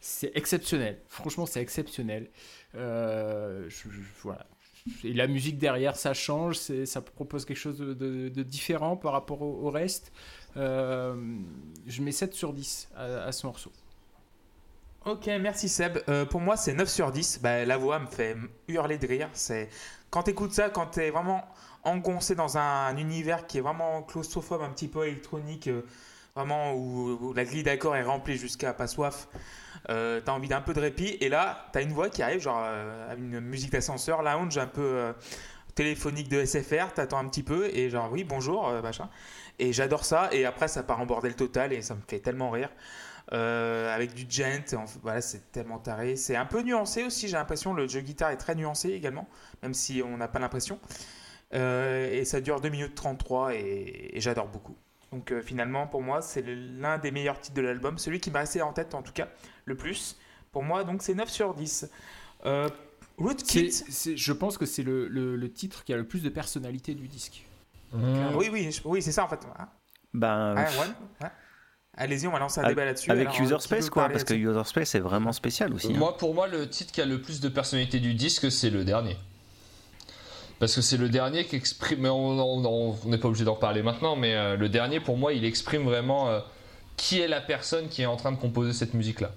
c'est 0.00 0.30
exceptionnel. 0.36 0.98
Franchement, 1.08 1.46
c'est 1.46 1.60
exceptionnel. 1.60 2.28
Je- 2.74 3.68
je- 3.68 3.88
voilà. 4.22 4.46
Et 5.04 5.12
la 5.12 5.26
musique 5.26 5.58
derrière, 5.58 5.96
ça 5.96 6.14
change, 6.14 6.56
ça 6.56 7.00
propose 7.00 7.44
quelque 7.44 7.56
chose 7.56 7.78
de, 7.78 8.42
différent 8.42 8.96
par 8.96 9.12
rapport 9.12 9.42
au, 9.42 9.70
reste. 9.70 10.12
Euh, 10.56 11.14
je 11.86 12.02
mets 12.02 12.12
7 12.12 12.34
sur 12.34 12.52
10 12.52 12.88
à, 12.96 13.32
ce 13.32 13.46
morceau. 13.46 13.72
Ok, 15.04 15.26
merci 15.40 15.68
Seb. 15.68 15.98
Euh, 16.08 16.24
pour 16.24 16.40
moi, 16.40 16.56
c'est 16.56 16.74
9 16.74 16.88
sur 16.88 17.10
10. 17.10 17.40
Bah, 17.42 17.64
la 17.64 17.76
voix 17.76 17.98
me 17.98 18.06
fait 18.06 18.36
hurler 18.68 18.98
de 18.98 19.06
rire. 19.06 19.28
C'est 19.32 19.68
Quand 20.10 20.24
tu 20.24 20.30
écoutes 20.30 20.52
ça, 20.52 20.68
quand 20.68 20.86
tu 20.86 21.00
es 21.00 21.10
vraiment 21.10 21.44
engoncé 21.84 22.34
dans 22.34 22.58
un, 22.58 22.96
univers 22.96 23.46
qui 23.46 23.58
est 23.58 23.60
vraiment 23.60 24.02
claustrophobe, 24.02 24.62
un 24.62 24.70
petit 24.70 24.88
peu 24.88 25.06
électronique, 25.06 25.68
euh, 25.68 25.82
vraiment 26.34 26.74
où, 26.74 27.32
la 27.34 27.44
grille 27.44 27.62
d'accords 27.62 27.96
est 27.96 28.02
remplie 28.02 28.36
jusqu'à 28.36 28.72
pas 28.72 28.86
soif, 28.86 29.28
euh, 29.90 30.20
tu 30.22 30.30
as 30.30 30.34
envie 30.34 30.48
d'un 30.48 30.60
peu 30.60 30.72
de 30.72 30.80
répit. 30.80 31.16
Et 31.20 31.28
là, 31.28 31.66
tu 31.72 31.78
as 31.78 31.82
une 31.82 31.92
voix 31.92 32.08
qui 32.08 32.22
arrive, 32.22 32.40
genre 32.40 32.62
euh, 32.64 33.14
une 33.16 33.40
musique 33.40 33.72
d'ascenseur, 33.72 34.22
lounge 34.22 34.56
un 34.58 34.66
peu 34.66 34.82
euh, 34.82 35.12
téléphonique 35.74 36.28
de 36.28 36.44
SFR. 36.44 36.94
Tu 36.94 37.00
attends 37.00 37.18
un 37.18 37.28
petit 37.28 37.42
peu 37.42 37.66
et 37.66 37.90
genre, 37.90 38.10
oui, 38.10 38.24
bonjour, 38.24 38.68
euh, 38.68 38.82
machin. 38.82 39.08
Et 39.58 39.72
j'adore 39.72 40.04
ça. 40.04 40.28
Et 40.32 40.44
après, 40.44 40.68
ça 40.68 40.82
part 40.82 41.00
en 41.00 41.06
bordel 41.06 41.34
total 41.34 41.72
et 41.72 41.82
ça 41.82 41.94
me 41.94 42.00
fait 42.08 42.20
tellement 42.20 42.50
rire. 42.50 42.70
Avec 43.30 44.12
du 44.12 44.26
gent, 44.28 44.76
voilà, 45.02 45.22
c'est 45.22 45.52
tellement 45.52 45.78
taré. 45.78 46.16
C'est 46.16 46.36
un 46.36 46.44
peu 46.44 46.60
nuancé 46.62 47.04
aussi, 47.04 47.28
j'ai 47.28 47.36
l'impression. 47.36 47.72
Le 47.72 47.88
jeu 47.88 48.00
guitare 48.00 48.30
est 48.30 48.36
très 48.36 48.54
nuancé 48.54 48.90
également, 48.90 49.26
même 49.62 49.72
si 49.72 50.02
on 50.04 50.18
n'a 50.18 50.28
pas 50.28 50.38
l'impression. 50.38 50.78
Et 51.52 52.24
ça 52.26 52.42
dure 52.42 52.60
2 52.60 52.68
minutes 52.68 52.94
33 52.94 53.54
et, 53.54 54.10
et 54.12 54.20
j'adore 54.20 54.48
beaucoup. 54.48 54.76
Donc 55.12 55.30
euh, 55.30 55.42
finalement, 55.42 55.86
pour 55.86 56.02
moi, 56.02 56.22
c'est 56.22 56.42
l'un 56.46 56.98
des 56.98 57.10
meilleurs 57.10 57.38
titres 57.40 57.56
de 57.56 57.62
l'album, 57.62 57.98
celui 57.98 58.18
qui 58.20 58.30
m'a 58.30 58.40
resté 58.40 58.62
en 58.62 58.72
tête 58.72 58.94
en 58.94 59.02
tout 59.02 59.12
cas 59.12 59.28
le 59.66 59.76
plus. 59.76 60.16
Pour 60.50 60.62
moi, 60.62 60.84
donc 60.84 61.02
c'est 61.02 61.14
9 61.14 61.28
sur 61.30 61.54
10. 61.54 61.88
Euh, 62.46 62.68
Rootkit, 63.18 63.70
c'est- 63.70 64.16
je 64.16 64.32
pense 64.32 64.56
que 64.58 64.64
c'est 64.66 64.82
le, 64.82 65.06
le- 65.08 65.36
le 65.36 65.52
titre 65.52 65.84
qui 65.84 65.92
a 65.92 65.96
le 65.96 66.04
plus 66.04 66.22
de 66.22 66.28
personnalité 66.30 66.94
du 66.94 67.08
disque. 67.08 67.44
Mmh. 67.92 68.34
oui, 68.36 68.48
oui, 68.50 68.72
je- 68.72 68.80
oui 68.86 69.02
c'est 69.02 69.12
ça 69.12 69.24
en 69.24 69.28
fait. 69.28 69.40
Ah, 69.58 69.68
Ben, 70.14 70.54
ah, 70.56 70.62
ouais, 70.64 70.86
ouais. 71.22 71.28
Allez-y, 71.94 72.26
on 72.26 72.32
va 72.32 72.38
lancer 72.38 72.60
un 72.60 72.68
débat 72.68 72.86
là-dessus. 72.86 73.10
avec 73.10 73.28
Alors, 73.28 73.38
euh, 73.38 73.44
User 73.44 73.56
Space, 73.60 73.90
quoi, 73.90 74.08
parce 74.08 74.24
que 74.24 74.32
User 74.32 74.64
Space 74.64 74.88
c'est 74.88 74.98
vraiment 74.98 75.32
spécial 75.32 75.74
aussi. 75.74 75.92
hein. 75.92 75.98
Moi, 75.98 76.16
pour 76.16 76.34
moi, 76.34 76.48
le 76.48 76.66
titre 76.70 76.90
qui 76.90 77.02
a 77.02 77.06
le 77.06 77.20
plus 77.20 77.40
de 77.40 77.50
personnalité 77.50 78.00
du 78.00 78.14
disque, 78.14 78.50
c'est 78.50 78.70
le 78.70 78.82
dernier. 78.84 79.18
Parce 80.62 80.76
que 80.76 80.80
c'est 80.80 80.96
le 80.96 81.08
dernier 81.08 81.44
qui 81.44 81.56
exprime. 81.56 82.02
Mais 82.02 82.08
on 82.08 83.00
n'est 83.06 83.18
pas 83.18 83.26
obligé 83.26 83.44
d'en 83.44 83.54
reparler 83.54 83.82
maintenant, 83.82 84.14
mais 84.14 84.36
euh, 84.36 84.56
le 84.56 84.68
dernier, 84.68 85.00
pour 85.00 85.16
moi, 85.16 85.32
il 85.32 85.44
exprime 85.44 85.82
vraiment 85.82 86.28
euh, 86.28 86.38
qui 86.96 87.18
est 87.20 87.26
la 87.26 87.40
personne 87.40 87.88
qui 87.88 88.02
est 88.02 88.06
en 88.06 88.14
train 88.16 88.30
de 88.30 88.36
composer 88.36 88.72
cette 88.72 88.94
musique-là. 88.94 89.32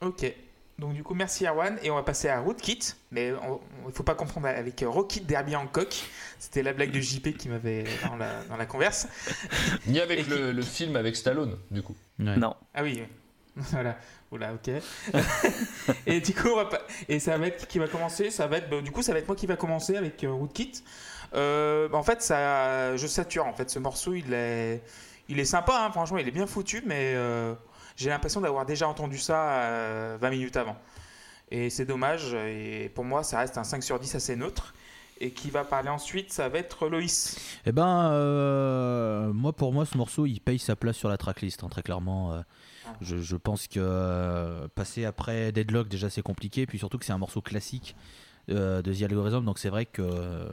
Ok. 0.00 0.32
Donc 0.78 0.92
du 0.94 1.02
coup, 1.02 1.14
merci 1.14 1.44
Erwan. 1.44 1.76
Et 1.82 1.90
on 1.90 1.96
va 1.96 2.04
passer 2.04 2.28
à 2.28 2.40
Rootkit. 2.40 2.78
Mais 3.10 3.28
il 3.30 3.86
ne 3.86 3.92
faut 3.92 4.04
pas 4.04 4.14
confondre 4.14 4.46
avec 4.46 4.80
euh, 4.84 4.88
Rockit 4.88 5.22
Derby 5.22 5.56
Hancock. 5.56 6.04
C'était 6.38 6.62
la 6.62 6.72
blague 6.72 6.92
de 6.92 7.00
JP 7.00 7.36
qui 7.36 7.48
m'avait 7.48 7.82
dans 8.08 8.14
la, 8.16 8.44
dans 8.44 8.56
la 8.56 8.66
converse. 8.66 9.08
Ni 9.88 9.98
avec 9.98 10.22
qui- 10.22 10.30
le, 10.30 10.52
le 10.52 10.62
film 10.62 10.94
avec 10.94 11.16
Stallone, 11.16 11.56
du 11.72 11.82
coup. 11.82 11.96
Ouais. 12.20 12.36
Non. 12.36 12.54
Ah 12.74 12.84
oui. 12.84 13.02
Voilà. 13.56 13.96
Oula, 14.32 14.52
ok. 14.54 14.70
et 16.06 16.20
du 16.20 16.34
coup, 16.34 16.48
et 17.08 17.20
ça 17.20 17.38
va 17.38 17.46
être 17.46 17.66
qui 17.68 17.78
va 17.78 17.86
commencer 17.86 18.30
Ça 18.30 18.46
va 18.48 18.56
être 18.58 18.68
bah, 18.68 18.80
du 18.80 18.90
coup, 18.90 19.02
ça 19.02 19.12
va 19.12 19.20
être 19.20 19.28
moi 19.28 19.36
qui 19.36 19.46
va 19.46 19.56
commencer 19.56 19.96
avec 19.96 20.22
euh, 20.24 20.32
Rootkit. 20.32 20.82
Euh, 21.34 21.88
bah, 21.88 21.98
en 21.98 22.02
fait, 22.02 22.22
ça, 22.22 22.96
je 22.96 23.06
sature. 23.06 23.46
En 23.46 23.52
fait, 23.52 23.70
ce 23.70 23.78
morceau, 23.78 24.14
il 24.14 24.32
est, 24.34 24.82
il 25.28 25.38
est 25.38 25.44
sympa. 25.44 25.84
hein, 25.86 25.90
franchement, 25.92 26.18
il 26.18 26.26
est 26.26 26.32
bien 26.32 26.46
foutu, 26.48 26.82
mais 26.84 27.12
euh, 27.14 27.54
j'ai 27.96 28.10
l'impression 28.10 28.40
d'avoir 28.40 28.66
déjà 28.66 28.88
entendu 28.88 29.18
ça 29.18 29.60
euh, 29.62 30.18
20 30.20 30.30
minutes 30.30 30.56
avant. 30.56 30.76
Et 31.52 31.70
c'est 31.70 31.84
dommage. 31.84 32.34
Et 32.34 32.90
pour 32.94 33.04
moi, 33.04 33.22
ça 33.22 33.38
reste 33.38 33.58
un 33.58 33.64
5 33.64 33.82
sur 33.82 34.00
10 34.00 34.14
assez 34.16 34.34
neutre. 34.34 34.74
Et 35.18 35.30
qui 35.30 35.48
va 35.50 35.64
parler 35.64 35.88
ensuite, 35.88 36.30
ça 36.30 36.48
va 36.50 36.58
être 36.58 36.88
Loïs. 36.88 37.38
Eh 37.64 37.72
ben, 37.72 38.10
euh, 38.10 39.32
moi 39.32 39.54
pour 39.54 39.72
moi, 39.72 39.86
ce 39.86 39.96
morceau, 39.96 40.26
il 40.26 40.40
paye 40.40 40.58
sa 40.58 40.76
place 40.76 40.96
sur 40.96 41.08
la 41.08 41.16
tracklist, 41.16 41.64
hein, 41.64 41.68
très 41.70 41.82
clairement. 41.82 42.34
euh, 42.34 42.40
je, 43.00 43.36
pense 43.36 43.66
que 43.68 43.80
euh, 43.80 44.68
passer 44.74 45.04
après 45.04 45.52
Deadlock, 45.52 45.88
déjà, 45.88 46.10
c'est 46.10 46.22
compliqué. 46.22 46.66
Puis 46.66 46.78
surtout 46.78 46.98
que 46.98 47.04
c'est 47.04 47.12
un 47.12 47.18
morceau 47.18 47.40
classique 47.40 47.96
euh, 48.50 48.82
de 48.82 48.92
The 48.92 49.02
Algorithm, 49.02 49.44
donc 49.44 49.58
c'est 49.58 49.68
vrai 49.68 49.86
que 49.86 50.02
euh, 50.02 50.48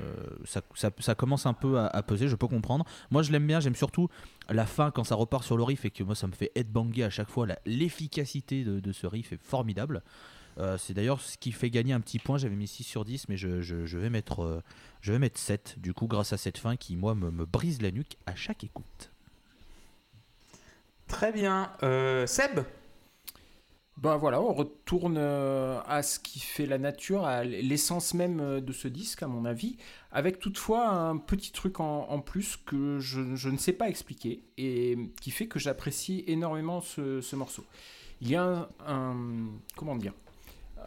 ça, 0.46 1.16
commence 1.16 1.46
un 1.46 1.54
peu 1.54 1.80
à, 1.80 2.04
peser, 2.04 2.28
je 2.28 2.36
peux 2.36 2.48
comprendre. 2.48 2.86
Moi, 3.12 3.22
je 3.22 3.32
l'aime 3.32 3.46
bien, 3.46 3.60
j'aime 3.60 3.76
surtout 3.76 4.10
la 4.50 4.66
fin 4.66 4.92
quand 4.92 5.04
ça 5.04 5.16
repart 5.16 5.44
sur 5.44 5.58
le 5.58 5.64
riff 5.64 5.86
et 5.86 5.92
que 5.92 6.04
moi, 6.04 6.16
ça 6.16 6.28
me 6.28 6.34
fait 6.34 6.52
headbanger 6.56 7.04
à 7.04 7.10
chaque 7.10 7.30
fois. 7.30 7.48
L'efficacité 7.66 8.64
de, 8.64 8.92
ce 8.92 9.08
riff 9.08 9.34
est 9.34 9.42
formidable. 9.42 10.02
C'est 10.78 10.94
d'ailleurs 10.94 11.20
ce 11.20 11.38
qui 11.38 11.52
fait 11.52 11.72
gagner 11.72 11.94
un 11.94 12.02
petit 12.02 12.20
point. 12.20 12.38
J'avais 12.38 12.56
mis 12.56 12.68
6 12.68 12.84
sur 12.84 13.06
10, 13.06 13.28
mais 13.30 13.38
je, 13.38 13.48
vais, 13.98 14.10
mettre, 14.10 14.44
euh, 14.44 14.62
je 15.02 15.12
vais 15.12 15.20
mettre 15.20 15.40
7, 15.40 15.78
du 15.80 15.94
coup, 15.94 16.08
grâce 16.08 16.32
à 16.32 16.38
cette 16.38 16.58
fin 16.58 16.76
qui, 16.76 16.96
moi, 16.96 17.16
me 17.16 17.46
brise 17.46 17.82
la 17.82 17.92
nuque 17.92 18.18
à 18.28 18.36
chaque 18.36 18.64
écoute. 18.64 19.13
Très 21.14 21.32
bien. 21.32 21.72
Euh, 21.84 22.26
Seb 22.26 22.62
Ben 23.98 24.18
voilà, 24.18 24.42
on 24.42 24.52
retourne 24.52 25.18
euh, 25.20 25.80
à 25.88 26.02
ce 26.02 26.18
qui 26.18 26.40
fait 26.40 26.66
la 26.66 26.80
nature, 26.80 27.24
à 27.24 27.44
l'essence 27.44 28.16
même 28.16 28.40
euh, 28.40 28.62
de 28.62 28.74
ce 28.74 28.88
disque, 28.88 29.22
à 29.22 29.28
mon 29.28 29.46
avis, 29.46 29.78
avec 30.12 30.40
toutefois 30.40 30.90
un 30.90 31.18
petit 31.18 31.52
truc 31.52 31.80
en, 31.80 32.20
plus 32.20 32.58
que 32.58 32.98
je, 33.00 33.48
ne 33.48 33.58
sais 33.58 33.74
pas 33.74 33.90
expliquer 33.90 34.42
et 34.58 34.98
qui 35.22 35.30
fait 35.30 35.46
que 35.46 35.60
j'apprécie 35.60 36.24
énormément 36.26 36.82
ce, 36.82 37.22
ce 37.22 37.36
morceau. 37.36 37.64
Il 38.20 38.30
y 38.30 38.36
a 38.36 38.68
un, 38.88 39.50
comment 39.76 39.96
dire, 39.96 40.14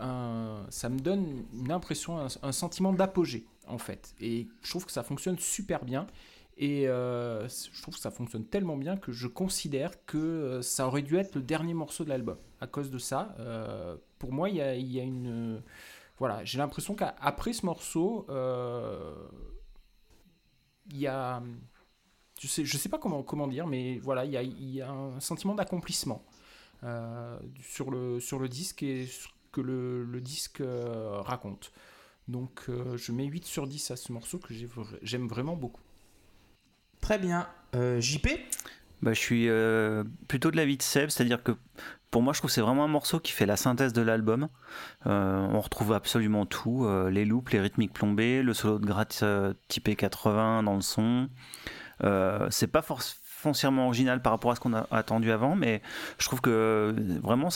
ça 0.01 0.89
me 0.89 0.99
donne 0.99 1.45
une 1.55 1.70
impression, 1.70 2.18
un 2.43 2.53
sentiment 2.53 2.93
d'apogée 2.93 3.47
en 3.68 3.79
fait, 3.79 4.14
et 4.20 4.49
je 4.62 4.70
trouve 4.70 4.87
que 4.87 4.93
ça 4.93 5.05
fonctionne 5.05 5.39
super 5.39 5.85
bien. 5.85 6.09
Et 6.59 6.88
euh, 6.88 7.46
je 7.48 7.82
trouve 7.82 7.94
que 7.94 8.00
ça 8.00 8.11
fonctionne 8.11 8.46
tellement 8.46 8.76
bien 8.76 8.96
que 8.96 9.12
je 9.12 9.26
considère 9.26 10.04
que 10.07 10.16
euh, 10.16 10.62
ça 10.62 10.86
aurait 10.86 11.02
dû 11.02 11.16
être 11.16 11.34
le 11.34 11.42
dernier 11.42 11.74
morceau 11.74 12.04
de 12.04 12.09
l'album. 12.09 12.38
À 12.61 12.66
cause 12.66 12.90
de 12.90 12.98
ça, 12.98 13.34
euh, 13.38 13.96
pour 14.18 14.32
moi, 14.32 14.48
il 14.48 14.57
y 14.57 14.62
a, 14.62 15.02
une. 15.02 15.62
voilà, 16.18 16.42
j'ai 16.44 16.57
l'impression 16.57 16.94
qu'après 16.94 17.52
ce 17.52 17.66
morceau, 17.66 18.26
il 20.90 20.96
y 20.96 21.07
a. 21.07 21.42
Je 22.40 22.48
sais, 22.48 22.64
je 22.64 22.76
sais 22.76 22.88
pas 22.88 22.98
comment, 22.98 23.22
comment 23.22 23.48
dire, 23.48 23.66
mais 23.66 23.98
voilà, 23.98 24.24
il 24.24 24.70
y 24.70 24.80
a, 24.80 24.90
un 24.90 25.20
sentiment 25.20 25.54
d'accomplissement 25.54 26.24
sur, 27.61 27.90
le, 27.90 28.20
sur 28.20 28.38
le 28.38 28.48
disque 28.48 28.82
et 28.82 29.07
ce 29.07 29.28
que 29.52 29.61
le, 29.61 30.04
le 30.04 30.20
disque 30.22 30.62
raconte. 30.62 31.70
Donc, 32.28 32.64
je 32.96 33.12
mets 33.12 33.26
8 33.26 33.44
sur 33.44 33.66
10 33.66 33.90
à 33.90 33.96
ce 33.96 34.12
morceau 34.12 34.38
que 34.38 34.54
j'aime 35.02 35.28
vraiment 35.28 35.57
beaucoup. 35.57 35.86
Très 37.07 37.18
bien. 37.18 37.46
Euh, 37.76 38.00
JP 38.00 38.26
Bah, 39.00 39.12
je 39.12 39.20
suis 39.20 39.48
euh, 39.48 40.02
plutôt 40.26 40.50
de 40.50 40.57
l'avis 40.57 40.76
de 40.76 40.82
Seb, 40.82 41.09
c'est-à-dire 41.09 41.40
que 41.40 41.52
pour 42.11 42.20
moi, 42.20 42.32
je 42.32 42.40
trouve 42.40 42.50
que 42.50 42.54
c'est 42.57 42.61
vraiment 42.61 42.82
un 42.82 42.88
morceau 42.88 43.20
qui 43.20 43.30
fait 43.30 43.46
la 43.46 43.57
synthèse 43.57 43.92
de 43.92 44.02
l'album. 44.02 44.48
Euh, 45.07 45.46
on 45.52 45.61
retrouve 45.61 45.92
absolument 45.92 46.46
tout 46.46 46.84
les 47.09 47.24
loops, 47.24 47.52
les 47.52 47.61
rythmiques 47.61 47.92
plombés, 47.92 48.42
le 48.42 48.52
solo 48.54 48.80
de 48.80 48.86
gratte 48.86 49.22
typé 49.68 49.94
80 49.94 50.64
dans 50.64 50.74
le 50.74 50.80
son. 50.80 51.28
C'est 52.50 52.66
pas 52.66 52.82
forcément 52.82 53.20
foncièrement 53.47 53.86
original 53.86 54.20
par 54.20 54.32
rapport 54.32 54.51
à 54.51 54.57
ce 54.57 54.61
qu'on 54.61 54.74
a 54.74 54.88
attendu 54.90 55.30
avant, 55.30 55.55
mais 55.55 55.80
je 56.18 56.26
trouve 56.26 56.40
que 56.40 56.51
euh, 56.51 56.92
vraiment, 57.22 57.49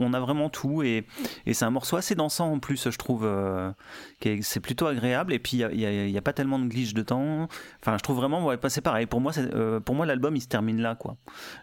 on, 0.00 0.12
a 0.12 0.18
vraiment 0.18 0.48
tout 0.48 0.82
et, 0.82 1.06
c'est 1.52 1.64
un 1.64 1.70
morceau 1.70 1.96
assez 1.96 2.16
dansant 2.16 2.50
en 2.52 2.58
plus, 2.58 2.90
je 2.90 2.98
trouve. 2.98 3.22
euh, 3.24 3.70
c'est 4.42 4.58
plutôt 4.58 4.86
agréable 4.86 5.32
et 5.32 5.38
puis 5.38 5.58
il 5.58 6.10
n'y 6.10 6.18
a, 6.18 6.22
pas 6.22 6.32
tellement 6.32 6.58
de 6.58 6.66
glitch 6.66 6.92
de 6.92 7.02
temps. 7.02 7.48
Enfin, 7.80 7.96
je 7.96 8.02
trouve 8.02 8.16
vraiment, 8.16 8.44
ouais, 8.44 8.58
c'est 8.68 8.80
pareil. 8.80 9.06
Pour 9.06 9.20
moi, 9.20 9.32
euh, 9.38 9.78
pour 9.78 9.94
moi, 9.94 10.06
l'album 10.06 10.34
il 10.34 10.40
se 10.40 10.48
termine 10.48 10.80
là, 10.80 10.96
quoi. 10.96 11.16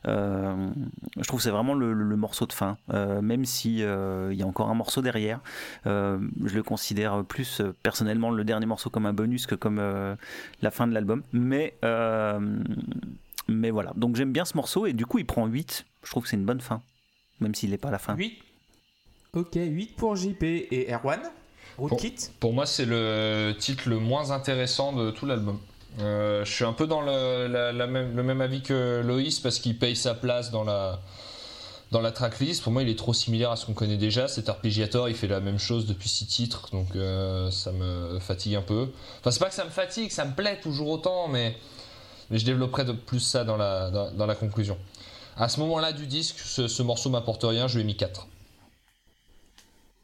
Euh, 0.08 0.70
je 1.18 1.28
trouve 1.28 1.42
c'est 1.42 1.52
vraiment 1.52 1.74
le, 1.74 1.92
le 1.92 2.16
morceau 2.16 2.46
de 2.46 2.54
fin, 2.54 2.78
même 2.88 3.44
si 3.44 3.80
il 3.80 4.38
y 4.38 4.44
a 4.44 4.48
encore 4.48 4.70
un 4.70 4.76
morceau 4.76 5.02
derrière. 5.02 5.42
Je 5.86 6.56
le 6.56 6.64
considère 6.64 7.26
plus 7.26 7.62
personnellement 7.84 8.32
le 8.32 8.46
dernier 8.46 8.68
morceau 8.68 8.90
comme 8.90 9.06
un 9.06 9.14
bonus 9.14 9.48
que 9.48 9.56
comme 9.56 9.82
la 10.62 10.72
fin 10.72 10.88
de 10.88 10.94
l'album. 10.94 11.24
Mais 11.34 11.78
mais 13.48 13.70
voilà. 13.72 13.92
Donc 13.96 14.16
j'aime 14.16 14.32
bien 14.32 14.46
ce 14.46 14.56
morceau 14.58 14.86
et 14.86 14.94
du 14.94 15.06
coup 15.06 15.20
il 15.20 15.26
prend 15.26 15.46
8. 15.46 15.86
Je 16.04 16.10
trouve 16.12 16.24
que 16.24 16.30
c'est 16.30 16.36
une 16.36 16.46
bonne 16.46 16.62
fin, 16.62 16.82
même 17.40 17.56
s'il 17.56 17.72
n'est 17.72 17.78
pas 17.78 17.88
à 17.90 17.92
la 17.92 18.00
fin. 18.00 18.16
8. 18.16 18.38
Ok, 19.34 19.56
8 19.56 19.96
pour 19.96 20.16
JP 20.16 20.44
et 20.44 20.92
Erwan. 20.94 21.20
Rootkit. 21.78 22.16
Pour 22.40 22.54
moi, 22.54 22.66
c'est 22.66 22.86
le 22.86 23.54
titre 23.60 23.90
le 23.90 24.00
moins 24.00 24.32
intéressant 24.32 24.94
de 24.94 25.12
tout 25.12 25.26
l'album. 25.26 25.60
Euh, 26.00 26.46
je 26.46 26.52
suis 26.52 26.64
un 26.64 26.72
peu 26.74 26.88
dans 26.88 27.02
le, 27.02 27.48
la- 27.48 27.74
la 27.74 27.88
même, 27.88 28.16
le 28.16 28.24
même 28.24 28.40
avis 28.40 28.62
que 28.62 29.02
Loïs 29.06 29.40
parce 29.42 29.60
qu'il 29.60 29.78
paye 29.78 29.96
sa 29.96 30.14
place 30.14 30.52
dans 30.52 30.64
la, 30.64 31.02
dans 31.92 32.00
la 32.00 32.12
tracklist. 32.14 32.64
Pour 32.64 32.72
moi, 32.72 32.82
il 32.82 32.88
est 32.90 32.98
trop 32.98 33.14
similaire 33.14 33.52
à 33.52 33.56
ce 33.58 33.66
qu'on 33.66 33.74
connaît 33.74 33.98
déjà. 33.98 34.30
Cet 34.30 34.48
arpégiator, 34.48 35.10
il 35.10 35.16
fait 35.16 35.28
la 35.28 35.42
même 35.42 35.60
chose 35.60 35.86
depuis 35.86 36.08
six 36.08 36.28
titres, 36.28 36.70
donc 36.72 36.96
euh, 36.96 37.52
ça 37.52 37.74
me 37.74 38.20
fatigue 38.20 38.56
un 38.56 38.62
peu. 38.62 38.88
Enfin, 39.20 39.32
c'est 39.32 39.40
pas 39.40 39.50
que 39.50 39.56
ça 39.56 39.66
me 39.66 39.70
fatigue, 39.70 40.12
ça 40.12 40.24
me 40.24 40.34
plaît 40.34 40.60
toujours 40.62 40.88
autant, 40.90 41.28
mais, 41.28 41.58
mais 42.30 42.38
je 42.40 42.46
développerai 42.46 42.86
de 42.86 42.92
plus 42.94 43.20
ça 43.20 43.44
dans 43.44 43.58
la, 43.58 43.90
dans, 43.90 44.12
dans 44.12 44.26
la 44.26 44.36
conclusion. 44.36 44.78
À 45.38 45.50
ce 45.50 45.60
moment-là 45.60 45.92
du 45.92 46.08
disque, 46.08 46.38
ce, 46.40 46.68
ce 46.68 46.82
morceau 46.84 47.10
m'apporte 47.10 47.44
rien, 47.44 47.68
je 47.68 47.76
lui 47.76 47.82
ai 47.82 47.86
mis 47.86 47.98
4. 47.98 48.28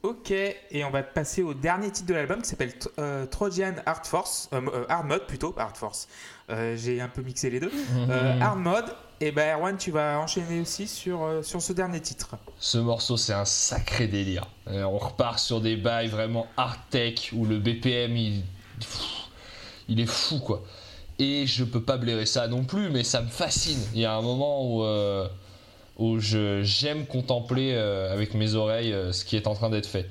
Ok, 0.04 0.32
et 0.32 0.84
on 0.84 0.90
va 0.90 1.04
passer 1.04 1.44
au 1.44 1.54
dernier 1.54 1.92
titre 1.92 2.08
de 2.08 2.16
l'album 2.16 2.42
qui 2.42 2.50
s'appelle 2.50 2.74
euh, 2.98 3.28
Trojan 3.28 3.76
Hard 3.86 4.06
Force, 4.08 4.50
euh, 4.52 4.60
euh, 4.74 4.86
Hard 4.90 5.06
Mode 5.06 5.28
plutôt, 5.28 5.54
Hard 5.58 5.78
Force. 5.78 6.08
Euh, 6.50 6.76
J'ai 6.76 7.00
un 7.02 7.08
peu 7.08 7.22
mixé 7.22 7.52
les 7.52 7.60
deux. 7.60 7.72
Euh, 8.10 8.40
Hard 8.42 8.58
Mode, 8.58 8.96
et 9.20 9.32
ben 9.32 9.56
Erwan, 9.56 9.78
tu 9.78 9.92
vas 9.92 10.20
enchaîner 10.20 10.60
aussi 10.60 10.88
sur, 10.88 11.42
sur 11.44 11.62
ce 11.62 11.72
dernier 11.72 12.02
titre. 12.02 12.32
Ce 12.60 12.80
morceau, 12.80 13.16
c'est 13.16 13.34
un 13.34 13.46
sacré 13.46 14.08
délire. 14.08 14.48
On 14.66 14.98
repart 14.98 15.38
sur 15.38 15.62
des 15.62 15.76
bails 15.76 16.08
vraiment 16.08 16.48
hard 16.58 16.80
tech 16.90 17.30
où 17.34 17.46
le 17.46 17.60
BPM 17.60 18.18
il, 18.18 18.44
il 19.88 20.00
est 20.00 20.08
fou 20.08 20.40
quoi. 20.40 20.64
Et 21.22 21.46
je 21.46 21.64
peux 21.64 21.84
pas 21.84 21.98
blairer 21.98 22.26
ça 22.26 22.48
non 22.48 22.64
plus, 22.64 22.90
mais 22.90 23.04
ça 23.04 23.22
me 23.22 23.28
fascine. 23.28 23.78
Il 23.94 24.00
y 24.00 24.06
a 24.06 24.16
un 24.16 24.24
moment 24.24 24.66
où, 24.66 24.84
euh, 24.84 25.28
j'aime 26.64 27.06
contempler 27.06 27.74
euh, 27.76 28.12
avec 28.12 28.34
mes 28.34 28.56
oreilles 28.56 28.92
euh, 28.92 29.12
ce 29.12 29.24
qui 29.24 29.36
est 29.36 29.46
en 29.46 29.54
train 29.54 29.70
d'être 29.70 29.86
fait. 29.86 30.10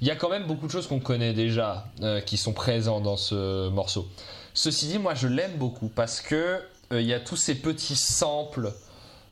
Il 0.00 0.08
y 0.08 0.10
a 0.10 0.16
quand 0.16 0.28
même 0.28 0.48
beaucoup 0.48 0.66
de 0.66 0.72
choses 0.72 0.88
qu'on 0.88 0.98
connaît 0.98 1.32
déjà 1.32 1.86
euh, 2.02 2.20
qui 2.20 2.36
sont 2.36 2.52
présentes 2.52 3.04
dans 3.04 3.16
ce 3.16 3.68
morceau. 3.68 4.08
Ceci 4.52 4.88
dit, 4.88 4.98
moi 4.98 5.14
je 5.14 5.28
l'aime 5.28 5.56
beaucoup 5.58 5.86
parce 5.86 6.20
que 6.20 6.60
il 6.90 7.02
y 7.02 7.14
a 7.14 7.20
tous 7.20 7.36
ces 7.36 7.54
petits 7.54 7.94
samples 7.94 8.72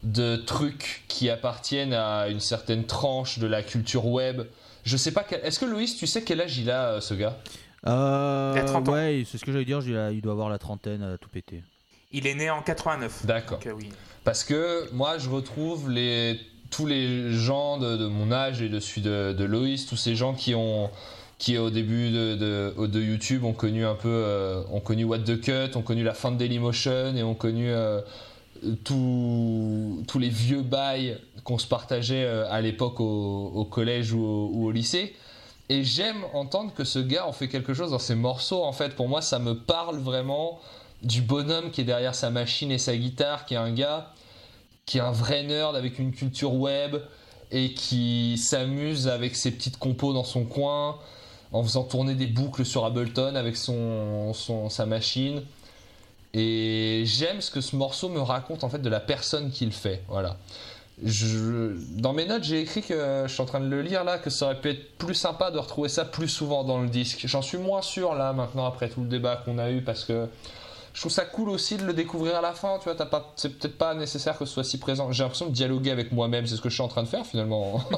de 0.05 0.37
trucs 0.37 1.03
qui 1.09 1.29
appartiennent 1.29 1.95
à 1.95 2.29
une 2.29 2.39
certaine 2.39 2.85
tranche 2.85 3.41
de 3.41 3.49
la 3.49 3.65
culture 3.65 4.07
web. 4.07 4.43
Je 4.85 4.97
sais 4.97 5.11
pas 5.11 5.25
quel... 5.25 5.41
Est-ce 5.41 5.59
que 5.59 5.65
Loïs, 5.65 5.97
tu 5.97 6.07
sais 6.07 6.23
quel 6.23 6.41
âge 6.41 6.57
il 6.59 6.71
a 6.71 7.01
ce 7.01 7.15
gars? 7.15 7.37
Euh, 7.87 8.53
Il 8.57 8.61
a 8.61 8.65
30 8.65 8.89
ans. 8.89 8.93
Ouais, 8.93 9.25
c'est 9.31 9.39
ce 9.39 9.45
que 9.45 9.53
j'allais 9.53 9.65
dire. 9.65 9.81
Il, 10.13 10.21
doit 10.21 10.33
avoir 10.33 10.49
la 10.49 10.59
trentaine 10.59 11.03
à 11.03 11.19
tout 11.19 11.29
péter. 11.29 11.63
Il 12.13 12.27
est 12.27 12.35
né 12.35 12.51
en 12.51 12.63
89. 12.63 13.27
D'accord. 13.27 13.61
Euh, 13.67 13.73
oui. 13.77 13.89
Parce 14.25 14.43
que 14.45 14.93
moi 14.93 15.19
je 15.19 15.29
retrouve 15.29 15.91
les 15.91 16.41
tous 16.71 16.87
les 16.87 17.33
gens 17.33 17.79
de, 17.79 17.97
de 17.97 18.07
mon 18.07 18.33
âge 18.33 18.61
et 18.61 18.69
de 18.69 18.81
celui 18.81 19.03
de, 19.03 19.33
de 19.33 19.45
Loïs, 19.45 19.87
tous 19.87 19.97
ces 19.97 20.17
gens 20.17 20.35
qui 20.35 20.55
ont 20.55 20.91
qui 21.39 21.59
au 21.59 21.71
début 21.71 22.11
de, 22.11 22.35
de, 22.35 22.87
de 22.87 23.01
YouTube 23.01 23.45
ont 23.45 23.53
connu 23.53 23.85
un 23.85 23.95
peu 23.95 24.09
euh, 24.09 24.63
ont 24.73 24.81
connu 24.81 25.05
What 25.05 25.21
the 25.21 25.41
Cut, 25.41 25.77
ont 25.77 25.83
connu 25.83 26.03
la 26.03 26.15
fin 26.15 26.33
de 26.33 26.37
Dailymotion 26.39 27.15
et 27.15 27.23
ont 27.23 27.35
connu 27.35 27.69
euh, 27.71 28.01
tout- 28.85 30.03
tous 30.09 30.19
les 30.19 30.29
vieux 30.29 30.63
bails 30.63 31.19
qu'on 31.45 31.59
se 31.59 31.67
partageait 31.67 32.25
euh, 32.25 32.51
à 32.51 32.61
l'époque 32.61 33.01
au, 33.01 33.53
au 33.55 33.65
collège 33.65 34.13
ou 34.13 34.25
au, 34.25 34.51
ou 34.53 34.67
au 34.67 34.71
lycée. 34.71 35.15
Et 35.69 35.83
j'aime 35.83 36.25
entendre 36.33 36.73
que 36.73 36.85
ce 36.85 36.99
gars 36.99 37.27
en 37.27 37.33
fait 37.33 37.49
quelque 37.49 37.75
chose 37.75 37.91
dans 37.91 37.99
ses 37.99 38.15
morceaux. 38.15 38.63
En 38.63 38.73
fait, 38.73 38.95
pour 38.95 39.09
moi, 39.09 39.21
ça 39.21 39.39
me 39.39 39.55
parle 39.55 39.99
vraiment 39.99 40.61
du 41.03 41.23
bonhomme 41.23 41.71
qui 41.71 41.81
est 41.81 41.85
derrière 41.85 42.15
sa 42.15 42.31
machine 42.31 42.71
et 42.71 42.79
sa 42.79 42.97
guitare, 42.97 43.45
qui 43.47 43.55
est 43.55 43.59
un 43.59 43.73
gars 43.73 44.13
qui 44.87 44.99
est 44.99 45.03
un 45.03 45.11
vrai 45.11 45.43
nerd 45.43 45.77
avec 45.77 45.99
une 45.99 46.13
culture 46.13 46.55
web 46.55 46.97
et 47.51 47.75
qui 47.75 48.39
s'amuse 48.39 49.09
avec 49.09 49.37
ses 49.37 49.51
petites 49.51 49.79
compos 49.79 50.13
dans 50.13 50.25
son 50.25 50.45
coin 50.45 50.99
en 51.53 51.63
faisant 51.63 51.85
tourner 51.85 52.15
des 52.15 52.27
boucles 52.27 52.65
sur 52.65 52.85
Ableton 52.85 53.35
avec 53.35 53.57
son, 53.57 54.33
sa 54.71 54.87
machine. 54.87 55.43
Et 56.35 57.03
j'aime 57.05 57.41
ce 57.41 57.51
que 57.51 57.61
ce 57.61 57.77
morceau 57.77 58.09
me 58.09 58.21
raconte 58.21 58.63
en 58.63 58.69
fait 58.69 58.81
de 58.81 58.89
la 58.89 59.01
personne 59.01 59.51
qui 59.51 59.65
le 59.65 59.73
fait. 59.73 60.03
Voilà. 60.09 60.37
Dans 60.99 62.15
mes 62.15 62.25
notes, 62.25 62.45
j'ai 62.45 62.61
écrit 62.61 62.83
que 62.83 63.25
je 63.27 63.33
suis 63.33 63.43
en 63.43 63.47
train 63.47 63.61
de 63.61 63.69
le 63.69 63.83
lire 63.83 64.03
là, 64.03 64.19
que 64.19 64.31
ça 64.31 64.47
aurait 64.47 64.61
pu 64.61 64.71
être 64.71 64.97
plus 64.97 65.15
sympa 65.15 65.51
de 65.51 65.59
retrouver 65.59 65.91
ça 65.91 66.05
plus 66.05 66.29
souvent 66.29 66.65
dans 66.65 66.81
le 66.81 66.89
disque. 66.89 67.27
J'en 67.27 67.43
suis 67.43 67.59
moins 67.59 67.83
sûr 67.83 68.15
là 68.15 68.33
maintenant 68.33 68.67
après 68.67 68.89
tout 68.89 69.03
le 69.03 69.09
débat 69.09 69.43
qu'on 69.45 69.59
a 69.59 69.71
eu 69.71 69.83
parce 69.83 70.05
que 70.05 70.27
je 70.95 71.01
trouve 71.01 71.13
ça 71.13 71.27
cool 71.27 71.51
aussi 71.51 71.77
de 71.77 71.85
le 71.85 71.93
découvrir 71.93 72.37
à 72.37 72.41
la 72.41 72.55
fin. 72.55 72.79
Tu 72.79 72.85
vois, 72.85 72.95
t'as 72.95 73.05
pas, 73.05 73.35
c'est 73.37 73.59
peut-être 73.59 73.77
pas 73.77 73.95
nécessaire 73.95 74.39
que 74.39 74.47
ce 74.47 74.55
soit 74.55 74.65
si 74.65 74.79
présent. 74.79 75.13
J'ai 75.13 75.23
l'impression 75.23 75.47
de 75.47 75.53
dialoguer 75.53 75.91
avec 75.91 76.13
moi-même, 76.13 76.47
c'est 76.47 76.57
ce 76.57 76.63
que 76.63 76.71
je 76.71 76.75
suis 76.75 76.83
en 76.83 76.89
train 76.89 77.03
de 77.03 77.09
faire 77.09 77.27
finalement. 77.27 77.85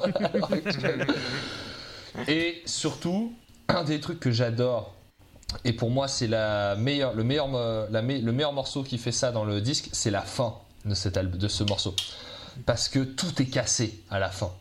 Et 2.27 2.61
surtout, 2.67 3.33
un 3.69 3.85
des 3.85 4.01
trucs 4.01 4.19
que 4.19 4.33
j'adore, 4.33 4.95
et 5.65 5.73
pour 5.73 5.91
moi 5.91 6.09
c'est 6.09 6.27
le, 6.27 6.75
meilleur, 6.75 8.53
morceau 8.53 8.83
qui 8.83 8.99
fait 8.99 9.13
ça 9.13 9.31
dans 9.31 9.45
le 9.45 9.61
disque, 9.61 9.89
c'est 9.93 10.11
la 10.11 10.23
fin 10.23 10.55
de, 10.85 10.95
cet 10.95 11.17
de 11.19 11.49
ce 11.49 11.63
morceau. 11.63 11.95
Parce 12.67 12.89
que 12.89 13.01
tout 13.01 13.41
est 13.41 13.47
cassé 13.47 14.03
à 14.11 14.19
la 14.19 14.31
fin. 14.31 14.53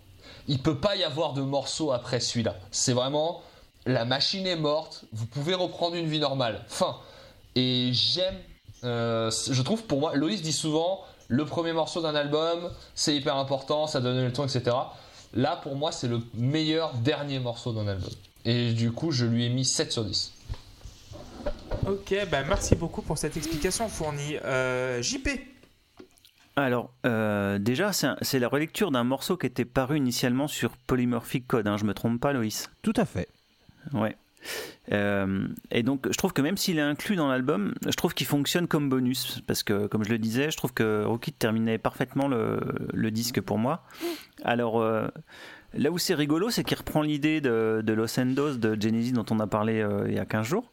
Il 0.47 0.59
peut 0.59 0.77
pas 0.77 0.95
y 0.95 1.03
avoir 1.03 1.33
de 1.33 1.41
morceau 1.41 1.91
après 1.91 2.19
celui-là. 2.19 2.55
C'est 2.71 2.93
vraiment 2.93 3.41
la 3.87 4.05
machine 4.05 4.45
est 4.45 4.57
morte, 4.57 5.05
vous 5.13 5.25
pouvez 5.25 5.53
reprendre 5.53 5.95
une 5.95 6.07
vie 6.07 6.19
normale. 6.19 6.63
Fin. 6.67 6.97
Et 7.55 7.89
j'aime, 7.93 8.35
euh, 8.83 9.31
je 9.49 9.61
trouve 9.61 9.83
pour 9.83 9.99
moi, 9.99 10.15
Loïs 10.15 10.41
dit 10.41 10.53
souvent, 10.53 11.03
le 11.29 11.45
premier 11.45 11.73
morceau 11.73 12.01
d'un 12.01 12.13
album, 12.13 12.71
c'est 12.95 13.15
hyper 13.15 13.37
important, 13.37 13.87
ça 13.87 14.01
donne 14.01 14.23
le 14.23 14.31
ton, 14.31 14.45
etc. 14.45 14.75
là 15.33 15.59
pour 15.63 15.75
moi 15.75 15.91
c'est 15.91 16.07
le 16.07 16.21
meilleur 16.35 16.93
dernier 16.95 17.39
morceau 17.39 17.71
d'un 17.71 17.87
album. 17.87 18.11
Et 18.45 18.73
du 18.73 18.91
coup 18.91 19.11
je 19.11 19.25
lui 19.25 19.45
ai 19.45 19.49
mis 19.49 19.65
7 19.65 19.91
sur 19.91 20.03
10. 20.05 20.33
Ok, 21.87 22.13
bah 22.29 22.43
merci 22.45 22.75
beaucoup 22.75 23.01
pour 23.01 23.17
cette 23.17 23.37
explication 23.37 23.87
fournie. 23.87 24.35
Euh, 24.43 25.01
JP 25.01 25.29
Alors, 26.57 26.91
euh, 27.05 27.59
déjà, 27.59 27.91
c'est 27.93 28.39
la 28.39 28.47
relecture 28.47 28.89
d'un 28.89 29.03
morceau 29.03 29.37
qui 29.37 29.45
était 29.45 29.63
paru 29.63 29.97
initialement 29.97 30.47
sur 30.47 30.75
Polymorphic 30.75 31.45
Code, 31.45 31.67
hein, 31.67 31.77
je 31.77 31.85
me 31.85 31.93
trompe 31.93 32.19
pas, 32.19 32.33
Loïs? 32.33 32.71
Tout 32.81 32.93
à 32.95 33.05
fait. 33.05 33.29
Ouais. 33.93 34.17
Euh, 34.91 35.47
et 35.69 35.83
donc, 35.83 36.07
je 36.09 36.17
trouve 36.17 36.33
que 36.33 36.41
même 36.41 36.57
s'il 36.57 36.79
est 36.79 36.81
inclus 36.81 37.15
dans 37.15 37.27
l'album, 37.27 37.75
je 37.85 37.95
trouve 37.95 38.15
qu'il 38.15 38.25
fonctionne 38.25 38.67
comme 38.67 38.89
bonus. 38.89 39.39
Parce 39.45 39.61
que, 39.61 39.85
comme 39.85 40.03
je 40.03 40.09
le 40.09 40.17
disais, 40.17 40.49
je 40.49 40.57
trouve 40.57 40.73
que 40.73 41.03
Rocky 41.05 41.31
terminait 41.31 41.77
parfaitement 41.77 42.27
le, 42.27 42.59
le 42.91 43.11
disque 43.11 43.39
pour 43.39 43.59
moi. 43.59 43.83
Alors, 44.43 44.81
euh, 44.81 45.07
là 45.75 45.91
où 45.91 45.99
c'est 45.99 46.15
rigolo, 46.15 46.49
c'est 46.49 46.63
qu'il 46.63 46.77
reprend 46.77 47.03
l'idée 47.03 47.39
de, 47.39 47.83
de 47.85 47.93
Los 47.93 48.19
Endos 48.19 48.55
de 48.55 48.75
Genesis 48.81 49.11
dont 49.11 49.25
on 49.29 49.39
a 49.39 49.45
parlé 49.45 49.87
il 50.07 50.15
y 50.15 50.19
a 50.19 50.25
15 50.25 50.47
jours. 50.47 50.71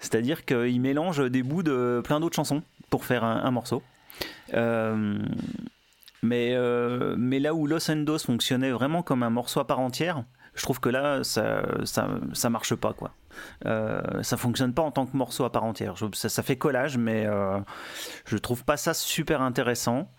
C'est-à-dire 0.00 0.44
qu'il 0.44 0.80
mélange 0.80 1.30
des 1.30 1.44
bouts 1.44 1.62
de 1.62 2.00
plein 2.02 2.18
d'autres 2.18 2.34
chansons 2.34 2.64
pour 2.88 3.04
faire 3.04 3.22
un, 3.22 3.44
un 3.44 3.50
morceau. 3.52 3.80
Euh, 4.54 5.18
mais, 6.22 6.50
euh, 6.54 7.14
mais 7.18 7.38
là 7.38 7.54
où 7.54 7.66
Los 7.66 7.90
Endos 7.90 8.18
fonctionnait 8.18 8.70
vraiment 8.72 9.02
comme 9.02 9.22
un 9.22 9.30
morceau 9.30 9.60
à 9.60 9.66
part 9.66 9.80
entière, 9.80 10.24
je 10.54 10.62
trouve 10.62 10.80
que 10.80 10.88
là, 10.88 11.22
ça, 11.24 11.62
ça, 11.84 12.08
ça 12.34 12.50
marche 12.50 12.74
pas, 12.74 12.92
quoi. 12.92 13.12
Euh, 13.64 14.22
ça 14.22 14.36
fonctionne 14.36 14.74
pas 14.74 14.82
en 14.82 14.90
tant 14.90 15.06
que 15.06 15.16
morceau 15.16 15.44
à 15.44 15.52
part 15.52 15.64
entière. 15.64 15.96
Je- 15.96 16.06
ça, 16.14 16.28
ça 16.28 16.42
fait 16.42 16.56
collage, 16.56 16.98
mais 16.98 17.24
euh, 17.26 17.58
je 18.26 18.36
trouve 18.36 18.64
pas 18.64 18.76
ça 18.76 18.92
super 18.92 19.40
intéressant. 19.40 20.10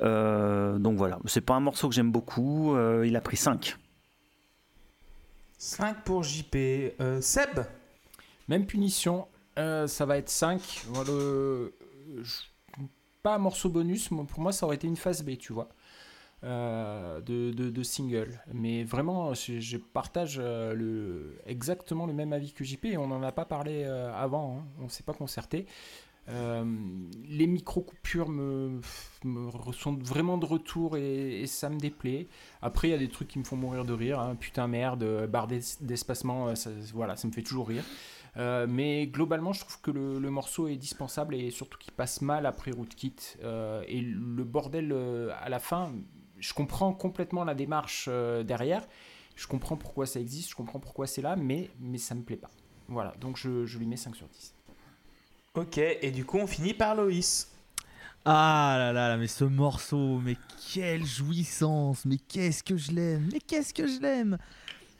Euh, 0.00 0.78
donc 0.78 0.96
voilà, 0.96 1.18
c'est 1.26 1.42
pas 1.42 1.54
un 1.54 1.60
morceau 1.60 1.88
que 1.88 1.94
j'aime 1.94 2.10
beaucoup. 2.10 2.74
Euh, 2.74 3.04
il 3.06 3.14
a 3.16 3.20
pris 3.20 3.36
5. 3.36 3.76
5 5.58 6.02
pour 6.04 6.22
JP. 6.22 6.56
Euh, 7.00 7.20
Seb? 7.20 7.60
Même 8.48 8.66
punition, 8.66 9.26
euh, 9.58 9.86
ça 9.86 10.04
va 10.06 10.18
être 10.18 10.28
5. 10.28 10.84
Voilà, 10.88 11.10
euh, 11.10 11.68
je- 12.22 12.42
pas 13.24 13.34
un 13.34 13.38
morceau 13.38 13.70
bonus, 13.70 14.08
pour 14.08 14.40
moi 14.40 14.52
ça 14.52 14.66
aurait 14.66 14.76
été 14.76 14.86
une 14.86 14.96
phase 14.96 15.24
B, 15.24 15.38
tu 15.38 15.54
vois, 15.54 15.70
euh, 16.44 17.22
de, 17.22 17.82
single. 17.82 18.38
Mais 18.52 18.84
vraiment, 18.84 19.32
je, 19.32 19.76
partage 19.78 20.36
euh, 20.38 20.74
le, 20.74 21.38
exactement 21.46 22.04
le 22.04 22.12
même 22.12 22.34
avis 22.34 22.52
que 22.52 22.64
JP 22.64 22.84
et 22.84 22.96
on 22.98 23.08
n'en 23.08 23.22
a 23.22 23.32
pas 23.32 23.46
parlé 23.46 23.84
euh, 23.84 24.14
avant, 24.14 24.58
hein, 24.58 24.64
on 24.78 24.84
ne 24.84 24.88
s'est 24.90 25.02
pas 25.02 25.14
concerté. 25.14 25.66
Les 26.26 27.46
micro-coupures 27.46 28.30
me, 28.30 28.80
sont 29.72 29.94
vraiment 29.94 30.38
de 30.38 30.46
retour 30.46 30.96
et, 30.96 31.46
ça 31.46 31.68
me 31.68 31.78
déplaît. 31.78 32.28
Après, 32.62 32.88
il 32.88 32.90
y 32.92 32.94
a 32.94 32.98
des 32.98 33.08
trucs 33.08 33.28
qui 33.28 33.38
me 33.38 33.44
font 33.44 33.56
mourir 33.56 33.84
de 33.84 33.92
rire. 33.92 34.20
hein. 34.20 34.34
Putain, 34.34 34.66
merde, 34.66 35.26
barre 35.26 35.46
d'es- 35.46 35.78
d'espacement, 35.82 36.52
voilà, 36.94 37.16
ça 37.16 37.28
me 37.28 37.32
fait 37.32 37.42
toujours 37.42 37.68
rire. 37.68 37.84
Euh, 38.36 38.66
mais 38.68 39.06
globalement, 39.06 39.52
je 39.52 39.60
trouve 39.60 39.80
que 39.80 39.90
le, 39.90 40.18
le 40.18 40.30
morceau 40.30 40.68
est 40.68 40.76
dispensable 40.76 41.34
et 41.34 41.50
surtout 41.50 41.78
qu'il 41.78 41.92
passe 41.92 42.20
mal 42.20 42.46
après 42.46 42.72
Rootkit. 42.72 43.14
Euh, 43.42 43.82
et 43.86 44.00
le 44.00 44.44
bordel 44.44 44.92
euh, 44.92 45.32
à 45.40 45.48
la 45.48 45.58
fin, 45.60 45.92
je 46.38 46.52
comprends 46.52 46.92
complètement 46.92 47.44
la 47.44 47.54
démarche 47.54 48.06
euh, 48.08 48.42
derrière. 48.42 48.86
Je 49.36 49.46
comprends 49.46 49.76
pourquoi 49.76 50.06
ça 50.06 50.20
existe, 50.20 50.50
je 50.50 50.54
comprends 50.54 50.78
pourquoi 50.78 51.06
c'est 51.06 51.22
là, 51.22 51.36
mais, 51.36 51.70
mais 51.80 51.98
ça 51.98 52.14
me 52.14 52.22
plaît 52.22 52.36
pas. 52.36 52.50
Voilà, 52.88 53.14
donc 53.20 53.36
je, 53.36 53.64
je 53.66 53.78
lui 53.78 53.86
mets 53.86 53.96
5 53.96 54.14
sur 54.14 54.28
10. 54.28 54.54
Ok, 55.54 55.78
et 55.78 56.10
du 56.10 56.24
coup 56.24 56.38
on 56.38 56.46
finit 56.46 56.74
par 56.74 56.94
Loïs. 56.94 57.50
Ah 58.24 58.76
là 58.78 58.92
là 58.92 59.08
là, 59.08 59.16
mais 59.16 59.26
ce 59.26 59.44
morceau, 59.44 60.18
mais 60.18 60.36
quelle 60.72 61.04
jouissance, 61.04 62.04
mais 62.06 62.16
qu'est-ce 62.16 62.62
que 62.62 62.76
je 62.76 62.92
l'aime, 62.92 63.28
mais 63.32 63.38
qu'est-ce 63.38 63.74
que 63.74 63.86
je 63.86 64.00
l'aime. 64.00 64.38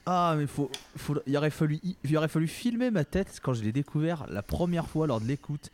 Ah 0.06 0.34
mais 0.36 0.46
il 1.26 1.36
aurait 1.36 1.50
fallu, 1.50 1.80
il 2.04 2.16
aurait 2.16 2.28
fallu 2.28 2.46
filmer 2.46 2.90
ma 2.90 3.04
tête 3.04 3.40
quand 3.42 3.54
je 3.54 3.62
l'ai 3.62 3.72
découvert 3.72 4.26
la 4.28 4.42
première 4.42 4.86
fois 4.86 5.06
lors 5.06 5.20
de 5.20 5.26
l'écoute 5.26 5.70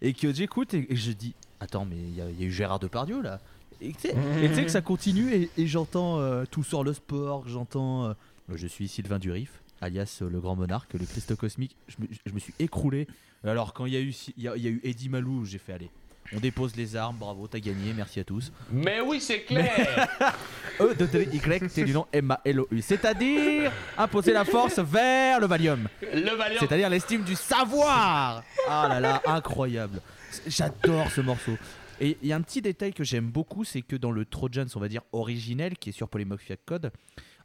et 0.00 0.14
que 0.14 0.32
j'écoute 0.32 0.72
et, 0.74 0.86
je 0.96 1.12
dis, 1.12 1.34
attends 1.60 1.84
mais 1.84 1.96
il 1.96 2.16
y, 2.16 2.20
a- 2.20 2.46
eu 2.46 2.50
Gérard 2.50 2.78
Depardieu 2.78 3.20
là. 3.20 3.40
Et 3.80 3.92
tu 3.92 4.54
sais 4.54 4.64
que 4.64 4.70
ça 4.70 4.80
continue 4.80 5.48
et, 5.56 5.66
j'entends 5.66 6.18
euh, 6.18 6.44
tout 6.50 6.62
sur 6.62 6.84
le 6.84 6.94
sport, 6.94 7.46
j'entends, 7.46 8.06
euh, 8.06 8.12
je 8.54 8.66
suis 8.66 8.88
Sylvain 8.88 9.18
Durif, 9.18 9.60
alias 9.82 10.20
euh, 10.22 10.30
le 10.30 10.40
grand 10.40 10.56
monarque, 10.56 10.94
le 10.94 11.04
Christ 11.04 11.34
cosmique. 11.34 11.76
Je 11.88 12.32
me, 12.32 12.38
suis 12.38 12.54
écroulé. 12.58 13.06
Alors 13.42 13.74
quand 13.74 13.84
il 13.84 13.92
y 13.92 13.96
a 13.96 14.00
eu, 14.00 14.14
il 14.38 14.42
y 14.42 14.68
eu 14.68 14.80
Eddie 14.84 15.10
Malou, 15.10 15.44
j'ai 15.44 15.58
fait 15.58 15.74
aller. 15.74 15.90
On 16.32 16.40
dépose 16.40 16.74
les 16.76 16.96
armes, 16.96 17.16
bravo, 17.18 17.46
t'as 17.46 17.58
gagné, 17.58 17.92
merci 17.94 18.20
à 18.20 18.24
tous. 18.24 18.52
Mais 18.70 19.00
oui, 19.00 19.20
c'est 19.20 19.42
clair 19.42 20.08
E 20.80 20.94
de 20.94 21.34
Y 21.34 21.72
T 21.72 21.84
du 21.84 21.92
nom 21.92 22.06
M 22.12 22.30
A 22.30 22.40
L 22.44 22.60
O 22.60 22.68
U. 22.70 22.80
C'est-à-dire 22.82 23.70
imposer 23.96 24.32
la 24.32 24.44
force 24.44 24.78
vers 24.78 25.38
le 25.38 25.46
Valium. 25.46 25.86
Le 26.02 26.36
Valiant 26.36 26.60
C'est-à-dire 26.60 26.88
l'estime 26.90 27.22
du 27.22 27.34
savoir. 27.34 28.42
Ah 28.68 28.88
là 28.88 29.00
là, 29.00 29.22
incroyable. 29.26 30.00
J'adore 30.46 31.10
ce 31.10 31.20
morceau. 31.20 31.56
Et 32.00 32.18
il 32.22 32.28
y 32.28 32.32
a 32.32 32.36
un 32.36 32.42
petit 32.42 32.60
détail 32.60 32.92
que 32.92 33.04
j'aime 33.04 33.30
beaucoup, 33.30 33.64
c'est 33.64 33.82
que 33.82 33.94
dans 33.94 34.10
le 34.10 34.24
Trojans, 34.24 34.66
on 34.74 34.80
va 34.80 34.88
dire 34.88 35.02
originel, 35.12 35.78
qui 35.78 35.90
est 35.90 35.92
sur 35.92 36.08
Polymorphic 36.08 36.64
Code, 36.66 36.90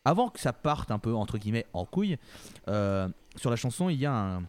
avant 0.05 0.29
que 0.29 0.39
ça 0.39 0.53
parte 0.53 0.89
un 0.89 0.97
peu 0.97 1.13
entre 1.13 1.37
guillemets 1.37 1.67
en 1.73 1.85
couille, 1.85 2.17
euh, 2.67 3.07
sur 3.35 3.51
la 3.51 3.55
chanson, 3.55 3.89
il 3.89 3.99
y 3.99 4.05
a 4.05 4.13
un, 4.13 4.43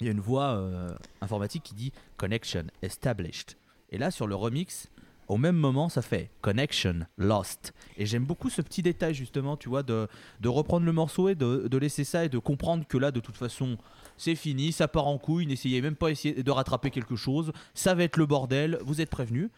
il 0.00 0.06
y 0.06 0.08
a 0.08 0.12
une 0.12 0.20
voix 0.20 0.54
euh, 0.56 0.94
informatique 1.20 1.62
qui 1.62 1.74
dit 1.74 1.92
connection 2.16 2.64
established. 2.82 3.56
Et 3.90 3.98
là, 3.98 4.10
sur 4.10 4.26
le 4.26 4.34
remix, 4.34 4.88
au 5.28 5.36
même 5.38 5.56
moment, 5.56 5.88
ça 5.88 6.02
fait 6.02 6.30
connection 6.42 7.06
lost. 7.16 7.72
Et 7.96 8.04
j'aime 8.06 8.24
beaucoup 8.24 8.50
ce 8.50 8.60
petit 8.60 8.82
détail 8.82 9.14
justement, 9.14 9.56
tu 9.56 9.68
vois, 9.68 9.82
de, 9.82 10.08
de 10.40 10.48
reprendre 10.48 10.84
le 10.84 10.92
morceau 10.92 11.28
et 11.28 11.34
de, 11.34 11.68
de 11.68 11.78
laisser 11.78 12.04
ça 12.04 12.24
et 12.24 12.28
de 12.28 12.38
comprendre 12.38 12.84
que 12.86 12.98
là, 12.98 13.10
de 13.10 13.20
toute 13.20 13.36
façon, 13.36 13.78
c'est 14.18 14.34
fini, 14.34 14.72
ça 14.72 14.86
part 14.88 15.06
en 15.06 15.16
couille, 15.18 15.46
n'essayez 15.46 15.80
même 15.80 15.96
pas 15.96 16.10
essayer 16.10 16.42
de 16.42 16.50
rattraper 16.50 16.90
quelque 16.90 17.16
chose, 17.16 17.52
ça 17.72 17.94
va 17.94 18.02
être 18.04 18.16
le 18.16 18.26
bordel, 18.26 18.78
vous 18.84 19.00
êtes 19.00 19.10
prévenus. 19.10 19.48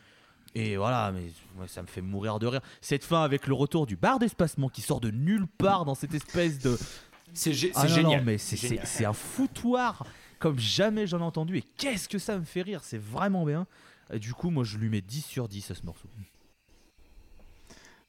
Et 0.54 0.76
voilà, 0.76 1.12
mais 1.12 1.24
ouais, 1.60 1.68
ça 1.68 1.82
me 1.82 1.86
fait 1.86 2.00
mourir 2.00 2.38
de 2.38 2.46
rire. 2.46 2.60
Cette 2.80 3.04
fin 3.04 3.22
avec 3.22 3.46
le 3.46 3.52
retour 3.54 3.86
du 3.86 3.96
bar 3.96 4.18
d'espacement 4.18 4.68
qui 4.68 4.80
sort 4.82 5.00
de 5.00 5.10
nulle 5.10 5.46
part 5.58 5.84
dans 5.84 5.94
cette 5.94 6.14
espèce 6.14 6.58
de... 6.60 6.78
C'est 7.34 7.50
gé- 7.52 7.72
Ah 7.74 7.86
génial. 7.86 8.20
non, 8.20 8.24
mais 8.24 8.38
c'est 8.38 9.04
un 9.04 9.12
foutoir 9.12 10.06
comme 10.50 10.58
jamais 10.60 11.06
j'en 11.06 11.18
ai 11.18 11.22
entendu. 11.24 11.58
Et 11.58 11.62
qu'est-ce 11.62 12.08
que 12.08 12.18
ça 12.18 12.38
me 12.38 12.44
fait 12.44 12.62
rire, 12.62 12.80
c'est 12.84 12.98
vraiment 13.00 13.44
bien. 13.44 13.66
Et 14.12 14.18
du 14.20 14.32
coup, 14.34 14.50
moi 14.50 14.62
je 14.64 14.78
lui 14.78 14.88
mets 14.88 15.00
10 15.00 15.22
sur 15.22 15.48
10 15.48 15.70
à 15.72 15.74
ce 15.74 15.84
morceau. 15.84 16.08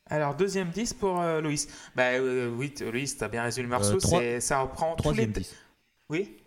Alors 0.10 0.36
deuxième 0.36 0.70
10 0.70 0.94
pour 0.94 1.20
euh, 1.20 1.42
Loïs. 1.42 1.68
Bah 1.96 2.12
euh, 2.14 2.50
oui, 2.50 2.74
Loïs, 2.80 3.18
t'as 3.18 3.28
bien 3.28 3.44
résumé 3.44 3.64
le 3.64 3.70
morceau. 3.70 3.96
Euh, 3.96 4.00
trois- 4.00 4.20
c'est- 4.20 4.40
ça 4.40 4.60
reprend 4.62 4.96
tous 4.96 5.12
les... 5.12 5.28
Troisième 5.28 5.32
10. 5.32 5.56
Oui? 6.10 6.38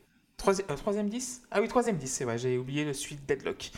Troisi- 0.40 0.64
euh, 0.70 0.76
Troisième 0.76 1.08
10 1.10 1.42
Ah 1.50 1.60
oui, 1.60 1.68
troisième 1.68 1.96
10, 1.96 2.08
c'est 2.08 2.24
vrai, 2.24 2.38
j'ai 2.38 2.56
oublié 2.56 2.84
le 2.86 2.94
suite 2.94 3.26
Deadlock. 3.26 3.70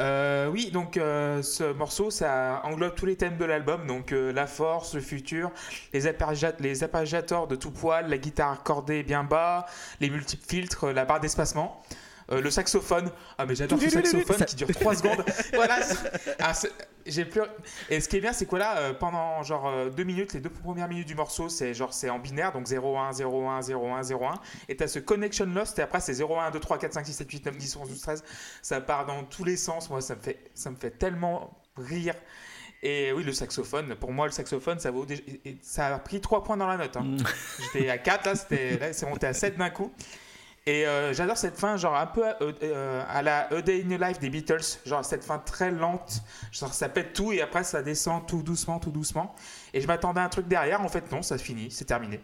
Euh, 0.00 0.48
oui, 0.48 0.70
donc 0.72 0.96
euh, 0.96 1.42
ce 1.42 1.72
morceau, 1.72 2.10
ça 2.10 2.60
englobe 2.64 2.94
tous 2.96 3.06
les 3.06 3.14
thèmes 3.16 3.36
de 3.36 3.44
l'album, 3.44 3.86
donc 3.86 4.10
la 4.12 4.46
force, 4.48 4.94
le 4.94 5.00
futur, 5.00 5.52
les, 5.92 6.06
les 6.60 6.82
de 7.46 7.54
tout 7.54 7.70
poil, 7.70 8.08
la 8.08 8.18
guitare 8.18 8.52
accordée 8.52 9.04
bien 9.04 9.22
bas, 9.22 9.66
les 10.00 10.10
multiples 10.10 10.44
filtres, 10.44 10.86
la 10.88 11.04
barre 11.04 11.20
d'espacement. 11.20 11.80
Euh, 12.30 12.40
le 12.40 12.50
saxophone, 12.50 13.10
ah 13.38 13.46
mais 13.46 13.54
j'adore 13.54 13.78
ce 13.86 13.90
saxophone 14.12 14.36
qui 14.46 14.56
dure 14.56 14.68
3 14.74 14.94
secondes. 14.96 15.24
voilà, 15.54 15.78
ah, 16.40 16.52
j'ai 17.06 17.24
plus. 17.24 17.40
Et 17.88 18.00
ce 18.00 18.08
qui 18.08 18.16
est 18.16 18.20
bien, 18.20 18.32
c'est 18.34 18.44
que 18.46 18.56
là, 18.56 18.78
euh, 18.78 18.92
pendant 18.92 19.42
genre 19.42 19.72
2 19.90 20.04
minutes, 20.04 20.34
les 20.34 20.40
deux 20.40 20.50
premières 20.50 20.88
minutes 20.88 21.08
du 21.08 21.14
morceau, 21.14 21.48
c'est 21.48 21.72
genre 21.74 21.94
c'est 21.94 22.10
en 22.10 22.18
binaire, 22.18 22.52
donc 22.52 22.66
0, 22.66 22.98
1, 22.98 23.12
0, 23.12 23.48
1, 23.48 23.62
0, 23.62 23.88
1, 23.92 24.02
0, 24.02 24.26
1. 24.26 24.34
Et 24.68 24.76
t'as 24.76 24.88
ce 24.88 24.98
connection 24.98 25.46
lost, 25.46 25.78
et 25.78 25.82
après 25.82 26.00
c'est 26.00 26.12
0, 26.14 26.38
1, 26.38 26.50
2, 26.50 26.60
3, 26.60 26.78
4, 26.78 26.92
5, 26.94 27.06
6, 27.06 27.12
7, 27.14 27.30
8, 27.32 27.46
9, 27.46 27.56
10, 27.56 27.76
11, 27.76 27.88
12, 27.88 28.00
13. 28.00 28.24
Ça 28.62 28.80
part 28.80 29.06
dans 29.06 29.24
tous 29.24 29.44
les 29.44 29.56
sens. 29.56 29.88
Moi, 29.88 30.00
ça 30.02 30.14
me 30.14 30.20
fait, 30.20 30.38
ça 30.54 30.70
me 30.70 30.76
fait 30.76 30.90
tellement 30.90 31.58
rire. 31.76 32.14
Et 32.82 33.10
oui, 33.12 33.24
le 33.24 33.32
saxophone, 33.32 33.96
pour 33.96 34.12
moi, 34.12 34.26
le 34.26 34.32
saxophone, 34.32 34.78
ça, 34.78 34.90
vaut 34.92 35.04
déjà- 35.04 35.22
ça 35.62 35.86
a 35.94 35.98
pris 35.98 36.20
3 36.20 36.44
points 36.44 36.56
dans 36.56 36.68
la 36.68 36.76
note. 36.76 36.96
hein. 36.96 37.16
J'étais 37.72 37.88
à 37.90 37.98
4, 37.98 38.26
là, 38.26 38.34
là, 38.80 38.92
c'est 38.92 39.06
monté 39.06 39.26
à 39.26 39.32
7 39.32 39.56
d'un 39.56 39.70
coup. 39.70 39.92
Et 40.68 40.86
euh, 40.86 41.14
j'adore 41.14 41.38
cette 41.38 41.56
fin, 41.56 41.78
genre 41.78 41.96
un 41.96 42.04
peu 42.04 42.26
euh, 42.26 42.52
euh, 42.62 43.02
à 43.08 43.22
la 43.22 43.50
A 43.50 43.62
Day 43.62 43.82
in 43.82 43.96
the 43.96 43.98
Life 43.98 44.18
des 44.18 44.28
Beatles, 44.28 44.80
genre 44.84 45.02
cette 45.02 45.24
fin 45.24 45.38
très 45.38 45.70
lente, 45.70 46.20
genre 46.52 46.74
ça 46.74 46.90
pète 46.90 47.14
tout 47.14 47.32
et 47.32 47.40
après 47.40 47.64
ça 47.64 47.80
descend 47.80 48.26
tout 48.26 48.42
doucement, 48.42 48.78
tout 48.78 48.90
doucement. 48.90 49.34
Et 49.72 49.80
je 49.80 49.86
m'attendais 49.86 50.20
à 50.20 50.24
un 50.24 50.28
truc 50.28 50.46
derrière, 50.46 50.82
en 50.82 50.88
fait 50.90 51.10
non, 51.10 51.22
ça 51.22 51.38
finit, 51.38 51.70
c'est 51.70 51.86
terminé. 51.86 52.20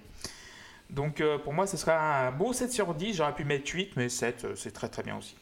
Donc 0.90 1.22
pour 1.42 1.54
moi, 1.54 1.66
ce 1.66 1.78
sera 1.78 2.26
un 2.26 2.32
beau 2.32 2.52
7 2.52 2.70
sur 2.70 2.94
10, 2.94 3.14
j'aurais 3.14 3.34
pu 3.34 3.46
mettre 3.46 3.70
8, 3.72 3.92
mais 3.96 4.10
7, 4.10 4.44
euh, 4.44 4.52
c'est 4.56 4.72
très 4.72 4.90
très 4.90 5.02
bien 5.02 5.16
aussi. 5.16 5.36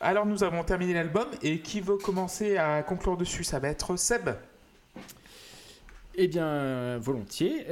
Alors 0.00 0.24
nous 0.24 0.42
avons 0.42 0.64
terminé 0.64 0.94
l'album 0.94 1.28
et 1.42 1.60
qui 1.60 1.82
veut 1.82 1.98
commencer 1.98 2.56
à 2.56 2.82
conclure 2.82 3.18
dessus? 3.18 3.44
Ça 3.44 3.58
va 3.58 3.68
être 3.68 3.94
Seb. 3.96 4.30
Eh 6.14 6.28
bien, 6.28 6.96
volontiers. 6.96 7.66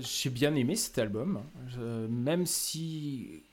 J'ai 0.00 0.30
bien 0.30 0.56
aimé 0.56 0.74
cet 0.74 0.98
album, 0.98 1.44
même 2.08 2.44
si 2.44 3.44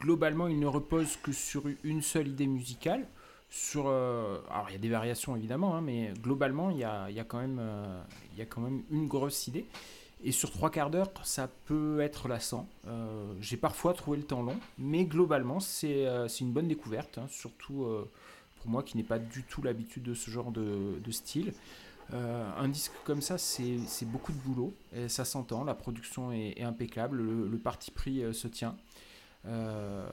globalement 0.00 0.48
il 0.48 0.58
ne 0.58 0.66
repose 0.66 1.16
que 1.16 1.32
sur 1.32 1.64
une 1.84 2.02
seule 2.02 2.28
idée 2.28 2.46
musicale. 2.46 3.06
sur, 3.50 3.88
alors 3.88 4.66
il 4.68 4.72
y 4.72 4.76
a 4.76 4.80
des 4.80 4.88
variations 4.88 5.36
évidemment, 5.36 5.74
hein, 5.74 5.80
mais 5.80 6.12
globalement 6.22 6.70
il 6.70 6.78
y 6.78 6.84
a, 6.84 7.10
y, 7.10 7.20
a 7.20 7.24
quand 7.24 7.38
même, 7.38 7.62
il 8.32 8.38
y 8.38 8.42
a 8.42 8.46
quand 8.46 8.60
même 8.60 8.82
une 8.90 9.06
grosse 9.06 9.46
idée. 9.46 9.66
Et 10.24 10.32
sur 10.32 10.50
trois 10.50 10.70
quarts 10.70 10.90
d'heure, 10.90 11.12
ça 11.22 11.48
peut 11.66 12.00
être 12.00 12.26
lassant. 12.26 12.68
J'ai 13.40 13.56
parfois 13.56 13.94
trouvé 13.94 14.16
le 14.16 14.24
temps 14.24 14.42
long, 14.42 14.58
mais 14.76 15.04
globalement, 15.04 15.60
c'est 15.60 16.06
une 16.40 16.52
bonne 16.52 16.66
découverte, 16.66 17.18
hein, 17.18 17.26
surtout 17.28 17.86
pour 18.58 18.70
moi 18.70 18.82
qui 18.82 18.96
n'ai 18.96 19.02
pas 19.02 19.18
du 19.18 19.42
tout 19.42 19.62
l'habitude 19.62 20.02
de 20.02 20.14
ce 20.14 20.30
genre 20.30 20.50
de, 20.50 21.10
style. 21.10 21.52
Euh, 22.14 22.50
un 22.56 22.68
disque 22.68 22.92
comme 23.04 23.20
ça, 23.20 23.38
c'est 23.38 24.06
beaucoup 24.06 24.32
de 24.32 24.38
boulot, 24.38 24.74
ça 25.08 25.24
s'entend, 25.24 25.64
la 25.64 25.74
production 25.74 26.32
est, 26.32 26.62
impeccable, 26.62 27.22
le, 27.22 27.58
parti 27.58 27.90
pris 27.90 28.22
euh, 28.22 28.32
se 28.32 28.48
tient. 28.48 28.76
Euh, 29.46 30.08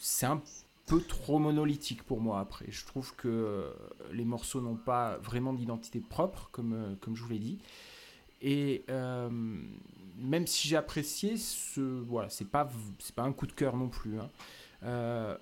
c'est 0.00 0.26
un 0.26 0.42
peu 0.86 1.00
trop 1.00 1.38
monolithique 1.38 2.02
pour 2.02 2.20
moi 2.20 2.40
après. 2.40 2.66
Je 2.68 2.84
trouve 2.84 3.14
que 3.14 3.72
les 4.12 4.24
morceaux 4.24 4.60
n'ont 4.60 4.76
pas 4.76 5.16
vraiment 5.18 5.52
d'identité 5.52 6.00
propre, 6.00 6.48
comme, 6.52 6.96
comme 7.00 7.16
je 7.16 7.22
vous 7.22 7.30
l'ai 7.30 7.38
dit. 7.38 7.58
Et 8.40 8.84
même 8.88 10.46
si 10.46 10.68
j'ai 10.68 10.76
apprécié, 10.76 11.36
ce, 11.36 11.80
voilà, 11.80 12.28
c'est 12.28 12.48
pas, 12.48 12.68
pas 13.14 13.22
un 13.22 13.32
coup 13.32 13.46
de 13.46 13.52
cœur 13.52 13.76
non 13.76 13.88
plus. 13.88 14.18
Hein. 14.18 15.38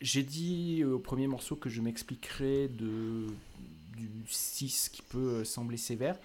j'ai 0.00 0.24
dit 0.24 0.84
au 0.84 0.98
premier 0.98 1.28
morceau 1.28 1.54
que 1.54 1.70
je 1.70 1.80
m'expliquerai 1.80 2.68
de 2.68 3.28
du 3.96 4.08
6 4.26 4.88
qui 4.90 5.02
peut 5.02 5.18
euh, 5.18 5.44
sembler 5.44 5.76
sévère. 5.76 6.16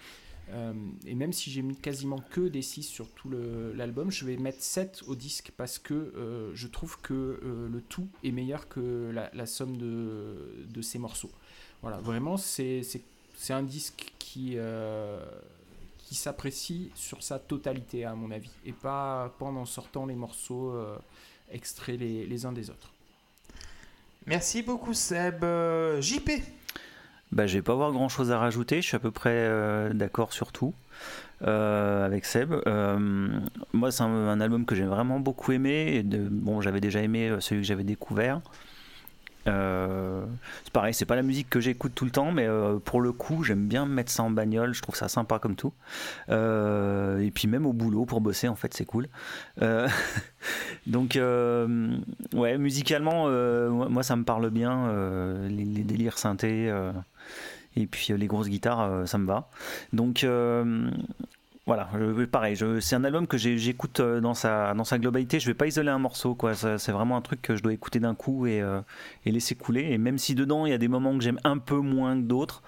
Euh, 0.50 0.72
et 1.06 1.14
même 1.14 1.32
si 1.32 1.50
j'ai 1.50 1.62
mis 1.62 1.76
quasiment 1.76 2.18
que 2.30 2.48
des 2.48 2.62
6 2.62 2.82
sur 2.84 3.08
tout 3.10 3.30
l'album, 3.74 4.10
je 4.10 4.24
vais 4.24 4.36
mettre 4.36 4.62
7 4.62 5.02
au 5.06 5.14
disque 5.14 5.52
parce 5.56 5.78
que 5.78 5.94
euh, 5.94 6.50
je 6.54 6.66
trouve 6.68 6.98
que 7.00 7.40
le 7.70 7.80
tout 7.82 8.08
est 8.24 8.32
meilleur 8.32 8.68
que 8.68 9.12
la, 9.32 9.46
somme 9.46 9.76
de, 9.76 10.82
ces 10.82 10.98
morceaux. 10.98 11.30
Voilà, 11.82 11.98
vraiment, 11.98 12.36
c'est 12.36 12.82
un 13.50 13.62
disque 13.62 14.12
qui, 14.18 14.56
qui 15.98 16.14
s'apprécie 16.14 16.90
sur 16.94 17.22
sa 17.22 17.38
totalité, 17.38 18.04
à 18.04 18.14
mon 18.14 18.30
avis, 18.30 18.50
et 18.64 18.72
pas, 18.72 19.34
pendant 19.38 19.60
en 19.60 19.66
sortant 19.66 20.06
les 20.06 20.16
morceaux 20.16 20.74
extraits 21.50 21.98
les 22.00 22.46
uns 22.46 22.52
des 22.52 22.70
autres. 22.70 22.92
Merci 24.26 24.62
beaucoup, 24.62 24.94
Seb. 24.94 25.44
JP 26.00 26.57
bah, 27.32 27.46
je 27.46 27.54
vais 27.54 27.62
pas 27.62 27.72
avoir 27.72 27.92
grand 27.92 28.08
chose 28.08 28.30
à 28.30 28.38
rajouter, 28.38 28.80
je 28.80 28.86
suis 28.86 28.96
à 28.96 29.00
peu 29.00 29.10
près 29.10 29.30
euh, 29.34 29.92
d'accord 29.92 30.32
sur 30.32 30.52
tout. 30.52 30.74
Euh, 31.46 32.04
avec 32.04 32.24
Seb. 32.24 32.52
Euh, 32.66 33.28
moi, 33.72 33.92
c'est 33.92 34.02
un, 34.02 34.40
album 34.40 34.66
que 34.66 34.74
j'ai 34.74 34.84
vraiment 34.84 35.20
beaucoup 35.20 35.52
aimé. 35.52 35.94
Et 35.94 36.02
de, 36.02 36.18
bon, 36.18 36.60
j'avais 36.60 36.80
déjà 36.80 37.00
aimé 37.00 37.32
celui 37.40 37.60
que 37.60 37.66
j'avais 37.66 37.84
découvert. 37.84 38.40
Euh, 39.46 40.24
c'est 40.64 40.72
pareil, 40.72 40.94
c'est 40.94 41.04
pas 41.04 41.16
la 41.16 41.22
musique 41.22 41.48
que 41.48 41.60
j'écoute 41.60 41.92
tout 41.94 42.04
le 42.04 42.10
temps, 42.10 42.32
mais 42.32 42.46
euh, 42.46 42.78
pour 42.78 43.00
le 43.00 43.12
coup, 43.12 43.44
j'aime 43.44 43.66
bien 43.66 43.86
mettre 43.86 44.10
ça 44.10 44.22
en 44.22 44.30
bagnole. 44.30 44.74
Je 44.74 44.82
trouve 44.82 44.96
ça 44.96 45.08
sympa 45.08 45.38
comme 45.38 45.56
tout. 45.56 45.72
Euh, 46.28 47.18
et 47.18 47.30
puis 47.30 47.48
même 47.48 47.66
au 47.66 47.72
boulot 47.72 48.04
pour 48.04 48.20
bosser, 48.20 48.48
en 48.48 48.56
fait, 48.56 48.74
c'est 48.74 48.84
cool. 48.84 49.08
donc, 50.86 51.18
ouais, 51.18 52.58
musicalement, 52.58 53.28
moi, 53.70 54.02
ça 54.02 54.16
me 54.16 54.24
parle 54.24 54.50
bien. 54.50 54.92
Les, 55.48 55.64
les, 55.64 55.84
délires 55.84 56.18
synthés 56.18 56.72
et 57.76 57.86
puis 57.86 58.12
les 58.16 58.26
grosses 58.26 58.48
guitares, 58.48 59.06
ça 59.06 59.18
me 59.18 59.26
va. 59.26 59.50
Donc 59.92 60.26
voilà, 61.68 61.86
pareil, 62.32 62.56
c'est 62.80 62.96
un 62.96 63.04
album 63.04 63.26
que 63.26 63.36
j'écoute 63.36 64.00
euh, 64.00 64.22
dans 64.22 64.32
sa, 64.32 64.72
dans 64.72 64.84
sa 64.84 64.98
globalité. 64.98 65.38
Je 65.38 65.46
vais 65.46 65.54
pas 65.54 65.66
isoler 65.66 65.90
un 65.90 65.98
morceau, 65.98 66.34
quoi. 66.34 66.54
C'est 66.54 66.92
vraiment 66.92 67.18
un 67.18 67.20
truc 67.20 67.42
que 67.42 67.56
je 67.56 67.62
dois 67.62 67.74
écouter 67.74 68.00
d'un 68.00 68.14
coup 68.14 68.46
et, 68.46 68.62
euh, 68.62 68.80
et, 69.26 69.32
laisser 69.32 69.54
couler. 69.54 69.82
Et 69.90 69.98
même 69.98 70.16
si 70.16 70.34
dedans 70.34 70.64
il 70.64 70.70
y 70.70 70.72
a 70.72 70.78
des 70.78 70.88
moments 70.88 71.14
que 71.18 71.22
j'aime 71.22 71.38
un 71.44 71.58
peu 71.58 71.76
moins 71.76 72.16
que 72.16 72.22
d'autres, 72.22 72.62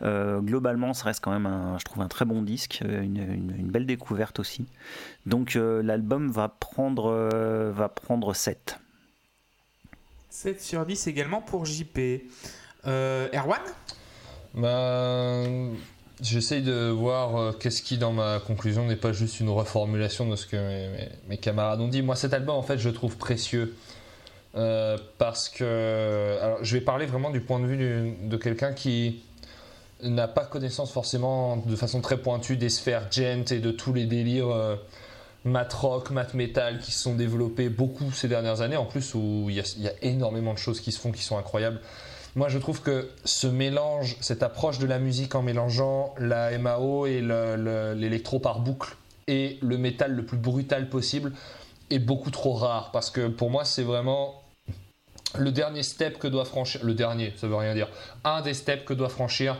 euh, 0.00 0.40
globalement, 0.40 0.94
ça 0.94 1.04
reste 1.04 1.22
quand 1.22 1.32
même, 1.32 1.44
un, 1.44 1.76
je 1.76 1.84
trouve, 1.84 2.02
un 2.02 2.08
très 2.08 2.24
bon 2.24 2.40
disque, 2.40 2.82
une, 2.82 3.18
une, 3.18 3.70
belle 3.70 3.84
découverte 3.84 4.40
aussi. 4.40 4.64
Donc 5.26 5.52
l'album 5.54 6.30
va 6.30 6.48
prendre, 6.48 7.12
va 7.74 7.90
prendre 7.90 8.32
7. 8.32 8.80
7 10.30 10.62
sur 10.62 10.86
10 10.86 11.08
également 11.08 11.42
pour 11.42 11.66
JP. 11.66 12.22
Erwan? 12.86 13.60
Bah, 14.54 15.42
J'essaye 16.22 16.62
de 16.62 16.88
voir 16.88 17.36
euh, 17.36 17.52
qu'est-ce 17.52 17.82
qui, 17.82 17.98
dans 17.98 18.12
ma 18.12 18.40
conclusion, 18.40 18.86
n'est 18.86 18.96
pas 18.96 19.12
juste 19.12 19.40
une 19.40 19.50
reformulation 19.50 20.26
de 20.28 20.36
ce 20.36 20.46
que 20.46 20.56
mes, 21.28 21.36
camarades 21.36 21.80
ont 21.80 21.88
dit. 21.88 22.00
Moi, 22.02 22.16
cet 22.16 22.32
album, 22.32 22.56
en 22.56 22.62
fait, 22.62 22.78
je 22.78 22.88
trouve 22.88 23.16
précieux. 23.16 23.76
Euh, 24.54 24.96
parce 25.18 25.50
que. 25.50 26.38
Je 26.62 26.72
vais 26.74 26.80
parler 26.80 27.04
vraiment 27.04 27.30
du 27.30 27.40
point 27.40 27.60
de 27.60 27.66
vue 27.66 28.16
de 28.22 28.36
quelqu'un 28.38 28.72
qui 28.72 29.20
n'a 30.02 30.28
pas 30.28 30.44
connaissance 30.44 30.90
forcément 30.90 31.56
de 31.56 31.76
façon 31.76 32.00
très 32.00 32.18
pointue 32.18 32.56
des 32.56 32.68
sphères 32.68 33.10
gent 33.10 33.50
et 33.50 33.60
de 33.60 33.70
tous 33.70 33.92
les 33.92 34.04
délires 34.04 34.50
euh, 34.50 34.76
mat 35.44 35.72
rock, 35.72 36.10
mat 36.10 36.34
metal 36.34 36.80
qui 36.80 36.92
se 36.92 37.02
sont 37.02 37.14
développés 37.14 37.68
beaucoup 37.68 38.10
ces 38.12 38.28
dernières 38.28 38.60
années. 38.60 38.76
En 38.76 38.84
plus, 38.84 39.14
où 39.14 39.46
il 39.48 39.56
y, 39.56 39.88
a 39.88 39.92
énormément 40.02 40.52
de 40.52 40.58
choses 40.58 40.80
qui 40.80 40.92
se 40.92 41.00
font 41.00 41.12
qui 41.12 41.22
sont 41.22 41.38
incroyables. 41.38 41.80
Moi, 42.36 42.50
je 42.50 42.58
trouve 42.58 42.82
que 42.82 43.08
ce 43.24 43.46
mélange, 43.46 44.18
cette 44.20 44.42
approche 44.42 44.78
de 44.78 44.86
la 44.86 44.98
musique 44.98 45.34
en 45.34 45.40
mélangeant 45.42 46.14
la 46.18 46.56
MAO 46.58 47.06
et 47.06 47.22
l'électro 47.22 48.38
par 48.38 48.60
boucle 48.60 48.94
et 49.26 49.58
le 49.62 49.78
métal 49.78 50.12
le 50.12 50.22
plus 50.22 50.36
brutal 50.36 50.90
possible 50.90 51.32
est 51.88 51.98
beaucoup 51.98 52.30
trop 52.30 52.52
rare 52.52 52.90
parce 52.92 53.08
que 53.08 53.28
pour 53.28 53.48
moi, 53.48 53.64
c'est 53.64 53.82
vraiment 53.82 54.42
le 55.38 55.50
dernier 55.50 55.82
step 55.82 56.18
que 56.18 56.28
doit 56.28 56.44
franchir. 56.44 56.84
Le 56.84 56.92
dernier, 56.92 57.32
ça 57.38 57.48
veut 57.48 57.56
rien 57.56 57.72
dire. 57.72 57.88
Un 58.22 58.42
des 58.42 58.52
steps 58.52 58.84
que 58.84 58.92
doit 58.92 59.08
franchir 59.08 59.56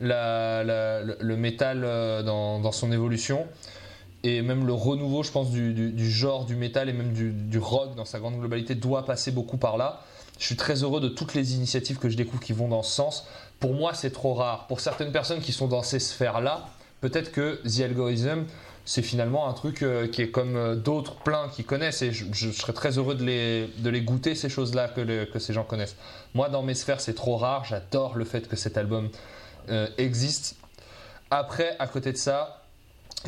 le 0.00 1.34
métal 1.34 1.82
euh, 1.84 2.22
dans, 2.22 2.70
son 2.70 2.92
évolution 2.92 3.48
et 4.22 4.42
même 4.42 4.64
le 4.64 4.72
renouveau, 4.72 5.24
je 5.24 5.32
pense, 5.32 5.50
du, 5.50 6.10
genre 6.10 6.44
du 6.44 6.54
métal 6.54 6.88
et 6.88 6.92
même 6.92 7.12
du, 7.12 7.32
du, 7.32 7.58
rock 7.58 7.96
dans 7.96 8.04
sa 8.04 8.20
grande 8.20 8.38
globalité 8.38 8.76
doit 8.76 9.04
passer 9.04 9.32
beaucoup 9.32 9.56
par 9.56 9.76
là. 9.76 10.04
Je 10.38 10.46
suis 10.46 10.56
très 10.56 10.82
heureux 10.82 11.00
de 11.00 11.08
toutes 11.08 11.34
les 11.34 11.54
initiatives 11.54 11.98
que 11.98 12.08
je 12.08 12.16
découvre 12.16 12.42
qui 12.42 12.52
vont 12.52 12.68
dans 12.68 12.82
ce 12.82 12.92
sens. 12.92 13.26
Pour 13.60 13.74
moi, 13.74 13.94
c'est 13.94 14.10
trop 14.10 14.34
rare. 14.34 14.66
Pour 14.66 14.80
certaines 14.80 15.12
personnes 15.12 15.40
qui 15.40 15.52
sont 15.52 15.68
dans 15.68 15.82
ces 15.82 16.00
sphères-là, 16.00 16.68
peut-être 17.00 17.30
que 17.30 17.60
The 17.64 17.82
Algorithm, 17.82 18.46
c'est 18.84 19.02
finalement 19.02 19.48
un 19.48 19.52
truc 19.52 19.82
euh, 19.82 20.08
qui 20.08 20.22
est 20.22 20.30
comme 20.30 20.56
euh, 20.56 20.74
d'autres 20.74 21.14
plein 21.16 21.48
qui 21.48 21.64
connaissent 21.64 22.02
et 22.02 22.12
je, 22.12 22.50
serais 22.50 22.72
très 22.72 22.98
heureux 22.98 23.14
de 23.14 23.24
les, 23.24 23.68
de 23.78 23.90
les 23.90 24.02
goûter 24.02 24.34
ces 24.34 24.48
choses-là 24.48 24.88
que, 24.88 25.24
que, 25.24 25.38
ces 25.38 25.52
gens 25.52 25.64
connaissent. 25.64 25.96
Moi 26.34 26.48
dans 26.48 26.62
mes 26.62 26.74
sphères 26.74 27.00
c'est 27.00 27.14
trop 27.14 27.36
rare, 27.36 27.64
j'adore 27.64 28.16
le 28.16 28.24
fait 28.24 28.48
que 28.48 28.56
cet 28.56 28.76
album 28.76 29.08
euh, 29.68 29.86
existe. 29.98 30.56
Après 31.30 31.76
à 31.78 31.86
côté 31.86 32.12
de 32.12 32.16
ça, 32.16 32.64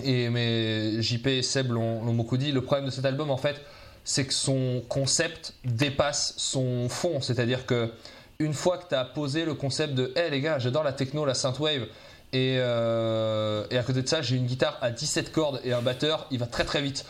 et 0.02 0.28
mes 0.28 1.00
JP 1.00 1.26
et 1.28 1.42
Seb 1.42 1.70
l'ont 1.70 2.14
beaucoup 2.14 2.36
dit, 2.36 2.50
le 2.50 2.62
problème 2.62 2.86
de 2.86 2.90
cet 2.90 3.04
album 3.04 3.30
en 3.30 3.36
fait 3.36 3.60
c'est 4.04 4.26
que 4.26 4.34
son 4.34 4.82
concept 4.88 5.54
dépasse 5.64 6.34
son 6.36 6.88
fond. 6.88 7.20
C'est-à-dire 7.20 7.66
que 7.66 7.90
une 8.38 8.52
fois 8.52 8.78
que 8.78 8.88
tu 8.88 8.94
as 8.94 9.04
posé 9.04 9.44
le 9.44 9.54
concept 9.54 9.94
de 9.94 10.12
Hé 10.16 10.30
les 10.30 10.40
gars, 10.40 10.58
j'adore 10.58 10.84
la 10.84 10.92
techno, 10.92 11.24
la 11.24 11.34
synthwave, 11.34 11.86
et, 12.32 12.56
euh, 12.58 13.64
et 13.70 13.78
à 13.78 13.82
côté 13.82 14.02
de 14.02 14.08
ça, 14.08 14.20
j'ai 14.20 14.36
une 14.36 14.46
guitare 14.46 14.76
à 14.80 14.90
17 14.90 15.30
cordes 15.32 15.60
et 15.64 15.72
un 15.72 15.82
batteur, 15.82 16.26
il 16.30 16.38
va 16.38 16.46
très 16.46 16.64
très 16.64 16.82
vite. 16.82 17.06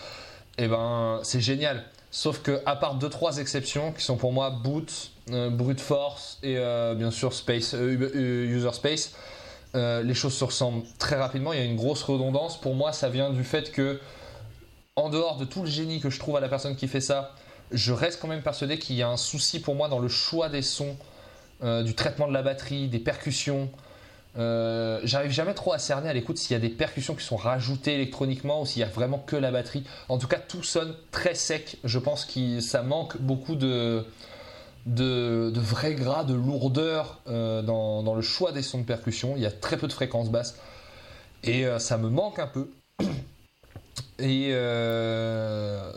Et 0.58 0.64
eh 0.64 0.68
ben, 0.68 1.20
c'est 1.22 1.40
génial. 1.40 1.82
Sauf 2.10 2.42
que, 2.42 2.62
à 2.64 2.76
part 2.76 2.94
deux 2.94 3.08
trois 3.08 3.38
exceptions 3.38 3.92
qui 3.92 4.04
sont 4.04 4.16
pour 4.16 4.32
moi 4.32 4.50
Boot, 4.50 5.10
euh, 5.30 5.50
Brute 5.50 5.80
Force 5.80 6.38
et 6.44 6.58
euh, 6.58 6.94
bien 6.94 7.10
sûr 7.10 7.32
Space, 7.32 7.72
User 7.72 8.72
Space, 8.72 9.14
les 9.74 10.14
choses 10.14 10.34
se 10.34 10.44
ressemblent 10.44 10.84
très 10.98 11.16
rapidement. 11.16 11.52
Il 11.52 11.58
y 11.58 11.62
a 11.62 11.64
une 11.64 11.74
grosse 11.74 12.04
redondance. 12.04 12.60
Pour 12.60 12.76
moi, 12.76 12.92
ça 12.92 13.08
vient 13.08 13.30
du 13.30 13.42
fait 13.42 13.72
que 13.72 13.98
en 14.96 15.08
dehors 15.08 15.38
de 15.38 15.44
tout 15.44 15.62
le 15.62 15.68
génie 15.68 16.00
que 16.00 16.10
je 16.10 16.20
trouve 16.20 16.36
à 16.36 16.40
la 16.40 16.48
personne 16.48 16.76
qui 16.76 16.86
fait 16.86 17.00
ça, 17.00 17.32
je 17.72 17.92
reste 17.92 18.20
quand 18.20 18.28
même 18.28 18.42
persuadé 18.42 18.78
qu'il 18.78 18.96
y 18.96 19.02
a 19.02 19.08
un 19.08 19.16
souci 19.16 19.60
pour 19.60 19.74
moi 19.74 19.88
dans 19.88 19.98
le 19.98 20.08
choix 20.08 20.48
des 20.48 20.62
sons, 20.62 20.96
euh, 21.64 21.82
du 21.82 21.94
traitement 21.94 22.28
de 22.28 22.32
la 22.32 22.42
batterie, 22.42 22.88
des 22.88 23.00
percussions. 23.00 23.70
Euh, 24.36 25.00
j'arrive 25.04 25.32
jamais 25.32 25.54
trop 25.54 25.72
à 25.72 25.78
cerner 25.78 26.08
à 26.08 26.12
l'écoute 26.12 26.38
s'il 26.38 26.52
y 26.52 26.56
a 26.56 26.60
des 26.60 26.68
percussions 26.68 27.14
qui 27.14 27.24
sont 27.24 27.36
rajoutées 27.36 27.94
électroniquement 27.94 28.62
ou 28.62 28.66
s'il 28.66 28.80
y 28.80 28.84
a 28.84 28.88
vraiment 28.88 29.18
que 29.18 29.34
la 29.34 29.50
batterie. 29.50 29.84
En 30.08 30.18
tout 30.18 30.28
cas, 30.28 30.38
tout 30.38 30.62
sonne 30.62 30.94
très 31.10 31.34
sec. 31.34 31.78
Je 31.82 31.98
pense 31.98 32.24
que 32.24 32.60
ça 32.60 32.82
manque 32.82 33.16
beaucoup 33.20 33.56
de, 33.56 34.04
de, 34.86 35.52
vrai 35.56 35.94
gras, 35.94 36.22
de 36.22 36.34
lourdeur 36.34 37.20
euh, 37.26 37.62
dans, 37.62 38.04
dans, 38.04 38.14
le 38.14 38.22
choix 38.22 38.52
des 38.52 38.62
sons 38.62 38.78
de 38.78 38.84
percussion. 38.84 39.34
Il 39.36 39.42
y 39.42 39.46
a 39.46 39.52
très 39.52 39.76
peu 39.76 39.88
de 39.88 39.92
fréquences 39.92 40.30
basses 40.30 40.56
et 41.42 41.66
ça 41.78 41.98
me 41.98 42.08
manque 42.08 42.38
un 42.38 42.46
peu. 42.46 42.70
Et, 44.18 44.50
euh, 44.52 45.90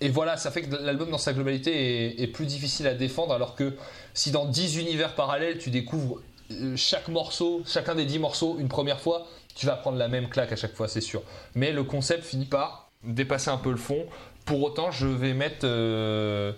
et 0.00 0.08
voilà, 0.08 0.36
ça 0.36 0.50
fait 0.50 0.62
que 0.62 0.76
l'album 0.76 1.10
dans 1.10 1.18
sa 1.18 1.32
globalité 1.32 2.22
est, 2.22 2.26
plus 2.28 2.46
difficile 2.46 2.86
à 2.86 2.94
défendre, 2.94 3.34
alors 3.34 3.54
que 3.54 3.74
si 4.14 4.30
dans 4.30 4.46
10 4.46 4.76
univers 4.76 5.14
parallèles 5.14 5.58
tu 5.58 5.70
découvres 5.70 6.20
euh, 6.52 6.76
chaque 6.76 7.08
morceau, 7.08 7.62
chacun 7.66 7.94
des 7.94 8.04
10 8.04 8.18
morceaux 8.20 8.56
une 8.58 8.68
première 8.68 9.00
fois, 9.00 9.26
tu 9.54 9.66
vas 9.66 9.76
prendre 9.76 9.98
la 9.98 10.08
même 10.08 10.28
claque 10.28 10.52
à 10.52 10.56
chaque 10.56 10.74
fois, 10.74 10.88
c'est 10.88 11.00
sûr. 11.00 11.22
Mais 11.54 11.72
le 11.72 11.84
concept 11.84 12.24
finit 12.24 12.46
par 12.46 12.90
dépasser 13.02 13.50
un 13.50 13.58
peu 13.58 13.70
le 13.70 13.76
fond. 13.76 14.06
Pour 14.44 14.62
autant, 14.62 14.90
je 14.90 15.06
vais 15.06 15.34
mettre. 15.34 15.64
Euh, 15.64 16.52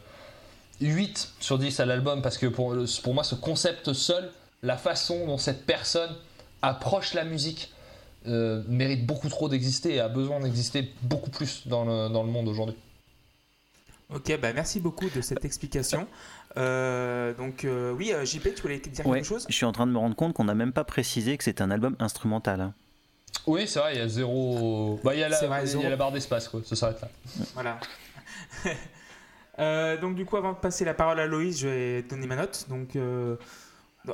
8 0.83 1.35
sur 1.41 1.59
10 1.59 1.81
à 1.81 1.87
l'album 1.87 2.23
parce 2.23 2.39
que 2.39 2.47
pour 2.47 2.75
moi, 3.15 3.25
ce 3.25 3.35
concept 3.35 3.93
seul, 3.93 4.31
la 4.63 4.77
façon 4.77 5.27
dont 5.27 5.39
cette 5.39 5.65
personne 5.65 6.11
approche 6.61 7.15
la 7.15 7.25
musique, 7.25 7.72
euh, 8.27 8.63
mérite 8.69 9.07
beaucoup 9.07 9.29
trop 9.29 9.49
d'exister 9.49 9.95
et 9.95 10.01
a 10.01 10.09
besoin 10.09 10.41
d'exister 10.41 10.93
beaucoup 11.03 11.31
plus 11.31 11.67
dans 11.67 11.85
le, 11.85 12.13
dans 12.13 12.23
le 12.23 12.31
monde 12.31 12.49
aujourd'hui. 12.49 12.77
Ok, 14.15 14.39
bah 14.41 14.53
merci 14.53 14.79
beaucoup 14.79 15.09
de 15.09 15.21
cette 15.23 15.45
explication. 15.45 16.07
Euh, 16.59 17.33
donc 17.35 17.65
euh, 17.65 17.93
oui, 17.93 18.13
JP, 18.25 18.55
tu 18.55 18.63
voulais 18.63 18.79
dire 18.79 19.07
Ouais, 19.07 19.19
quelque 19.19 19.27
chose? 19.27 19.47
je 19.49 19.55
suis 19.55 19.65
en 19.65 19.73
train 19.73 19.87
de 19.87 19.93
me 19.93 19.99
rendre 19.99 20.15
compte 20.15 20.35
qu'on 20.35 20.45
n'a 20.45 20.55
même 20.55 20.73
pas 20.73 20.85
précisé 20.85 21.39
que 21.39 21.45
c'est 21.45 21.61
un 21.63 21.71
album 21.71 21.97
instrumental. 21.99 22.61
hein. 22.61 22.75
Oui, 23.47 23.67
c'est 23.67 23.79
vrai, 23.79 23.95
il 23.95 23.99
y 23.99 24.03
a 24.03 24.09
zéro. 24.09 25.01
Bah, 25.03 25.15
il 25.15 25.21
y 25.21 25.23
a 25.23 25.31
la, 25.31 25.37
C'est 25.37 25.47
vrai, 25.47 25.67
il 25.67 25.81
y 25.81 25.87
a 25.87 25.89
la 25.89 25.97
barre 25.97 26.13
d'espace, 26.13 26.49
quoi. 26.49 26.61
Ça 26.65 26.77
s'arrête 26.77 27.01
là. 27.01 27.09
Voilà. 27.55 27.81
Euh, 29.59 29.99
donc 30.01 30.15
du 30.15 30.25
coup, 30.25 30.39
avant 30.39 30.53
de 30.53 30.57
passer 30.59 30.83
la 30.83 30.95
parole 30.95 31.21
à 31.21 31.27
Loïs, 31.27 31.59
je 31.61 31.69
vais 31.69 32.03
donner 32.03 32.27
ma 32.27 32.37
note. 32.37 32.65
Donc, 32.71 32.97
euh, 32.97 33.37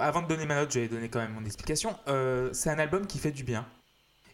avant 0.01 0.21
de 0.23 0.27
donner 0.27 0.47
ma 0.47 0.57
note, 0.57 0.73
je 0.73 0.81
vais 0.81 0.89
donner 0.89 1.09
quand 1.09 1.21
même 1.21 1.33
mon 1.33 1.45
explication. 1.45 1.95
Euh, 2.09 2.51
c'est 2.53 2.71
un 2.71 2.79
album 2.81 3.07
qui 3.07 3.19
fait 3.19 3.31
du 3.31 3.45
bien. 3.45 3.65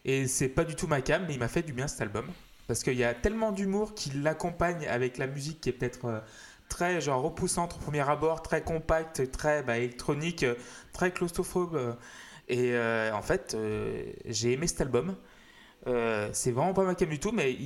Et 0.05 0.27
c'est 0.27 0.49
pas 0.49 0.65
du 0.65 0.75
tout 0.75 0.87
ma 0.87 1.01
cam, 1.01 1.25
mais 1.27 1.35
il 1.35 1.39
m'a 1.39 1.49
fait 1.49 1.63
du 1.63 1.73
bien 1.73 1.89
cet 1.89 2.01
album. 2.03 2.27
Parce 2.67 2.83
qu'il 2.83 2.95
y 2.95 3.05
a 3.05 3.15
tellement 3.15 3.53
d'humour 3.53 3.95
qui 3.95 4.11
l'accompagne 4.11 4.87
avec 4.87 5.19
la 5.19 5.27
musique 5.27 5.61
qui 5.61 5.69
est 5.69 5.73
peut-être 5.73 6.07
euh, 6.07 6.21
très 6.69 7.01
genre 7.01 7.23
repoussante 7.23 7.75
au 7.75 7.79
premier 7.79 8.09
abord, 8.09 8.43
très 8.43 8.63
compacte, 8.63 9.31
très 9.31 9.63
bah, 9.63 9.77
électronique, 9.77 10.45
euh, 10.45 10.55
très 10.93 11.11
claustrophobe. 11.11 11.97
Et 12.49 12.73
euh, 12.73 13.13
en 13.15 13.23
fait, 13.23 13.57
j'ai 14.27 14.53
aimé 14.53 14.67
cet 14.67 14.83
album. 14.83 15.17
C'est 16.33 16.51
vraiment 16.53 16.75
pas 16.75 16.85
ma 16.85 16.95
cam 16.95 17.09
du 17.09 17.19
tout, 17.19 17.33
mais 17.33 17.57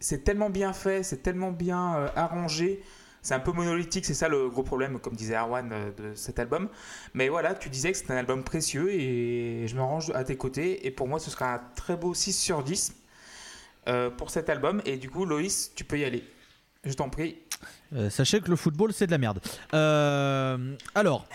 c'est 0.00 0.24
tellement 0.24 0.50
bien 0.50 0.72
fait, 0.72 1.02
c'est 1.02 1.22
tellement 1.22 1.52
bien 1.52 2.10
arrangé. 2.16 2.82
C'est 3.22 3.34
un 3.34 3.40
peu 3.40 3.52
monolithique, 3.52 4.06
c'est 4.06 4.14
ça 4.14 4.28
le 4.28 4.48
gros 4.48 4.62
problème, 4.62 4.98
comme 4.98 5.14
disait 5.14 5.34
Arwan, 5.34 5.70
euh, 5.72 5.90
de 5.92 6.14
cet 6.14 6.38
album. 6.38 6.68
Mais 7.14 7.28
voilà, 7.28 7.54
tu 7.54 7.68
disais 7.68 7.92
que 7.92 7.98
c'est 7.98 8.10
un 8.10 8.16
album 8.16 8.42
précieux 8.44 8.92
et 8.92 9.66
je 9.66 9.76
me 9.76 9.82
range 9.82 10.10
à 10.14 10.24
tes 10.24 10.36
côtés. 10.36 10.86
Et 10.86 10.90
pour 10.90 11.06
moi, 11.08 11.18
ce 11.18 11.30
sera 11.30 11.54
un 11.54 11.60
très 11.74 11.96
beau 11.96 12.14
6 12.14 12.32
sur 12.32 12.62
10 12.62 12.94
euh, 13.88 14.10
pour 14.10 14.30
cet 14.30 14.48
album. 14.48 14.82
Et 14.84 14.96
du 14.96 15.10
coup, 15.10 15.24
Loïs, 15.24 15.72
tu 15.74 15.84
peux 15.84 15.98
y 15.98 16.04
aller. 16.04 16.24
Je 16.84 16.92
t'en 16.92 17.10
prie. 17.10 17.38
Euh, 17.94 18.08
sachez 18.08 18.40
que 18.40 18.48
le 18.48 18.56
football, 18.56 18.92
c'est 18.92 19.06
de 19.06 19.10
la 19.10 19.18
merde. 19.18 19.40
Euh, 19.74 20.76
alors, 20.94 21.26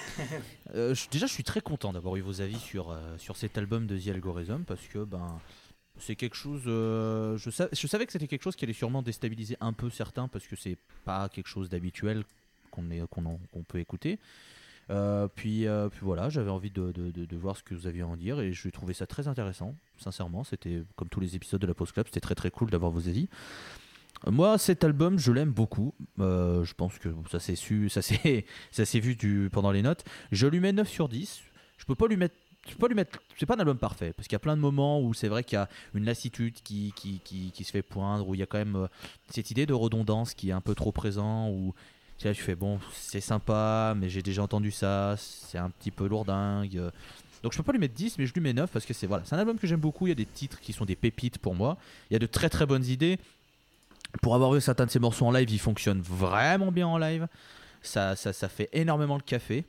déjà, 0.73 1.27
je 1.27 1.31
suis 1.31 1.43
très 1.43 1.61
content 1.61 1.93
d'avoir 1.93 2.15
eu 2.15 2.21
vos 2.21 2.41
avis 2.41 2.59
sur, 2.59 2.97
sur 3.17 3.35
cet 3.37 3.57
album 3.57 3.85
de 3.85 3.97
The 3.97 4.07
Algorithm 4.07 4.63
parce 4.63 4.87
que 4.87 5.03
ben, 5.03 5.39
c'est 5.99 6.15
quelque 6.15 6.35
chose. 6.35 6.63
euh, 6.67 7.37
je, 7.37 7.49
je 7.49 7.87
savais 7.87 8.05
que 8.05 8.11
c'était 8.11 8.27
quelque 8.27 8.43
chose 8.43 8.55
qui 8.55 8.65
allait 8.65 8.73
sûrement 8.73 9.01
déstabiliser 9.01 9.57
un 9.61 9.73
peu 9.73 9.89
certains 9.89 10.27
parce 10.27 10.45
que 10.47 10.55
c'est 10.55 10.77
pas 11.03 11.29
quelque 11.29 11.47
chose 11.47 11.69
d'habituel 11.69 12.23
qu'on 12.71 13.63
peut 13.67 13.79
écouter. 13.79 14.19
Euh, 14.91 15.27
puis, 15.33 15.65
euh, 15.65 15.89
puis 15.89 16.01
voilà, 16.03 16.29
j'avais 16.29 16.51
envie 16.51 16.69
de, 16.69 16.91
de- 16.91 17.09
de- 17.11 17.35
voir 17.37 17.57
ce 17.57 17.63
que 17.63 17.73
vous 17.73 17.87
aviez 17.87 18.01
à 18.01 18.07
en 18.07 18.15
dire 18.15 18.39
et 18.39 18.53
je 18.53 18.69
trouvais 18.69 18.93
ça 18.93 19.07
très 19.07 19.27
intéressant, 19.27 19.75
sincèrement. 19.97 20.43
C'était 20.43 20.83
comme 20.95 21.09
tous 21.09 21.19
les 21.21 21.35
épisodes 21.35 21.61
de 21.61 21.65
la 21.67 21.73
Post 21.73 21.93
Club, 21.93 22.05
c'était 22.07 22.19
très 22.19 22.35
très 22.35 22.51
cool 22.51 22.69
d'avoir 22.69 22.91
vos 22.91 23.07
avis. 23.07 23.27
Moi, 24.27 24.57
cet 24.57 24.83
album, 24.83 25.17
je 25.17 25.31
l'aime 25.31 25.51
beaucoup. 25.51 25.93
Je 26.19 26.73
pense 26.73 26.97
que 26.99 27.09
ça 27.31 27.39
s'est 27.39 27.55
su, 27.55 27.89
ça 27.89 28.01
s'est 28.01 28.99
vu 28.99 29.15
du, 29.15 29.49
pendant 29.51 29.71
les 29.71 29.81
notes. 29.81 30.03
Je 30.31 30.47
lui 30.47 30.59
mets 30.59 30.73
9 30.73 30.87
sur 30.89 31.09
10. 31.09 31.41
Je 31.77 31.85
peux 31.85 31.95
pas 31.95 32.07
lui 32.07 32.15
mettre, 32.17 32.35
je 32.67 32.73
peux 32.73 32.79
pas 32.79 32.87
lui 32.87 32.95
mettre. 32.95 33.19
C'est 33.37 33.45
pas 33.45 33.55
un 33.55 33.59
album 33.59 33.77
parfait 33.77 34.13
parce 34.13 34.27
qu'il 34.27 34.33
y 34.33 34.37
a 34.37 34.39
plein 34.39 34.55
de 34.55 34.61
moments 34.61 35.01
où 35.01 35.13
c'est 35.13 35.27
vrai 35.27 35.43
qu'il 35.43 35.57
y 35.57 35.59
a 35.59 35.69
une 35.93 36.05
lassitude 36.05 36.55
qui, 36.63 36.93
qui, 36.95 37.19
qui, 37.23 37.63
se 37.63 37.71
fait 37.71 37.83
poindre, 37.83 38.27
où 38.27 38.33
il 38.33 38.39
y 38.39 38.43
a 38.43 38.45
quand 38.45 38.57
même 38.57 38.75
euh, 38.75 38.87
cette 39.29 39.51
idée 39.51 39.65
de 39.65 39.73
redondance 39.73 40.33
qui 40.33 40.49
est 40.49 40.53
un 40.53 40.61
peu 40.61 40.73
trop 40.73 40.91
présent, 40.91 41.49
où 41.49 41.73
tu 42.17 42.33
fais 42.33 42.55
bon, 42.55 42.79
c'est 42.93 43.21
sympa, 43.21 43.93
mais 43.95 44.09
j'ai 44.09 44.21
déjà 44.21 44.41
entendu 44.41 44.71
ça, 44.71 45.15
c'est 45.17 45.57
un 45.57 45.69
petit 45.69 45.91
peu 45.91 46.07
lourdingue. 46.07 46.77
euh. 46.77 46.91
Donc 47.43 47.51
je 47.51 47.57
peux 47.57 47.63
pas 47.63 47.73
lui 47.73 47.79
mettre 47.79 47.93
10, 47.93 48.17
mais 48.17 48.25
je 48.25 48.33
lui 48.33 48.41
mets 48.41 48.53
9 48.53 48.71
parce 48.71 48.85
que 48.85 48.93
c'est 48.93 49.05
voilà, 49.05 49.23
c'est 49.25 49.35
un 49.35 49.39
album 49.39 49.59
que 49.59 49.67
j'aime 49.67 49.79
beaucoup. 49.79 50.07
Il 50.07 50.09
y 50.09 50.13
a 50.13 50.15
des 50.15 50.25
titres 50.25 50.59
qui 50.59 50.73
sont 50.73 50.85
des 50.85 50.95
pépites 50.95 51.37
pour 51.37 51.53
moi. 51.53 51.77
Il 52.09 52.13
y 52.13 52.15
a 52.15 52.19
de 52.19 52.25
très 52.25 52.49
très 52.49 52.65
bonnes 52.65 52.85
idées. 52.85 53.19
Pour 54.21 54.33
avoir 54.33 54.55
eu 54.55 54.61
certains 54.61 54.85
de 54.85 54.91
ces 54.91 54.99
morceaux 54.99 55.25
en 55.25 55.31
live, 55.31 55.51
ils 55.51 55.59
fonctionnent 55.59 56.01
vraiment 56.01 56.71
bien 56.71 56.87
en 56.87 56.97
live. 56.97 57.27
Ça, 57.81 58.15
ça, 58.15 58.33
ça 58.33 58.49
fait 58.49 58.69
énormément 58.73 59.17
le 59.17 59.21
café. 59.21 59.65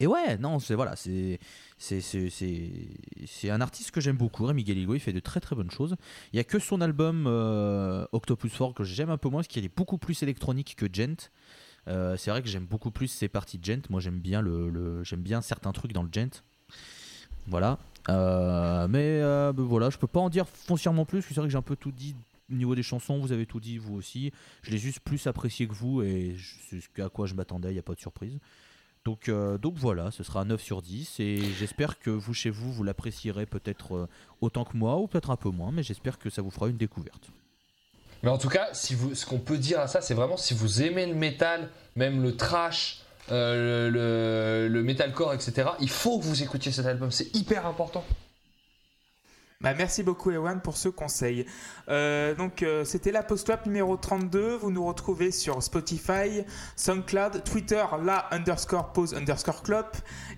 Et 0.00 0.06
ouais, 0.06 0.38
non, 0.38 0.58
c'est 0.58 0.74
voilà, 0.74 0.96
c'est 0.96 1.38
c'est 1.78 3.50
un 3.50 3.60
artiste 3.60 3.90
que 3.90 4.00
j'aime 4.00 4.16
beaucoup. 4.16 4.44
Rémi 4.44 4.64
Galigo, 4.64 4.94
il 4.94 5.00
fait 5.00 5.12
de 5.12 5.20
très 5.20 5.40
très 5.40 5.54
bonnes 5.54 5.70
choses. 5.70 5.96
Il 6.32 6.36
y 6.36 6.40
a 6.40 6.44
que 6.44 6.58
son 6.58 6.80
album 6.80 7.26
euh, 7.26 8.06
Octopus 8.12 8.52
Fort 8.52 8.74
que 8.74 8.84
j'aime 8.84 9.10
un 9.10 9.18
peu 9.18 9.28
moins, 9.28 9.40
parce 9.40 9.48
qu'il 9.48 9.64
est 9.64 9.74
beaucoup 9.74 9.98
plus 9.98 10.22
électronique 10.22 10.74
que 10.76 10.86
Gent. 10.92 11.30
Euh, 11.86 12.16
c'est 12.16 12.30
vrai 12.30 12.42
que 12.42 12.48
j'aime 12.48 12.64
beaucoup 12.64 12.90
plus 12.90 13.08
ses 13.08 13.28
parties 13.28 13.60
Gent. 13.62 13.90
Moi, 13.90 14.00
j'aime 14.00 14.18
bien 14.18 14.40
le, 14.40 15.02
j'aime 15.04 15.22
bien 15.22 15.42
certains 15.42 15.72
trucs 15.72 15.92
dans 15.92 16.02
le 16.02 16.10
Gent. 16.12 16.42
Voilà. 17.46 17.78
Euh, 18.08 18.88
mais 18.88 19.20
ben 19.20 19.62
voilà, 19.62 19.90
je 19.90 19.98
peux 19.98 20.06
pas 20.06 20.20
en 20.20 20.30
dire 20.30 20.48
foncièrement 20.48 21.04
plus. 21.04 21.22
C'est 21.22 21.34
vrai 21.34 21.46
que 21.46 21.52
j'ai 21.52 21.58
un 21.58 21.62
peu 21.62 21.76
tout 21.76 21.92
dit 21.92 22.16
au 22.50 22.54
niveau 22.54 22.74
des 22.74 22.82
chansons. 22.82 23.18
Vous 23.18 23.32
avez 23.32 23.46
tout 23.46 23.60
dit, 23.60 23.78
vous 23.78 23.94
aussi. 23.94 24.32
Je 24.62 24.70
l'ai 24.70 24.78
juste 24.78 25.00
plus 25.00 25.26
apprécié 25.26 25.68
que 25.68 25.74
vous 25.74 26.02
et 26.02 26.36
c'est 26.68 26.80
ce 26.80 27.02
à 27.02 27.08
quoi 27.08 27.26
je 27.26 27.34
m'attendais. 27.34 27.68
Il 27.68 27.74
n'y 27.74 27.78
a 27.78 27.82
pas 27.82 27.94
de 27.94 28.00
surprise. 28.00 28.38
Donc, 29.04 29.28
euh, 29.28 29.58
donc 29.58 29.74
voilà, 29.76 30.10
ce 30.10 30.22
sera 30.22 30.40
un 30.40 30.46
9 30.46 30.62
sur 30.62 30.80
10 30.80 31.20
et 31.20 31.36
j'espère 31.58 31.98
que 31.98 32.08
vous 32.08 32.32
chez 32.32 32.48
vous, 32.48 32.72
vous 32.72 32.82
l'apprécierez 32.84 33.44
peut-être 33.44 33.94
euh, 33.94 34.08
autant 34.40 34.64
que 34.64 34.76
moi 34.76 34.96
ou 34.96 35.06
peut-être 35.06 35.30
un 35.30 35.36
peu 35.36 35.50
moins, 35.50 35.72
mais 35.72 35.82
j'espère 35.82 36.18
que 36.18 36.30
ça 36.30 36.40
vous 36.40 36.50
fera 36.50 36.68
une 36.68 36.78
découverte. 36.78 37.28
Mais 38.22 38.30
en 38.30 38.38
tout 38.38 38.48
cas, 38.48 38.72
ce 38.72 39.26
qu'on 39.26 39.38
peut 39.38 39.58
dire 39.58 39.80
à 39.80 39.88
ça, 39.88 40.00
c'est 40.00 40.14
vraiment 40.14 40.38
si 40.38 40.54
vous 40.54 40.82
aimez 40.82 41.04
le 41.04 41.14
métal, 41.14 41.68
même 41.96 42.22
le 42.22 42.34
trash, 42.34 43.02
euh, 43.30 43.90
le 44.70 44.82
metalcore, 44.82 45.34
etc., 45.34 45.68
il 45.80 45.90
faut 45.90 46.18
que 46.18 46.24
vous 46.24 46.42
écoutiez 46.42 46.72
cet 46.72 46.86
album. 46.86 47.10
C'est 47.10 47.36
hyper 47.36 47.66
important. 47.66 48.04
Bah, 49.64 49.72
merci 49.72 50.02
beaucoup 50.02 50.30
Ewan 50.30 50.60
pour 50.60 50.76
ce 50.76 50.90
conseil. 50.90 51.46
Euh, 51.88 52.34
donc 52.34 52.62
euh, 52.62 52.84
c'était 52.84 53.12
la 53.12 53.22
post-club 53.22 53.60
numéro 53.64 53.96
32. 53.96 54.56
Vous 54.56 54.70
nous 54.70 54.84
retrouvez 54.84 55.30
sur 55.30 55.62
Spotify, 55.62 56.44
SoundCloud, 56.76 57.42
Twitter, 57.44 57.82
la 58.04 58.28
underscore 58.30 58.92
pause 58.92 59.14
underscore 59.14 59.62
club 59.62 59.86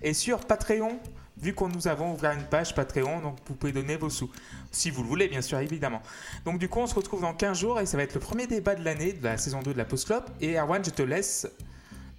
et 0.00 0.14
sur 0.14 0.38
Patreon. 0.46 1.00
Vu 1.38 1.54
qu'on 1.54 1.66
nous 1.66 1.88
avons 1.88 2.12
ouvert 2.12 2.30
une 2.34 2.44
page 2.44 2.72
Patreon, 2.76 3.20
donc 3.20 3.38
vous 3.48 3.56
pouvez 3.56 3.72
donner 3.72 3.96
vos 3.96 4.10
sous. 4.10 4.30
Si 4.70 4.92
vous 4.92 5.02
le 5.02 5.08
voulez, 5.08 5.26
bien 5.26 5.42
sûr, 5.42 5.58
évidemment. 5.58 6.02
Donc 6.44 6.60
du 6.60 6.68
coup, 6.68 6.78
on 6.78 6.86
se 6.86 6.94
retrouve 6.94 7.22
dans 7.22 7.34
15 7.34 7.58
jours 7.58 7.80
et 7.80 7.86
ça 7.86 7.96
va 7.96 8.04
être 8.04 8.14
le 8.14 8.20
premier 8.20 8.46
débat 8.46 8.76
de 8.76 8.84
l'année 8.84 9.12
de 9.12 9.24
la 9.24 9.38
saison 9.38 9.60
2 9.60 9.72
de 9.72 9.78
la 9.78 9.84
Post 9.84 10.06
Club. 10.06 10.22
Et 10.40 10.56
Erwan, 10.56 10.84
je 10.84 10.90
te 10.90 11.02
laisse 11.02 11.48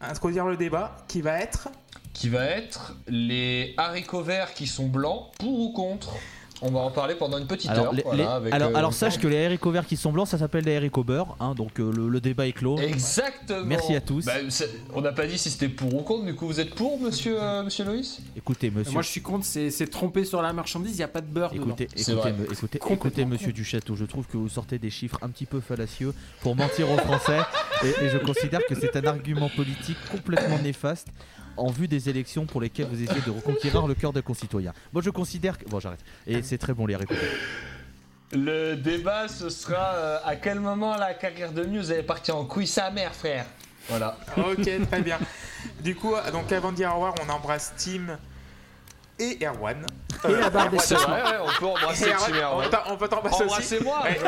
introduire 0.01 0.45
le 0.45 0.57
débat 0.57 0.97
qui 1.07 1.21
va 1.21 1.39
être... 1.39 1.69
Qui 2.11 2.27
va 2.27 2.43
être 2.43 2.97
les 3.07 3.75
haricots 3.77 4.23
verts 4.23 4.53
qui 4.53 4.67
sont 4.67 4.87
blancs, 4.87 5.31
pour 5.39 5.57
ou 5.57 5.71
contre? 5.71 6.17
On 6.61 6.71
va 6.71 6.79
en 6.79 6.89
parler 6.89 7.13
pendant 7.13 7.37
une 7.37 7.45
petite 7.45 7.69
Alors, 7.69 7.85
heure. 7.87 7.93
les- 7.93 8.01
voilà, 8.01 8.17
les- 8.23 8.29
avec, 8.29 8.53
alors, 8.53 8.69
euh, 8.71 8.75
alors 8.75 8.93
sache 8.93 9.19
que 9.19 9.27
les 9.27 9.45
haricots 9.45 9.69
verts 9.69 9.85
qui 9.85 9.95
sont 9.95 10.11
blancs, 10.11 10.27
ça 10.27 10.39
s'appelle 10.39 10.65
des 10.65 10.75
haricots 10.75 11.03
beurre, 11.03 11.35
hein, 11.39 11.53
donc 11.53 11.79
euh, 11.79 11.91
le, 11.95 12.09
le 12.09 12.19
débat 12.19 12.47
est 12.47 12.51
clos. 12.53 12.79
Exactement. 12.79 13.63
Merci 13.65 13.95
à 13.95 14.01
tous. 14.01 14.25
Bah, 14.25 14.33
on 14.95 15.01
n'a 15.01 15.11
pas 15.11 15.27
dit 15.27 15.37
si 15.37 15.51
c'était 15.51 15.69
pour 15.69 15.93
ou 15.93 16.01
contre. 16.01 16.25
Du 16.25 16.33
coup, 16.35 16.47
vous 16.47 16.59
êtes 16.59 16.73
pour, 16.73 16.99
monsieur, 16.99 17.37
euh, 17.39 17.63
monsieur 17.63 17.85
Loïs? 17.85 18.19
Écoutez, 18.35 18.71
monsieur. 18.71 18.93
Moi, 18.93 19.03
je 19.03 19.09
suis 19.09 19.21
contre, 19.21 19.45
c'est 19.45 19.87
trompé 19.91 20.25
sur 20.25 20.41
la 20.41 20.51
marchandise, 20.51 20.93
il 20.93 20.97
n'y 20.97 21.03
a 21.03 21.07
pas 21.07 21.21
de 21.21 21.27
beurre. 21.27 21.51
Écoutez, 21.53 21.87
C'est 21.95 22.11
écoutez, 22.13 22.31
me- 22.31 22.93
écoutez, 22.93 23.25
monsieur 23.25 23.53
Duchâteau, 23.53 23.95
je 23.95 24.05
trouve 24.05 24.25
que 24.25 24.37
vous 24.37 24.49
sortez 24.49 24.79
des 24.79 24.89
chiffres 24.89 25.19
un 25.21 25.29
petit 25.29 25.45
peu 25.45 25.59
fallacieux 25.59 26.11
pour 26.41 26.55
mentir 26.55 26.89
aux 26.89 26.97
Français 26.97 27.37
et, 27.83 28.05
et 28.05 28.09
je 28.09 28.17
considère 28.17 28.61
que 28.67 28.73
c'est 28.73 28.95
un 28.95 29.03
argument 29.05 29.49
politique 29.55 29.97
complètement 30.11 30.57
néfaste 30.63 31.07
en 31.57 31.69
vue 31.71 31.87
des 31.87 32.09
élections 32.09 32.45
pour 32.45 32.61
lesquelles 32.61 32.87
vous 32.87 33.01
essayez 33.01 33.21
de 33.21 33.31
reconquérir 33.31 33.87
le 33.87 33.95
cœur 33.95 34.13
des 34.13 34.21
concitoyens. 34.21 34.73
Moi 34.93 35.01
je 35.01 35.09
considère 35.09 35.57
que... 35.57 35.65
Bon 35.69 35.79
j'arrête. 35.79 35.99
Et 36.25 36.41
c'est 36.43 36.57
très 36.57 36.73
bon 36.73 36.85
les 36.85 36.95
verts. 36.95 37.07
Le 38.33 38.75
débat, 38.75 39.27
ce 39.29 39.49
sera 39.49 39.93
euh, 39.95 40.17
à 40.25 40.35
quel 40.35 40.59
moment 40.59 40.97
la 40.97 41.13
carrière 41.13 41.53
de 41.53 41.63
Muse 41.63 41.91
est 41.91 42.03
partie 42.03 42.31
en 42.31 42.43
couille 42.43 42.67
sa 42.67 42.91
mère, 42.91 43.13
frère? 43.15 43.45
Voilà. 43.87 44.17
Ok, 44.35 44.69
très 44.91 45.01
bien. 45.01 45.17
Du 45.81 45.95
coup, 45.95 46.13
donc 46.33 46.51
avant 46.51 46.71
de 46.71 46.75
dire 46.77 46.89
au 46.91 46.95
revoir, 46.95 47.15
on 47.25 47.29
embrasse 47.31 47.73
Tim 47.77 48.17
et 49.17 49.37
Erwan. 49.45 49.77
Et 50.27 50.31
la 50.33 50.49
barre 50.49 50.69
des 50.69 50.75
vrai, 50.77 51.21
ouais, 51.23 51.37
on 51.41 51.59
peut 51.59 51.65
embrasser 51.67 52.03
Et 52.03 52.33
le 52.33 52.39
Erwan, 52.39 52.51
on 52.53 52.57
ouais. 52.59 52.65
peut 52.65 52.69
t'en- 52.71 52.93
on 52.93 52.97
peut 52.97 53.07
t'embrasser 53.07 53.43
aussi. 53.45 53.53
Embrassez-moi, 53.77 54.03
Ouais. 54.03 54.19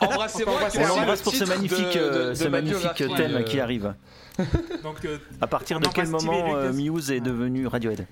Embrassez-moi, 0.00 0.54
On 0.74 0.86
l'embrasse 0.88 1.22
pour 1.22 1.32
ce 1.34 1.44
magnifique, 1.44 1.94
de- 1.94 1.98
euh, 2.00 2.28
de- 2.30 2.34
ce 2.34 2.44
de 2.44 2.48
magnifique 2.48 2.94
thème 2.96 3.36
euh, 3.36 3.42
qui 3.42 3.60
arrive. 3.60 3.94
Donc, 4.82 5.04
euh, 5.04 5.18
À 5.40 5.46
partir 5.46 5.80
de 5.80 5.88
quel 5.88 6.08
moment 6.08 6.56
euh. 6.56 6.72
Muse 6.72 7.10
est 7.10 7.20
devenu 7.20 7.66
Radiohead? 7.66 8.06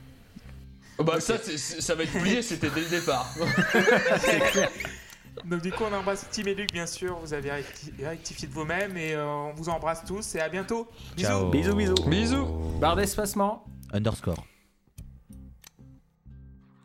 Bah 0.99 1.21
ça, 1.21 1.35
ça 1.39 1.95
va 1.95 2.05
être 2.05 2.15
oublié, 2.17 2.43
c'était 2.43 2.71
dès 2.71 2.83
le 2.83 2.89
départ. 2.89 3.35
donc 5.45 5.63
du 5.63 5.73
coup, 5.73 5.83
on 5.91 5.95
embrasse 5.95 6.27
Tim 6.31 6.45
et 6.47 6.55
Luc, 6.55 6.73
bien 6.73 6.87
sûr. 6.87 7.19
Vous 7.19 7.35
avez 7.35 7.51
recti- 7.51 7.93
rectifié 8.05 8.47
de 8.47 8.53
vous-même 8.53 8.97
et 8.97 9.15
euh, 9.15 9.27
on 9.27 9.53
vous 9.55 9.69
embrasse 9.69 10.05
tous 10.05 10.35
et 10.37 10.41
à 10.41 10.49
bientôt. 10.49 10.89
Bisous. 11.17 11.29
Ciao. 11.29 11.51
Bisous, 11.51 11.75
bisous. 11.75 11.95
Bisous. 12.07 12.47
Barre 12.79 12.97
d'espacement. 12.97 13.65
Underscore. 13.93 14.45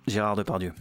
Gérard 0.08 0.36
Depardieu. 0.36 0.74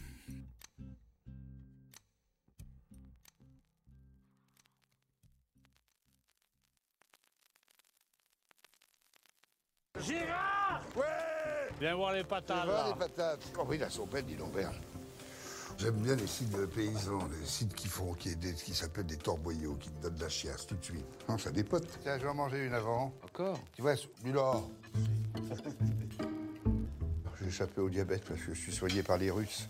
Viens 11.79 11.95
voir 11.95 12.13
les 12.13 12.25
patates, 12.25 12.67
là. 12.67 12.87
les 12.89 12.95
patates. 12.99 13.41
Oh 13.59 13.65
oui, 13.69 13.79
la 13.79 13.91
sompette, 13.91 14.27
dis 14.27 14.35
donc, 14.37 14.53
Berne. 14.53 14.75
J'aime 15.79 15.97
bien 15.97 16.15
les 16.17 16.27
sites 16.27 16.51
de 16.57 16.65
paysans, 16.65 17.29
les 17.39 17.47
sites 17.47 17.75
qui 17.75 17.87
font, 17.89 18.15
qui, 18.15 18.31
est 18.31 18.35
des- 18.37 18.55
qui 18.55 18.75
s'appellent 18.75 19.05
des 19.07 19.19
torboyaux, 19.19 19.75
qui 19.75 19.91
te 19.91 20.03
donnent 20.03 20.15
de 20.15 20.23
la 20.23 20.29
chiasse 20.31 20.67
tout 20.67 20.75
de 20.77 20.83
suite. 20.85 21.05
Non, 21.29 21.37
ça 21.37 21.51
dépote. 21.51 21.87
Tiens, 22.03 22.17
je 22.19 22.23
vais 22.23 22.31
en 22.31 22.35
manger 22.35 22.65
une 22.65 22.73
avant. 22.73 23.13
Encore? 23.23 23.59
Tu 23.75 23.83
vois, 23.83 23.95
Mulor. 24.25 24.71
J'ai 27.41 27.47
échappé 27.49 27.81
au 27.83 27.91
diabète 27.91 28.25
parce 28.27 28.41
que 28.41 28.55
je 28.55 28.61
suis 28.61 28.73
soigné 28.73 29.03
par 29.03 29.19
les 29.19 29.31
Russes. 29.31 29.69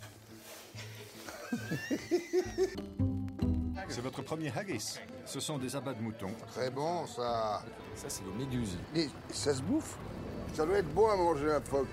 C'est 3.97 4.02
votre 4.02 4.20
premier 4.20 4.52
haggis. 4.55 4.98
Ce 5.24 5.40
sont 5.40 5.56
des 5.56 5.74
abats 5.74 5.94
de 5.94 6.02
mouton. 6.02 6.28
Très 6.48 6.68
bon, 6.68 7.06
ça. 7.06 7.62
Ça, 7.94 8.10
c'est 8.10 8.24
des 8.24 8.44
méduses. 8.44 8.77
Mais 8.94 9.09
ça 9.31 9.55
se 9.55 9.62
bouffe. 9.62 9.97
Ça 10.52 10.66
doit 10.66 10.77
être 10.77 10.93
bon 10.93 11.09
à 11.09 11.16
manger 11.16 11.51
un 11.51 11.62
phoque. 11.62 11.89